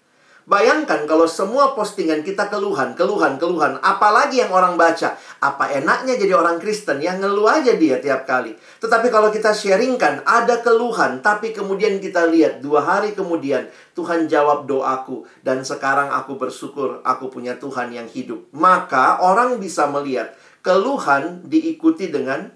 Bayangkan 0.45 1.07
kalau 1.07 1.23
semua 1.25 1.73
postingan 1.73 2.21
kita 2.21 2.51
keluhan, 2.51 2.93
keluhan, 2.99 3.39
keluhan. 3.39 3.79
Apalagi 3.79 4.43
yang 4.43 4.51
orang 4.51 4.75
baca. 4.75 5.15
Apa 5.39 5.71
enaknya 5.71 6.19
jadi 6.19 6.35
orang 6.35 6.59
Kristen 6.59 6.99
yang 6.99 7.23
ngeluh 7.23 7.47
aja 7.47 7.79
dia 7.79 7.97
tiap 7.97 8.27
kali. 8.27 8.53
Tetapi 8.83 9.07
kalau 9.07 9.31
kita 9.31 9.55
sharingkan, 9.55 10.27
ada 10.27 10.59
keluhan. 10.59 11.23
Tapi 11.23 11.55
kemudian 11.55 12.03
kita 12.03 12.27
lihat, 12.27 12.59
dua 12.59 12.83
hari 12.83 13.15
kemudian 13.15 13.71
Tuhan 13.95 14.27
jawab 14.27 14.67
doaku. 14.67 15.23
Dan 15.41 15.63
sekarang 15.63 16.11
aku 16.11 16.35
bersyukur 16.35 17.01
aku 17.07 17.31
punya 17.31 17.55
Tuhan 17.55 17.89
yang 17.89 18.11
hidup. 18.11 18.51
Maka 18.51 19.23
orang 19.23 19.57
bisa 19.63 19.87
melihat 19.87 20.35
keluhan 20.61 21.41
diikuti 21.47 22.11
dengan 22.11 22.53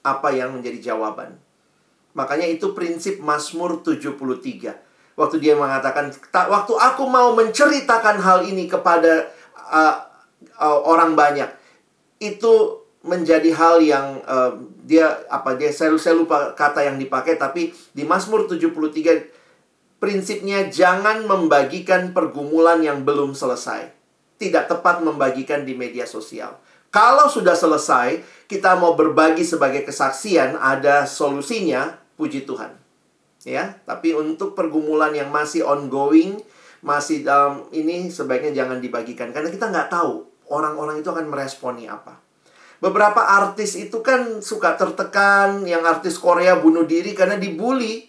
apa 0.00 0.32
yang 0.32 0.56
menjadi 0.56 0.92
jawaban. 0.92 1.36
Makanya 2.16 2.48
itu 2.48 2.74
prinsip 2.74 3.22
Mazmur 3.22 3.84
73 3.84 4.90
waktu 5.20 5.36
dia 5.36 5.52
mengatakan 5.52 6.08
waktu 6.32 6.72
aku 6.80 7.04
mau 7.04 7.36
menceritakan 7.36 8.16
hal 8.24 8.48
ini 8.48 8.64
kepada 8.64 9.28
uh, 9.68 9.96
uh, 10.56 10.78
orang 10.88 11.12
banyak 11.12 11.52
itu 12.16 12.80
menjadi 13.04 13.52
hal 13.52 13.80
yang 13.84 14.20
uh, 14.24 14.56
dia 14.84 15.24
apa 15.28 15.56
dia 15.56 15.72
saya, 15.72 15.92
saya 16.00 16.16
lupa 16.16 16.52
kata 16.56 16.84
yang 16.88 16.96
dipakai 16.96 17.36
tapi 17.36 17.72
di 17.92 18.04
Mazmur 18.04 18.48
73 18.48 20.00
prinsipnya 20.00 20.68
jangan 20.72 21.28
membagikan 21.28 22.16
pergumulan 22.16 22.80
yang 22.80 23.04
belum 23.04 23.36
selesai. 23.36 23.92
Tidak 24.40 24.72
tepat 24.72 25.04
membagikan 25.04 25.68
di 25.68 25.76
media 25.76 26.08
sosial 26.08 26.56
kalau 26.90 27.30
sudah 27.30 27.54
selesai 27.54 28.22
kita 28.50 28.74
mau 28.74 28.98
berbagi 28.98 29.46
sebagai 29.46 29.86
kesaksian 29.86 30.58
ada 30.58 31.06
solusinya 31.06 31.96
puji 32.18 32.42
Tuhan 32.44 32.80
ya. 33.46 33.78
Tapi 33.86 34.12
untuk 34.16 34.52
pergumulan 34.52 35.14
yang 35.14 35.32
masih 35.32 35.64
ongoing, 35.64 36.40
masih 36.84 37.24
dalam 37.24 37.68
ini 37.72 38.08
sebaiknya 38.12 38.64
jangan 38.64 38.80
dibagikan 38.80 39.32
karena 39.32 39.48
kita 39.48 39.68
nggak 39.68 39.88
tahu 39.92 40.26
orang-orang 40.50 41.00
itu 41.00 41.08
akan 41.08 41.26
meresponi 41.28 41.86
apa. 41.86 42.18
Beberapa 42.80 43.20
artis 43.20 43.76
itu 43.76 44.00
kan 44.00 44.40
suka 44.40 44.72
tertekan, 44.72 45.68
yang 45.68 45.84
artis 45.84 46.16
Korea 46.16 46.56
bunuh 46.56 46.88
diri 46.88 47.12
karena 47.12 47.36
dibully. 47.36 48.08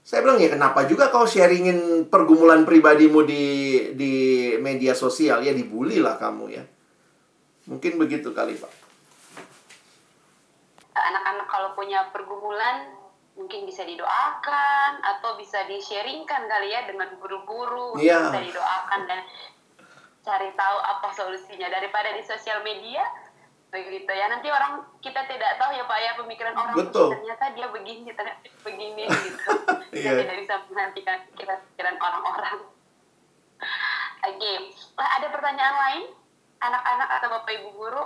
Saya 0.00 0.24
bilang 0.24 0.40
ya 0.40 0.48
kenapa 0.48 0.88
juga 0.88 1.12
kau 1.12 1.28
sharingin 1.28 2.08
pergumulan 2.08 2.64
pribadimu 2.64 3.28
di 3.28 3.44
di 3.92 4.14
media 4.56 4.96
sosial 4.96 5.44
ya 5.44 5.52
dibully 5.52 6.00
lah 6.00 6.16
kamu 6.16 6.44
ya. 6.48 6.64
Mungkin 7.68 8.00
begitu 8.00 8.32
kali 8.32 8.56
Pak. 8.56 8.72
Anak-anak 10.96 11.46
kalau 11.46 11.70
punya 11.72 12.08
pergumulan 12.10 12.90
mungkin 13.38 13.62
bisa 13.62 13.86
didoakan 13.86 14.98
atau 14.98 15.38
bisa 15.38 15.62
di-sharingkan 15.70 16.50
kali 16.50 16.74
ya 16.74 16.82
dengan 16.90 17.06
guru-guru 17.22 17.94
Iya. 17.94 18.34
bisa 18.34 18.40
didoakan 18.42 19.00
dan 19.06 19.22
cari 20.26 20.50
tahu 20.52 20.76
apa 20.82 21.08
solusinya 21.14 21.70
daripada 21.70 22.10
di 22.12 22.22
sosial 22.26 22.66
media 22.66 23.06
begitu 23.68 24.10
ya 24.10 24.26
nanti 24.26 24.50
orang 24.50 24.82
kita 24.98 25.22
tidak 25.28 25.54
tahu 25.54 25.70
ya 25.70 25.84
pak 25.84 25.98
ya 26.00 26.12
pemikiran 26.18 26.56
orang 26.56 26.74
Betul. 26.74 27.14
ternyata 27.14 27.52
dia 27.52 27.68
begini 27.68 28.10
ternyata 28.10 28.42
begini 28.64 29.06
gitu 29.28 29.50
kita 29.94 29.94
Iya. 29.94 30.12
tidak 30.18 30.36
bisa 30.42 30.54
menghentikan 30.66 31.18
pikiran 31.30 31.94
orang-orang 31.94 32.58
oke 34.24 34.52
Lah, 34.98 35.08
ada 35.14 35.26
pertanyaan 35.30 35.76
lain 35.78 36.04
anak-anak 36.58 37.08
atau 37.18 37.28
bapak 37.30 37.52
ibu 37.58 37.70
guru 37.74 38.04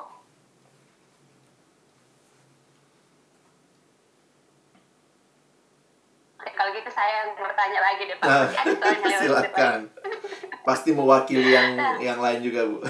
kalau 6.52 6.70
gitu 6.78 6.90
saya 6.94 7.26
yang 7.26 7.34
bertanya 7.34 7.80
lagi 7.82 8.06
deh 8.06 8.14
Pak. 8.22 8.28
Nah, 8.30 8.46
silakan. 9.18 9.90
Pasti 10.62 10.94
mewakili 10.94 11.50
yang 11.50 11.74
yang 11.98 12.22
lain 12.22 12.38
juga, 12.38 12.70
Bu. 12.70 12.78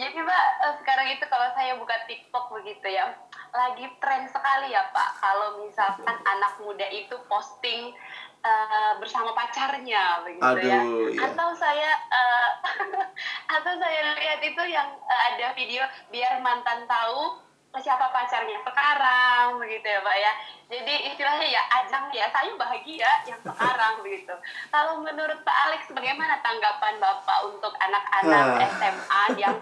Jadi 0.00 0.18
Pak, 0.22 0.44
eh, 0.64 0.74
sekarang 0.80 1.12
itu 1.12 1.28
kalau 1.28 1.52
saya 1.52 1.76
buka 1.76 1.92
TikTok 2.08 2.56
begitu 2.56 2.88
ya, 2.88 3.12
lagi 3.52 3.86
tren 4.00 4.28
sekali 4.28 4.72
ya 4.72 4.88
Pak 4.92 5.08
kalau 5.20 5.64
misalkan 5.64 6.16
anak 6.24 6.60
muda 6.60 6.84
itu 6.92 7.16
posting 7.26 7.94
uh, 8.42 8.92
bersama 9.02 9.34
pacarnya 9.34 10.22
begitu 10.26 10.42
ya. 10.66 10.80
Aduh, 10.82 11.08
ya. 11.14 11.20
Atau 11.30 11.48
saya 11.54 11.90
uh, 12.10 12.50
atau 13.58 13.72
saya 13.78 14.14
lihat 14.18 14.40
itu 14.42 14.62
yang 14.68 14.88
uh, 15.06 15.22
ada 15.34 15.54
video 15.54 15.82
biar 16.10 16.42
mantan 16.42 16.86
tahu 16.86 17.48
siapa 17.78 18.10
pacarnya 18.10 18.58
sekarang 18.66 19.60
begitu 19.60 19.86
ya 19.86 20.00
Pak 20.02 20.16
ya. 20.18 20.32
Jadi 20.68 20.94
istilahnya 21.12 21.46
ya 21.46 21.62
ajang 21.80 22.10
ya 22.10 22.26
saya 22.32 22.52
bahagia 22.58 23.10
yang 23.28 23.40
sekarang 23.48 24.02
begitu. 24.02 24.34
Kalau 24.74 24.98
menurut 25.00 25.38
Pak 25.46 25.56
Alex 25.70 25.86
bagaimana 25.94 26.42
tanggapan 26.42 26.98
Bapak 26.98 27.38
untuk 27.46 27.72
anak-anak 27.78 28.44
Ah. 28.58 28.66
SMA 28.74 29.22
yang 29.38 29.56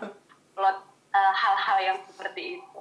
upload 0.57 0.79
uh, 1.13 1.33
hal-hal 1.37 1.79
yang 1.83 1.99
seperti 2.09 2.61
itu? 2.61 2.81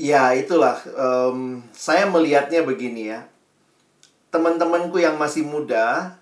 Ya, 0.00 0.32
itulah. 0.32 0.80
em, 0.96 1.60
saya 1.76 2.08
melihatnya 2.08 2.64
begini 2.64 3.12
ya. 3.12 3.28
Teman-temanku 4.30 5.02
yang 5.02 5.18
masih 5.18 5.42
muda, 5.42 6.14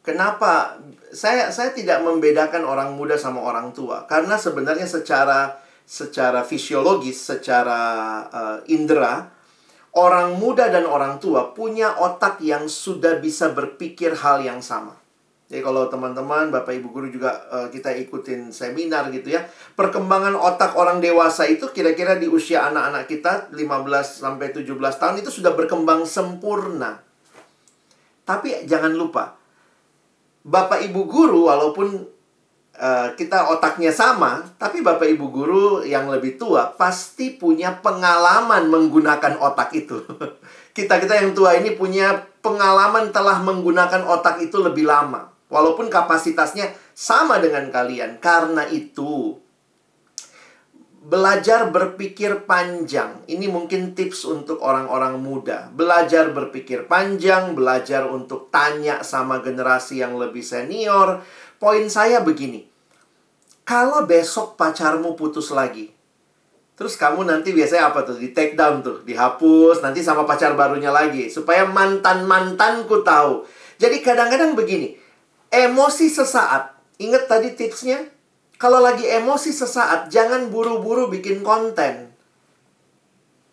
kenapa 0.00 0.80
saya 1.12 1.52
saya 1.52 1.76
tidak 1.76 2.00
membedakan 2.00 2.64
orang 2.64 2.96
muda 2.96 3.20
sama 3.20 3.44
orang 3.44 3.76
tua? 3.76 4.08
Karena 4.08 4.40
sebenarnya 4.40 4.88
secara 4.88 5.60
secara 5.84 6.42
fisiologis, 6.48 7.20
secara 7.20 7.80
eh, 8.32 8.58
indera, 8.72 9.28
orang 9.92 10.40
muda 10.40 10.72
dan 10.72 10.88
orang 10.88 11.20
tua 11.20 11.52
punya 11.52 11.92
otak 12.00 12.40
yang 12.40 12.66
sudah 12.66 13.20
bisa 13.20 13.52
berpikir 13.52 14.16
hal 14.16 14.40
yang 14.40 14.64
sama. 14.64 14.96
Jadi 15.52 15.60
kalau 15.60 15.84
teman-teman, 15.92 16.48
Bapak 16.48 16.72
Ibu 16.72 16.88
guru 16.88 17.12
juga 17.12 17.44
eh, 17.52 17.68
kita 17.68 17.92
ikutin 17.92 18.56
seminar 18.56 19.12
gitu 19.12 19.36
ya. 19.36 19.44
Perkembangan 19.76 20.32
otak 20.32 20.72
orang 20.80 21.04
dewasa 21.04 21.44
itu 21.44 21.68
kira-kira 21.68 22.16
di 22.16 22.24
usia 22.24 22.64
anak-anak 22.72 23.04
kita 23.04 23.52
15 23.52 24.24
sampai 24.24 24.48
17 24.56 24.72
tahun 24.72 25.20
itu 25.20 25.28
sudah 25.28 25.52
berkembang 25.52 26.08
sempurna. 26.08 27.04
Tapi 28.22 28.64
jangan 28.70 28.94
lupa, 28.94 29.34
Bapak 30.42 30.82
Ibu 30.86 31.06
guru 31.06 31.46
walaupun 31.50 32.02
eh, 32.78 33.08
kita 33.18 33.50
otaknya 33.50 33.90
sama, 33.90 34.42
tapi 34.58 34.82
Bapak 34.82 35.06
Ibu 35.06 35.26
guru 35.30 35.66
yang 35.82 36.10
lebih 36.10 36.38
tua 36.38 36.74
pasti 36.74 37.34
punya 37.34 37.78
pengalaman 37.82 38.70
menggunakan 38.70 39.38
otak 39.38 39.74
itu. 39.74 40.02
Kita-kita 40.76 41.18
yang 41.18 41.34
tua 41.34 41.58
ini 41.58 41.74
punya 41.74 42.16
pengalaman 42.40 43.14
telah 43.14 43.38
menggunakan 43.42 44.02
otak 44.08 44.42
itu 44.42 44.58
lebih 44.58 44.88
lama. 44.88 45.30
Walaupun 45.52 45.92
kapasitasnya 45.92 46.72
sama 46.96 47.36
dengan 47.36 47.68
kalian. 47.68 48.16
Karena 48.24 48.64
itu, 48.72 49.36
belajar 51.02 51.66
berpikir 51.74 52.46
panjang. 52.46 53.26
Ini 53.26 53.50
mungkin 53.50 53.98
tips 53.98 54.22
untuk 54.22 54.62
orang-orang 54.62 55.18
muda. 55.18 55.66
Belajar 55.74 56.30
berpikir 56.30 56.86
panjang, 56.86 57.58
belajar 57.58 58.06
untuk 58.06 58.54
tanya 58.54 59.02
sama 59.02 59.42
generasi 59.42 59.98
yang 59.98 60.14
lebih 60.14 60.46
senior. 60.46 61.26
Poin 61.58 61.90
saya 61.90 62.22
begini. 62.22 62.70
Kalau 63.66 64.06
besok 64.06 64.58
pacarmu 64.58 65.14
putus 65.14 65.54
lagi, 65.54 65.94
terus 66.74 66.98
kamu 66.98 67.22
nanti 67.30 67.54
biasanya 67.54 67.94
apa 67.94 68.02
tuh? 68.02 68.18
Di 68.18 68.34
take 68.34 68.58
down 68.58 68.82
tuh, 68.82 69.06
dihapus, 69.06 69.86
nanti 69.86 70.02
sama 70.02 70.26
pacar 70.26 70.58
barunya 70.58 70.90
lagi. 70.90 71.30
Supaya 71.30 71.62
mantan-mantanku 71.66 73.06
tahu. 73.06 73.46
Jadi 73.78 74.02
kadang-kadang 74.02 74.58
begini, 74.58 74.98
emosi 75.50 76.10
sesaat. 76.10 76.74
Ingat 76.98 77.30
tadi 77.30 77.54
tipsnya? 77.54 78.02
Kalau 78.62 78.78
lagi 78.78 79.02
emosi 79.02 79.50
sesaat, 79.50 80.06
jangan 80.06 80.46
buru-buru 80.46 81.10
bikin 81.10 81.42
konten. 81.42 82.14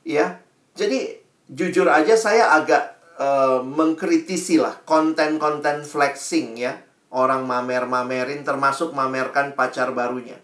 Ya, 0.06 0.38
jadi 0.78 1.18
jujur 1.50 1.90
aja 1.90 2.14
saya 2.14 2.54
agak 2.54 2.94
eh, 3.18 3.60
mengkritisi 3.66 4.62
lah 4.62 4.78
konten-konten 4.86 5.82
flexing 5.82 6.62
ya. 6.62 6.78
Orang 7.10 7.50
mamer-mamerin 7.50 8.46
termasuk 8.46 8.94
mamerkan 8.94 9.58
pacar 9.58 9.98
barunya. 9.98 10.38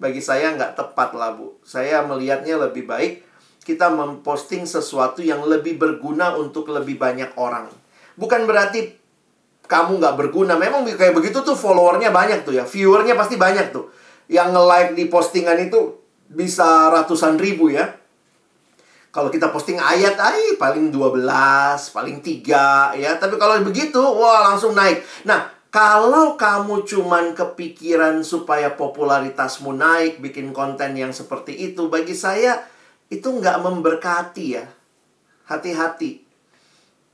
Bagi 0.00 0.24
saya 0.24 0.56
nggak 0.56 0.72
tepat 0.72 1.12
lah 1.12 1.36
Bu. 1.36 1.60
Saya 1.60 2.00
melihatnya 2.00 2.56
lebih 2.56 2.88
baik 2.88 3.28
kita 3.60 3.92
memposting 3.92 4.64
sesuatu 4.64 5.20
yang 5.20 5.44
lebih 5.44 5.76
berguna 5.76 6.32
untuk 6.32 6.72
lebih 6.72 6.96
banyak 6.96 7.36
orang. 7.36 7.68
Bukan 8.16 8.48
berarti 8.48 8.97
kamu 9.68 10.00
nggak 10.00 10.16
berguna. 10.16 10.56
Memang 10.56 10.88
kayak 10.88 11.12
begitu 11.12 11.44
tuh 11.44 11.54
followernya 11.54 12.08
banyak 12.08 12.42
tuh 12.42 12.56
ya. 12.56 12.64
Viewernya 12.64 13.14
pasti 13.14 13.36
banyak 13.36 13.70
tuh. 13.70 13.92
Yang 14.32 14.48
nge-like 14.56 14.92
di 14.96 15.04
postingan 15.12 15.60
itu 15.60 16.00
bisa 16.28 16.88
ratusan 16.88 17.36
ribu 17.36 17.68
ya. 17.68 17.94
Kalau 19.08 19.32
kita 19.32 19.48
posting 19.48 19.80
ayat, 19.80 20.20
ay, 20.20 20.60
paling 20.60 20.92
12, 20.92 21.24
paling 21.96 22.20
3 22.20 22.92
ya. 23.00 23.16
Tapi 23.16 23.40
kalau 23.40 23.56
begitu, 23.64 23.98
wah 23.98 24.52
langsung 24.52 24.76
naik. 24.76 25.00
Nah, 25.24 25.48
kalau 25.72 26.36
kamu 26.36 26.84
cuman 26.84 27.32
kepikiran 27.32 28.20
supaya 28.20 28.76
popularitasmu 28.76 29.72
naik, 29.72 30.20
bikin 30.20 30.52
konten 30.52 30.92
yang 30.92 31.16
seperti 31.16 31.72
itu, 31.72 31.88
bagi 31.88 32.12
saya 32.12 32.60
itu 33.08 33.32
nggak 33.32 33.64
memberkati 33.64 34.46
ya. 34.60 34.68
Hati-hati. 35.48 36.27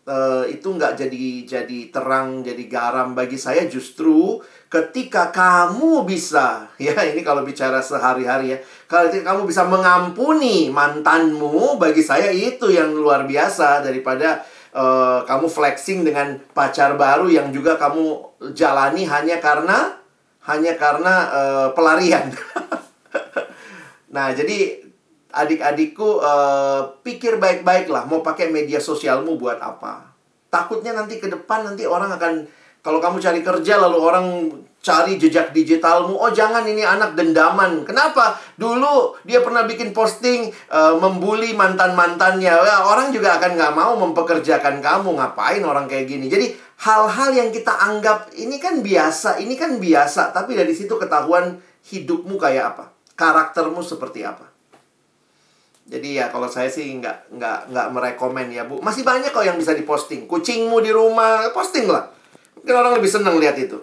Eh, 0.05 0.60
itu 0.60 0.68
nggak 0.68 1.01
jadi 1.01 1.24
jadi 1.48 1.78
terang 1.89 2.44
jadi 2.44 2.60
garam. 2.68 3.16
Bagi 3.16 3.40
saya 3.40 3.64
justru 3.64 4.36
ketika 4.68 5.32
kamu 5.32 6.05
bisa 6.05 6.68
ya 6.76 6.93
ini 7.09 7.24
kalau 7.24 7.40
bicara 7.40 7.81
sehari-hari 7.81 8.52
ya 8.52 8.59
kalau 8.85 9.09
kamu 9.09 9.48
bisa 9.48 9.64
mengampuni 9.64 10.68
mantanmu 10.68 11.81
bagi 11.81 12.05
saya 12.05 12.28
itu 12.28 12.68
yang 12.68 12.93
luar 12.93 13.24
biasa 13.24 13.81
daripada 13.81 14.44
eh, 14.76 15.20
kamu 15.24 15.48
flexing 15.48 16.05
dengan 16.05 16.36
pacar 16.52 17.01
baru 17.01 17.32
yang 17.32 17.48
juga 17.48 17.81
kamu 17.81 18.36
jalani 18.52 19.09
hanya 19.09 19.40
karena 19.40 20.05
hanya 20.44 20.76
karena 20.76 21.14
eh, 21.32 21.68
pelarian. 21.72 22.28
Nah 24.14 24.31
jadi 24.31 24.84
adik-adikku 25.35 26.23
eh, 26.23 26.81
pikir 27.02 27.43
baik-baik 27.43 27.90
lah 27.90 28.06
mau 28.06 28.23
pakai 28.23 28.48
media 28.55 28.78
sosialmu 28.78 29.35
buat 29.35 29.59
apa. 29.59 30.15
Takutnya 30.48 30.94
nanti 30.94 31.19
ke 31.19 31.27
depan 31.27 31.66
nanti 31.66 31.82
orang 31.82 32.15
akan 32.15 32.47
kalau 32.85 33.01
kamu 33.01 33.16
cari 33.16 33.40
kerja 33.40 33.81
lalu 33.81 33.98
orang 33.98 34.27
cari 34.85 35.16
jejak 35.16 35.56
digitalmu, 35.56 36.20
oh 36.20 36.28
jangan 36.28 36.69
ini 36.69 36.85
anak 36.85 37.16
dendaman. 37.16 37.89
Kenapa? 37.89 38.36
Dulu 38.61 39.16
dia 39.24 39.40
pernah 39.40 39.65
bikin 39.65 39.97
posting 39.97 40.52
eh, 40.52 40.94
membuli 41.01 41.56
mantan-mantannya. 41.56 42.52
Ya, 42.52 42.85
orang 42.85 43.09
juga 43.09 43.40
akan 43.40 43.56
nggak 43.56 43.73
mau 43.73 43.97
mempekerjakan 43.97 44.85
kamu. 44.85 45.16
Ngapain 45.16 45.65
orang 45.65 45.89
kayak 45.89 46.06
gini? 46.12 46.28
Jadi 46.28 46.52
hal-hal 46.85 47.32
yang 47.32 47.48
kita 47.48 47.73
anggap 47.73 48.28
ini 48.36 48.61
kan 48.61 48.85
biasa, 48.85 49.40
ini 49.40 49.56
kan 49.56 49.81
biasa. 49.81 50.36
Tapi 50.36 50.52
dari 50.52 50.77
situ 50.77 51.01
ketahuan 51.01 51.56
hidupmu 51.89 52.36
kayak 52.36 52.77
apa, 52.77 52.85
karaktermu 53.16 53.81
seperti 53.81 54.28
apa. 54.28 54.53
Jadi 55.85 56.16
ya 56.16 56.32
kalau 56.32 56.48
saya 56.48 56.73
sih 56.73 56.97
nggak 56.97 57.36
nggak 57.36 57.59
nggak 57.69 57.86
merekomen 57.93 58.48
ya 58.48 58.65
bu. 58.65 58.81
Masih 58.81 59.05
banyak 59.05 59.28
kok 59.28 59.44
yang 59.44 59.61
bisa 59.61 59.77
diposting. 59.77 60.24
Kucingmu 60.24 60.81
di 60.81 60.89
rumah 60.89 61.52
posting 61.52 61.85
lah. 61.85 62.09
Mungkin 62.56 62.74
orang 62.74 62.97
lebih 62.97 63.11
senang 63.12 63.36
lihat 63.36 63.61
itu. 63.61 63.77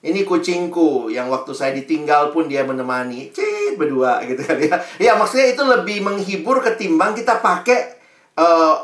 Ini 0.00 0.24
kucingku 0.24 1.12
yang 1.12 1.28
waktu 1.32 1.52
saya 1.56 1.72
ditinggal 1.72 2.32
pun 2.36 2.44
dia 2.44 2.64
menemani. 2.64 3.32
Cit 3.32 3.80
berdua 3.80 4.20
gitu 4.28 4.44
kan 4.44 4.60
ya. 4.60 4.76
Ya 5.00 5.12
maksudnya 5.16 5.48
itu 5.48 5.64
lebih 5.64 6.04
menghibur 6.04 6.60
ketimbang 6.60 7.16
kita 7.16 7.40
pakai 7.40 7.96
eh, 8.36 8.76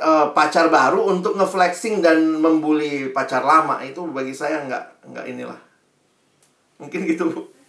eh, 0.00 0.26
pacar 0.32 0.72
baru 0.72 1.04
untuk 1.04 1.36
ngeflexing 1.36 2.00
dan 2.00 2.40
membuli 2.40 3.12
pacar 3.12 3.44
lama 3.44 3.84
itu 3.84 4.08
bagi 4.08 4.32
saya 4.32 4.64
nggak 4.64 4.84
nggak 5.12 5.26
inilah. 5.28 5.60
Mungkin 6.80 7.04
gitu 7.04 7.28
bu. 7.28 7.59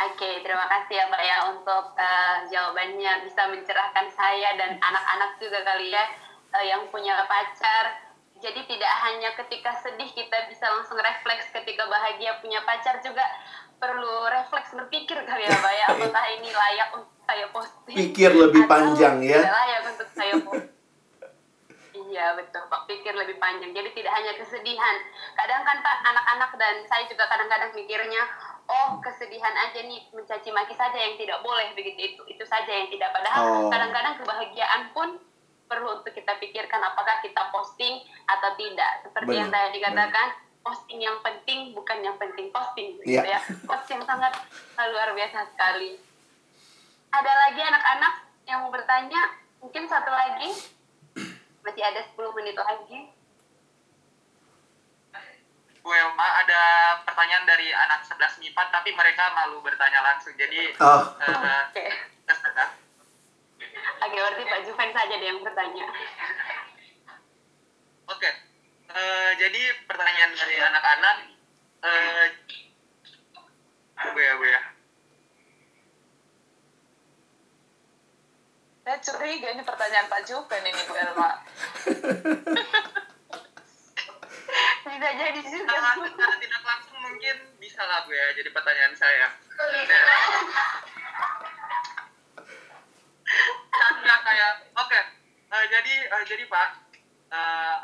Oke, 0.00 0.40
terima 0.40 0.64
kasih 0.64 0.96
ya 0.96 1.04
Mbak 1.12 1.22
ya 1.24 1.38
untuk 1.52 1.84
eh, 2.00 2.36
jawabannya 2.48 3.12
bisa 3.28 3.42
mencerahkan 3.52 4.06
saya 4.16 4.56
dan 4.56 4.80
anak-anak 4.80 5.36
juga 5.36 5.60
kali 5.60 5.92
ya 5.92 6.04
eh, 6.56 6.64
yang 6.72 6.88
punya 6.88 7.20
pacar. 7.28 8.08
Jadi 8.40 8.64
tidak 8.64 8.92
hanya 9.04 9.36
ketika 9.36 9.76
sedih 9.84 10.08
kita 10.08 10.48
bisa 10.48 10.64
langsung 10.72 10.96
refleks 10.96 11.52
ketika 11.52 11.84
bahagia 11.84 12.40
punya 12.40 12.64
pacar 12.64 12.96
juga 13.04 13.20
perlu 13.76 14.28
refleks 14.32 14.72
berpikir 14.72 15.20
kali 15.28 15.44
ya 15.44 15.52
Mbak 15.52 15.74
ya 15.76 15.84
apakah 15.92 16.24
ini 16.32 16.48
layak 16.48 16.88
untuk 16.96 17.12
saya 17.28 17.46
posting 17.52 17.96
Pikir 17.96 18.30
lebih 18.32 18.62
atau 18.64 18.72
panjang 18.72 19.16
ya. 19.20 19.40
tidak 19.44 19.56
layak 19.56 19.82
untuk 19.84 20.08
saya 20.16 20.34
posting. 20.40 20.78
Iya 22.10 22.34
betul 22.34 22.66
Pak, 22.66 22.90
pikir 22.90 23.14
lebih 23.14 23.38
panjang. 23.38 23.70
Jadi 23.70 23.90
tidak 23.94 24.12
hanya 24.18 24.32
kesedihan. 24.34 24.96
Kadang 25.38 25.62
kan 25.62 25.78
Pak 25.78 25.96
anak-anak 26.02 26.50
dan 26.58 26.74
saya 26.90 27.06
juga 27.06 27.30
kadang-kadang 27.30 27.70
mikirnya, 27.70 28.22
oh 28.70 29.02
kesedihan 29.02 29.50
aja 29.52 29.82
nih 29.82 30.06
mencaci 30.10 30.48
maki 30.48 30.72
saja 30.72 30.94
yang 30.94 31.18
tidak 31.18 31.42
boleh 31.42 31.74
begitu 31.74 32.14
itu 32.14 32.22
itu 32.28 32.44
saja 32.44 32.70
yang 32.70 32.86
tidak. 32.86 33.10
Padahal 33.10 33.66
Oh. 33.66 33.68
kadang-kadang 33.68 34.14
kebahagiaan 34.16 34.82
pun 34.90 35.18
perlu 35.66 35.98
untuk 35.98 36.10
kita 36.10 36.34
pikirkan 36.36 36.78
apakah 36.80 37.18
kita 37.18 37.50
posting 37.50 37.98
atau 38.24 38.50
tidak. 38.54 39.02
Seperti 39.02 39.32
yang 39.32 39.50
Benar, 39.50 39.66
tadi 39.66 39.78
dikatakan, 39.78 40.28
posting 40.60 40.98
yang 40.98 41.18
penting 41.20 41.70
bukan 41.70 41.98
yang 42.00 42.16
penting 42.16 42.50
posting 42.50 42.94
gitu 42.96 43.18
Iya. 43.18 43.22
ya. 43.26 43.40
Post 43.64 43.86
yang 43.88 44.02
sangat 44.02 44.34
luar 44.76 45.10
biasa 45.10 45.46
sekali. 45.48 45.98
ada 47.10 47.26
lagi 47.26 47.58
anak-anak 47.58 48.14
yang 48.46 48.62
mau 48.62 48.70
bertanya? 48.70 49.34
Mungkin 49.58 49.82
satu 49.84 50.10
lagi. 50.10 50.46
Masih 51.60 51.82
ada 51.82 51.98
10 52.00 52.30
menit 52.32 52.54
lagi. 52.54 53.10
Bu 55.80 55.90
Elma 55.90 56.28
ada 56.38 56.60
pertanyaan 57.02 57.44
dari 57.44 57.72
anak 57.72 58.04
11 58.04 58.36
MIPA 58.38 58.62
tapi 58.68 58.92
mereka 58.92 59.32
malu 59.32 59.60
bertanya 59.60 60.00
langsung. 60.02 60.36
Jadi 60.36 60.76
Oh. 60.76 61.02
eh, 61.18 61.60
Oke. 61.66 61.84
terserah. 62.24 62.70
Oke, 64.00 64.16
berarti 64.16 64.42
Pak 64.44 64.60
Juven 64.64 64.90
saja 64.90 65.14
deh 65.14 65.26
yang 65.26 65.40
bertanya. 65.40 65.84
Oke, 68.06 68.30
Eh, 68.90 69.30
jadi 69.38 69.86
pertanyaan 69.86 70.34
dari 70.34 70.58
anak-anak, 70.58 71.16
eh, 71.80 72.26
Bu 74.02 74.18
ya, 74.18 74.34
Bu 74.34 74.44
ya. 74.44 74.60
Saya 78.82 78.98
curiga 78.98 79.54
ini 79.54 79.62
pertanyaan 79.62 80.10
Pak 80.10 80.26
Juven 80.26 80.62
ini 80.66 80.82
Bu 80.82 80.94
Elma. 80.98 81.30
Bisa 84.80 85.10
jadi 85.12 85.40
juga. 85.44 85.76
Secara, 85.76 85.90
secara 86.00 86.34
tidak 86.40 86.62
langsung 86.64 86.98
mungkin 87.04 87.36
bisa 87.60 87.82
lah 87.84 88.08
Bu 88.08 88.16
ya, 88.16 88.32
jadi 88.32 88.48
pertanyaan 88.48 88.94
saya. 88.96 89.28
Karena 93.70 94.16
kayak, 94.24 94.52
oke, 94.72 95.00
eh, 95.52 95.64
jadi 95.68 95.94
eh, 96.08 96.24
jadi 96.24 96.44
Pak, 96.48 96.68
eh, 97.28 97.76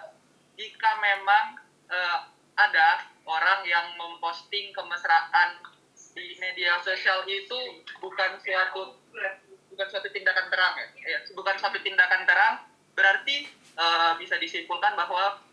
jika 0.56 0.90
memang 1.05 1.60
eh, 1.93 2.18
ada 2.56 2.89
orang 3.28 3.60
yang 3.68 3.93
memposting 4.01 4.73
kemesraan 4.73 5.60
di 6.16 6.32
media 6.40 6.81
sosial 6.81 7.28
itu 7.28 7.85
bukan 8.01 8.40
suatu 8.40 8.97
bukan 9.68 9.86
suatu 9.93 10.09
tindakan 10.09 10.48
terang 10.48 10.74
ya, 10.81 10.89
Ya, 11.05 11.18
bukan 11.36 11.60
suatu 11.60 11.77
tindakan 11.85 12.24
terang, 12.24 12.64
berarti 12.97 13.44
eh, 13.52 14.12
bisa 14.16 14.40
disimpulkan 14.40 14.97
bahwa 14.97 15.44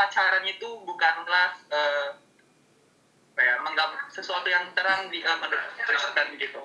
pacaran 0.00 0.48
itu 0.48 0.68
bukanlah 0.88 1.60
eh, 1.68 2.08
apa 3.36 3.40
ya, 3.44 3.54
menggam- 3.60 4.00
sesuatu 4.08 4.48
yang 4.48 4.64
terang 4.72 5.12
di 5.12 5.20
eh, 5.20 5.36
menurut 5.36 5.76
Kristen 5.76 6.40
gitu. 6.40 6.60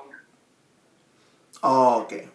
Oh, 1.60 2.08
Oke. 2.08 2.32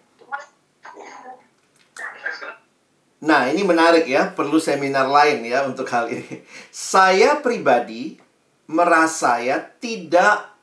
Nah, 3.20 3.52
ini 3.52 3.60
menarik 3.64 4.08
ya, 4.08 4.32
perlu 4.32 4.56
seminar 4.56 5.08
lain 5.08 5.44
ya 5.44 5.64
untuk 5.64 5.84
hal 5.92 6.08
ini. 6.08 6.40
Saya 6.72 7.40
pribadi 7.40 8.16
merasa 8.64 9.40
ya 9.44 9.60
tidak 9.60 10.56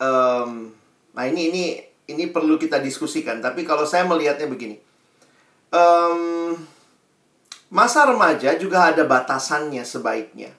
em, 0.00 0.72
nah 1.12 1.24
ini 1.26 1.52
ini 1.52 1.64
ini 2.08 2.24
perlu 2.32 2.56
kita 2.56 2.80
diskusikan, 2.80 3.44
tapi 3.44 3.66
kalau 3.68 3.84
saya 3.84 4.08
melihatnya 4.08 4.48
begini. 4.48 4.80
Em, 5.68 6.56
masa 7.68 8.08
remaja 8.08 8.56
juga 8.56 8.88
ada 8.88 9.04
batasannya 9.04 9.84
sebaiknya. 9.84 10.52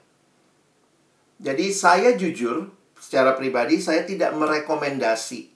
Jadi 1.40 1.72
saya 1.72 2.14
jujur 2.14 2.68
secara 3.00 3.32
pribadi 3.34 3.80
saya 3.80 4.04
tidak 4.04 4.36
merekomendasi 4.36 5.48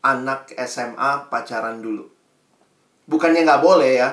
anak 0.00 0.54
SMA 0.64 1.28
pacaran 1.28 1.82
dulu. 1.82 2.08
Bukannya 3.06 3.46
nggak 3.46 3.62
boleh 3.62 3.92
ya, 4.02 4.08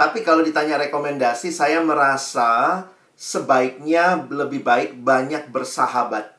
tapi 0.00 0.24
kalau 0.24 0.40
ditanya 0.40 0.80
rekomendasi, 0.80 1.52
saya 1.52 1.84
merasa 1.84 2.84
sebaiknya 3.12 4.24
lebih 4.32 4.64
baik 4.64 4.96
banyak 4.96 5.52
bersahabat. 5.52 6.32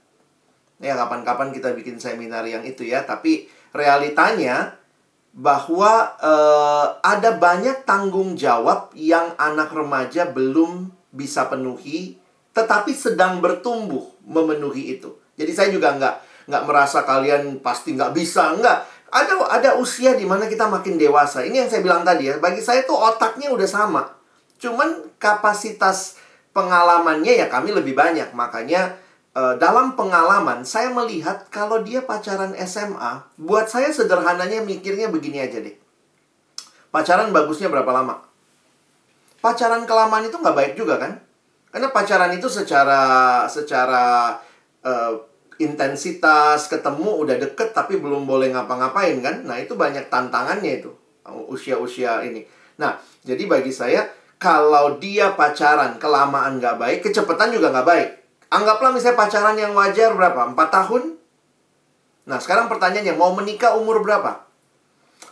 Ya, 0.81 0.97
kapan-kapan 0.97 1.53
kita 1.53 1.69
bikin 1.77 2.01
seminar 2.01 2.41
yang 2.49 2.65
itu 2.65 2.81
ya, 2.81 3.05
tapi 3.05 3.45
realitanya 3.69 4.80
bahwa 5.31 6.11
eh, 6.19 6.87
ada 7.01 7.39
banyak 7.39 7.87
tanggung 7.87 8.35
jawab 8.35 8.91
yang 8.95 9.31
anak 9.39 9.71
remaja 9.71 10.27
belum 10.27 10.91
bisa 11.11 11.47
penuhi, 11.47 12.19
tetapi 12.51 12.91
sedang 12.91 13.39
bertumbuh 13.39 14.11
memenuhi 14.27 14.99
itu. 14.99 15.15
Jadi 15.39 15.51
saya 15.55 15.69
juga 15.71 15.95
nggak 15.95 16.15
nggak 16.51 16.63
merasa 16.67 17.07
kalian 17.07 17.63
pasti 17.63 17.95
nggak 17.95 18.11
bisa, 18.11 18.51
nggak. 18.59 18.77
Ada 19.11 19.33
ada 19.51 19.69
usia 19.75 20.15
di 20.15 20.23
mana 20.23 20.47
kita 20.47 20.71
makin 20.71 20.95
dewasa. 20.95 21.43
Ini 21.43 21.67
yang 21.67 21.69
saya 21.71 21.83
bilang 21.83 22.07
tadi 22.07 22.31
ya. 22.31 22.39
Bagi 22.39 22.63
saya 22.63 22.87
tuh 22.87 22.95
otaknya 22.95 23.51
udah 23.51 23.67
sama. 23.67 24.07
Cuman 24.55 25.11
kapasitas 25.19 26.15
pengalamannya 26.55 27.43
ya 27.43 27.47
kami 27.51 27.75
lebih 27.75 27.91
banyak. 27.91 28.31
Makanya 28.31 28.95
eh, 29.35 29.55
dalam 29.59 29.95
pengalaman 29.95 30.63
saya 30.63 30.91
melihat 30.91 31.47
kalau 31.51 31.83
dia 31.83 32.03
pacaran 32.03 32.55
SMA, 32.65 33.23
buat 33.39 33.67
saya 33.67 33.91
sederhananya 33.91 34.63
mikirnya 34.63 35.11
begini 35.11 35.43
aja 35.43 35.59
deh. 35.59 35.75
Pacaran 36.91 37.31
bagusnya 37.31 37.71
berapa 37.71 37.87
lama? 37.91 38.19
Pacaran 39.39 39.87
kelamaan 39.87 40.27
itu 40.27 40.37
nggak 40.37 40.57
baik 40.57 40.73
juga 40.75 40.99
kan? 40.99 41.17
Karena 41.71 41.87
pacaran 41.89 42.35
itu 42.35 42.51
secara 42.51 43.01
secara 43.47 44.35
eh, 44.83 45.13
intensitas 45.61 46.65
ketemu 46.67 47.21
udah 47.21 47.37
deket 47.37 47.71
tapi 47.71 48.01
belum 48.01 48.25
boleh 48.25 48.51
ngapa-ngapain 48.51 49.17
kan? 49.23 49.35
Nah 49.45 49.61
itu 49.61 49.77
banyak 49.77 50.09
tantangannya 50.09 50.83
itu 50.83 50.91
usia-usia 51.47 52.25
ini. 52.25 52.43
Nah 52.81 52.97
jadi 53.21 53.45
bagi 53.45 53.69
saya 53.69 54.09
kalau 54.41 54.97
dia 54.97 55.37
pacaran 55.37 56.01
kelamaan 56.01 56.57
nggak 56.57 56.81
baik, 56.81 56.99
kecepatan 57.05 57.53
juga 57.53 57.69
nggak 57.69 57.87
baik. 57.87 58.09
Anggaplah 58.51 58.91
misalnya 58.91 59.15
pacaran 59.15 59.55
yang 59.55 59.71
wajar 59.71 60.11
berapa? 60.11 60.51
4 60.51 60.59
tahun? 60.59 61.15
Nah 62.27 62.37
sekarang 62.37 62.67
pertanyaannya 62.67 63.15
mau 63.15 63.31
menikah 63.31 63.79
umur 63.79 64.03
berapa? 64.03 64.43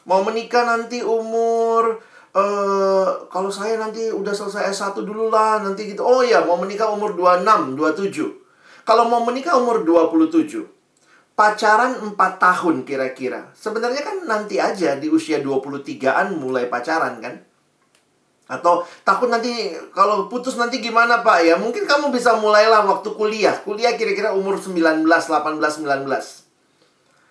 Mau 0.08 0.24
menikah 0.24 0.64
nanti 0.64 1.04
umur 1.04 2.00
eh 2.30 3.10
kalau 3.28 3.50
saya 3.50 3.76
nanti 3.82 4.08
udah 4.14 4.32
selesai 4.32 4.72
S1 4.72 5.04
dulu 5.04 5.28
lah 5.28 5.60
nanti 5.60 5.91
gitu. 5.91 6.06
Oh 6.06 6.24
ya, 6.24 6.46
mau 6.46 6.56
menikah 6.56 6.88
umur 6.88 7.18
26, 7.18 7.76
27. 7.76 8.88
Kalau 8.88 9.06
mau 9.12 9.22
menikah 9.28 9.60
umur 9.60 9.84
27. 9.84 10.64
Pacaran 11.36 12.16
4 12.16 12.16
tahun 12.16 12.76
kira-kira. 12.88 13.52
Sebenarnya 13.52 14.02
kan 14.06 14.18
nanti 14.30 14.62
aja 14.62 14.96
di 14.96 15.12
usia 15.12 15.44
23-an 15.44 16.40
mulai 16.40 16.72
pacaran 16.72 17.20
kan? 17.20 17.49
Atau 18.50 18.82
takut 19.06 19.30
nanti 19.30 19.78
kalau 19.94 20.26
putus 20.26 20.58
nanti 20.58 20.82
gimana 20.82 21.22
Pak 21.22 21.38
ya? 21.46 21.56
Mungkin 21.62 21.86
kamu 21.86 22.10
bisa 22.10 22.34
mulailah 22.42 22.82
waktu 22.82 23.14
kuliah. 23.14 23.54
Kuliah 23.62 23.94
kira-kira 23.94 24.34
umur 24.34 24.58
19, 24.58 25.06
18, 25.06 25.86
19. 25.86 26.50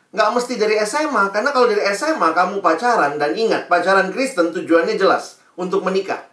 Nggak 0.09 0.31
mesti 0.32 0.55
dari 0.57 0.78
SMA, 0.86 1.28
karena 1.35 1.53
kalau 1.53 1.69
dari 1.69 1.85
SMA 1.93 2.32
kamu 2.32 2.65
pacaran, 2.65 3.20
dan 3.20 3.36
ingat, 3.36 3.69
pacaran 3.69 4.09
Kristen 4.09 4.57
tujuannya 4.57 4.97
jelas, 4.97 5.36
untuk 5.59 5.85
menikah. 5.85 6.24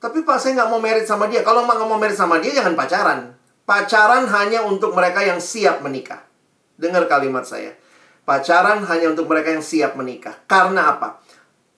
Tapi 0.00 0.24
Pak, 0.24 0.38
saya 0.40 0.56
nggak 0.56 0.70
mau 0.72 0.80
merit 0.80 1.04
sama 1.04 1.28
dia. 1.28 1.44
Kalau 1.44 1.62
nggak 1.68 1.86
mau 1.86 2.00
merit 2.00 2.16
sama 2.16 2.40
dia, 2.40 2.56
jangan 2.56 2.72
pacaran. 2.72 3.36
Pacaran 3.62 4.26
hanya 4.26 4.66
untuk 4.66 4.96
mereka 4.96 5.22
yang 5.22 5.38
siap 5.38 5.84
menikah. 5.84 6.26
Dengar 6.74 7.06
kalimat 7.06 7.46
saya. 7.46 7.78
Pacaran 8.26 8.82
hanya 8.86 9.14
untuk 9.14 9.30
mereka 9.30 9.54
yang 9.54 9.62
siap 9.62 9.94
menikah. 9.94 10.34
Karena 10.50 10.98
apa? 10.98 11.21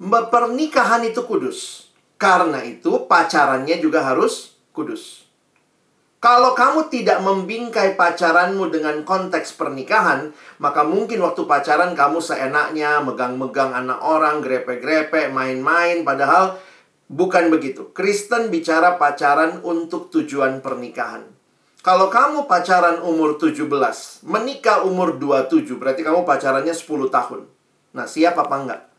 Pernikahan 0.05 1.01
itu 1.09 1.24
kudus. 1.24 1.89
Karena 2.20 2.60
itu 2.60 3.09
pacarannya 3.09 3.81
juga 3.81 4.05
harus 4.05 4.52
kudus. 4.76 5.24
Kalau 6.24 6.56
kamu 6.56 6.89
tidak 6.89 7.20
membingkai 7.20 8.01
pacaranmu 8.01 8.72
dengan 8.72 9.05
konteks 9.05 9.60
pernikahan, 9.60 10.32
maka 10.56 10.81
mungkin 10.81 11.20
waktu 11.20 11.44
pacaran 11.44 11.93
kamu 11.93 12.16
seenaknya 12.24 13.05
megang-megang 13.05 13.76
anak 13.76 14.01
orang, 14.01 14.40
grepe-grepe, 14.40 15.28
main-main, 15.28 16.01
padahal 16.01 16.56
bukan 17.12 17.52
begitu. 17.52 17.93
Kristen 17.93 18.48
bicara 18.48 18.97
pacaran 18.97 19.60
untuk 19.68 20.09
tujuan 20.09 20.64
pernikahan. 20.64 21.28
Kalau 21.85 22.09
kamu 22.09 22.48
pacaran 22.48 23.05
umur 23.05 23.36
17, 23.36 23.68
menikah 24.24 24.81
umur 24.89 25.20
27, 25.20 25.76
berarti 25.76 26.01
kamu 26.01 26.24
pacarannya 26.24 26.72
10 26.72 27.12
tahun. 27.12 27.44
Nah, 27.93 28.09
siap 28.09 28.40
apa 28.40 28.56
enggak? 28.56 28.93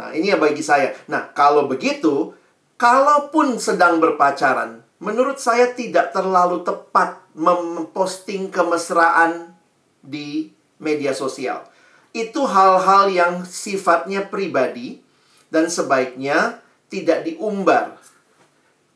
Nah, 0.00 0.16
ini 0.16 0.32
ya 0.32 0.40
bagi 0.40 0.64
saya. 0.64 0.96
Nah, 1.12 1.28
kalau 1.36 1.68
begitu, 1.68 2.32
kalaupun 2.80 3.60
sedang 3.60 4.00
berpacaran, 4.00 4.80
menurut 4.96 5.36
saya 5.36 5.76
tidak 5.76 6.16
terlalu 6.16 6.64
tepat 6.64 7.20
memposting 7.36 8.48
kemesraan 8.48 9.52
di 10.00 10.48
media 10.80 11.12
sosial. 11.12 11.68
Itu 12.16 12.48
hal-hal 12.48 13.12
yang 13.12 13.44
sifatnya 13.44 14.24
pribadi 14.24 15.04
dan 15.52 15.68
sebaiknya 15.68 16.64
tidak 16.88 17.28
diumbar. 17.28 18.00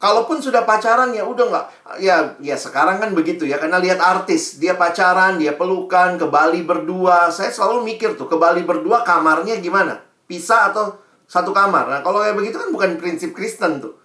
Kalaupun 0.00 0.40
sudah 0.40 0.64
pacaran 0.64 1.12
ya 1.12 1.24
udah 1.24 1.44
nggak 1.48 1.66
ya 2.00 2.36
ya 2.40 2.56
sekarang 2.60 3.00
kan 3.00 3.16
begitu 3.16 3.48
ya 3.48 3.56
karena 3.56 3.80
lihat 3.80 4.00
artis 4.04 4.60
dia 4.60 4.76
pacaran 4.76 5.40
dia 5.40 5.56
pelukan 5.56 6.20
ke 6.20 6.28
Bali 6.28 6.60
berdua 6.60 7.32
saya 7.32 7.48
selalu 7.48 7.88
mikir 7.88 8.12
tuh 8.12 8.28
ke 8.28 8.36
Bali 8.36 8.68
berdua 8.68 9.00
kamarnya 9.00 9.56
gimana 9.64 10.04
pisah 10.24 10.72
atau 10.72 10.96
satu 11.24 11.50
kamar. 11.50 11.88
Nah 11.88 12.00
kalau 12.04 12.20
kayak 12.20 12.36
begitu 12.36 12.56
kan 12.60 12.70
bukan 12.70 13.00
prinsip 13.00 13.32
Kristen 13.32 13.80
tuh. 13.80 13.96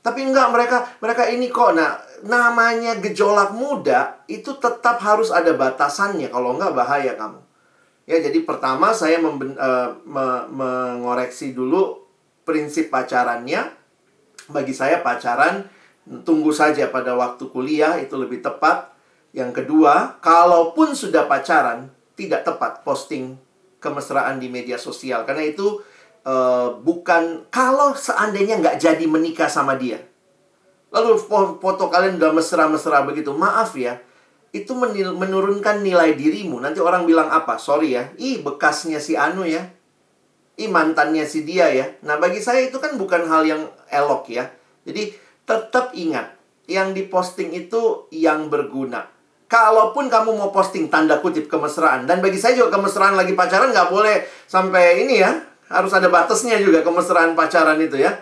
Tapi 0.00 0.24
enggak 0.24 0.48
mereka 0.52 0.88
mereka 1.04 1.28
ini 1.28 1.52
kok. 1.52 1.76
Nah 1.76 2.00
namanya 2.24 2.96
gejolak 3.00 3.52
muda 3.52 4.24
itu 4.28 4.56
tetap 4.56 5.00
harus 5.00 5.28
ada 5.32 5.52
batasannya. 5.52 6.28
Kalau 6.32 6.56
enggak 6.56 6.72
bahaya 6.72 7.12
kamu. 7.16 7.40
Ya, 8.10 8.18
jadi 8.18 8.42
pertama 8.42 8.90
saya 8.90 9.22
memben, 9.22 9.54
uh, 9.54 9.94
me, 10.02 10.50
mengoreksi 10.50 11.54
dulu 11.54 12.02
prinsip 12.42 12.90
pacarannya. 12.90 13.70
Bagi 14.50 14.74
saya 14.74 14.98
pacaran 14.98 15.70
tunggu 16.26 16.50
saja 16.50 16.90
pada 16.90 17.14
waktu 17.14 17.46
kuliah 17.54 18.02
itu 18.02 18.18
lebih 18.18 18.42
tepat. 18.42 18.90
Yang 19.30 19.62
kedua, 19.62 20.18
kalaupun 20.18 20.90
sudah 20.98 21.30
pacaran, 21.30 21.86
tidak 22.18 22.42
tepat 22.42 22.82
posting 22.82 23.38
kemesraan 23.80 24.38
di 24.38 24.52
media 24.52 24.76
sosial 24.76 25.24
karena 25.24 25.48
itu 25.48 25.80
uh, 26.28 26.76
bukan 26.80 27.48
kalau 27.48 27.96
seandainya 27.96 28.60
nggak 28.60 28.76
jadi 28.76 29.04
menikah 29.08 29.48
sama 29.48 29.74
dia. 29.80 30.04
Lalu 30.90 31.16
foto 31.62 31.86
kalian 31.86 32.18
udah 32.18 32.34
mesra-mesra 32.34 33.06
begitu, 33.06 33.30
maaf 33.30 33.78
ya, 33.78 34.02
itu 34.50 34.74
menurunkan 35.14 35.86
nilai 35.86 36.18
dirimu. 36.18 36.58
Nanti 36.58 36.82
orang 36.82 37.06
bilang 37.06 37.30
apa? 37.30 37.62
Sorry 37.62 37.94
ya, 37.94 38.10
ih 38.18 38.42
bekasnya 38.42 38.98
si 38.98 39.14
Anu 39.14 39.46
ya. 39.46 39.70
Ih 40.58 40.66
mantannya 40.66 41.22
si 41.30 41.46
dia 41.46 41.70
ya. 41.70 41.94
Nah 42.02 42.18
bagi 42.18 42.42
saya 42.42 42.66
itu 42.66 42.82
kan 42.82 42.98
bukan 42.98 43.22
hal 43.30 43.46
yang 43.46 43.70
elok 43.86 44.34
ya. 44.34 44.50
Jadi 44.82 45.14
tetap 45.46 45.94
ingat, 45.94 46.34
yang 46.66 46.90
diposting 46.90 47.54
itu 47.54 48.10
yang 48.10 48.50
berguna. 48.50 49.06
Kalaupun 49.50 50.06
kamu 50.06 50.38
mau 50.38 50.54
posting 50.54 50.86
tanda 50.86 51.18
kutip 51.18 51.50
kemesraan. 51.50 52.06
Dan 52.06 52.22
bagi 52.22 52.38
saya 52.38 52.54
juga 52.54 52.78
kemesraan 52.78 53.18
lagi 53.18 53.34
pacaran 53.34 53.74
nggak 53.74 53.90
boleh 53.90 54.22
sampai 54.46 55.02
ini 55.02 55.18
ya. 55.18 55.42
Harus 55.66 55.90
ada 55.90 56.06
batasnya 56.06 56.62
juga 56.62 56.86
kemesraan 56.86 57.34
pacaran 57.34 57.74
itu 57.82 57.98
ya. 57.98 58.14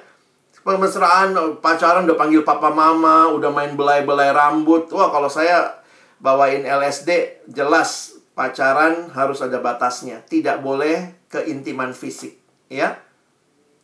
Kemesraan 0.65 1.37
pacaran 1.61 2.09
udah 2.09 2.17
panggil 2.17 2.41
papa 2.49 2.73
mama, 2.73 3.29
udah 3.29 3.53
main 3.53 3.77
belai-belai 3.77 4.33
rambut. 4.33 4.89
Wah 4.89 5.13
kalau 5.13 5.29
saya 5.29 5.85
bawain 6.17 6.65
LSD, 6.65 7.45
jelas 7.45 8.17
pacaran 8.33 9.13
harus 9.13 9.45
ada 9.45 9.61
batasnya. 9.61 10.25
Tidak 10.25 10.65
boleh 10.65 11.29
keintiman 11.29 11.93
fisik, 11.93 12.41
ya. 12.73 12.97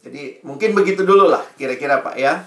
Jadi 0.04 0.44
mungkin 0.44 0.76
begitu 0.76 1.04
dulu 1.04 1.28
lah 1.32 1.44
kira-kira 1.56 2.04
Pak 2.04 2.16
ya. 2.16 2.44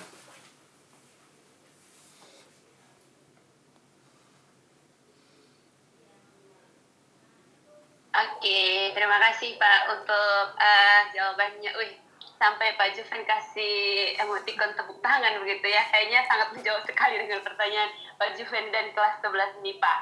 Oke, 8.37 8.93
terima 8.93 9.17
kasih 9.17 9.57
Pak 9.57 9.97
untuk 9.97 10.53
uh, 10.61 11.01
jawabannya. 11.09 11.73
Wih, 11.73 11.97
sampai 12.37 12.77
Pak 12.77 12.93
Juven 12.93 13.25
kasih 13.25 14.13
emoticon 14.13 14.77
tepuk 14.77 15.01
tangan 15.01 15.41
begitu 15.41 15.65
ya. 15.73 15.81
Kayaknya 15.89 16.21
sangat 16.29 16.53
menjawab 16.53 16.85
sekali 16.85 17.17
dengan 17.17 17.41
pertanyaan 17.41 17.89
Pak 18.21 18.37
Juven 18.37 18.69
dan 18.69 18.93
kelas 18.93 19.17
11 19.25 19.57
ini 19.65 19.81
Pak. 19.81 19.99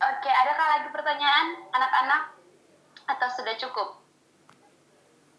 Oke, 0.00 0.32
adakah 0.32 0.66
lagi 0.80 0.88
pertanyaan 0.88 1.60
anak-anak? 1.76 2.22
Atau 3.04 3.28
sudah 3.36 3.52
cukup? 3.60 4.00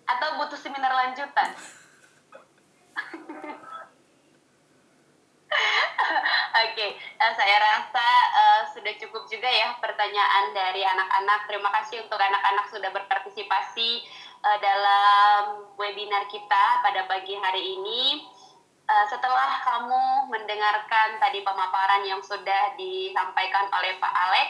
Atau 0.05 0.38
butuh 0.38 0.59
seminar 0.61 0.93
lanjutan? 0.93 1.49
Oke, 6.61 6.73
okay. 6.77 6.89
uh, 7.17 7.26
eh, 7.26 7.34
saya 7.34 7.57
rasa 7.57 8.07
uh, 8.38 8.61
sudah 8.69 8.93
cukup 9.01 9.26
juga 9.26 9.49
ya 9.49 9.73
pertanyaan 9.81 10.53
dari 10.53 10.85
anak-anak. 10.85 11.49
Terima 11.49 11.69
kasih 11.81 12.05
untuk 12.05 12.21
anak-anak 12.21 12.65
sudah 12.69 12.89
berpartisipasi 12.93 14.05
uh, 14.45 14.57
dalam 14.61 15.41
webinar 15.81 16.30
kita 16.30 16.85
pada 16.85 17.09
pagi 17.09 17.34
hari 17.34 17.81
ini. 17.81 18.03
Uh, 18.89 19.05
setelah 19.05 19.61
kamu 19.61 20.34
mendengarkan 20.34 21.21
tadi 21.21 21.45
pemaparan 21.45 22.01
yang 22.05 22.21
sudah 22.26 22.73
disampaikan 22.73 23.69
oleh 23.69 23.97
Pak 24.01 24.13
Alex, 24.13 24.49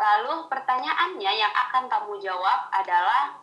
lalu 0.00 0.48
pertanyaannya 0.48 1.32
yang 1.32 1.52
akan 1.52 1.84
kamu 1.88 2.20
jawab 2.24 2.72
adalah 2.72 3.36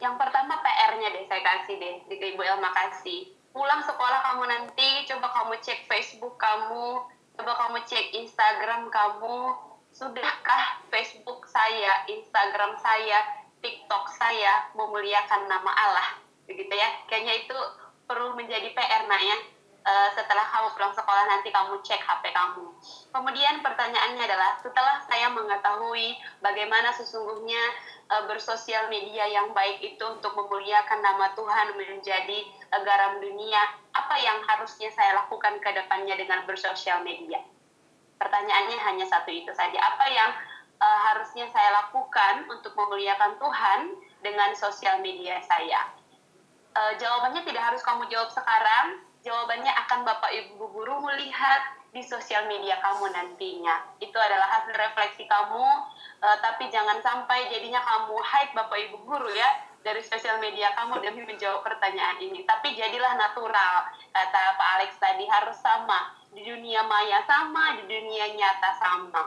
yang 0.00 0.18
pertama 0.18 0.58
PR-nya 0.60 1.14
deh 1.14 1.24
saya 1.30 1.40
kasih 1.40 1.78
deh, 1.78 1.94
Ibu 2.10 2.42
Elma 2.42 2.74
kasih. 2.74 3.41
Pulang 3.52 3.84
sekolah 3.84 4.20
kamu 4.32 4.44
nanti, 4.48 5.04
coba 5.12 5.28
kamu 5.28 5.60
cek 5.60 5.84
Facebook 5.84 6.40
kamu, 6.40 7.04
coba 7.36 7.52
kamu 7.52 7.84
cek 7.84 8.16
Instagram 8.16 8.88
kamu, 8.88 9.52
sudahkah 9.92 10.80
Facebook 10.88 11.44
saya, 11.44 12.08
Instagram 12.08 12.80
saya 12.80 13.44
TikTok 13.60 14.08
saya 14.16 14.72
memuliakan 14.72 15.52
nama 15.52 15.68
Allah? 15.68 16.08
Begitu 16.48 16.72
ya. 16.72 16.88
Kayaknya 17.06 17.44
itu 17.44 17.58
perlu 18.08 18.34
menjadi 18.34 18.72
PR 18.72 19.04
nak 19.06 19.22
ya 19.22 19.38
uh, 19.82 20.08
setelah 20.14 20.46
kamu 20.46 20.68
pulang 20.74 20.94
sekolah 20.94 21.24
nanti 21.26 21.50
kamu 21.50 21.78
cek 21.82 22.02
HP 22.02 22.30
kamu. 22.30 22.66
Kemudian 23.10 23.60
pertanyaannya 23.60 24.22
adalah 24.22 24.58
setelah 24.62 25.02
saya 25.06 25.28
mengetahui 25.30 26.16
bagaimana 26.40 26.94
sesungguhnya 26.94 27.62
uh, 28.10 28.24
bersosial 28.30 28.88
media 28.88 29.26
yang 29.28 29.50
baik 29.52 29.82
itu 29.82 30.04
untuk 30.06 30.32
memuliakan 30.38 31.02
nama 31.02 31.34
Tuhan 31.34 31.74
menjadi 31.76 32.38
uh, 32.72 32.80
garam 32.86 33.18
dunia 33.18 33.60
apa 33.92 34.16
yang 34.16 34.40
harusnya 34.48 34.88
saya 34.94 35.20
lakukan 35.24 35.60
ke 35.60 35.70
depannya 35.74 36.16
dengan 36.16 36.46
bersosial 36.48 37.04
media? 37.04 37.42
Pertanyaannya 38.16 38.78
hanya 38.78 39.06
satu 39.10 39.34
itu 39.34 39.50
saja. 39.52 39.78
Apa 39.82 40.06
yang 40.08 40.30
uh, 40.78 41.00
harusnya 41.10 41.50
saya 41.50 41.74
lakukan 41.82 42.46
untuk 42.46 42.72
memuliakan 42.78 43.36
Tuhan 43.36 43.80
dengan 44.22 44.54
sosial 44.54 45.02
media 45.02 45.42
saya? 45.42 45.90
Uh, 46.72 46.96
jawabannya 46.96 47.44
tidak 47.44 47.68
harus 47.68 47.84
kamu 47.84 48.08
jawab 48.08 48.32
sekarang, 48.32 49.04
jawabannya 49.22 49.72
akan 49.86 50.02
Bapak 50.02 50.30
Ibu 50.34 50.66
guru 50.74 50.98
melihat 51.06 51.62
di 51.94 52.02
sosial 52.02 52.50
media 52.50 52.76
kamu 52.82 53.14
nantinya. 53.14 53.96
Itu 54.02 54.18
adalah 54.18 54.60
hasil 54.60 54.74
refleksi 54.74 55.24
kamu, 55.30 55.66
uh, 56.20 56.36
tapi 56.42 56.68
jangan 56.68 56.98
sampai 57.00 57.48
jadinya 57.48 57.78
kamu 57.80 58.18
hide 58.18 58.52
Bapak 58.52 58.78
Ibu 58.90 58.96
guru 59.06 59.30
ya 59.30 59.50
dari 59.82 60.02
sosial 60.02 60.38
media 60.42 60.74
kamu 60.74 61.02
demi 61.02 61.22
menjawab 61.22 61.62
pertanyaan 61.62 62.18
ini. 62.18 62.42
Tapi 62.42 62.74
jadilah 62.74 63.14
natural, 63.14 63.86
kata 64.10 64.42
Pak 64.58 64.68
Alex 64.78 64.90
tadi 64.98 65.24
harus 65.26 65.58
sama 65.62 66.18
di 66.34 66.42
dunia 66.42 66.82
maya 66.86 67.22
sama, 67.28 67.78
di 67.78 67.84
dunia 67.86 68.26
nyata 68.34 68.70
sama. 68.78 69.22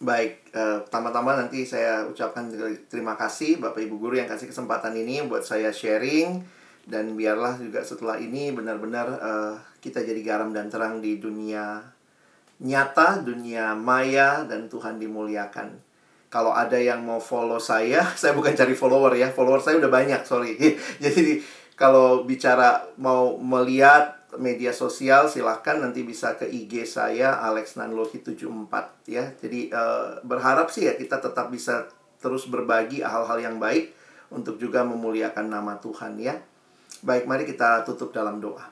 Baik, 0.00 0.48
pertama-tama 0.88 1.36
nanti 1.36 1.68
saya 1.68 2.08
ucapkan 2.08 2.48
terima 2.88 3.20
kasih 3.20 3.60
Bapak 3.60 3.84
Ibu 3.84 4.00
Guru 4.00 4.16
yang 4.16 4.32
kasih 4.32 4.48
kesempatan 4.48 4.96
ini 4.96 5.20
buat 5.28 5.44
saya 5.44 5.68
sharing 5.68 6.40
dan 6.90 7.14
biarlah 7.14 7.56
juga 7.62 7.86
setelah 7.86 8.18
ini 8.18 8.50
benar-benar 8.50 9.06
uh, 9.22 9.54
kita 9.78 10.02
jadi 10.02 10.20
garam 10.26 10.50
dan 10.50 10.66
terang 10.66 10.98
di 10.98 11.22
dunia 11.22 11.80
nyata, 12.60 13.24
dunia 13.24 13.72
maya 13.72 14.44
dan 14.44 14.68
Tuhan 14.68 15.00
dimuliakan. 15.00 15.80
Kalau 16.30 16.54
ada 16.54 16.76
yang 16.76 17.02
mau 17.02 17.22
follow 17.22 17.62
saya, 17.62 18.04
saya 18.20 18.34
bukan 18.34 18.52
cari 18.52 18.74
follower 18.74 19.14
ya, 19.16 19.30
follower 19.30 19.62
saya 19.62 19.78
udah 19.78 19.90
banyak, 19.90 20.20
sorry. 20.26 20.58
jadi 21.04 21.40
kalau 21.78 22.28
bicara 22.28 22.84
mau 23.00 23.40
melihat 23.40 24.20
media 24.38 24.70
sosial 24.70 25.26
silahkan 25.26 25.82
nanti 25.82 26.06
bisa 26.06 26.38
ke 26.38 26.46
IG 26.46 26.86
saya 26.86 27.40
Alex 27.40 27.74
Nanlohi 27.74 28.22
74 28.22 29.10
ya. 29.10 29.34
Jadi 29.40 29.74
uh, 29.74 30.22
berharap 30.22 30.70
sih 30.70 30.86
ya 30.86 30.94
kita 30.94 31.18
tetap 31.18 31.50
bisa 31.50 31.90
terus 32.20 32.46
berbagi 32.46 33.02
hal-hal 33.02 33.40
yang 33.42 33.56
baik 33.58 33.90
untuk 34.30 34.60
juga 34.60 34.86
memuliakan 34.86 35.50
nama 35.50 35.80
Tuhan 35.82 36.20
ya. 36.20 36.38
Baik, 37.00 37.24
mari 37.24 37.48
kita 37.48 37.80
tutup 37.88 38.12
dalam 38.12 38.44
doa. 38.44 38.68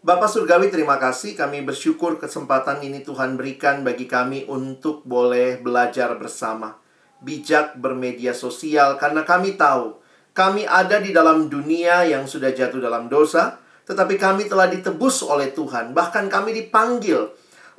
Bapak 0.00 0.30
Surgawi, 0.30 0.70
terima 0.70 0.96
kasih. 1.02 1.34
Kami 1.34 1.66
bersyukur 1.66 2.16
kesempatan 2.16 2.80
ini 2.80 3.02
Tuhan 3.02 3.34
berikan 3.34 3.82
bagi 3.82 4.06
kami 4.06 4.46
untuk 4.46 5.02
boleh 5.02 5.58
belajar 5.58 6.14
bersama. 6.14 6.78
Bijak 7.20 7.76
bermedia 7.76 8.32
sosial 8.32 8.96
karena 8.96 9.28
kami 9.28 9.60
tahu 9.60 10.00
kami 10.32 10.64
ada 10.64 11.02
di 11.02 11.12
dalam 11.12 11.52
dunia 11.52 12.06
yang 12.08 12.24
sudah 12.24 12.48
jatuh 12.48 12.80
dalam 12.80 13.12
dosa 13.12 13.60
tetapi 13.84 14.16
kami 14.16 14.46
telah 14.46 14.70
ditebus 14.70 15.26
oleh 15.26 15.50
Tuhan. 15.50 15.90
Bahkan 15.90 16.30
kami 16.30 16.54
dipanggil 16.54 17.26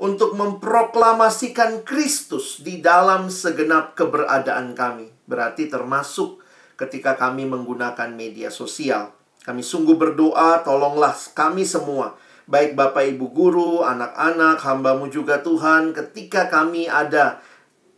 untuk 0.03 0.35
memproklamasikan 0.35 1.87
Kristus 1.87 2.59
di 2.59 2.83
dalam 2.83 3.31
segenap 3.31 3.95
keberadaan 3.95 4.75
kami. 4.75 5.07
Berarti 5.23 5.71
termasuk 5.71 6.40
ketika 6.81 7.13
kami 7.13 7.45
menggunakan 7.45 8.09
media 8.09 8.49
sosial. 8.49 9.13
Kami 9.45 9.61
sungguh 9.61 9.97
berdoa, 9.97 10.65
tolonglah 10.65 11.13
kami 11.37 11.61
semua. 11.61 12.17
Baik 12.49 12.73
Bapak 12.73 13.05
Ibu 13.05 13.29
Guru, 13.29 13.85
anak-anak, 13.85 14.57
hambamu 14.65 15.09
juga 15.13 15.45
Tuhan. 15.45 15.93
Ketika 15.93 16.49
kami 16.49 16.89
ada 16.89 17.41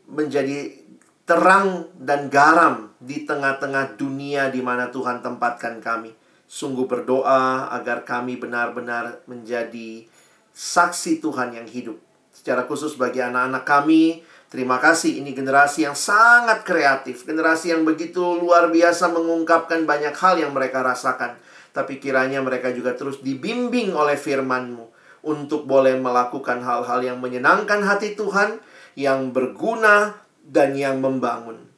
menjadi 0.08 0.76
terang 1.24 1.88
dan 1.96 2.28
garam 2.28 2.92
di 3.00 3.24
tengah-tengah 3.24 3.96
dunia 3.96 4.52
di 4.52 4.60
mana 4.60 4.92
Tuhan 4.92 5.24
tempatkan 5.24 5.80
kami 5.80 6.12
sungguh 6.54 6.86
berdoa 6.86 7.74
agar 7.74 8.06
kami 8.06 8.38
benar-benar 8.38 9.26
menjadi 9.26 10.06
saksi 10.54 11.18
Tuhan 11.18 11.58
yang 11.58 11.66
hidup. 11.66 11.98
Secara 12.30 12.70
khusus 12.70 12.94
bagi 12.94 13.26
anak-anak 13.26 13.66
kami, 13.66 14.22
terima 14.54 14.78
kasih 14.78 15.18
ini 15.18 15.34
generasi 15.34 15.90
yang 15.90 15.98
sangat 15.98 16.62
kreatif, 16.62 17.26
generasi 17.26 17.74
yang 17.74 17.82
begitu 17.82 18.22
luar 18.22 18.70
biasa 18.70 19.10
mengungkapkan 19.10 19.90
banyak 19.90 20.14
hal 20.14 20.38
yang 20.38 20.54
mereka 20.54 20.86
rasakan. 20.86 21.42
Tapi 21.74 21.98
kiranya 21.98 22.38
mereka 22.46 22.70
juga 22.70 22.94
terus 22.94 23.26
dibimbing 23.26 23.98
oleh 23.98 24.14
firman-Mu 24.14 24.94
untuk 25.26 25.66
boleh 25.66 25.98
melakukan 25.98 26.62
hal-hal 26.62 27.02
yang 27.02 27.18
menyenangkan 27.18 27.82
hati 27.82 28.14
Tuhan 28.14 28.62
yang 28.94 29.34
berguna, 29.34 30.22
dan 30.44 30.76
yang 30.76 31.00
membangun. 31.00 31.72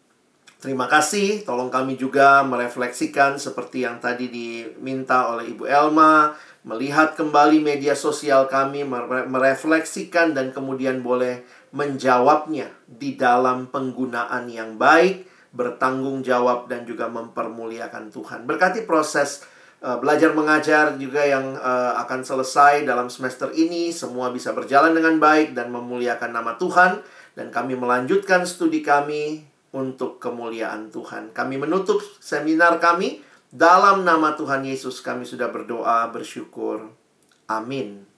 Terima 0.58 0.90
kasih, 0.90 1.46
tolong 1.46 1.70
kami 1.70 1.94
juga 1.94 2.42
merefleksikan 2.42 3.38
seperti 3.38 3.86
yang 3.86 4.02
tadi 4.02 4.34
diminta 4.34 5.30
oleh 5.30 5.54
Ibu 5.54 5.70
Elma, 5.70 6.34
melihat 6.66 7.14
kembali 7.14 7.62
media 7.62 7.94
sosial 7.94 8.50
kami, 8.50 8.82
merefleksikan 9.30 10.34
dan 10.34 10.50
kemudian 10.50 11.06
boleh 11.06 11.46
menjawabnya 11.76 12.72
di 12.88 13.20
dalam 13.20 13.68
penggunaan 13.68 14.48
yang 14.48 14.80
baik, 14.80 15.28
bertanggung 15.52 16.24
jawab 16.24 16.72
dan 16.72 16.88
juga 16.88 17.12
mempermuliakan 17.12 18.16
Tuhan. 18.16 18.48
Berkati 18.48 18.88
proses 18.88 19.44
uh, 19.84 20.00
belajar 20.00 20.32
mengajar 20.32 20.96
juga 20.96 21.28
yang 21.28 21.60
uh, 21.60 22.00
akan 22.08 22.24
selesai 22.24 22.88
dalam 22.88 23.12
semester 23.12 23.52
ini, 23.52 23.92
semua 23.92 24.32
bisa 24.32 24.56
berjalan 24.56 24.96
dengan 24.96 25.20
baik 25.20 25.52
dan 25.52 25.68
memuliakan 25.76 26.32
nama 26.32 26.56
Tuhan 26.56 27.04
dan 27.36 27.52
kami 27.52 27.76
melanjutkan 27.76 28.48
studi 28.48 28.80
kami 28.80 29.44
untuk 29.76 30.24
kemuliaan 30.24 30.88
Tuhan. 30.88 31.36
Kami 31.36 31.60
menutup 31.60 32.00
seminar 32.24 32.80
kami 32.80 33.20
dalam 33.52 34.08
nama 34.08 34.32
Tuhan 34.40 34.64
Yesus 34.64 35.04
kami 35.04 35.28
sudah 35.28 35.52
berdoa 35.52 36.08
bersyukur. 36.16 36.88
Amin. 37.52 38.15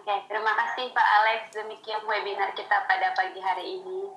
Oke, 0.00 0.16
terima 0.32 0.56
kasih 0.56 0.96
Pak 0.96 1.08
Alex. 1.20 1.52
Demikian 1.52 2.00
webinar 2.08 2.56
kita 2.56 2.88
pada 2.88 3.12
pagi 3.12 3.36
hari 3.36 3.84
ini. 3.84 4.08